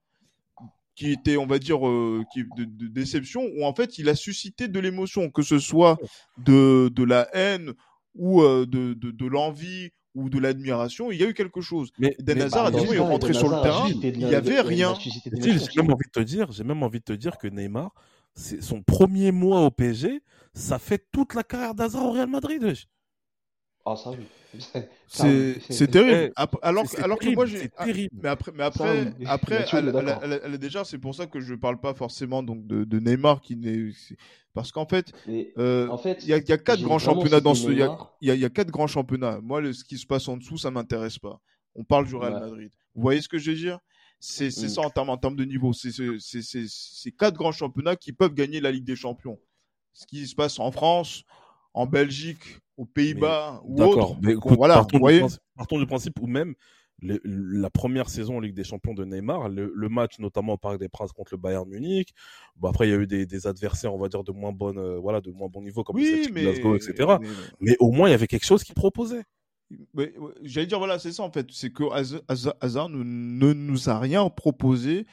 qui 0.96 1.12
étaient, 1.12 1.38
on 1.38 1.48
va 1.48 1.58
dire, 1.58 1.88
euh, 1.88 2.24
qui, 2.32 2.44
de, 2.56 2.66
de 2.66 2.88
déception, 2.88 3.42
où 3.58 3.66
en 3.66 3.74
fait, 3.74 3.98
il 3.98 4.10
a 4.10 4.16
suscité 4.16 4.68
de 4.68 4.80
l'émotion, 4.80 5.32
que 5.32 5.42
ce 5.42 5.58
soit 5.58 5.98
de, 6.38 6.90
de 6.94 7.04
la 7.04 7.28
haine 7.36 7.74
ou 8.14 8.44
euh, 8.44 8.68
de, 8.68 8.94
de, 8.94 9.10
de 9.10 9.26
l'envie 9.26 9.90
ou 10.16 10.30
de 10.30 10.40
l'admiration. 10.40 11.12
Il 11.12 11.20
y 11.20 11.24
a 11.24 11.28
eu 11.28 11.34
quelque 11.34 11.62
chose. 11.62 11.92
Mais, 11.98 12.16
Eden 12.20 12.38
mais- 12.38 12.44
Hazard, 12.44 12.72
Bah, 12.72 12.80
il 12.82 13.00
rentrait 13.00 13.30
Eden 13.32 13.40
sur 13.40 13.50
le 13.50 13.62
terrain, 13.62 13.88
il 13.90 14.22
la- 14.22 14.30
y 14.32 14.36
avait 14.36 14.62
rien. 14.62 14.94
j'ai 15.00 15.82
même 15.82 15.92
envie 15.92 16.06
de 16.08 16.12
te 16.12 16.20
dire, 16.20 16.52
j'ai 16.52 16.64
même 16.64 16.84
envie 16.84 17.00
de 17.00 17.04
te 17.06 17.14
dire 17.14 17.38
que 17.38 17.48
Neymar, 17.48 17.92
c'est 18.36 18.62
son 18.62 18.82
premier 18.82 19.32
mois 19.32 19.62
au 19.66 19.72
PSG, 19.72 20.22
ça 20.54 20.80
fait 20.80 21.06
toute 21.12 21.34
la 21.36 21.44
carrière 21.44 21.76
d'Hazard 21.76 22.06
au 22.06 22.12
Real 22.12 22.30
Madrid. 22.30 22.74
Ah, 23.86 23.96
ça 23.96 24.12
oui. 24.12 24.26
Ça, 25.08 25.24
C'est 25.24 25.28
oui, 25.56 25.62
c'est 25.70 25.88
terrible. 25.92 26.32
Eh, 26.38 26.44
Alors, 26.62 26.84
que 26.86 26.96
terrible, 26.96 27.36
moi, 27.36 27.46
j'ai. 27.48 27.58
C'est 27.58 27.76
terrible. 27.76 28.16
Mais 28.22 28.30
après, 28.30 28.52
mais 28.52 28.60
Ça, 28.60 28.66
après, 28.68 29.06
oui. 29.20 29.26
après, 29.28 29.66
elle, 29.74 30.34
est 30.34 30.42
elle- 30.44 30.58
déjà, 30.58 30.86
c'est 30.86 31.00
pour 31.00 31.16
ça 31.16 31.26
que 31.26 31.40
je 31.40 31.56
parle 31.56 31.80
pas 31.80 31.94
forcément 31.94 32.44
donc 32.44 32.66
de, 32.68 32.84
de 32.84 33.00
Neymar 33.00 33.42
qui 33.42 33.56
n'est, 33.58 33.90
parce 34.54 34.72
qu'en 34.72 34.86
fait, 34.86 35.12
euh, 35.58 35.88
en 35.90 35.98
fait, 35.98 36.20
il 36.24 36.30
y 36.30 36.34
a, 36.34 36.38
y 36.38 36.52
a 36.52 36.58
quatre 36.58 36.82
grands 36.82 37.00
championnats 37.00 37.42
dans 37.42 37.56
ce, 37.56 37.70
il 37.72 37.80
y 37.80 37.82
a, 37.84 37.98
y 38.22 38.32
a- 38.32 38.36
y 38.36 38.46
a 38.46 38.50
quatre 38.50 38.70
grands 38.72 38.88
championnats. 38.88 39.40
Moi, 39.42 39.60
le, 39.60 39.74
ce 39.74 39.84
qui 39.84 39.98
se 39.98 40.06
passe 40.06 40.28
en 40.28 40.38
dessous, 40.38 40.58
ça 40.58 40.70
m'intéresse 40.72 41.18
pas. 41.20 41.40
On 41.76 41.84
parle 41.84 42.06
du 42.06 42.16
Real 42.16 42.34
Ouais. 42.36 42.40
Madrid. 42.40 42.72
Vous 42.96 43.02
voyez 43.02 43.22
ce 43.22 43.28
que 43.28 43.40
je 43.40 43.50
veux 43.52 43.58
dire? 43.58 43.80
C'est 44.20 44.48
Mm. 44.48 44.70
ça 44.70 44.82
en 44.82 44.90
termes 44.92 45.10
en 45.10 45.18
termes 45.18 45.36
de 45.36 45.44
niveau. 45.46 45.74
C'est 45.74 45.92
c'est- 45.92 46.20
c'est- 46.20 46.42
c'est- 46.44 46.68
c'est 46.70 47.12
quatre 47.12 47.36
grands 47.36 47.52
championnats 47.52 47.96
qui 47.96 48.14
peuvent 48.14 48.34
gagner 48.36 48.62
la 48.62 48.72
Ligue 48.72 48.86
des 48.86 48.96
Champions. 48.96 49.40
Ce 49.94 50.06
qui 50.06 50.26
se 50.28 50.36
passe 50.36 50.60
en 50.60 50.72
France, 50.72 51.24
en 51.74 51.86
Belgique, 51.86 52.60
aux 52.78 52.86
Pays-Bas 52.86 53.62
ou 53.66 53.76
D'accord, 53.76 54.12
autres. 54.12 54.20
mais 54.22 54.34
écoute, 54.34 54.56
voilà, 54.58 54.76
partons, 54.76 54.98
vous 54.98 55.04
voyez. 55.04 55.18
du 55.18 55.22
principe, 55.22 55.42
partons 55.56 55.80
du 55.80 55.86
principe 55.86 56.20
où 56.22 56.28
même 56.28 56.54
le- 57.02 57.20
la 57.24 57.70
première 57.70 58.10
saison 58.10 58.38
en 58.38 58.40
Ligue 58.40 58.54
des 58.56 58.64
Champions 58.64 58.94
de 58.94 59.04
Neymar, 59.04 59.50
le, 59.50 59.72
le 59.76 59.90
match 59.90 60.20
notamment 60.20 60.54
au 60.54 60.58
Parc 60.58 60.80
des 60.80 60.88
Princes 60.90 61.12
contre 61.12 61.34
le 61.34 61.38
Bayern 61.38 61.68
Munich, 61.68 62.10
bon 62.56 62.70
après 62.70 62.88
il 62.88 62.92
y 62.92 62.94
a 62.94 62.98
eu 62.98 63.08
des, 63.08 63.26
des 63.26 63.48
adversaires, 63.48 63.94
on 63.94 63.98
va 64.00 64.08
dire 64.08 64.24
de 64.24 64.32
moins 64.32 64.52
bonne, 64.54 64.78
euh, 64.78 64.98
voilà, 65.00 65.20
de 65.20 65.32
moins 65.32 65.50
bon 65.50 65.62
niveau 65.62 65.84
comme 65.84 65.98
Oui, 65.98 66.30
mais, 66.32 66.44
Glasgow, 66.44 66.76
etc. 66.76 67.18
mais- 67.20 67.28
Mais 67.60 67.76
au 67.80 67.92
moins 67.92 68.08
il 68.08 68.12
y 68.12 68.16
avait 68.16 68.28
quelque 68.28 68.46
chose 68.46 68.64
qui 68.64 68.74
proposait. 68.74 69.24
mais, 69.94 70.14
j'allais 70.44 70.68
dire 70.68 70.78
voilà, 70.78 70.98
c'est 71.00 71.12
ça 71.12 71.24
en 71.24 71.32
fait, 71.32 71.48
c'est 71.52 71.72
que 71.72 71.84
Haz- 71.92 72.22
Haz- 72.28 72.54
Hazard 72.62 72.90
ne, 72.90 73.04
ne 73.04 73.54
nous 73.54 73.90
a 73.90 74.00
rien 74.00 74.30
proposé 74.30 75.06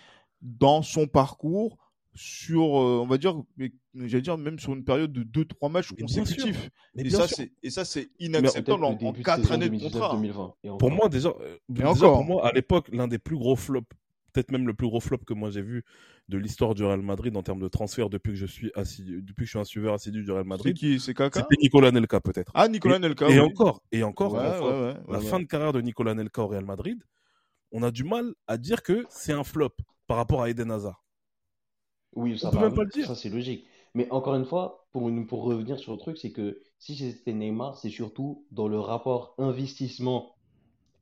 dans 0.43 0.83
son 0.83 1.07
parcours 1.07 1.77
sur, 2.15 2.63
euh, 2.81 3.01
on 3.01 3.07
va 3.07 3.19
dire, 3.19 3.41
mais 3.57 3.73
j'allais 3.95 4.23
dire 4.23 4.37
même 4.37 4.59
sur 4.59 4.73
une 4.73 4.85
période 4.85 5.13
de 5.13 5.23
2-3 5.23 5.71
matchs 5.71 5.93
consécutifs. 5.99 6.71
Mais 6.95 7.03
Et 7.05 7.11
ça, 7.11 7.29
c'est 7.29 7.53
et 7.63 7.71
ça 7.71 7.85
c'est 7.85 8.03
Peut-être 8.07 8.21
inacceptable 8.21 8.85
en, 8.85 8.91
le 8.91 8.97
en 8.97 8.99
début 9.13 9.19
de 9.21 9.25
4 9.25 9.43
saison 9.43 9.55
années 9.55 9.65
de 9.67 9.71
2019, 9.71 9.93
contrat. 10.01 10.17
2020. 10.17 10.55
Et 10.65 10.69
Pour 10.79 10.91
moi 10.91 11.09
déjà, 11.09 11.29
euh, 11.41 11.57
déjà 11.69 11.95
pour 12.09 12.25
moi 12.25 12.47
à 12.47 12.53
l'époque 12.53 12.89
l'un 12.93 13.07
des 13.09 13.19
plus 13.19 13.37
gros 13.37 13.55
flops, 13.57 13.87
peut-être 14.33 14.51
même 14.51 14.67
le 14.67 14.75
plus 14.75 14.89
gros 14.89 15.01
flop 15.01 15.19
que 15.19 15.35
moi 15.35 15.51
j'ai 15.51 15.63
vu 15.63 15.85
de 16.29 16.39
l'histoire 16.39 16.75
du 16.75 16.85
Real 16.85 17.03
Madrid 17.03 17.37
en 17.37 17.43
termes 17.43 17.61
de 17.61 17.69
transfert 17.69 18.09
depuis 18.11 18.31
que 18.31 18.37
je 18.39 18.47
suis 18.47 18.71
assidu, 18.77 19.23
depuis 19.23 19.43
que 19.43 19.47
je 19.47 19.51
suis 19.51 19.59
un 19.59 19.65
suiveur 19.65 19.95
assidu 19.95 20.23
du 20.25 20.31
Real 20.31 20.43
C'est 20.45 20.49
Madrid, 20.49 20.77
qui 20.77 21.01
C'est 21.01 21.15
Kaka 21.15 21.41
c'était 21.41 21.61
Nicolas 21.63 21.91
Nelka 21.91 22.21
peut-être. 22.21 22.53
Ah, 22.55 22.69
Nicolas 22.69 22.99
Nelka. 22.99 23.29
et 23.29 23.35
oui. 23.35 23.41
encore, 23.41 23.83
et 23.93 24.03
encore, 24.05 24.35
Ouais, 24.35 24.47
une 24.47 24.55
fois, 24.55 24.71
ouais, 24.81 24.87
ouais, 24.89 24.95
la 25.09 25.19
ouais, 25.19 25.25
fin 25.25 25.41
de 25.41 25.45
carrière 25.47 25.73
de 25.73 25.81
Nicolas 25.81 26.15
Nelka 26.15 26.43
au 26.43 26.47
Real 26.49 26.65
Madrid, 26.65 27.03
on 27.73 27.83
a 27.83 27.91
du 27.91 28.05
mal 28.05 28.33
à 28.49 28.59
dire 28.59 28.83
que 28.83 29.07
c'est 29.09 29.33
un 29.33 29.45
flop 29.45 29.71
par 30.07 30.17
rapport 30.17 30.43
à 30.43 30.51
Eden 30.51 30.71
Hazard. 30.71 31.05
Oui, 32.15 32.39
ça 32.39 32.51
peut 32.51 32.57
va, 32.57 32.63
même 32.65 32.75
pas 32.75 32.83
oui, 32.83 32.89
le 32.95 33.01
dire. 33.01 33.07
Ça, 33.07 33.15
c'est 33.15 33.29
logique. 33.29 33.65
Mais 33.95 34.09
encore 34.11 34.35
une 34.37 34.45
fois, 34.45 34.85
pour, 34.93 35.09
une- 35.09 35.27
pour 35.27 35.43
revenir 35.45 35.79
sur 35.79 35.93
le 35.93 35.99
truc, 35.99 36.17
c'est 36.19 36.31
que 36.31 36.61
si 36.79 36.95
c'était 36.97 37.33
Neymar, 37.33 37.77
c'est 37.77 37.91
surtout 37.91 38.45
dans 38.53 38.69
le 38.69 38.79
rapport 38.81 39.35
investissement 39.39 40.35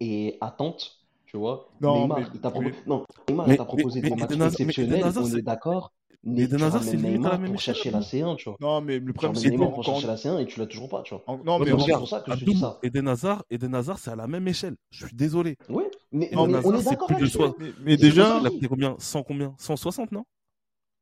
et 0.01 0.39
attente, 0.41 0.99
tu 1.27 1.37
vois. 1.37 1.69
Non, 1.81 2.03
Neymar, 2.03 2.19
mais- 2.21 2.27
il 2.35 2.41
t'a 2.41 2.51
propo- 2.51 2.63
mais- 2.65 2.75
non, 2.87 3.05
Neymar, 3.29 3.47
il 3.47 3.51
Mais- 3.51 3.57
t'a 3.57 3.65
proposé 3.65 4.01
mais- 4.01 4.11
des 4.11 4.17
mais 4.17 4.37
matchs 4.37 4.53
exceptionnels, 4.61 5.05
on 5.05 5.25
c'est- 5.25 5.39
est 5.39 5.43
d'accord. 5.43 5.93
Mais 6.25 6.43
Eden 6.43 6.59
tu 6.59 6.65
Hazard, 6.65 6.83
c'est 6.83 6.91
à 6.91 7.01
la 7.01 7.09
Neymar 7.11 7.39
même 7.39 7.51
pour 7.53 7.55
échelle, 7.61 7.75
chercher 7.77 7.91
la 7.93 8.01
C1, 8.03 8.35
tu 8.37 8.49
vois. 8.49 8.57
Non, 8.61 8.81
mais 8.81 8.99
le 8.99 9.13
problème 9.13 9.37
c'est 9.37 9.51
Neymar 9.51 9.69
pour 9.73 9.85
quand- 9.85 9.93
chercher 9.93 10.07
la 10.09 10.17
C1 10.17 10.39
et 10.41 10.47
tu 10.47 10.59
l'as 10.59 10.67
toujours 10.67 10.89
pas, 10.89 11.03
tu 11.03 11.15
vois. 11.15 11.23
en- 11.29 11.39
non, 11.39 11.59
mais 11.61 11.67
c'est 11.67 11.93
pour 11.93 12.09
ça 12.09 12.21
que 12.21 12.35
je 12.37 12.45
dis 12.45 12.57
ça. 12.59 12.79
Eden 12.83 13.07
Hazard, 13.07 13.45
Eden 13.51 13.75
Hazard, 13.75 13.99
c'est 13.99 14.11
à 14.11 14.17
la 14.17 14.27
même 14.27 14.47
échelle. 14.49 14.75
Je 14.91 15.07
suis 15.07 15.15
désolé. 15.17 15.57
Ouais, 15.69 15.89
mais 16.11 16.29
on 16.37 16.49
est, 16.49 16.83
d'accord 16.83 17.07
plus 17.07 17.15
de 17.17 17.21
là-dessus. 17.21 17.37
soi. 17.39 17.55
mais, 17.83 17.97
déjà, 17.97 18.41
Il 18.41 18.47
a 18.47 18.69
combien? 18.69 18.97
100 18.99 19.23
combien? 19.23 19.55
160 19.59 20.11
non? 20.11 20.25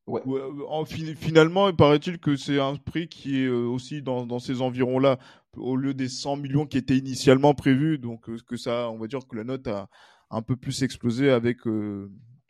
Ouais. 0.07 0.23
En, 0.69 0.85
finalement, 0.85 1.69
il 1.69 1.75
paraît-il 1.75 2.19
que 2.19 2.37
c'est 2.37 2.61
un 2.61 2.77
prix 2.77 3.09
qui 3.09 3.43
est 3.43 3.49
aussi 3.49 4.03
dans, 4.03 4.25
dans 4.25 4.39
ces 4.39 4.63
environs-là, 4.63 5.19
au 5.57 5.77
lieu 5.77 5.95
des 5.95 6.09
100 6.09 6.37
millions 6.37 6.67
qui 6.67 6.79
étaient 6.79 6.97
initialement 6.97 7.55
prévus. 7.55 7.99
Donc, 7.99 8.31
que 8.45 8.57
ça, 8.57 8.91
on 8.91 8.99
va 8.99 9.09
dire 9.09 9.27
que 9.27 9.37
la 9.37 9.45
note 9.45 9.67
a 9.67 9.89
un 10.31 10.43
peu 10.43 10.57
plus 10.57 10.83
explosé 10.83 11.31
avec 11.31 11.59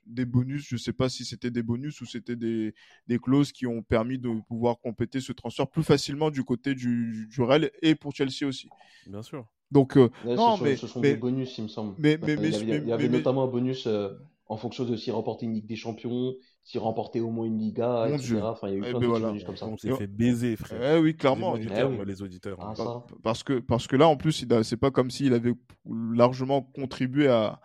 des 0.06 0.24
bonus. 0.24 0.66
Je 0.68 0.74
ne 0.76 0.78
sais 0.78 0.92
pas 0.92 1.08
si 1.08 1.24
c'était 1.24 1.50
des 1.50 1.62
bonus 1.62 2.00
ou 2.00 2.06
c'était 2.06 2.36
des, 2.36 2.74
des, 3.06 3.18
clauses 3.18 3.52
qui 3.52 3.66
ont 3.66 3.82
permis 3.82 4.18
de 4.18 4.30
pouvoir 4.48 4.78
compléter 4.78 5.20
ce 5.20 5.32
transfert 5.32 5.68
plus 5.68 5.82
facilement 5.82 6.30
du 6.30 6.44
côté 6.44 6.74
du, 6.74 7.28
du 7.30 7.42
Real 7.42 7.70
et 7.82 7.94
pour 7.94 8.14
Chelsea 8.14 8.46
aussi. 8.46 8.68
Bien 9.06 9.22
sûr. 9.22 9.46
Donc, 9.70 9.96
euh, 9.96 10.10
non, 10.24 10.56
ce, 10.56 10.62
mais, 10.62 10.76
ce 10.76 10.86
sont 10.86 11.00
des 11.00 11.16
bonus, 11.16 11.58
il 11.58 11.64
me 11.64 11.68
semble. 11.68 11.94
Mais, 11.98 12.18
mais, 12.22 12.34
il 12.34 12.86
y 12.86 12.92
avait, 12.92 13.08
notamment 13.08 13.44
un 13.44 13.48
bonus 13.48 13.86
euh, 13.86 14.10
en 14.46 14.56
fonction 14.56 14.84
de 14.84 14.96
s'il 14.96 15.12
remportait 15.12 15.46
une 15.46 15.54
Ligue 15.54 15.66
des 15.66 15.76
Champions, 15.76 16.34
s'il 16.66 16.80
remportait 16.80 17.20
au 17.20 17.30
moins 17.30 17.46
une 17.46 17.58
Liga, 17.58 18.08
etc. 18.08 18.40
Enfin, 18.42 18.66
il 18.66 18.72
y 18.72 18.74
a 18.74 18.78
eu 18.78 18.82
eh 18.84 18.90
plein 18.90 18.98
ben 18.98 19.06
de 19.06 19.20
bonus 19.20 19.44
comme 19.44 19.56
ça. 19.56 19.66
On 19.66 19.76
s'est 19.76 19.94
fait 19.94 20.08
baiser, 20.08 20.56
frère. 20.56 20.96
Eh 20.96 21.00
oui, 21.00 21.16
clairement. 21.16 21.54
Les 21.54 21.64
auditeurs. 21.64 22.04
Les 22.04 22.22
auditeurs 22.22 22.58
ah. 22.60 22.74
Parce, 23.22 23.44
que, 23.44 23.60
parce 23.60 23.86
que 23.86 23.94
là, 23.94 24.08
en 24.08 24.16
plus, 24.16 24.44
c'est 24.64 24.76
pas 24.76 24.90
comme 24.90 25.12
s'il 25.12 25.32
avait 25.32 25.54
largement 25.88 26.62
contribué 26.62 27.28
à, 27.28 27.60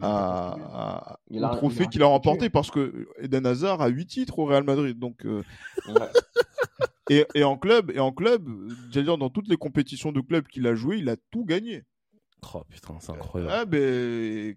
à, 0.00 1.18
au 1.30 1.56
trophée 1.56 1.86
qu'il 1.88 2.02
a 2.02 2.06
remporté 2.06 2.48
parce 2.48 2.70
que 2.70 3.06
Eden 3.20 3.44
Hazard 3.44 3.82
a 3.82 3.88
8 3.88 4.06
titres 4.06 4.38
au 4.38 4.46
Real 4.46 4.64
Madrid. 4.64 4.98
Donc, 4.98 5.26
euh, 5.26 5.42
et, 7.10 7.26
et, 7.34 7.44
en 7.44 7.58
club, 7.58 7.90
et 7.90 8.00
en 8.00 8.12
club, 8.12 8.48
j'allais 8.90 9.04
dire 9.04 9.18
dans 9.18 9.28
toutes 9.28 9.48
les 9.48 9.58
compétitions 9.58 10.10
de 10.10 10.22
club 10.22 10.48
qu'il 10.48 10.66
a 10.66 10.74
joué, 10.74 10.96
il 10.96 11.10
a 11.10 11.16
tout 11.30 11.44
gagné. 11.44 11.84
Oh 12.54 12.62
putain, 12.68 12.94
c'est 13.00 13.12
incroyable. 13.12 13.52
Ah, 13.54 13.64
ben, 13.64 14.54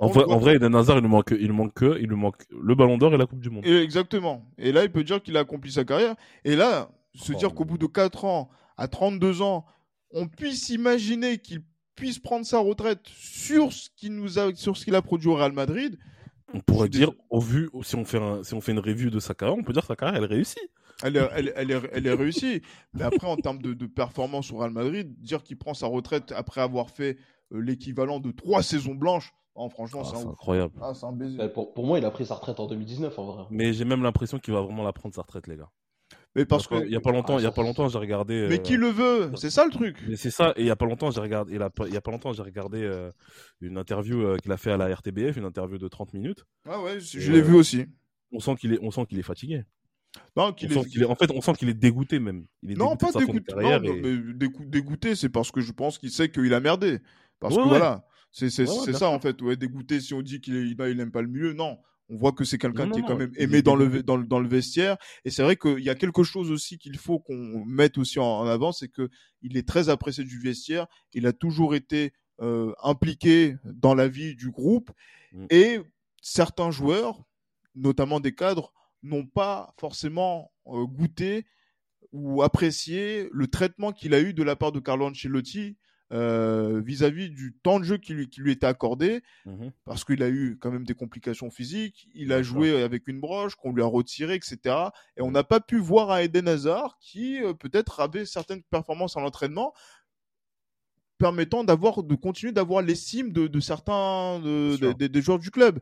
en, 0.00 0.08
vrai, 0.08 0.24
en 0.24 0.38
vrai, 0.38 0.56
Eden 0.56 0.74
Hazard, 0.74 0.98
il 0.98 1.02
lui 1.02 1.08
manque, 1.08 1.34
il 1.38 1.52
manque 1.52 1.74
que, 1.74 1.98
il 2.00 2.08
lui 2.08 2.16
manque 2.16 2.42
le 2.50 2.74
Ballon 2.74 2.98
d'Or 2.98 3.14
et 3.14 3.16
la 3.16 3.26
Coupe 3.26 3.40
du 3.40 3.50
Monde. 3.50 3.64
exactement. 3.64 4.44
Et 4.58 4.72
là, 4.72 4.84
il 4.84 4.90
peut 4.90 5.04
dire 5.04 5.22
qu'il 5.22 5.36
a 5.36 5.40
accompli 5.40 5.70
sa 5.72 5.84
carrière. 5.84 6.16
Et 6.44 6.56
là, 6.56 6.90
se 7.14 7.32
dire 7.32 7.50
oh, 7.52 7.54
qu'au 7.54 7.64
bout 7.64 7.78
de 7.78 7.86
4 7.86 8.24
ans, 8.24 8.50
à 8.76 8.88
32 8.88 9.42
ans, 9.42 9.64
on 10.12 10.26
puisse 10.26 10.68
imaginer 10.70 11.38
qu'il 11.38 11.62
puisse 11.94 12.18
prendre 12.18 12.44
sa 12.44 12.58
retraite 12.58 13.06
sur 13.06 13.72
ce 13.72 13.88
qu'il 13.96 14.14
nous 14.14 14.38
a, 14.38 14.54
sur 14.54 14.76
ce 14.76 14.84
qu'il 14.84 14.94
a 14.94 15.02
produit 15.02 15.28
au 15.28 15.34
Real 15.34 15.52
Madrid. 15.52 15.98
On 16.52 16.60
pourrait 16.60 16.88
dire, 16.88 17.12
au 17.30 17.40
vu, 17.40 17.70
si 17.82 17.94
on 17.94 18.04
fait 18.04 18.18
un, 18.18 18.42
si 18.42 18.54
on 18.54 18.60
fait 18.60 18.72
une 18.72 18.80
review 18.80 19.08
de 19.10 19.20
sa 19.20 19.34
carrière, 19.34 19.56
on 19.56 19.62
peut 19.62 19.72
dire 19.72 19.82
que 19.82 19.88
sa 19.88 19.96
carrière, 19.96 20.16
elle 20.16 20.28
réussit. 20.28 20.58
Elle 21.02 21.16
est, 21.16 21.28
elle, 21.34 21.52
elle, 21.56 21.70
est, 21.70 21.80
elle 21.92 22.06
est 22.06 22.12
réussie. 22.12 22.62
Mais 22.94 23.02
après, 23.02 23.26
en 23.26 23.36
termes 23.36 23.62
de, 23.62 23.72
de 23.72 23.86
performance 23.86 24.52
au 24.52 24.58
Real 24.58 24.70
Madrid, 24.70 25.14
dire 25.20 25.42
qu'il 25.42 25.58
prend 25.58 25.74
sa 25.74 25.86
retraite 25.86 26.32
après 26.32 26.60
avoir 26.60 26.90
fait 26.90 27.16
euh, 27.52 27.60
l'équivalent 27.60 28.20
de 28.20 28.30
trois 28.30 28.62
saisons 28.62 28.94
blanches, 28.94 29.32
oh, 29.54 29.68
franchement, 29.68 30.02
ah, 30.04 30.12
c'est 30.14 30.26
incroyable. 30.26 30.74
Ah, 30.80 30.92
un 31.02 31.12
baiser. 31.12 31.38
Bah, 31.38 31.48
pour, 31.48 31.74
pour, 31.74 31.86
moi, 31.86 31.98
il 31.98 32.04
a 32.04 32.10
pris 32.10 32.26
sa 32.26 32.34
retraite 32.34 32.60
en 32.60 32.66
2019, 32.66 33.18
en 33.18 33.24
vrai. 33.24 33.44
Mais 33.50 33.72
j'ai 33.72 33.84
même 33.84 34.02
l'impression 34.02 34.38
qu'il 34.38 34.54
va 34.54 34.60
vraiment 34.60 34.82
la 34.82 34.92
prendre, 34.92 35.14
sa 35.14 35.22
retraite, 35.22 35.46
les 35.46 35.56
gars. 35.56 35.70
Mais 36.36 36.44
parce, 36.44 36.68
que 36.68 36.84
il 36.84 36.92
y 36.92 36.96
a 36.96 37.00
pas 37.00 37.10
longtemps, 37.10 37.38
il 37.38 37.42
y 37.42 37.46
a 37.46 37.50
pas 37.50 37.62
longtemps, 37.62 37.88
j'ai 37.88 37.98
regardé. 37.98 38.46
Mais 38.48 38.62
qui 38.62 38.74
euh, 38.74 38.78
le 38.78 38.88
veut? 38.88 39.32
C'est 39.34 39.50
ça 39.50 39.64
le 39.64 39.72
truc. 39.72 39.96
Mais 40.08 40.14
c'est 40.14 40.30
ça. 40.30 40.52
Et 40.56 40.60
il 40.60 40.66
y 40.66 40.70
a 40.70 40.76
pas 40.76 40.86
longtemps, 40.86 41.10
j'ai 41.10 41.20
regardé. 41.20 41.54
Il, 41.54 41.68
il 41.88 41.92
y 41.92 41.96
a 41.96 42.00
pas 42.00 42.12
longtemps, 42.12 42.32
j'ai 42.32 42.42
regardé 42.42 42.82
euh, 42.84 43.10
une 43.60 43.76
interview 43.76 44.22
euh, 44.22 44.36
qu'il 44.36 44.52
a 44.52 44.56
fait 44.56 44.70
à 44.70 44.76
la 44.76 44.94
RTBF, 44.94 45.36
une 45.36 45.44
interview 45.44 45.76
de 45.76 45.88
30 45.88 46.14
minutes. 46.14 46.44
Ah 46.68 46.80
ouais, 46.80 47.00
je 47.00 47.32
l'ai 47.32 47.42
vu 47.42 47.54
aussi. 47.54 47.86
On 48.32 48.38
sent 48.38 48.54
qu'il 48.56 48.74
est, 48.74 48.78
on 48.80 48.92
sent 48.92 49.06
qu'il 49.06 49.18
est 49.18 49.24
fatigué. 49.24 49.64
Non, 50.36 50.52
qu'il 50.52 50.72
est... 50.72 51.04
en 51.04 51.14
fait, 51.14 51.30
on 51.30 51.40
sent 51.40 51.52
qu'il 51.54 51.68
est 51.68 51.74
dégoûté 51.74 52.18
même. 52.18 52.46
Il 52.62 52.72
est 52.72 52.74
non, 52.74 52.96
pas 52.96 53.12
dégoûté. 53.12 53.52
Non, 53.54 53.80
mais 53.80 54.18
dégoûté, 54.66 55.14
c'est 55.14 55.28
parce 55.28 55.50
que 55.50 55.60
je 55.60 55.72
pense 55.72 55.98
qu'il 55.98 56.10
sait 56.10 56.30
qu'il 56.30 56.52
a 56.54 56.60
merdé. 56.60 56.98
Parce 57.38 57.56
que 57.56 57.62
voilà, 57.62 58.04
c'est 58.30 58.50
c'est 58.50 58.66
ça 58.66 59.08
en 59.08 59.20
fait. 59.20 59.40
Ouais, 59.42 59.56
dégoûté 59.56 60.00
si 60.00 60.14
on 60.14 60.22
dit 60.22 60.40
qu'il 60.40 60.76
n'aime 60.76 61.12
pas 61.12 61.22
le 61.22 61.28
milieu. 61.28 61.52
Non, 61.52 61.78
on 62.10 62.16
voit 62.16 62.32
que 62.32 62.44
c'est 62.44 62.58
quelqu'un 62.58 62.90
qui 62.90 63.00
est 63.00 63.02
quand 63.02 63.16
même 63.16 63.32
aimé 63.36 63.62
dans 63.62 63.76
le, 63.76 64.02
dans, 64.02 64.18
dans, 64.18 64.40
le 64.40 64.48
vestiaire. 64.48 64.96
Et 65.24 65.30
c'est 65.30 65.42
vrai 65.42 65.56
qu'il 65.56 65.78
y 65.80 65.90
a 65.90 65.94
quelque 65.94 66.24
chose 66.24 66.50
aussi 66.50 66.76
qu'il 66.76 66.98
faut 66.98 67.20
qu'on 67.20 67.64
mette 67.64 67.98
aussi 67.98 68.18
en, 68.18 68.46
avant, 68.46 68.72
c'est 68.72 68.88
que 68.88 69.08
il 69.42 69.56
est 69.56 69.66
très 69.66 69.88
apprécié 69.88 70.24
du 70.24 70.40
vestiaire. 70.40 70.86
Il 71.14 71.26
a 71.26 71.32
toujours 71.32 71.74
été 71.74 72.12
euh, 72.40 72.72
impliqué 72.82 73.56
dans 73.64 73.94
la 73.94 74.08
vie 74.08 74.34
du 74.34 74.50
groupe. 74.50 74.90
Mm. 75.32 75.46
Et 75.50 75.80
certains 76.20 76.72
joueurs, 76.72 77.22
notamment 77.76 78.18
des 78.18 78.34
cadres, 78.34 78.72
n'ont 79.02 79.26
pas 79.26 79.74
forcément 79.78 80.52
euh, 80.66 80.84
goûté 80.84 81.46
ou 82.12 82.42
apprécié 82.42 83.28
le 83.32 83.46
traitement 83.46 83.92
qu'il 83.92 84.14
a 84.14 84.20
eu 84.20 84.34
de 84.34 84.42
la 84.42 84.56
part 84.56 84.72
de 84.72 84.80
Carlo 84.80 85.06
Ancelotti 85.06 85.76
euh, 86.12 86.80
vis-à-vis 86.84 87.30
du 87.30 87.54
temps 87.62 87.78
de 87.78 87.84
jeu 87.84 87.96
qui 87.96 88.14
lui, 88.14 88.28
qui 88.28 88.40
lui 88.40 88.50
était 88.50 88.66
accordé, 88.66 89.22
mmh 89.46 89.68
parce 89.84 90.04
qu'il 90.04 90.22
a 90.24 90.28
eu 90.28 90.56
quand 90.60 90.72
même 90.72 90.84
des 90.84 90.94
complications 90.94 91.50
physiques, 91.50 92.08
il 92.14 92.32
a 92.32 92.42
joué 92.42 92.82
avec 92.82 93.06
une 93.06 93.20
broche 93.20 93.54
qu'on 93.54 93.72
lui 93.72 93.82
a 93.82 93.86
retiré, 93.86 94.34
etc. 94.34 94.76
Et 95.16 95.22
on 95.22 95.30
n'a 95.30 95.44
pas 95.44 95.60
pu 95.60 95.78
voir 95.78 96.10
un 96.10 96.18
Eden 96.18 96.48
Hazard 96.48 96.98
qui 97.00 97.42
euh, 97.42 97.54
peut-être 97.54 98.00
avait 98.00 98.24
certaines 98.24 98.62
performances 98.62 99.16
en 99.16 99.22
entraînement 99.22 99.72
permettant 101.18 101.62
d'avoir 101.62 102.02
de 102.02 102.14
continuer 102.16 102.52
d'avoir 102.52 102.82
l'estime 102.82 103.30
de, 103.30 103.46
de, 103.46 103.60
certains 103.60 104.40
de, 104.40 104.92
des 104.92 105.22
joueurs 105.22 105.38
du 105.38 105.50
club. 105.50 105.78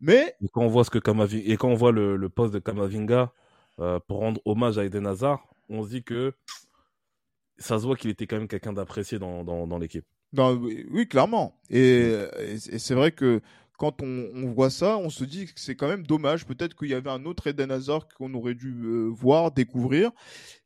Mais 0.00 0.34
et 0.42 0.48
quand 0.52 0.62
on 0.62 0.68
voit 0.68 0.84
ce 0.84 0.90
que 0.90 0.98
Kamavinga, 0.98 1.44
et 1.46 1.56
quand 1.56 1.68
on 1.68 1.74
voit 1.74 1.92
le, 1.92 2.16
le 2.16 2.28
poste 2.28 2.52
de 2.52 2.58
Kamavinga 2.58 3.32
euh, 3.80 3.98
pour 4.06 4.18
rendre 4.18 4.40
hommage 4.44 4.78
à 4.78 4.84
Eden 4.84 5.06
Hazard, 5.06 5.46
on 5.68 5.82
se 5.84 5.88
dit 5.88 6.02
que 6.02 6.34
ça 7.58 7.78
se 7.78 7.84
voit 7.84 7.96
qu'il 7.96 8.10
était 8.10 8.26
quand 8.26 8.36
même 8.36 8.48
quelqu'un 8.48 8.72
d'apprécié 8.72 9.18
dans, 9.18 9.44
dans, 9.44 9.78
l'équipe. 9.78 10.04
Oui, 10.32 11.08
clairement. 11.08 11.58
Et, 11.70 12.14
c'est 12.58 12.94
vrai 12.94 13.12
que 13.12 13.40
quand 13.78 14.02
on, 14.02 14.52
voit 14.52 14.70
ça, 14.70 14.96
on 14.98 15.10
se 15.10 15.24
dit 15.24 15.46
que 15.46 15.52
c'est 15.56 15.76
quand 15.76 15.88
même 15.88 16.06
dommage. 16.06 16.46
Peut-être 16.46 16.74
qu'il 16.74 16.88
y 16.88 16.94
avait 16.94 17.10
un 17.10 17.24
autre 17.24 17.46
Eden 17.46 17.70
Hazard 17.70 18.08
qu'on 18.08 18.32
aurait 18.34 18.54
dû 18.54 18.74
euh, 18.84 19.08
voir, 19.10 19.52
découvrir, 19.52 20.10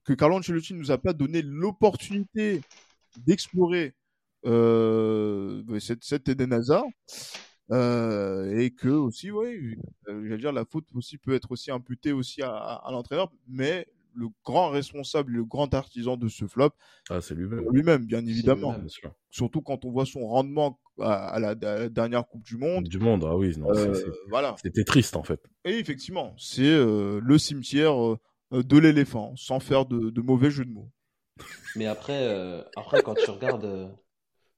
que 0.04 0.12
Carlo 0.12 0.36
Ancelotti 0.36 0.74
ne 0.74 0.78
nous 0.78 0.90
a 0.90 0.98
pas 0.98 1.12
donné 1.12 1.42
l'opportunité 1.42 2.60
d'explorer 3.16 3.94
euh, 4.46 5.62
cet, 5.78 6.28
Eden 6.28 6.52
Hazard. 6.52 6.84
Euh, 7.70 8.58
et 8.58 8.70
que 8.70 8.88
aussi, 8.88 9.30
oui, 9.30 9.76
j'allais 10.06 10.38
dire 10.38 10.52
la 10.52 10.64
faute 10.64 10.86
aussi 10.94 11.18
peut 11.18 11.34
être 11.34 11.52
aussi 11.52 11.70
imputée 11.70 12.12
aussi 12.12 12.42
à, 12.42 12.50
à 12.50 12.90
l'entraîneur, 12.90 13.30
mais 13.46 13.86
le 14.14 14.28
grand 14.44 14.70
responsable, 14.70 15.32
le 15.32 15.44
grand 15.44 15.72
artisan 15.74 16.16
de 16.16 16.28
ce 16.28 16.46
flop, 16.46 16.70
ah, 17.08 17.20
c'est 17.20 17.34
lui-même. 17.34 17.66
Lui-même, 17.70 18.04
bien 18.04 18.24
évidemment. 18.26 18.76
Surtout 19.30 19.62
quand 19.62 19.84
on 19.84 19.90
voit 19.90 20.06
son 20.06 20.26
rendement 20.26 20.78
à, 21.00 21.38
la, 21.40 21.54
dernière 21.88 22.26
Coupe 22.26 22.42
du 22.42 22.56
Monde. 22.56 22.84
Du 22.84 22.98
Monde, 22.98 23.24
ah 23.26 23.36
oui, 23.36 23.54
euh, 23.58 24.12
voilà. 24.28 24.56
C'était 24.62 24.84
triste 24.84 25.16
en 25.16 25.22
fait. 25.22 25.40
Et 25.64 25.78
effectivement, 25.78 26.34
c'est 26.38 26.62
euh, 26.62 27.20
le 27.22 27.38
cimetière 27.38 27.94
euh, 27.94 28.18
de 28.52 28.78
l'éléphant, 28.78 29.34
sans 29.36 29.60
faire 29.60 29.86
de, 29.86 30.20
mauvais 30.20 30.50
jeu 30.50 30.64
de 30.64 30.70
mots. 30.70 30.90
Mais 31.76 31.86
après, 31.86 32.64
après 32.76 33.02
quand 33.02 33.14
tu 33.14 33.30
regardes, 33.30 33.90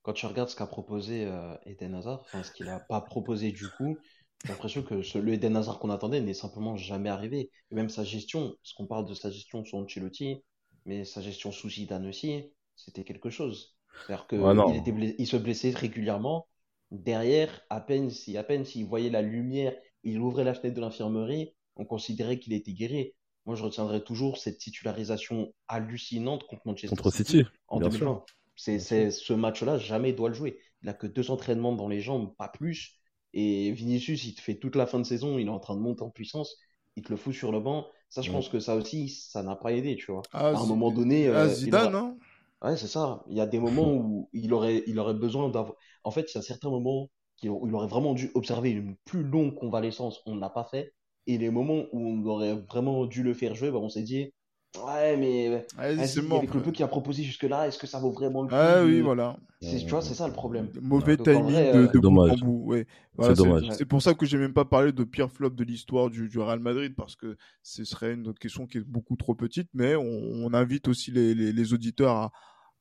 quand 0.03 0.13
tu 0.13 0.27
regardes 0.27 0.49
ce 0.49 0.57
qu'a 0.57 0.67
proposé 0.67 1.29
Eden 1.65 1.95
Hazard, 1.95 2.21
enfin 2.23 2.43
ce 2.43 2.53
qu'il 2.53 2.67
n'a 2.67 2.81
pas 2.81 3.01
proposé 3.01 3.53
du 3.53 3.69
coup, 3.69 3.97
j'ai 4.45 4.51
l'impression 4.51 4.83
que 4.83 5.03
ce, 5.03 5.19
le 5.19 5.35
Eden 5.35 5.57
Hazard 5.57 5.79
qu'on 5.79 5.91
attendait 5.91 6.21
n'est 6.21 6.35
simplement 6.35 6.77
jamais 6.77 7.09
arrivé. 7.09 7.51
Et 7.71 7.75
même 7.75 7.89
sa 7.89 8.03
gestion, 8.03 8.57
parce 8.63 8.73
qu'on 8.73 8.87
parle 8.87 9.07
de 9.07 9.15
sa 9.15 9.31
gestion 9.31 9.65
sous 9.65 9.77
Ancelotti, 9.77 10.43
mais 10.85 11.05
sa 11.05 11.21
gestion 11.21 11.53
sous 11.53 11.71
Zidane 11.71 12.09
aussi, 12.09 12.51
c'était 12.75 13.05
quelque 13.05 13.31
chose. 13.31 13.77
C'est-à-dire 14.07 14.27
qu'il 14.27 15.15
il 15.19 15.27
se 15.27 15.37
blessait 15.37 15.71
régulièrement. 15.71 16.49
Derrière, 16.91 17.61
à 17.71 17.81
peine 17.81 18.11
si, 18.11 18.37
à 18.37 18.43
peine 18.43 18.65
s'il 18.65 18.85
voyait 18.87 19.11
la 19.11 19.23
lumière, 19.23 19.75
il 20.03 20.19
ouvrait 20.19 20.45
la 20.45 20.55
fenêtre 20.55 20.75
de 20.75 20.81
l'infirmerie, 20.81 21.55
on 21.77 21.85
considérait 21.85 22.39
qu'il 22.39 22.53
était 22.53 22.73
guéri. 22.73 23.15
Moi, 23.47 23.55
je 23.55 23.63
retiendrai 23.63 24.03
toujours 24.03 24.39
cette 24.39 24.59
titularisation 24.59 25.53
hallucinante 25.69 26.45
contre 26.47 26.63
Manchester 26.67 26.97
contre 26.97 27.13
City, 27.13 27.45
en 27.69 27.79
2020. 27.81 28.25
C'est, 28.57 28.79
ce 28.79 29.33
match-là, 29.33 29.79
jamais 29.79 30.11
il 30.11 30.17
doit 30.17 30.29
le 30.29 30.35
jouer. 30.35 30.59
Il 30.83 30.89
a 30.89 30.95
que 30.95 31.07
deux 31.07 31.31
entraînements 31.31 31.75
dans 31.75 31.89
les 31.89 32.01
jambes, 32.01 32.35
pas 32.37 32.49
plus. 32.49 32.99
Et 33.35 33.73
Vinicius, 33.73 34.25
il 34.25 34.35
te 34.35 34.41
fait 34.41 34.57
toute 34.57 34.77
la 34.77 34.87
fin 34.87 34.99
de 34.99 35.05
saison, 35.05 35.39
il 35.39 35.47
est 35.47 35.51
en 35.51 35.59
train 35.59 35.75
de 35.75 35.81
monter 35.81 36.03
en 36.03 36.11
puissance, 36.11 36.57
il 36.97 37.03
te 37.03 37.11
le 37.11 37.17
fout 37.17 37.35
sur 37.35 37.51
le 37.51 37.61
banc. 37.61 37.87
Ça, 38.11 38.21
je 38.21 38.31
pense 38.31 38.49
que 38.49 38.61
ça 38.61 38.77
aussi, 38.77 39.09
ça 39.09 39.43
n'a 39.43 39.57
pas 39.57 39.73
aidé, 39.73 39.97
tu 39.97 40.13
vois. 40.13 40.23
Ah, 40.33 40.49
à 40.49 40.59
un 40.59 40.67
moment 40.67 40.91
donné. 40.91 41.29
Ah, 41.29 41.45
euh, 41.45 41.49
Zidane, 41.49 41.93
non? 41.93 42.19
Ouais, 42.61 42.77
c'est 42.77 42.89
ça. 42.89 43.25
Il 43.29 43.37
y 43.37 43.41
a 43.41 43.47
des 43.47 43.59
moments 43.59 43.95
où 43.95 44.29
il 44.35 44.53
aurait, 44.53 44.83
il 44.87 44.99
aurait 44.99 45.15
besoin 45.15 45.49
d'avoir. 45.49 45.77
En 46.05 46.11
fait, 46.11 46.31
il 46.33 46.37
y 46.37 46.39
a 46.39 46.43
certains 46.43 46.69
moments 46.69 47.09
où 47.45 47.67
il 47.67 47.75
aurait 47.75 47.89
vraiment 47.89 48.13
dû 48.13 48.31
observer 48.35 48.71
une 48.71 48.97
plus 49.05 49.25
longue 49.25 49.55
convalescence. 49.55 50.21
On 50.27 50.35
ne 50.35 50.41
l'a 50.41 50.51
pas 50.51 50.65
fait. 50.65 50.93
Et 51.27 51.39
les 51.39 51.51
moments 51.51 51.85
où 51.93 52.07
on 52.07 52.25
aurait 52.27 52.55
vraiment 52.55 53.07
dû 53.07 53.23
le 53.23 53.33
faire 53.35 53.55
jouer, 53.55 53.71
bah, 53.71 53.79
on 53.79 53.89
s'est 53.89 54.03
dit, 54.03 54.33
Ouais, 54.81 55.17
mais 55.19 55.67
avec 55.77 56.55
le 56.55 56.63
peu 56.63 56.71
qui 56.71 56.83
a 56.83 56.89
proposé 56.89 57.23
jusque-là, 57.23 57.69
est-ce 57.69 57.79
que 57.79 57.87
ça 57.87 57.99
vaut 57.99 58.11
vraiment 58.11 58.43
le 58.43 58.49
coup 58.49 58.55
Ah 58.57 58.83
oui, 58.83 59.01
voilà. 59.03 59.37
Tu 59.61 59.87
vois, 59.87 60.01
c'est 60.01 60.15
ça 60.15 60.27
le 60.27 60.33
problème. 60.33 60.69
Mauvais 60.81 61.17
timing 61.17 61.51
de, 61.51 61.77
euh, 61.77 61.87
de 61.89 61.99
dommage. 61.99 62.43
Ouais. 62.43 62.87
c'est 63.21 63.35
dommage. 63.35 63.69
C'est 63.73 63.85
pour 63.85 64.01
ça 64.01 64.15
que 64.15 64.25
j'ai 64.25 64.39
même 64.39 64.55
pas 64.55 64.65
parlé 64.65 64.93
de 64.93 65.05
pire 65.05 65.31
flop 65.31 65.51
de 65.51 65.65
l'histoire 65.65 66.09
du, 66.09 66.29
du, 66.29 66.39
Real 66.39 66.59
Madrid 66.59 66.95
parce 66.97 67.17
que 67.17 67.37
ce 67.63 67.85
serait 67.85 68.15
une 68.15 68.33
question 68.35 68.67
qui 68.67 68.79
est 68.79 68.87
beaucoup 68.87 69.17
trop 69.17 69.35
petite, 69.35 69.69
mais 69.75 69.95
on, 69.95 70.53
invite 70.55 70.89
aussi 70.89 71.11
les, 71.11 71.35
les, 71.35 71.53
les 71.53 71.73
auditeurs 71.75 72.17
à, 72.17 72.33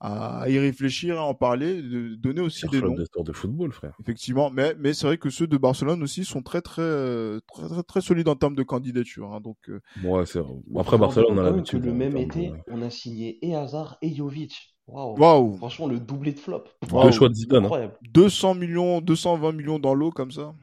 à 0.03 0.49
y 0.49 0.57
réfléchir, 0.57 1.19
à 1.19 1.23
en 1.23 1.35
parler, 1.35 1.79
de 1.79 2.15
donner 2.15 2.41
aussi 2.41 2.67
des 2.67 2.81
noms. 2.81 2.95
de 2.95 3.31
football, 3.33 3.71
frère. 3.71 3.93
Effectivement, 4.01 4.49
mais 4.49 4.75
mais 4.79 4.93
c'est 4.93 5.05
vrai 5.05 5.17
que 5.17 5.29
ceux 5.29 5.45
de 5.45 5.57
Barcelone 5.57 6.01
aussi 6.01 6.25
sont 6.25 6.41
très 6.41 6.61
très 6.61 6.81
très 7.53 7.67
très, 7.69 7.83
très 7.83 8.01
solides 8.01 8.27
en 8.27 8.35
termes 8.35 8.55
de 8.55 8.63
candidature. 8.63 9.31
Hein, 9.33 9.41
donc. 9.41 9.57
Euh... 9.69 9.79
Ouais, 10.03 10.25
c'est 10.25 10.39
après 10.75 10.97
Barcelone, 10.97 11.37
on 11.37 11.37
a 11.37 11.43
l'habitude. 11.43 11.85
Le 11.85 11.93
même 11.93 12.17
été, 12.17 12.51
on 12.67 12.81
a 12.81 12.89
signé 12.89 13.37
et 13.45 13.55
Hazard 13.55 13.97
et 14.01 14.13
Jovic. 14.13 14.75
Waouh. 14.87 15.55
Franchement, 15.57 15.87
le 15.87 15.99
doublé 15.99 16.33
de 16.33 16.39
flop. 16.39 16.63
Le 16.81 17.11
choix 17.11 17.29
de 17.29 17.33
Zidane. 17.33 17.65
Hein. 17.65 17.91
200 18.11 18.55
millions, 18.55 19.01
220 19.01 19.51
millions 19.53 19.79
dans 19.79 19.93
l'eau 19.93 20.11
comme 20.11 20.31
ça. 20.31 20.53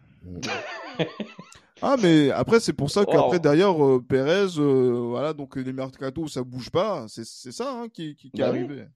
Ah 1.81 1.95
mais 2.03 2.33
après 2.33 2.59
c'est 2.59 2.73
pour 2.73 2.91
ça 2.91 3.05
qu'après 3.05 3.39
derrière 3.39 3.85
euh, 3.85 4.03
Perez 4.07 4.59
euh, 4.59 5.07
voilà 5.11 5.33
donc 5.33 5.55
les 5.55 5.73
mercato 5.73 6.27
ça 6.27 6.43
bouge 6.43 6.71
pas 6.71 7.07
c'est 7.07 7.25
ça 7.25 7.73
hein, 7.73 7.89
qui, 7.89 8.17
qui, 8.17 8.33
qui 8.33 8.41
est 8.41 8.45
bah 8.45 8.49
arrivé. 8.49 8.87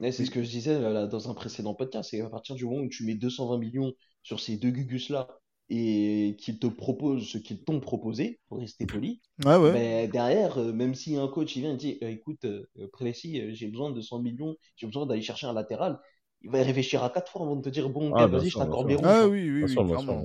C'est 0.00 0.24
ce 0.24 0.30
que 0.30 0.42
je 0.42 0.48
disais 0.48 0.80
là, 0.80 1.06
dans 1.06 1.30
un 1.30 1.34
précédent 1.34 1.74
podcast 1.74 2.10
c'est 2.10 2.20
à 2.20 2.28
partir 2.28 2.56
du 2.56 2.64
moment 2.64 2.82
où 2.82 2.88
tu 2.88 3.04
mets 3.04 3.14
220 3.14 3.58
millions 3.58 3.92
sur 4.22 4.40
ces 4.40 4.56
deux 4.56 4.70
gugus 4.70 5.08
là 5.10 5.28
et 5.70 6.36
qu'ils 6.38 6.58
te 6.58 6.66
proposent 6.66 7.26
ce 7.26 7.38
qu'ils 7.38 7.64
t'ont 7.64 7.80
proposé 7.80 8.38
pour 8.48 8.58
rester 8.58 8.84
poli. 8.84 9.22
Ouais, 9.46 9.56
ouais. 9.56 9.72
Mais 9.72 10.08
derrière 10.08 10.58
euh, 10.58 10.72
même 10.72 10.94
si 10.94 11.16
un 11.16 11.26
coach 11.28 11.56
il 11.56 11.62
vient 11.62 11.74
et 11.74 11.76
dit 11.76 11.98
écoute 12.02 12.46
précis 12.92 13.54
j'ai 13.54 13.68
besoin 13.68 13.90
de 13.90 14.00
100 14.00 14.20
millions 14.20 14.56
j'ai 14.76 14.86
besoin 14.86 15.06
d'aller 15.06 15.22
chercher 15.22 15.46
un 15.46 15.54
latéral 15.54 15.98
il 16.42 16.50
va 16.50 16.60
y 16.60 16.62
réfléchir 16.62 17.02
à 17.02 17.10
quatre 17.10 17.32
fois 17.32 17.42
avant 17.42 17.56
de 17.56 17.62
te 17.62 17.70
dire 17.70 17.88
bon 17.88 18.12
ah, 18.14 18.26
vas-y 18.26 18.50
je 18.50 18.58
t'accorde 18.58 18.86
mes 18.86 18.98
Ah 19.02 19.26
oui 19.26 19.50
oui, 19.50 19.64
oui 19.64 19.74
clairement. 19.74 20.24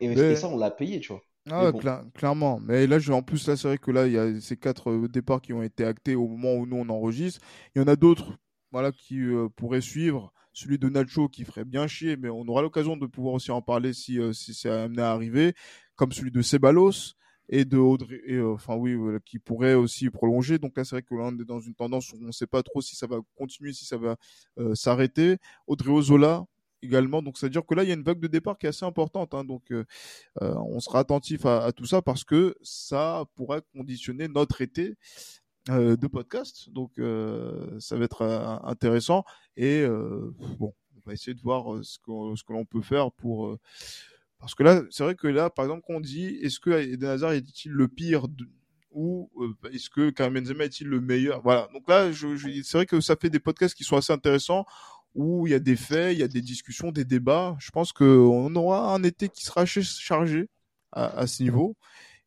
Et 0.00 0.36
ça 0.36 0.48
on 0.48 0.56
l'a 0.56 0.70
payé 0.70 1.00
tu 1.00 1.12
vois. 1.12 1.22
Ah, 1.50 1.72
clairement. 2.14 2.60
Mais 2.60 2.86
là, 2.86 2.98
je, 2.98 3.12
en 3.12 3.22
plus, 3.22 3.48
là, 3.48 3.56
c'est 3.56 3.66
vrai 3.66 3.78
que 3.78 3.90
là, 3.90 4.06
il 4.06 4.12
y 4.12 4.18
a 4.18 4.40
ces 4.40 4.56
quatre 4.56 4.90
euh, 4.90 5.08
départs 5.08 5.40
qui 5.40 5.52
ont 5.52 5.62
été 5.62 5.84
actés 5.84 6.14
au 6.14 6.28
moment 6.28 6.54
où 6.54 6.66
nous, 6.66 6.76
on 6.76 6.88
enregistre. 6.88 7.40
Il 7.74 7.80
y 7.80 7.84
en 7.84 7.88
a 7.88 7.96
d'autres 7.96 8.38
voilà, 8.72 8.92
qui 8.92 9.20
euh, 9.20 9.48
pourraient 9.54 9.80
suivre. 9.80 10.32
Celui 10.54 10.78
de 10.78 10.88
Nacho 10.88 11.28
qui 11.28 11.44
ferait 11.44 11.64
bien 11.64 11.86
chier, 11.86 12.16
mais 12.16 12.28
on 12.28 12.46
aura 12.46 12.60
l'occasion 12.60 12.96
de 12.96 13.06
pouvoir 13.06 13.34
aussi 13.34 13.50
en 13.50 13.62
parler 13.62 13.92
si, 13.94 14.18
euh, 14.18 14.32
si 14.32 14.52
c'est 14.52 14.68
amené 14.68 15.02
à 15.02 15.12
arriver. 15.12 15.54
Comme 15.94 16.12
celui 16.12 16.30
de 16.30 16.42
Ceballos 16.42 17.14
et 17.48 17.64
de 17.64 17.76
Audrey, 17.76 18.20
et, 18.26 18.40
enfin 18.40 18.74
oui, 18.76 18.96
qui 19.24 19.38
pourrait 19.38 19.74
aussi 19.74 20.10
prolonger. 20.10 20.58
Donc 20.58 20.76
là, 20.76 20.84
c'est 20.84 20.96
vrai 20.96 21.02
que 21.02 21.14
là, 21.14 21.30
on 21.32 21.38
est 21.38 21.44
dans 21.44 21.60
une 21.60 21.74
tendance 21.74 22.12
où 22.12 22.16
on 22.20 22.26
ne 22.26 22.32
sait 22.32 22.46
pas 22.46 22.62
trop 22.62 22.80
si 22.80 22.96
ça 22.96 23.06
va 23.06 23.18
continuer, 23.36 23.72
si 23.72 23.84
ça 23.84 23.98
va 23.98 24.16
s'arrêter. 24.74 25.36
Audrey 25.66 25.90
Ozola, 25.90 26.44
également. 26.82 27.22
Donc, 27.22 27.38
c'est-à-dire 27.38 27.64
que 27.64 27.74
là, 27.74 27.84
il 27.84 27.88
y 27.88 27.92
a 27.92 27.94
une 27.94 28.02
vague 28.02 28.20
de 28.20 28.26
départ 28.26 28.58
qui 28.58 28.66
est 28.66 28.68
assez 28.68 28.84
importante. 28.84 29.34
Hein. 29.34 29.44
donc, 29.44 29.70
euh, 29.70 29.84
euh, 30.42 30.54
on 30.68 30.80
sera 30.80 30.98
attentif 30.98 31.46
à, 31.46 31.72
tout 31.72 31.86
ça 31.86 32.02
parce 32.02 32.24
que 32.24 32.54
ça 32.62 33.24
pourrait 33.34 33.62
conditionner 33.74 34.28
notre 34.28 34.60
été 34.60 34.94
euh, 35.70 35.96
de 35.96 36.06
podcast. 36.06 36.70
Donc, 36.70 36.92
ça 37.78 37.96
va 37.96 38.04
être 38.04 38.22
intéressant. 38.64 39.24
Et 39.56 39.84
bon, 40.58 40.74
on 40.96 41.00
va 41.06 41.12
essayer 41.12 41.34
de 41.34 41.40
voir 41.40 41.84
ce 41.84 41.98
que, 41.98 42.36
ce 42.36 42.44
que 42.44 42.52
l'on 42.52 42.64
peut 42.64 42.82
faire 42.82 43.12
pour. 43.12 43.58
parce 44.38 44.54
que 44.54 44.62
là, 44.62 44.82
c'est 44.90 45.04
vrai 45.04 45.14
que 45.14 45.28
là, 45.28 45.50
par 45.50 45.64
exemple, 45.64 45.84
quand 45.86 45.94
on 45.94 46.00
dit 46.00 46.38
est-ce 46.42 46.60
que 46.60 46.70
Eden 46.70 47.10
Hazard 47.10 47.32
est-il 47.32 47.72
le 47.72 47.88
pire 47.88 48.26
ou 48.94 49.30
est-ce 49.72 49.88
que 49.88 50.10
Karim 50.10 50.34
Benzema 50.34 50.64
est-il 50.64 50.86
le 50.88 51.00
meilleur? 51.00 51.40
Voilà. 51.42 51.68
Donc 51.72 51.88
là, 51.88 52.12
je, 52.12 52.36
c'est 52.62 52.78
vrai 52.78 52.86
que 52.86 53.00
ça 53.00 53.16
fait 53.16 53.30
des 53.30 53.40
podcasts 53.40 53.74
qui 53.74 53.84
sont 53.84 53.96
assez 53.96 54.12
intéressants 54.12 54.66
où 55.14 55.46
il 55.46 55.50
y 55.50 55.54
a 55.54 55.58
des 55.58 55.76
faits, 55.76 56.14
il 56.14 56.20
y 56.20 56.22
a 56.22 56.28
des 56.28 56.40
discussions, 56.40 56.90
des 56.90 57.04
débats. 57.04 57.56
Je 57.58 57.70
pense 57.70 57.92
qu'on 57.92 58.54
aura 58.54 58.94
un 58.94 59.02
été 59.02 59.28
qui 59.28 59.44
sera 59.44 59.66
chargé 59.66 60.48
à, 60.92 61.26
ce 61.26 61.42
niveau. 61.42 61.76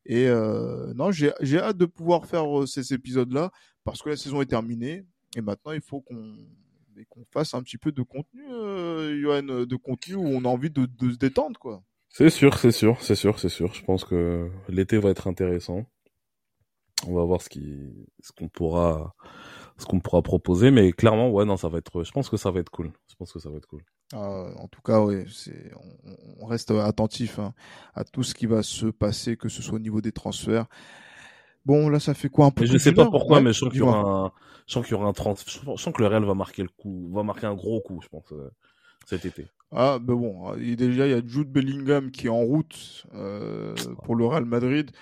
Et 0.08 0.28
euh, 0.28 0.94
non, 0.94 1.10
j'ai 1.10 1.32
hâte 1.58 1.76
de 1.76 1.84
pouvoir 1.84 2.26
faire 2.26 2.60
euh, 2.60 2.66
ces 2.66 2.94
épisodes-là 2.94 3.50
parce 3.84 4.02
que 4.02 4.08
la 4.08 4.16
saison 4.16 4.40
est 4.40 4.46
terminée 4.46 5.04
et 5.36 5.40
maintenant 5.40 5.72
il 5.72 5.80
faut 5.80 6.00
qu'on 6.00 6.36
qu'on 7.10 7.24
fasse 7.30 7.52
un 7.52 7.62
petit 7.62 7.76
peu 7.76 7.92
de 7.92 8.00
contenu, 8.00 8.42
euh, 8.50 9.20
Johan, 9.20 9.42
de 9.42 9.76
contenu 9.76 10.14
où 10.14 10.26
on 10.26 10.46
a 10.46 10.48
envie 10.48 10.70
de, 10.70 10.86
de 10.86 11.12
se 11.12 11.18
détendre, 11.18 11.60
quoi. 11.60 11.82
C'est 12.08 12.30
sûr, 12.30 12.56
c'est 12.56 12.70
sûr, 12.70 12.96
c'est 13.02 13.14
sûr, 13.14 13.38
c'est 13.38 13.50
sûr. 13.50 13.74
Je 13.74 13.84
pense 13.84 14.06
que 14.06 14.50
l'été 14.70 14.96
va 14.96 15.10
être 15.10 15.28
intéressant. 15.28 15.84
On 17.06 17.14
va 17.14 17.22
voir 17.24 17.42
ce 17.42 17.50
qui, 17.50 18.08
ce 18.22 18.32
qu'on 18.32 18.48
pourra 18.48 19.14
ce 19.78 19.86
qu'on 19.86 20.00
pourra 20.00 20.22
proposer. 20.22 20.70
Mais 20.70 20.92
clairement, 20.92 21.30
ouais, 21.30 21.44
non, 21.44 21.56
ça 21.56 21.68
va 21.68 21.78
être. 21.78 22.04
Je 22.04 22.12
pense 22.12 22.28
que 22.28 22.36
ça 22.36 22.50
va 22.50 22.60
être 22.60 22.70
cool. 22.70 22.92
Je 23.08 23.14
pense 23.16 23.32
que 23.32 23.38
ça 23.38 23.50
va 23.50 23.56
être 23.56 23.66
cool. 23.66 23.82
Ah, 24.12 24.46
en 24.58 24.68
tout 24.68 24.82
cas, 24.82 25.00
oui, 25.00 25.24
c'est. 25.32 25.72
On, 26.40 26.46
reste 26.46 26.70
attentif 26.70 27.38
hein, 27.38 27.54
à 27.94 28.04
tout 28.04 28.22
ce 28.22 28.34
qui 28.34 28.46
va 28.46 28.62
se 28.62 28.86
passer, 28.86 29.36
que 29.36 29.48
ce 29.48 29.62
soit 29.62 29.76
au 29.76 29.80
niveau 29.80 30.00
des 30.00 30.12
transferts. 30.12 30.66
Bon, 31.64 31.88
là, 31.88 31.98
ça 31.98 32.14
fait 32.14 32.28
quoi 32.28 32.46
un 32.46 32.50
peu 32.50 32.64
Je 32.64 32.72
ne 32.72 32.78
sais 32.78 32.92
pas 32.92 33.06
pourquoi, 33.06 33.40
mais 33.40 33.52
je 33.52 33.58
sens 33.58 33.70
qu'il 33.70 33.78
y 33.78 33.82
aura 33.82 33.98
un. 33.98 34.32
Je 34.66 34.72
sens 34.72 34.84
qu'il 34.84 34.96
y 34.96 35.00
aura 35.00 35.08
un 35.08 35.34
Je 35.46 35.82
sens 35.82 35.92
que 35.92 36.02
le 36.02 36.08
Real 36.08 36.24
va 36.24 36.34
marquer 36.34 36.62
le 36.62 36.68
coup, 36.68 37.10
va 37.12 37.22
marquer 37.22 37.46
un 37.46 37.54
gros 37.54 37.80
coup, 37.80 38.00
je 38.02 38.08
pense, 38.08 38.30
euh, 38.32 38.50
cet 39.06 39.24
été. 39.24 39.46
Ah, 39.72 39.98
ben 40.00 40.14
bon, 40.14 40.54
déjà, 40.56 41.06
il 41.06 41.10
y 41.10 41.14
a 41.14 41.26
Jude 41.26 41.50
Bellingham 41.50 42.12
qui 42.12 42.26
est 42.26 42.30
en 42.30 42.42
route 42.42 43.06
euh, 43.14 43.74
pour 44.04 44.14
le 44.14 44.24
Real 44.26 44.44
Madrid. 44.44 44.92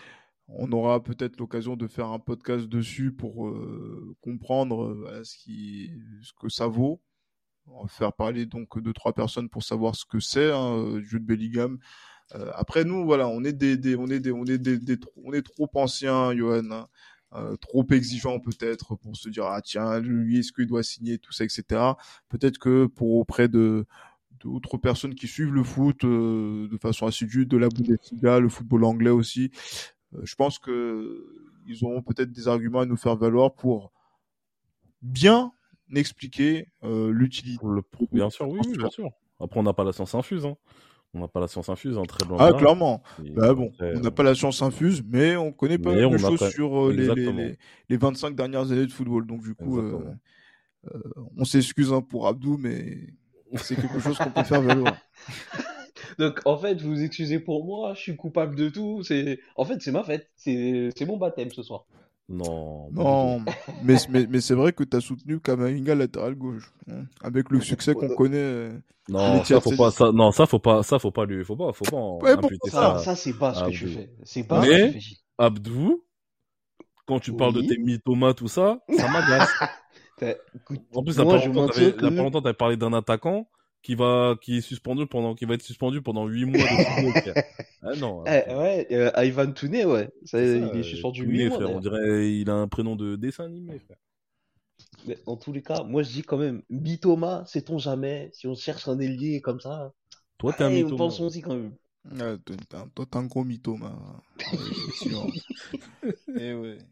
On 0.49 0.71
aura 0.73 1.03
peut-être 1.03 1.39
l'occasion 1.39 1.77
de 1.77 1.87
faire 1.87 2.09
un 2.09 2.19
podcast 2.19 2.67
dessus 2.67 3.13
pour 3.13 3.49
euh, 3.49 4.15
comprendre 4.21 4.85
euh, 4.85 5.23
ce, 5.25 6.33
que 6.39 6.49
ça 6.49 6.67
vaut. 6.67 7.01
On 7.67 7.85
va 7.85 7.89
faire 7.89 8.13
parler 8.13 8.45
donc 8.45 8.79
de 8.79 8.93
trois 8.93 9.15
personnes 9.15 9.49
pour 9.49 9.63
savoir 9.63 9.97
ce 9.97 10.05
que 10.05 10.21
c'est 10.21 10.53
hein, 10.53 11.01
jeu 11.03 11.19
de 11.19 11.25
Bellingham. 11.25 11.79
Euh, 12.35 12.51
après 12.55 12.85
nous, 12.85 13.07
voilà, 13.07 13.27
on 13.27 13.43
est 13.43 13.55
des, 13.55 13.97
on 13.97 14.07
est 14.07 14.21
des, 14.21 14.33
on 14.33 15.33
est 15.33 15.43
trop 15.43 15.71
anciens, 15.75 16.35
Johan, 16.35 16.71
hein. 16.71 17.57
trop 17.63 17.87
exigeants 17.91 18.39
peut-être 18.39 18.97
pour 18.97 19.17
se 19.17 19.31
dire 19.31 19.47
ah 19.47 19.63
tiens 19.63 19.99
lui 19.99 20.41
est-ce 20.41 20.53
qu'il 20.53 20.67
doit 20.67 20.83
signer 20.83 21.19
tout 21.19 21.33
ça, 21.33 21.45
etc. 21.45 21.65
Peut-être 22.29 22.59
que 22.59 22.85
pour 22.85 23.17
auprès 23.17 23.49
de 23.49 23.87
d'autres 24.41 24.77
personnes 24.77 25.15
qui 25.15 25.27
suivent 25.27 25.55
le 25.55 25.65
foot 25.65 26.05
de 26.05 26.77
façon 26.83 27.07
assidue, 27.07 27.47
de 27.47 27.57
la 27.57 27.71
Bundesliga, 27.71 28.41
le 28.41 28.51
football 28.51 28.85
anglais 28.85 29.09
aussi, 29.09 29.51
euh, 29.51 30.04
je 30.23 30.35
pense 30.35 30.59
que 30.59 31.27
ils 31.67 31.85
auront 31.85 32.03
peut-être 32.03 32.31
des 32.31 32.49
arguments 32.49 32.81
à 32.81 32.87
nous 32.87 32.97
faire 32.97 33.17
valoir 33.17 33.55
pour 33.55 33.93
bien 35.03 35.53
expliquer 35.95 36.69
euh, 36.83 37.11
l'utilité. 37.13 37.65
Bien 38.13 38.31
sûr, 38.31 38.49
oui, 38.49 38.61
bien 38.77 38.91
sûr. 38.91 39.11
Après, 39.41 39.61
on 39.61 39.63
n'a 39.63 39.73
pas 39.73 39.85
la 39.85 39.93
science 39.93 40.15
infuse. 40.15 40.47
Hein. 40.47 40.57
On 41.13 41.21
n'a 41.21 41.29
pas 41.29 41.41
la 41.41 41.47
science 41.47 41.69
infuse, 41.69 41.97
hein, 41.97 42.03
très 42.09 42.27
loin. 42.27 42.39
Ah, 42.41 42.53
clairement. 42.53 43.03
Bah, 43.37 43.55
bon, 43.55 43.71
on 43.81 44.01
n'a 44.01 44.11
pas 44.11 44.25
la 44.25 44.35
science 44.35 44.63
infuse, 44.63 45.03
mais 45.07 45.37
on 45.37 45.53
connaît 45.53 45.79
pas 45.79 45.95
mal 45.95 46.11
de 46.11 46.19
choses 46.19 46.51
sur 46.51 46.89
euh, 46.89 46.93
les, 46.93 47.57
les, 47.89 47.97
25 47.97 48.35
dernières 48.35 48.73
années 48.73 48.87
de 48.87 48.93
football. 48.93 49.27
Donc, 49.27 49.43
du 49.43 49.55
coup, 49.55 49.81
on 51.37 51.45
s'excuse 51.45 51.93
hein, 51.93 52.03
pour 52.03 52.27
Abdou, 52.27 52.57
mais 52.59 53.15
c'est 53.57 53.77
quelque 53.77 54.01
chose 54.01 54.19
qu'on 54.19 54.31
peut 54.31 54.43
faire 54.43 54.63
valoir. 54.63 54.97
Donc 56.19 56.41
en 56.45 56.57
fait, 56.57 56.81
vous 56.81 56.91
vous 56.91 57.03
excusez 57.03 57.39
pour 57.39 57.65
moi, 57.65 57.95
je 57.95 58.01
suis 58.01 58.17
coupable 58.17 58.57
de 58.57 58.69
tout. 58.69 59.03
C'est 59.03 59.41
en 59.57 59.65
fait 59.65 59.81
c'est 59.81 59.93
ma 59.93 60.05
fête, 60.05 60.31
c'est 60.37 61.07
mon 61.07 61.17
baptême 61.17 61.51
ce 61.51 61.63
soir. 61.63 61.87
Non. 62.29 62.91
Non, 62.93 63.45
mais, 63.85 63.97
mais, 64.09 64.27
mais 64.29 64.41
c'est 64.41 64.55
vrai 64.55 64.73
que 64.73 64.83
tu 64.83 64.97
as 64.97 65.01
soutenu 65.01 65.41
Kamavinga 65.41 65.95
latéral 65.95 66.35
gauche, 66.35 66.73
hein, 66.91 67.05
avec 67.23 67.51
le 67.51 67.61
succès 67.61 67.95
qu'on 67.95 68.09
connaît. 68.15 68.39
Euh, 68.39 68.79
non, 69.09 69.45
ça 69.45 69.61
faut 69.61 69.77
pas, 69.77 69.91
ça, 69.91 70.11
non, 70.13 70.33
ça 70.33 70.47
faut 70.47 70.59
pas, 70.59 70.83
ça 70.83 70.99
faut 70.99 71.11
pas 71.11 71.27
lui, 71.27 71.45
faut 71.45 71.57
pas, 71.57 71.73
faut 71.73 71.85
pas 72.21 72.33
imputer 72.33 72.71
ça. 72.71 72.99
Ça, 72.99 73.15
c'est 73.15 73.35
pas 73.35 73.53
ce 73.53 73.65
que 73.65 73.71
tu 73.71 73.89
fais. 73.89 74.11
C'est 74.23 74.45
pas. 74.45 74.63
Mais 74.63 74.95
Abdou, 75.37 76.03
quand 77.07 77.21
tu 77.21 77.35
parles 77.35 77.53
de 77.53 77.61
tes 77.61 77.77
mythomas 77.77 78.33
tout 78.33 78.49
ça, 78.49 78.79
ça 78.97 79.09
m'agace. 79.09 79.51
en 80.95 81.03
plus, 81.03 81.17
il 81.17 81.19
y 81.19 81.21
a 81.21 81.93
pas 81.93 82.11
longtemps, 82.11 82.41
t'avais 82.41 82.55
parlé 82.55 82.79
d'un 82.79 82.95
attaquant 82.95 83.47
qui 83.85 83.95
va 83.95 84.35
qui 84.41 84.57
est 84.57 84.61
suspendu 84.63 85.07
pendant 85.07 85.35
qui 85.35 85.45
va 85.45 85.55
être 85.55 85.63
suspendu 85.63 86.01
pendant 86.01 86.27
8 86.27 86.45
mois 86.47 86.59
de 86.59 87.33
ah 87.83 87.95
non. 87.97 88.25
Eh, 88.27 88.55
ouais, 88.55 88.87
euh, 88.91 89.11
Ivan 89.23 89.53
Touné 89.53 89.85
ouais, 89.85 90.09
ça, 90.25 90.43
il 90.43 90.65
est 90.75 90.83
suspendu 90.83 91.25
8 91.25 91.49
mois. 91.49 91.57
Frère, 91.59 91.71
on 91.71 91.81
dirait 91.81 92.33
il 92.33 92.49
a 92.49 92.55
un 92.55 92.67
prénom 92.67 92.97
de 92.97 93.15
dessin 93.17 93.45
animé 93.45 93.79
frère. 93.79 93.99
Mais 95.07 95.19
en 95.27 95.37
tous 95.37 95.53
les 95.53 95.63
cas, 95.63 95.83
moi 95.85 96.03
je 96.03 96.13
dis 96.13 96.23
quand 96.23 96.39
même 96.39 96.63
Bitoma, 96.71 97.45
sait-on 97.47 97.79
jamais 97.79 98.31
si 98.33 98.47
on 98.47 98.55
cherche 98.55 98.89
un 98.89 98.99
ailier 98.99 99.43
comme 99.43 99.61
ça? 99.61 99.93
Toi 100.39 100.55
t'es 100.55 100.65
un 100.65 100.71
mythoma. 100.71 100.97
Pensons-y 100.97 101.43
quand 101.43 101.55
même. 101.55 101.75
Ouais, 102.11 102.39
toi 102.95 103.07
t'es 103.11 103.17
un 103.19 103.27
gros 103.27 103.45
mythoma. 103.45 103.93
Et 106.41 106.55
ouais. 106.55 106.79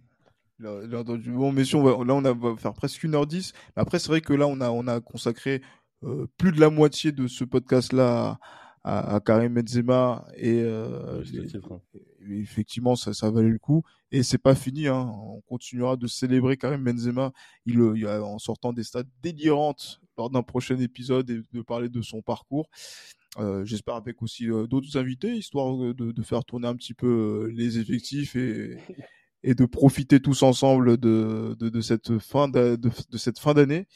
Bon, 0.62 1.50
messieurs, 1.50 1.78
on 1.78 1.82
va, 1.82 2.04
là, 2.04 2.14
on 2.14 2.20
va 2.20 2.56
faire 2.56 2.72
presque 2.72 3.02
1h10. 3.02 3.52
Mais 3.74 3.82
après, 3.82 3.98
c'est 3.98 4.08
vrai 4.08 4.20
que 4.20 4.32
là, 4.32 4.46
on 4.46 4.60
a, 4.60 4.70
on 4.70 4.86
a 4.86 5.00
consacré 5.00 5.60
euh, 6.04 6.26
plus 6.36 6.52
de 6.52 6.60
la 6.60 6.70
moitié 6.70 7.12
de 7.12 7.26
ce 7.26 7.44
podcast-là 7.44 8.38
à, 8.84 9.14
à, 9.14 9.20
Karim 9.20 9.54
Benzema 9.54 10.26
et 10.36 10.60
euh, 10.60 11.22
effectivement 12.28 12.96
ça, 12.96 13.14
ça 13.14 13.30
valait 13.30 13.48
le 13.48 13.58
coup. 13.58 13.82
Et 14.10 14.22
c'est 14.22 14.38
pas 14.38 14.54
fini 14.54 14.88
hein. 14.88 15.12
on 15.14 15.40
continuera 15.42 15.96
de 15.96 16.06
célébrer 16.06 16.56
Karim 16.56 16.82
Benzema. 16.84 17.32
Il, 17.66 17.80
il 17.96 18.06
en 18.06 18.38
sortant 18.38 18.72
des 18.72 18.82
stades 18.82 19.08
délirantes 19.22 20.00
lors 20.18 20.30
d'un 20.30 20.42
prochain 20.42 20.78
épisode 20.78 21.30
et 21.30 21.40
de 21.52 21.62
parler 21.62 21.88
de 21.88 22.02
son 22.02 22.22
parcours. 22.22 22.68
Euh, 23.38 23.64
j'espère 23.64 23.94
avec 23.94 24.22
aussi 24.22 24.50
euh, 24.50 24.66
d'autres 24.66 24.98
invités 24.98 25.34
histoire 25.34 25.74
de, 25.78 26.12
de, 26.12 26.22
faire 26.22 26.44
tourner 26.44 26.68
un 26.68 26.76
petit 26.76 26.92
peu 26.92 27.06
euh, 27.06 27.52
les 27.54 27.78
effectifs 27.78 28.36
et 28.36 28.76
et 29.42 29.54
de 29.54 29.64
profiter 29.64 30.20
tous 30.20 30.42
ensemble 30.42 30.98
de, 30.98 31.56
de, 31.58 31.68
de 31.68 31.80
cette 31.80 32.18
fin 32.18 32.46
de, 32.46 32.76
de 32.76 33.18
cette 33.18 33.38
fin 33.40 33.54
d'année. 33.54 33.86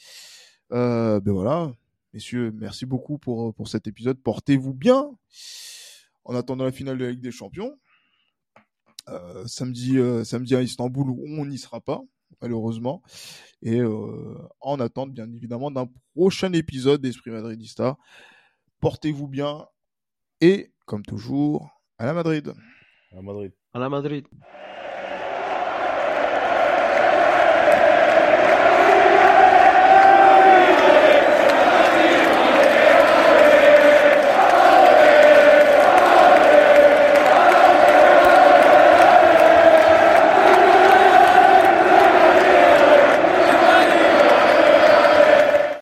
Ben 0.71 1.21
voilà, 1.23 1.71
messieurs, 2.17 2.51
merci 2.51 2.87
beaucoup 2.87 3.19
pour, 3.19 3.53
pour 3.53 3.67
cet 3.67 3.85
épisode. 3.85 4.19
Portez-vous 4.19 4.73
bien 4.73 5.07
en 6.25 6.33
attendant 6.33 6.63
la 6.63 6.71
finale 6.71 6.97
de 6.97 7.05
la 7.05 7.11
Ligue 7.11 7.21
des 7.21 7.29
Champions. 7.29 7.77
samedi, 9.45 9.99
samedi 10.25 10.55
à 10.55 10.63
Istanbul 10.63 11.11
où 11.11 11.23
on 11.27 11.45
n'y 11.45 11.59
sera 11.59 11.79
pas, 11.79 12.01
malheureusement. 12.41 13.03
Et 13.61 13.81
en 14.61 14.79
attente, 14.79 15.13
bien 15.13 15.31
évidemment, 15.31 15.69
d'un 15.69 15.87
prochain 16.15 16.51
épisode 16.53 17.01
d'Esprit 17.01 17.29
Madridista. 17.29 17.97
Portez-vous 18.79 19.27
bien 19.27 19.67
et, 20.41 20.71
comme 20.87 21.03
toujours, 21.03 21.69
à 21.99 22.07
la 22.07 22.13
Madrid. 22.13 22.51
À 23.15 23.21
Madrid. 23.21 23.51
À 23.73 23.79
la 23.79 23.89
Madrid. 23.89 24.25